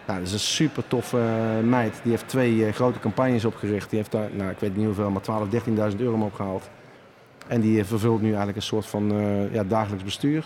Nou, 0.06 0.18
dat 0.18 0.28
is 0.28 0.32
een 0.32 0.38
super 0.38 0.88
toffe 0.88 1.18
eh, 1.18 1.64
meid. 1.68 2.00
Die 2.02 2.10
heeft 2.10 2.28
twee 2.28 2.66
eh, 2.66 2.72
grote 2.72 2.98
campagnes 2.98 3.44
opgericht. 3.44 3.90
Die 3.90 3.98
heeft 3.98 4.12
daar, 4.12 4.28
nou, 4.32 4.50
ik 4.50 4.58
weet 4.58 4.76
niet 4.76 4.86
hoeveel, 4.86 5.10
maar 5.10 5.22
12, 5.22 5.48
13.000 5.92 5.96
euro 5.98 6.16
mee 6.16 6.26
opgehaald. 6.26 6.70
En 7.46 7.60
die 7.60 7.80
eh, 7.80 7.84
vervult 7.86 8.20
nu 8.20 8.26
eigenlijk 8.28 8.56
een 8.56 8.62
soort 8.62 8.86
van 8.86 9.12
eh, 9.12 9.52
ja, 9.54 9.64
dagelijks 9.64 10.04
bestuur. 10.04 10.44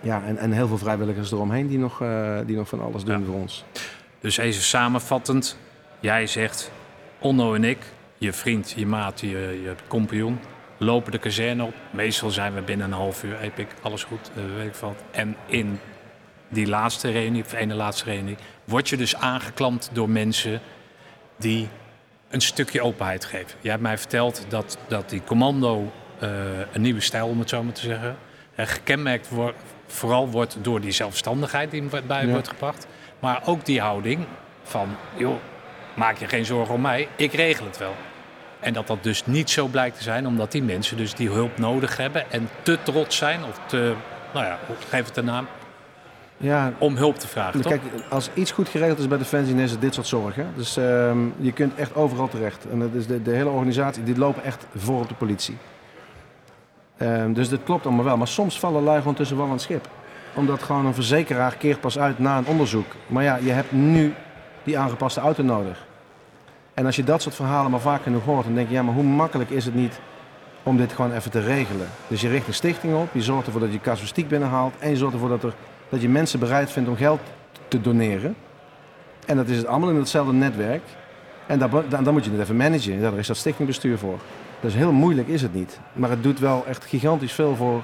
Ja, 0.00 0.22
en, 0.24 0.36
en 0.38 0.52
heel 0.52 0.68
veel 0.68 0.78
vrijwilligers 0.78 1.32
eromheen 1.32 1.66
die 1.66 1.78
nog, 1.78 2.00
eh, 2.02 2.38
die 2.46 2.56
nog 2.56 2.68
van 2.68 2.80
alles 2.80 3.04
doen 3.04 3.18
Ja. 3.18 3.24
voor 3.26 3.34
ons. 3.34 3.64
Dus 4.20 4.36
even 4.36 4.62
samenvattend, 4.62 5.58
jij 6.00 6.26
zegt, 6.26 6.70
Onno 7.18 7.54
en 7.54 7.64
ik 7.64 7.78
je 8.18 8.32
vriend, 8.32 8.70
je 8.76 8.86
maat, 8.86 9.20
je, 9.20 9.28
je 9.62 9.74
compagnon 9.88 10.38
lopen 10.76 11.12
de 11.12 11.18
kazerne 11.18 11.64
op. 11.64 11.74
Meestal 11.90 12.30
zijn 12.30 12.54
we 12.54 12.60
binnen 12.60 12.86
een 12.86 12.92
half 12.92 13.22
uur, 13.24 13.40
epic, 13.40 13.66
alles 13.82 14.04
goed, 14.04 14.30
eh, 14.36 14.42
weet 14.56 14.66
ik 14.66 14.74
wat. 14.74 15.02
En 15.10 15.36
in 15.46 15.80
die 16.48 16.66
laatste 16.66 17.10
reunie, 17.10 17.42
of 17.44 17.52
ene 17.52 17.74
laatste 17.74 18.04
reunie, 18.04 18.36
word 18.64 18.88
je 18.88 18.96
dus 18.96 19.16
aangeklampt 19.16 19.90
door 19.92 20.10
mensen 20.10 20.60
die 21.36 21.68
een 22.28 22.40
stukje 22.40 22.82
openheid 22.82 23.24
geven. 23.24 23.58
Jij 23.60 23.70
hebt 23.70 23.82
mij 23.82 23.98
verteld 23.98 24.44
dat, 24.48 24.78
dat 24.88 25.10
die 25.10 25.22
commando 25.24 25.92
eh, 26.18 26.28
een 26.72 26.80
nieuwe 26.80 27.00
stijl, 27.00 27.26
om 27.28 27.38
het 27.38 27.48
zo 27.48 27.62
maar 27.62 27.72
te 27.74 27.80
zeggen, 27.80 28.16
eh, 28.54 28.66
gekenmerkt 28.66 29.28
wordt, 29.28 29.58
vooral 29.86 30.28
wordt 30.28 30.56
door 30.62 30.80
die 30.80 30.90
zelfstandigheid 30.90 31.70
die 31.70 31.82
erbij 31.90 32.24
Ja. 32.26 32.30
wordt 32.32 32.48
gebracht. 32.48 32.86
Maar 33.18 33.42
ook 33.44 33.64
die 33.64 33.80
houding 33.80 34.26
van, 34.62 34.96
joh, 35.16 35.36
maak 35.94 36.18
je 36.18 36.28
geen 36.28 36.44
zorgen 36.44 36.74
om 36.74 36.80
mij, 36.80 37.08
ik 37.16 37.32
regel 37.32 37.66
het 37.66 37.78
wel. 37.78 37.94
En 38.60 38.72
dat 38.72 38.86
dat 38.86 39.02
dus 39.02 39.26
niet 39.26 39.50
zo 39.50 39.66
blijkt 39.66 39.96
te 39.96 40.02
zijn, 40.02 40.26
omdat 40.26 40.52
die 40.52 40.62
mensen 40.62 40.96
dus 40.96 41.14
die 41.14 41.28
hulp 41.28 41.58
nodig 41.58 41.96
hebben 41.96 42.30
en 42.30 42.48
te 42.62 42.78
trots 42.82 43.16
zijn, 43.16 43.44
of 43.44 43.60
te, 43.66 43.94
nou 44.32 44.46
ja, 44.46 44.58
geef 44.88 45.06
het 45.06 45.16
een 45.16 45.24
naam, 45.24 45.46
Ja, 46.36 46.72
om 46.78 46.96
hulp 46.96 47.18
te 47.18 47.28
vragen. 47.28 47.60
Toch? 47.60 47.72
Kijk, 47.72 47.82
als 48.08 48.30
iets 48.34 48.50
goed 48.50 48.68
geregeld 48.68 48.98
is 48.98 49.08
bij 49.08 49.18
Defensie, 49.18 49.54
dan 49.54 49.64
is 49.64 49.70
het 49.70 49.80
dit 49.80 49.94
soort 49.94 50.06
zorg. 50.06 50.34
Hè? 50.34 50.44
Dus 50.56 50.76
ehm, 50.76 51.18
je 51.38 51.52
kunt 51.52 51.74
echt 51.74 51.94
overal 51.94 52.28
terecht. 52.28 52.66
En 52.70 52.78
dat 52.78 52.94
is 52.94 53.06
de, 53.06 53.22
de 53.22 53.30
hele 53.30 53.50
organisatie, 53.50 54.02
die 54.02 54.18
lopen 54.18 54.42
echt 54.42 54.66
voor 54.74 55.00
op 55.00 55.08
de 55.08 55.14
politie. 55.14 55.56
Ehm, 56.96 57.32
dus 57.32 57.48
dat 57.48 57.62
klopt 57.64 57.86
allemaal 57.86 58.04
wel. 58.04 58.16
Maar 58.16 58.28
soms 58.28 58.58
vallen 58.58 58.82
lui 58.82 58.98
gewoon 58.98 59.14
tussen 59.14 59.36
wal 59.36 59.50
en 59.50 59.58
schip. 59.58 59.88
Omdat 60.34 60.62
gewoon 60.62 60.86
een 60.86 60.94
verzekeraar 60.94 61.56
keert 61.56 61.80
pas 61.80 61.98
uit 61.98 62.18
na 62.18 62.38
een 62.38 62.46
onderzoek. 62.46 62.94
Maar 63.06 63.22
ja, 63.22 63.36
je 63.36 63.50
hebt 63.50 63.72
nu 63.72 64.14
die 64.62 64.78
aangepaste 64.78 65.20
auto 65.20 65.42
nodig. 65.42 65.85
En 66.76 66.86
als 66.86 66.96
je 66.96 67.04
dat 67.04 67.22
soort 67.22 67.34
verhalen 67.34 67.70
maar 67.70 67.80
vaak 67.80 68.02
genoeg 68.02 68.24
hoort, 68.24 68.44
dan 68.44 68.54
denk 68.54 68.68
je, 68.68 68.74
ja, 68.74 68.82
maar 68.82 68.94
hoe 68.94 69.04
makkelijk 69.04 69.50
is 69.50 69.64
het 69.64 69.74
niet 69.74 70.00
om 70.62 70.76
dit 70.76 70.92
gewoon 70.92 71.12
even 71.12 71.30
te 71.30 71.40
regelen? 71.40 71.88
Dus 72.06 72.20
je 72.20 72.28
richt 72.28 72.46
een 72.46 72.54
stichting 72.54 72.94
op, 72.94 73.08
je 73.12 73.22
zorgt 73.22 73.46
ervoor 73.46 73.60
dat 73.60 73.72
je 73.72 73.80
casuïstiek 73.80 74.28
binnenhaalt 74.28 74.74
en 74.78 74.90
je 74.90 74.96
zorgt 74.96 75.14
ervoor 75.14 75.28
dat, 75.28 75.42
er, 75.42 75.54
dat 75.88 76.02
je 76.02 76.08
mensen 76.08 76.38
bereid 76.38 76.70
vindt 76.70 76.88
om 76.88 76.96
geld 76.96 77.20
te 77.68 77.80
doneren. 77.80 78.36
En 79.26 79.36
dat 79.36 79.48
is 79.48 79.56
het 79.56 79.66
allemaal 79.66 79.90
in 79.90 79.96
hetzelfde 79.96 80.32
netwerk. 80.32 80.82
En 81.46 81.58
dan, 81.58 81.84
dan 81.88 82.12
moet 82.12 82.24
je 82.24 82.30
het 82.30 82.40
even 82.40 82.56
managen. 82.56 83.00
Daar 83.00 83.18
is 83.18 83.26
dat 83.26 83.36
stichtingbestuur 83.36 83.98
voor. 83.98 84.18
Dus 84.60 84.74
heel 84.74 84.92
moeilijk 84.92 85.28
is 85.28 85.42
het 85.42 85.54
niet. 85.54 85.80
Maar 85.92 86.10
het 86.10 86.22
doet 86.22 86.38
wel 86.38 86.64
echt 86.66 86.84
gigantisch 86.84 87.32
veel 87.32 87.56
voor 87.56 87.82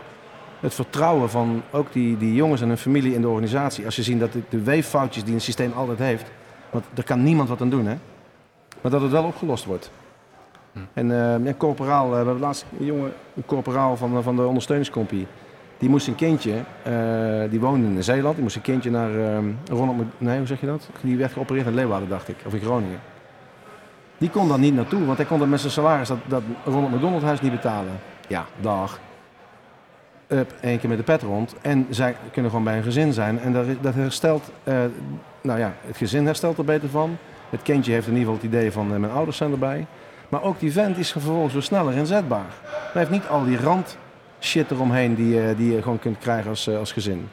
het 0.60 0.74
vertrouwen 0.74 1.30
van 1.30 1.62
ook 1.70 1.92
die, 1.92 2.16
die 2.16 2.34
jongens 2.34 2.60
en 2.60 2.68
hun 2.68 2.78
familie 2.78 3.14
in 3.14 3.20
de 3.20 3.28
organisatie. 3.28 3.84
Als 3.84 3.96
je 3.96 4.02
ziet 4.02 4.20
dat 4.20 4.32
de, 4.32 4.42
de 4.48 4.62
weeffoutjes 4.62 5.24
die 5.24 5.34
een 5.34 5.40
systeem 5.40 5.72
altijd 5.72 5.98
heeft, 5.98 6.30
want 6.70 6.84
er 6.94 7.04
kan 7.04 7.22
niemand 7.22 7.48
wat 7.48 7.60
aan 7.60 7.70
doen, 7.70 7.86
hè? 7.86 7.96
Maar 8.82 8.90
dat 8.90 9.00
het 9.00 9.10
wel 9.10 9.24
opgelost 9.24 9.64
wordt. 9.64 9.90
En 10.92 11.10
eh 11.10 11.44
ja, 11.44 11.54
corporaal, 11.56 12.04
eh, 12.04 12.10
we 12.10 12.16
hebben 12.16 12.38
laatst 12.38 12.64
een 12.78 12.84
jongen, 12.84 13.12
een 13.36 13.44
corporaal 13.46 13.96
van, 13.96 14.16
eh, 14.16 14.22
van 14.22 14.36
de 14.36 14.46
ondersteuningscompie. 14.46 15.26
Die 15.82 15.90
moest 15.90 16.06
een 16.06 16.14
kindje, 16.14 16.54
eh, 16.82 17.50
die 17.50 17.60
woonde 17.60 17.86
in 17.86 18.04
Zeeland, 18.04 18.34
die 18.34 18.42
moest 18.42 18.56
een 18.56 18.62
kindje 18.62 18.90
naar 18.90 19.10
eh, 19.18 19.38
Ronald, 19.66 19.96
nee 20.18 20.38
hoe 20.38 20.46
zeg 20.46 20.60
je 20.60 20.66
dat? 20.66 20.88
Die 21.00 21.16
werd 21.16 21.32
geopereerd 21.32 21.66
in 21.66 21.74
Leeuwarden 21.74 22.08
dacht 22.08 22.28
ik, 22.28 22.36
of 22.46 22.54
in 22.54 22.60
Groningen. 22.60 23.00
Die 24.18 24.30
kon 24.30 24.48
daar 24.48 24.58
niet 24.58 24.74
naartoe, 24.74 25.04
want 25.04 25.16
hij 25.16 25.26
kon 25.26 25.38
dat 25.38 25.48
met 25.48 25.60
zijn 25.60 25.72
salaris 25.72 26.08
dat, 26.08 26.18
dat 26.26 26.42
Ronald 26.64 26.94
McDonald 26.94 27.22
huis 27.22 27.40
niet 27.40 27.50
betalen. 27.50 27.92
Ja, 28.28 28.46
dag. 28.60 29.00
Up, 30.28 30.54
één 30.60 30.78
keer 30.78 30.88
met 30.88 30.98
de 30.98 31.04
pet 31.04 31.22
rond. 31.22 31.54
En 31.62 31.86
zij 31.90 32.16
kunnen 32.32 32.50
gewoon 32.50 32.66
bij 32.66 32.76
een 32.76 32.82
gezin 32.82 33.12
zijn. 33.12 33.40
En 33.40 33.52
dat, 33.52 33.66
dat 33.80 33.94
herstelt, 33.94 34.50
nou 35.40 35.58
ja, 35.58 35.72
het 35.86 35.96
gezin 35.96 36.26
herstelt 36.26 36.58
er 36.58 36.64
beter 36.64 36.88
van. 36.88 37.16
Het 37.52 37.62
kindje 37.62 37.92
heeft 37.92 38.06
in 38.06 38.12
ieder 38.16 38.28
geval 38.32 38.42
het 38.48 38.52
idee 38.54 38.72
van 38.72 38.92
eh, 38.94 38.98
mijn 39.00 39.12
ouders 39.12 39.36
zijn 39.36 39.52
erbij. 39.52 39.86
Maar 40.28 40.42
ook 40.42 40.60
die 40.60 40.72
vent 40.72 40.98
is 40.98 41.12
vervolgens 41.12 41.52
weer 41.52 41.62
sneller 41.62 41.94
inzetbaar. 41.94 42.46
Hij 42.64 42.90
heeft 43.00 43.10
niet 43.10 43.28
al 43.28 43.44
die 43.44 43.58
rand 43.58 43.96
shit 44.40 44.70
eromheen 44.70 45.14
die, 45.14 45.34
je- 45.34 45.54
die 45.56 45.72
je 45.74 45.82
gewoon 45.82 45.98
kunt 45.98 46.18
krijgen 46.18 46.50
als, 46.50 46.66
eh, 46.66 46.78
als 46.78 46.92
gezin. 46.92 47.28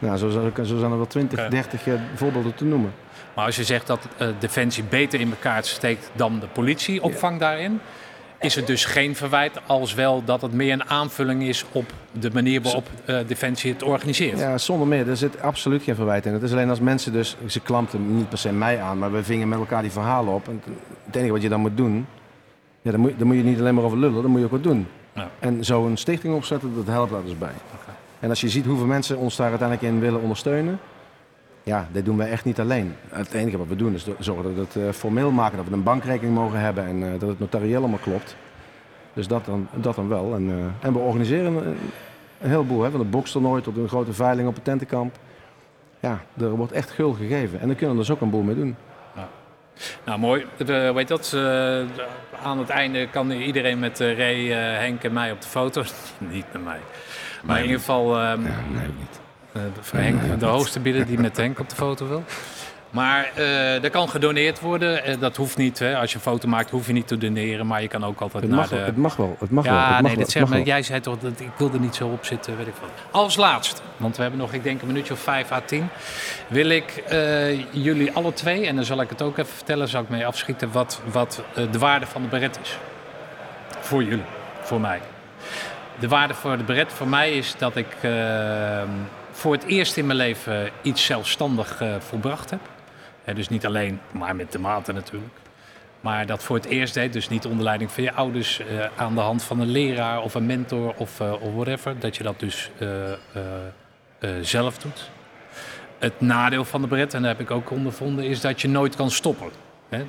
Nou, 0.00 0.16
zo, 0.16 0.28
zo, 0.30 0.50
zo 0.64 0.78
zijn 0.78 0.90
er 0.90 0.96
wel 0.96 1.06
20, 1.06 1.38
Oké. 1.38 1.48
30 1.48 1.86
eh, 1.86 1.94
voorbeelden 2.14 2.54
te 2.54 2.64
noemen. 2.64 2.92
Maar 3.34 3.44
als 3.44 3.56
je 3.56 3.64
zegt 3.64 3.86
dat 3.86 4.06
eh, 4.16 4.28
Defensie 4.38 4.84
beter 4.84 5.20
in 5.20 5.30
elkaar 5.30 5.64
steekt 5.64 6.10
dan 6.12 6.40
de 6.40 6.46
politieopvang 6.46 7.38
daarin, 7.40 7.80
is 8.42 8.54
het 8.54 8.66
dus 8.66 8.84
geen 8.84 9.16
verwijt, 9.16 9.52
als 9.66 9.94
wel 9.94 10.24
dat 10.24 10.42
het 10.42 10.52
meer 10.52 10.72
een 10.72 10.88
aanvulling 10.88 11.42
is 11.42 11.64
op 11.72 11.92
de 12.12 12.30
manier 12.32 12.62
waarop 12.62 12.88
eh, 13.04 13.18
Defensie 13.26 13.72
het 13.72 13.82
organiseert. 13.82 14.38
Ja, 14.38 14.58
zonder 14.58 14.86
meer. 14.86 15.08
Er 15.08 15.16
zit 15.16 15.40
absoluut 15.40 15.82
geen 15.82 15.94
verwijt 15.94 16.26
in. 16.26 16.32
Het 16.32 16.42
is 16.42 16.52
alleen 16.52 16.70
als 16.70 16.80
mensen 16.80 17.12
dus... 17.12 17.36
Ze 17.46 17.60
klampten 17.60 18.16
niet 18.16 18.28
per 18.28 18.38
se 18.38 18.52
mij 18.52 18.80
aan, 18.80 18.98
maar 18.98 19.12
we 19.12 19.24
vingen 19.24 19.48
met 19.48 19.58
elkaar 19.58 19.82
die 19.82 19.90
verhalen 19.90 20.34
op. 20.34 20.48
En 20.48 20.62
het 21.06 21.16
enige 21.16 21.32
wat 21.32 21.42
je 21.42 21.48
dan 21.48 21.60
moet 21.60 21.76
doen... 21.76 22.06
Ja, 22.82 22.90
dan, 22.90 23.00
moet, 23.00 23.18
dan 23.18 23.26
moet 23.26 23.36
je 23.36 23.42
niet 23.42 23.58
alleen 23.58 23.74
maar 23.74 23.84
over 23.84 23.98
lullen, 23.98 24.22
dan 24.22 24.30
moet 24.30 24.40
je 24.40 24.46
ook 24.46 24.52
wat 24.52 24.62
doen. 24.62 24.86
Ja. 25.14 25.30
En 25.38 25.64
zo 25.64 25.86
een 25.86 25.96
stichting 25.96 26.34
opzetten, 26.34 26.74
dat 26.74 26.86
helpt 26.86 27.12
daar 27.12 27.24
dus 27.24 27.38
bij. 27.38 27.52
En 28.20 28.28
als 28.28 28.40
je 28.40 28.48
ziet 28.48 28.64
hoeveel 28.64 28.86
mensen 28.86 29.18
ons 29.18 29.36
daar 29.36 29.48
uiteindelijk 29.48 29.88
in 29.88 30.00
willen 30.00 30.20
ondersteunen... 30.20 30.80
Ja, 31.62 31.88
dit 31.92 32.04
doen 32.04 32.16
wij 32.16 32.30
echt 32.30 32.44
niet 32.44 32.60
alleen. 32.60 32.94
Het 33.08 33.34
enige 33.34 33.58
wat 33.58 33.66
we 33.66 33.76
doen 33.76 33.94
is 33.94 34.06
zorgen 34.18 34.44
dat 34.44 34.54
we 34.54 34.60
het 34.60 34.88
eh, 34.88 34.98
formeel 34.98 35.30
maken, 35.30 35.56
dat 35.56 35.66
we 35.66 35.72
een 35.72 35.82
bankrekening 35.82 36.34
mogen 36.34 36.58
hebben 36.58 36.86
en 36.86 37.02
eh, 37.02 37.20
dat 37.20 37.28
het 37.28 37.38
notarieel 37.38 37.78
allemaal 37.78 37.98
klopt. 37.98 38.36
Dus 39.12 39.26
dat 39.26 39.44
dan, 39.44 39.68
dat 39.74 39.94
dan 39.94 40.08
wel. 40.08 40.34
En, 40.34 40.48
eh, 40.48 40.86
en 40.86 40.92
we 40.92 40.98
organiseren 40.98 41.56
een, 41.56 41.76
een 42.40 42.50
heleboel, 42.50 42.82
hè, 42.82 42.90
van 42.90 43.00
de 43.00 43.06
bokstoernooi 43.06 43.62
tot 43.62 43.76
een 43.76 43.88
grote 43.88 44.12
veiling 44.12 44.48
op 44.48 44.54
het 44.54 44.64
tentenkamp. 44.64 45.18
Ja, 46.00 46.20
er 46.40 46.50
wordt 46.50 46.72
echt 46.72 46.90
gul 46.90 47.12
gegeven. 47.12 47.60
En 47.60 47.66
daar 47.66 47.76
kunnen 47.76 47.96
we 47.96 48.00
dus 48.00 48.10
ook 48.10 48.20
een 48.20 48.30
boel 48.30 48.42
mee 48.42 48.54
doen. 48.54 48.76
Nou, 50.04 50.18
mooi. 50.18 50.46
We, 50.56 50.92
weet 50.94 51.08
dat, 51.08 51.36
aan 52.42 52.58
het 52.58 52.68
einde 52.68 53.08
kan 53.08 53.30
iedereen 53.30 53.78
met 53.78 53.98
Ray, 53.98 54.46
Henk 54.78 55.04
en 55.04 55.12
mij 55.12 55.32
op 55.32 55.40
de 55.40 55.48
foto. 55.48 55.82
niet 56.18 56.44
met 56.52 56.64
mij. 56.64 56.80
Maar 57.44 57.56
in 57.56 57.62
ieder 57.62 57.78
geval 57.78 58.18
ehm, 58.18 58.42
nee, 58.42 58.86
niet. 58.98 59.21
Eh, 59.52 59.62
de- 59.90 59.96
Henk, 59.98 60.40
de 60.40 60.46
hoogste 60.46 60.80
bieden 60.80 61.06
die 61.06 61.18
met 61.18 61.36
Henk 61.36 61.58
op 61.58 61.68
de 61.68 61.74
foto 61.76 62.08
wil. 62.08 62.24
Maar 62.90 63.30
eh 63.34 63.84
er 63.84 63.90
kan 63.90 64.08
gedoneerd 64.08 64.60
worden. 64.60 65.04
Eh, 65.04 65.20
dat 65.20 65.36
hoeft 65.36 65.56
niet. 65.56 65.78
Hè. 65.78 65.96
Als 65.96 66.10
je 66.10 66.16
een 66.16 66.22
foto 66.22 66.48
maakt, 66.48 66.70
hoef 66.70 66.86
je 66.86 66.92
niet 66.92 67.06
te 67.08 67.18
doneren. 67.18 67.66
Maar 67.66 67.82
je 67.82 67.88
kan 67.88 68.04
ook 68.04 68.20
altijd 68.20 68.42
Het 68.42 68.52
naar 68.52 68.60
mag, 68.60 68.68
de... 68.68 68.76
wel, 68.76 68.84
het 68.84 68.96
mag 68.96 69.16
wel. 69.16 69.36
Het 69.40 69.50
mag 69.50 69.64
wel. 69.64 69.74
ja, 69.74 69.80
Het 69.80 69.90
mag 69.92 70.00
nee, 70.02 70.10
wel, 70.10 70.20
dat 70.20 70.30
zeg 70.30 70.42
maar. 70.42 70.52
wel. 70.56 70.66
Jij 70.66 70.82
zei 70.82 71.00
toch 71.00 71.18
dat 71.18 71.40
ik 71.40 71.48
wil 71.56 71.70
er 71.72 71.80
niet 71.80 71.94
zo 71.94 72.08
op 72.08 72.24
zitten, 72.24 72.56
weet 72.56 72.66
ik 72.66 72.74
wat. 72.80 72.90
Als 73.10 73.36
laatste, 73.36 73.80
want 73.96 74.16
we 74.16 74.22
hebben 74.22 74.40
nog, 74.40 74.52
ik 74.52 74.62
denk, 74.62 74.80
een 74.80 74.86
minuutje 74.86 75.12
of 75.12 75.20
5 75.20 75.52
à 75.52 75.60
10. 75.64 75.88
Wil 76.48 76.68
ik 76.68 77.02
jullie 77.70 78.12
alle 78.12 78.32
twee, 78.32 78.66
en 78.66 78.76
dan 78.76 78.84
zal 78.84 79.00
ik 79.00 79.08
het 79.08 79.22
ook 79.22 79.38
even 79.38 79.54
vertellen, 79.54 79.88
zal 79.88 80.02
ik 80.02 80.08
mee 80.08 80.26
afschieten, 80.26 80.72
wat, 80.72 81.00
wat 81.12 81.42
de 81.70 81.78
waarde 81.78 82.06
van 82.06 82.22
de 82.22 82.28
beret 82.28 82.58
is. 82.62 82.76
Voor 83.80 84.02
jullie, 84.02 84.24
voor 84.62 84.80
mij. 84.80 85.00
De 85.98 86.08
waarde 86.08 86.34
voor 86.34 86.56
de 86.56 86.64
beret 86.64 86.92
voor 86.92 87.08
mij 87.08 87.30
is 87.32 87.54
dat 87.58 87.76
ik 87.76 87.86
eh, 88.00 88.10
voor 89.32 89.52
het 89.52 89.64
eerst 89.64 89.96
in 89.96 90.06
mijn 90.06 90.18
leven 90.18 90.70
iets 90.82 91.04
zelfstandig 91.04 91.80
eh, 91.80 91.94
volbracht 91.98 92.50
heb. 92.50 92.60
Hè, 93.24 93.34
dus 93.34 93.48
niet 93.48 93.66
alleen, 93.66 94.00
maar 94.10 94.36
met 94.36 94.52
de 94.52 94.58
maten 94.58 94.94
natuurlijk. 94.94 95.34
Maar 96.00 96.26
dat 96.26 96.42
voor 96.42 96.56
het 96.56 96.64
eerst 96.64 96.94
deed, 96.94 97.12
dus 97.12 97.28
niet 97.28 97.46
onder 97.46 97.64
leiding 97.64 97.90
van 97.90 98.02
je 98.02 98.12
ouders, 98.12 98.58
eh, 98.58 98.86
aan 98.96 99.14
de 99.14 99.20
hand 99.20 99.42
van 99.42 99.60
een 99.60 99.70
leraar 99.70 100.22
of 100.22 100.34
een 100.34 100.46
mentor 100.46 100.94
of, 100.96 101.20
eh, 101.20 101.32
whatever. 101.54 101.98
Dat 101.98 102.16
je 102.16 102.22
dat 102.22 102.40
dus 102.40 102.70
eh, 102.78 103.12
eh, 103.12 103.16
eh, 104.18 104.30
zelf 104.40 104.78
doet. 104.78 105.10
Het 105.98 106.20
nadeel 106.20 106.64
van 106.64 106.80
de 106.80 106.88
bret, 106.88 107.14
en 107.14 107.22
dat 107.22 107.30
heb 107.30 107.40
ik 107.40 107.50
ook 107.50 107.70
ondervonden, 107.70 108.24
is 108.24 108.40
dat 108.40 108.60
je 108.60 108.68
nooit 108.68 108.96
kan 108.96 109.10
stoppen. 109.10 109.48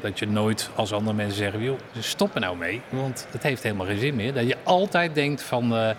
Dat 0.01 0.19
je 0.19 0.27
nooit, 0.27 0.69
als 0.75 0.93
andere 0.93 1.15
mensen 1.15 1.37
zeggen, 1.37 1.63
joh, 1.63 1.79
stop 1.99 2.35
er 2.35 2.41
nou 2.41 2.57
mee, 2.57 2.81
want 2.89 3.27
het 3.31 3.43
heeft 3.43 3.63
helemaal 3.63 3.85
geen 3.85 3.99
zin 3.99 4.15
meer. 4.15 4.33
Dat 4.33 4.47
je 4.47 4.57
altijd 4.63 5.15
denkt 5.15 5.41
van, 5.41 5.75
eh, 5.75 5.89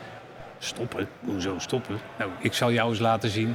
stoppen, 0.65 1.09
hoezo 1.24 1.55
stoppen? 1.59 1.99
Nou, 2.19 2.31
ik 2.39 2.53
zal 2.53 2.73
jou 2.73 2.91
eens 2.91 2.99
laten 2.99 3.31
zien 3.31 3.55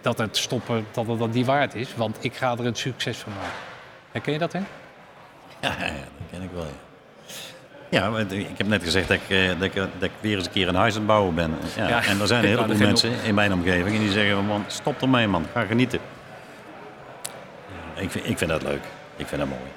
dat 0.00 0.18
het 0.18 0.36
stoppen, 0.36 0.86
dat 0.92 1.06
het 1.06 1.18
dat 1.18 1.32
niet 1.32 1.46
waard 1.46 1.74
is, 1.74 1.94
want 1.96 2.16
ik 2.20 2.34
ga 2.34 2.52
er 2.52 2.66
een 2.66 2.74
succes 2.74 3.18
van 3.18 3.32
maken. 3.32 3.56
Herken 4.12 4.32
je 4.32 4.38
dat, 4.38 4.52
hè? 4.52 4.60
Ja, 5.60 5.74
ja, 5.78 5.86
dat 5.86 6.26
ken 6.30 6.42
ik 6.42 6.50
wel. 6.54 6.66
Ja, 7.88 8.18
ik 8.28 8.58
heb 8.58 8.66
net 8.66 8.82
gezegd 8.82 9.08
dat 9.08 9.16
ik, 9.16 9.30
eh, 9.30 9.48
dat, 9.48 9.62
ik, 9.62 9.74
dat 9.74 9.90
ik 10.00 10.10
weer 10.20 10.36
eens 10.36 10.46
een 10.46 10.52
keer 10.52 10.68
een 10.68 10.74
huis 10.74 10.92
aan 10.92 10.98
het 10.98 11.06
bouwen 11.06 11.34
ben. 11.34 11.54
Ja, 11.76 11.88
Ja, 11.88 12.04
en 12.04 12.20
er 12.20 12.26
zijn 12.36 12.44
er 12.44 12.58
geen 12.58 12.78
mensen 12.78 13.12
in 13.24 13.34
mijn 13.34 13.52
omgeving 13.52 13.96
en 13.96 14.02
die 14.02 14.10
zeggen 14.10 14.34
van, 14.34 14.46
man, 14.46 14.64
stop 14.66 15.02
ermee 15.02 15.28
man, 15.28 15.46
ga 15.52 15.64
genieten. 15.64 16.00
Ik 17.94 18.10
vind, 18.10 18.28
ik 18.28 18.38
vind 18.38 18.50
dat 18.50 18.62
leuk. 18.62 18.82
Ik 19.16 19.26
vind 19.26 19.40
dat 19.40 19.50
mooi. 19.50 19.70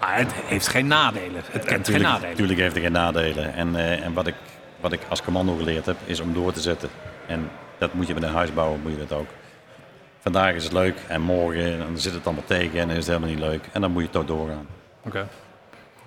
Maar 0.00 0.18
het 0.18 0.32
heeft 0.32 0.68
geen 0.68 0.86
nadelen. 0.86 1.42
Het 1.50 1.64
kent 1.64 1.88
geen 1.88 2.00
nadelen. 2.00 2.30
Natuurlijk 2.30 2.58
heeft 2.58 2.74
het 2.74 2.82
geen 2.82 2.92
nadelen. 2.92 3.54
En, 3.54 3.76
eh, 3.76 4.04
en 4.04 4.12
wat, 4.12 4.26
ik, 4.26 4.34
wat 4.84 4.92
ik 4.92 5.00
als 5.08 5.22
commando 5.22 5.56
geleerd 5.56 5.86
heb, 5.86 5.96
is 6.04 6.20
om 6.20 6.32
door 6.32 6.52
te 6.52 6.60
zetten. 6.60 6.88
En 7.26 7.50
dat 7.78 7.94
moet 7.94 8.06
je 8.06 8.14
met 8.14 8.22
een 8.22 8.32
huis 8.32 8.54
bouwen, 8.54 8.80
moet 8.82 8.92
je 8.92 9.06
dat 9.06 9.18
ook. 9.18 9.26
Vandaag 10.18 10.54
is 10.54 10.64
het 10.64 10.72
leuk 10.72 10.98
en 11.08 11.20
morgen 11.20 11.78
dan 11.78 11.98
zit 11.98 12.12
het 12.12 12.26
allemaal 12.26 12.44
tegen 12.46 12.80
en 12.80 12.90
is 12.90 12.96
het 12.96 13.06
helemaal 13.06 13.28
niet 13.28 13.38
leuk. 13.38 13.68
En 13.72 13.80
dan 13.80 13.90
moet 13.90 14.02
je 14.02 14.10
toch 14.10 14.24
doorgaan. 14.24 14.66
Oké. 15.04 15.28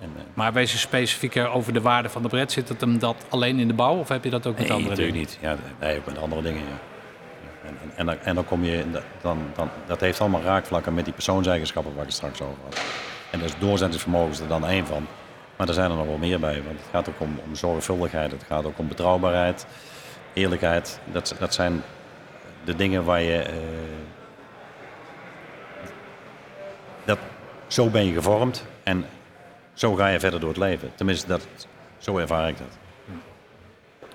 En, 0.00 0.12
eh, 0.16 0.22
Maar 0.34 0.52
wees 0.52 0.72
je 0.72 0.78
specifieker 0.78 1.48
over 1.48 1.72
de 1.72 1.80
waarde 1.80 2.08
van 2.08 2.22
de 2.22 2.28
bret. 2.28 2.52
Zit 2.52 2.68
het 2.68 2.80
hem 2.80 2.98
dat 2.98 3.24
alleen 3.28 3.58
in 3.58 3.68
de 3.68 3.74
bouw 3.74 3.98
of 3.98 4.08
heb 4.08 4.24
je 4.24 4.30
dat 4.30 4.46
ook 4.46 4.58
met 4.58 4.68
nee, 4.68 4.72
andere 4.76 4.90
natuurlijk 4.90 5.16
dingen? 5.16 5.30
niet. 5.30 5.60
Ja, 5.80 5.86
nee, 5.86 5.98
ook 5.98 6.06
met 6.06 6.18
andere 6.18 6.42
dingen. 6.42 6.62
Ja. 6.62 6.78
En, 7.68 7.76
en, 7.82 7.96
en, 7.96 8.06
dan, 8.06 8.16
en 8.22 8.34
dan 8.34 8.44
kom 8.44 8.64
je, 8.64 8.84
dan, 9.22 9.38
dan, 9.54 9.70
dat 9.86 10.00
heeft 10.00 10.20
allemaal 10.20 10.42
raakvlakken 10.42 10.94
met 10.94 11.04
die 11.04 11.14
persoonseigenschappen 11.14 11.92
waar 11.92 12.02
ik 12.02 12.08
het 12.08 12.16
straks 12.16 12.40
over 12.40 12.62
had. 12.64 12.80
En 13.30 13.38
dus 13.38 13.52
doorzettingsvermogen 13.58 14.30
is 14.30 14.40
er 14.40 14.48
dan 14.48 14.66
één 14.66 14.86
van. 14.86 15.06
Maar 15.58 15.68
er 15.68 15.74
zijn 15.74 15.90
er 15.90 15.96
nog 15.96 16.06
wel 16.06 16.18
meer 16.18 16.40
bij. 16.40 16.62
Want 16.62 16.78
het 16.78 16.88
gaat 16.90 17.08
ook 17.08 17.20
om, 17.20 17.40
om 17.46 17.54
zorgvuldigheid. 17.54 18.30
Het 18.30 18.44
gaat 18.46 18.64
ook 18.64 18.78
om 18.78 18.88
betrouwbaarheid, 18.88 19.66
eerlijkheid. 20.32 21.00
Dat, 21.12 21.34
dat 21.38 21.54
zijn 21.54 21.82
de 22.64 22.76
dingen 22.76 23.04
waar 23.04 23.20
je... 23.22 23.38
eh, 23.42 23.54
dat, 27.04 27.18
zo 27.66 27.88
ben 27.90 28.06
je 28.06 28.12
gevormd 28.12 28.64
en 28.82 29.04
zo 29.74 29.94
ga 29.94 30.08
je 30.08 30.20
verder 30.20 30.40
door 30.40 30.48
het 30.48 30.58
leven. 30.58 30.90
Tenminste, 30.94 31.26
dat, 31.26 31.46
zo 31.98 32.18
ervaar 32.18 32.48
ik 32.48 32.58
dat. 32.58 32.78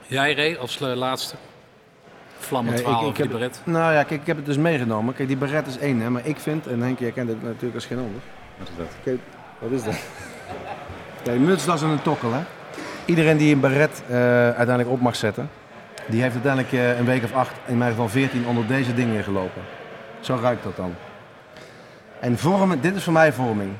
Jij, 0.08 0.34
Ray, 0.36 0.56
als 0.58 0.82
eh, 0.82 0.96
laatste. 0.96 1.36
Vlammend 2.38 2.80
Ja, 2.80 2.86
over 2.86 3.14
die 3.14 3.28
beret. 3.28 3.62
Nou 3.64 3.94
ja, 3.94 4.04
kijk, 4.04 4.22
ik 4.22 4.28
heb 4.28 4.36
het 4.36 4.46
dus 4.46 4.58
meegenomen. 4.58 5.14
Kijk, 5.14 5.28
die 5.28 5.38
beret 5.38 5.68
is 5.68 5.78
één, 5.78 6.00
hè, 6.00 6.10
maar 6.10 6.26
ik 6.26 6.40
vind, 6.40 6.68
en 6.68 6.82
Henk, 6.82 7.00
jij 7.00 7.12
kent 7.12 7.30
het 7.30 7.44
natuurlijk 7.44 7.76
als 7.76 7.86
geen 7.86 7.98
ander. 7.98 8.22
Wat 8.58 8.70
is 8.70 8.76
dat? 8.78 8.88
Kijk, 9.04 9.20
wat 9.60 9.72
is 9.72 9.84
dat? 9.84 9.96
Ja, 11.24 11.34
mutsdas 11.34 11.82
en 11.82 11.90
een 11.90 12.02
tokkel, 12.02 12.34
hè. 12.34 12.40
Iedereen 13.06 13.38
die 13.38 13.54
een 13.54 13.60
beret 13.60 14.04
eh, 14.08 14.16
uiteindelijk 14.44 14.90
op 14.90 15.02
mag 15.02 15.16
zetten, 15.16 15.50
die 16.06 16.22
heeft 16.22 16.34
uiteindelijk 16.34 16.74
eh, 16.74 16.98
een 17.00 17.06
week 17.06 17.24
of 17.24 17.34
acht, 17.34 17.54
in 17.66 17.78
mijn 17.78 17.92
geval 17.92 18.10
veertien, 18.10 18.46
onder 18.48 18.68
deze 18.68 18.94
dingen 18.94 19.24
gelopen. 19.24 19.62
Zo 20.20 20.38
ruikt 20.42 20.64
dat 20.64 20.76
dan. 20.76 20.96
En 22.20 22.38
vormen, 22.38 22.82
dit 22.82 22.96
is 22.96 23.04
voor 23.04 23.14
mij 23.14 23.34
vorming. 23.34 23.72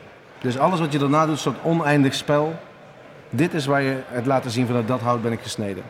Dus 0.42 0.58
alles 0.58 0.80
wat 0.80 0.92
je 0.92 0.98
daarna 0.98 1.22
doet, 1.22 1.32
een 1.32 1.38
soort 1.38 1.64
oneindig 1.64 2.14
spel. 2.14 2.56
Dit 3.30 3.54
is 3.54 3.66
waar 3.66 3.82
je 3.82 3.98
het 4.08 4.26
laten 4.26 4.52
zien 4.52 4.66
van 4.66 4.76
dat, 4.76 4.88
dat 4.88 5.02
hout 5.02 5.22
ben 5.22 5.32
ik 5.32 5.42
gesneden. 5.42 5.84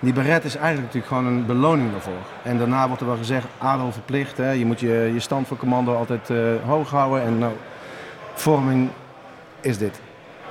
Die 0.00 0.12
beret 0.12 0.44
is 0.44 0.56
eigenlijk 0.56 0.86
natuurlijk 0.94 1.12
gewoon 1.12 1.26
een 1.26 1.46
beloning 1.46 1.90
daarvoor. 1.90 2.26
En 2.42 2.58
daarna 2.58 2.86
wordt 2.86 3.00
er 3.00 3.08
wel 3.08 3.16
gezegd, 3.16 3.46
adel 3.58 3.92
verplicht. 3.92 4.36
Hè? 4.36 4.50
Je 4.50 4.66
moet 4.66 4.80
je, 4.80 5.10
je 5.14 5.20
stand 5.20 5.46
voor 5.46 5.56
commando 5.56 5.94
altijd 5.94 6.30
eh, 6.30 6.36
hoog 6.66 6.90
houden. 6.90 7.22
En 7.22 7.38
nou, 7.38 7.52
vorming 8.34 8.88
is 9.60 9.78
dit. 9.78 10.00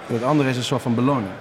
En 0.07 0.14
het 0.14 0.23
andere 0.23 0.49
is 0.49 0.57
een 0.57 0.64
soort 0.64 0.82
van 0.82 0.95
beloning. 0.95 1.34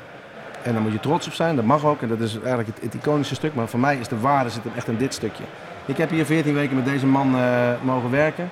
En 0.63 0.73
daar 0.73 0.83
moet 0.83 0.93
je 0.93 1.01
trots 1.01 1.27
op 1.27 1.33
zijn, 1.33 1.57
dat 1.57 1.65
mag 1.65 1.85
ook. 1.85 2.03
En 2.03 2.09
dat 2.09 2.21
is 2.21 2.35
eigenlijk 2.35 2.69
het, 2.69 2.83
het 2.83 2.95
iconische 2.95 3.35
stuk. 3.35 3.55
Maar 3.55 3.69
voor 3.69 3.81
mij 3.81 3.97
is 3.97 4.09
de 4.09 4.21
waarde 4.21 4.51
zit 4.51 4.63
echt 4.77 4.89
in 4.89 4.97
dit 4.97 5.15
stukje. 5.15 5.45
Ik 5.87 5.97
heb 5.97 6.11
hier 6.11 6.25
14 6.25 6.55
weken 6.55 6.77
met 6.77 6.85
deze 6.85 7.07
man 7.07 7.37
eh, 7.37 7.71
mogen 7.83 8.11
werken. 8.11 8.51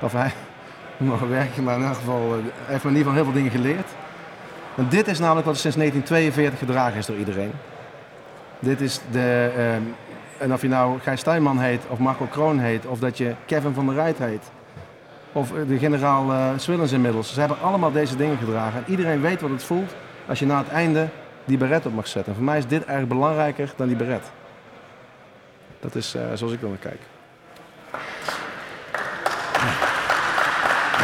Of 0.00 0.12
hij 0.12 0.32
mogen 0.96 1.28
werken, 1.28 1.62
maar 1.62 1.76
in 1.76 1.84
elk 1.84 1.94
geval 1.94 2.30
hij 2.30 2.40
heeft 2.66 2.84
me 2.84 2.90
in 2.90 2.96
ieder 2.96 3.12
geval 3.12 3.12
heel 3.12 3.24
veel 3.24 3.42
dingen 3.42 3.50
geleerd. 3.50 3.88
En 4.76 4.86
dit 4.88 5.08
is 5.08 5.18
namelijk 5.18 5.46
wat 5.46 5.58
sinds 5.58 5.76
1942 5.76 6.58
gedragen 6.58 6.98
is 6.98 7.06
door 7.06 7.16
iedereen. 7.16 7.52
Dit 8.58 8.80
is 8.80 9.00
de, 9.10 9.52
ehm, 9.56 9.82
en 10.38 10.52
of 10.52 10.62
je 10.62 10.68
nou 10.68 11.00
Gijs 11.00 11.20
Steinman 11.20 11.58
heet, 11.58 11.82
of 11.88 11.98
Marco 11.98 12.24
Kroon 12.24 12.58
heet, 12.58 12.86
of 12.86 12.98
dat 12.98 13.18
je 13.18 13.34
Kevin 13.46 13.74
van 13.74 13.86
der 13.86 13.94
Rijt 13.94 14.18
heet. 14.18 14.50
Of 15.32 15.52
eh, 15.52 15.68
de 15.68 15.78
generaal 15.78 16.32
eh 16.32 16.48
Swillens 16.56 16.92
inmiddels. 16.92 17.34
Ze 17.34 17.40
hebben 17.40 17.60
allemaal 17.60 17.92
deze 17.92 18.16
dingen 18.16 18.38
gedragen. 18.38 18.78
En 18.78 18.90
iedereen 18.90 19.20
weet 19.20 19.40
wat 19.40 19.50
het 19.50 19.64
voelt 19.64 19.94
als 20.26 20.38
je 20.38 20.46
na 20.46 20.58
het 20.58 20.68
einde 20.68 21.08
die 21.44 21.58
beret 21.58 21.86
op 21.86 21.94
mag 21.94 22.08
zetten. 22.08 22.32
En 22.32 22.38
voor 22.38 22.46
mij 22.46 22.58
is 22.58 22.66
dit 22.66 22.84
eigenlijk 22.84 23.08
belangrijker 23.08 23.72
dan 23.76 23.86
die 23.86 23.96
beret. 23.96 24.30
Dat 25.80 25.94
is 25.94 26.14
eh, 26.14 26.22
zoals 26.34 26.52
ik 26.52 26.62
er 26.62 26.68
naar 26.68 26.76
kijk. 26.78 27.00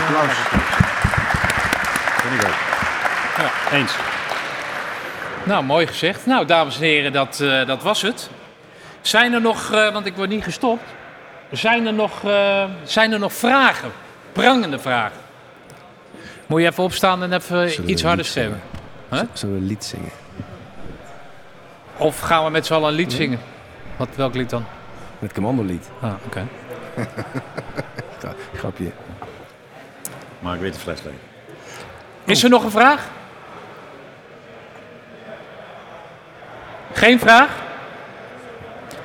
Applaus. 0.06 0.38
Ook. 2.34 2.66
Ja, 3.36 3.76
eens. 3.76 3.96
Nou, 5.44 5.64
mooi 5.64 5.86
gezegd. 5.86 6.26
Nou, 6.26 6.46
dames 6.46 6.76
en 6.76 6.82
heren, 6.82 7.12
dat, 7.12 7.40
eh, 7.40 7.66
dat 7.66 7.82
was 7.82 8.02
het. 8.02 8.30
Zijn 9.00 9.32
er 9.32 9.40
nog, 9.40 9.72
eh, 9.72 9.92
want 9.92 10.06
ik 10.06 10.16
word 10.16 10.28
niet 10.28 10.44
gestopt. 10.44 10.82
Zijn 11.50 11.86
er 11.86 11.92
nog, 11.92 12.24
eh, 12.24 12.64
zijn 12.84 13.12
er 13.12 13.18
nog 13.18 13.32
vragen? 13.32 13.92
Prangende 14.32 14.78
vragen? 14.78 15.16
Moet 16.46 16.60
je 16.60 16.66
even 16.66 16.84
opstaan 16.84 17.22
en 17.22 17.32
even 17.32 17.70
Zullen 17.70 17.90
iets 17.90 18.02
harder 18.02 18.24
stemmen? 18.24 18.60
Huh? 19.10 19.20
Zullen 19.32 19.54
we 19.54 19.60
een 19.60 19.66
lied 19.66 19.84
zingen? 19.84 20.10
Of 21.96 22.20
gaan 22.20 22.44
we 22.44 22.50
met 22.50 22.66
z'n 22.66 22.74
allen 22.74 22.88
een 22.88 22.94
lied 22.94 23.12
zingen? 23.12 23.38
Wat, 23.96 24.08
welk 24.14 24.34
lied 24.34 24.50
dan? 24.50 24.64
Het 25.18 25.32
commandolied. 25.32 25.88
Ah, 26.00 26.12
oké. 26.26 26.46
Gra- 28.18 28.34
Grapje. 28.54 28.90
Maar 30.38 30.54
ik 30.54 30.60
weet 30.60 30.74
de 30.74 30.80
fles 30.80 31.02
leeg. 31.02 31.14
Is 32.24 32.42
er 32.44 32.50
nog 32.50 32.64
een 32.64 32.70
vraag? 32.70 33.08
Geen 36.92 37.18
vraag? 37.18 37.50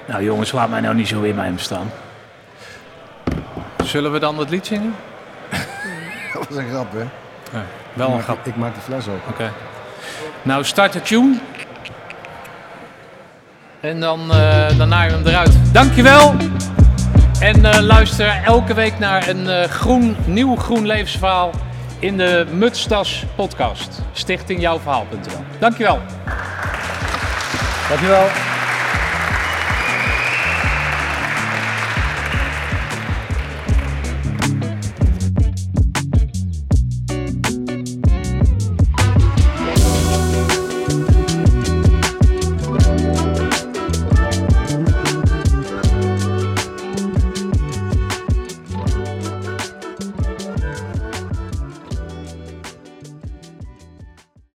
Nou 0.06 0.24
jongens, 0.24 0.52
laat 0.52 0.70
mij 0.70 0.80
nou 0.82 0.96
niet 0.96 1.08
zo 1.08 1.22
in 1.22 1.36
mij 1.36 1.46
hem 1.46 1.58
staan. 1.58 1.92
Zullen 3.84 4.12
we 4.12 4.20
dan 4.20 4.38
het 4.40 4.50
lied 4.50 4.66
zingen? 4.66 4.96
Dat 6.40 6.48
was 6.50 6.58
een 6.58 6.70
grap, 6.70 6.92
hè? 6.92 6.98
Wel 7.94 8.08
ik 8.08 8.12
een 8.12 8.12
maak, 8.12 8.24
grap. 8.24 8.46
Ik 8.46 8.56
maak 8.56 8.76
de 8.76 8.82
fles 8.82 9.08
open. 9.08 9.30
Oké. 9.30 9.52
Nou, 10.42 10.64
start 10.64 10.94
de 10.94 11.02
tune. 11.02 11.38
En 13.80 14.00
dan, 14.00 14.32
eh 14.32 14.78
dan 14.78 14.90
naaien 14.90 15.12
we 15.12 15.18
hem 15.18 15.28
eruit. 15.28 15.74
Dankjewel. 15.74 16.36
En 17.40 17.66
eh, 17.66 17.80
luister 17.80 18.42
elke 18.46 18.74
week 18.74 19.00
naar 19.00 19.28
een 19.28 19.50
eh, 19.50 19.70
groen, 19.70 20.16
nieuw 20.26 20.56
groen 20.56 20.86
levensverhaal 20.86 21.52
in 22.00 22.18
de 22.18 22.46
Mutstas 22.52 23.26
podcast. 23.36 24.02
Stichting 24.12 24.62
Jouwverhaal.nl. 24.62 25.44
Dankjewel. 25.60 26.00
Dankjewel. 27.90 28.28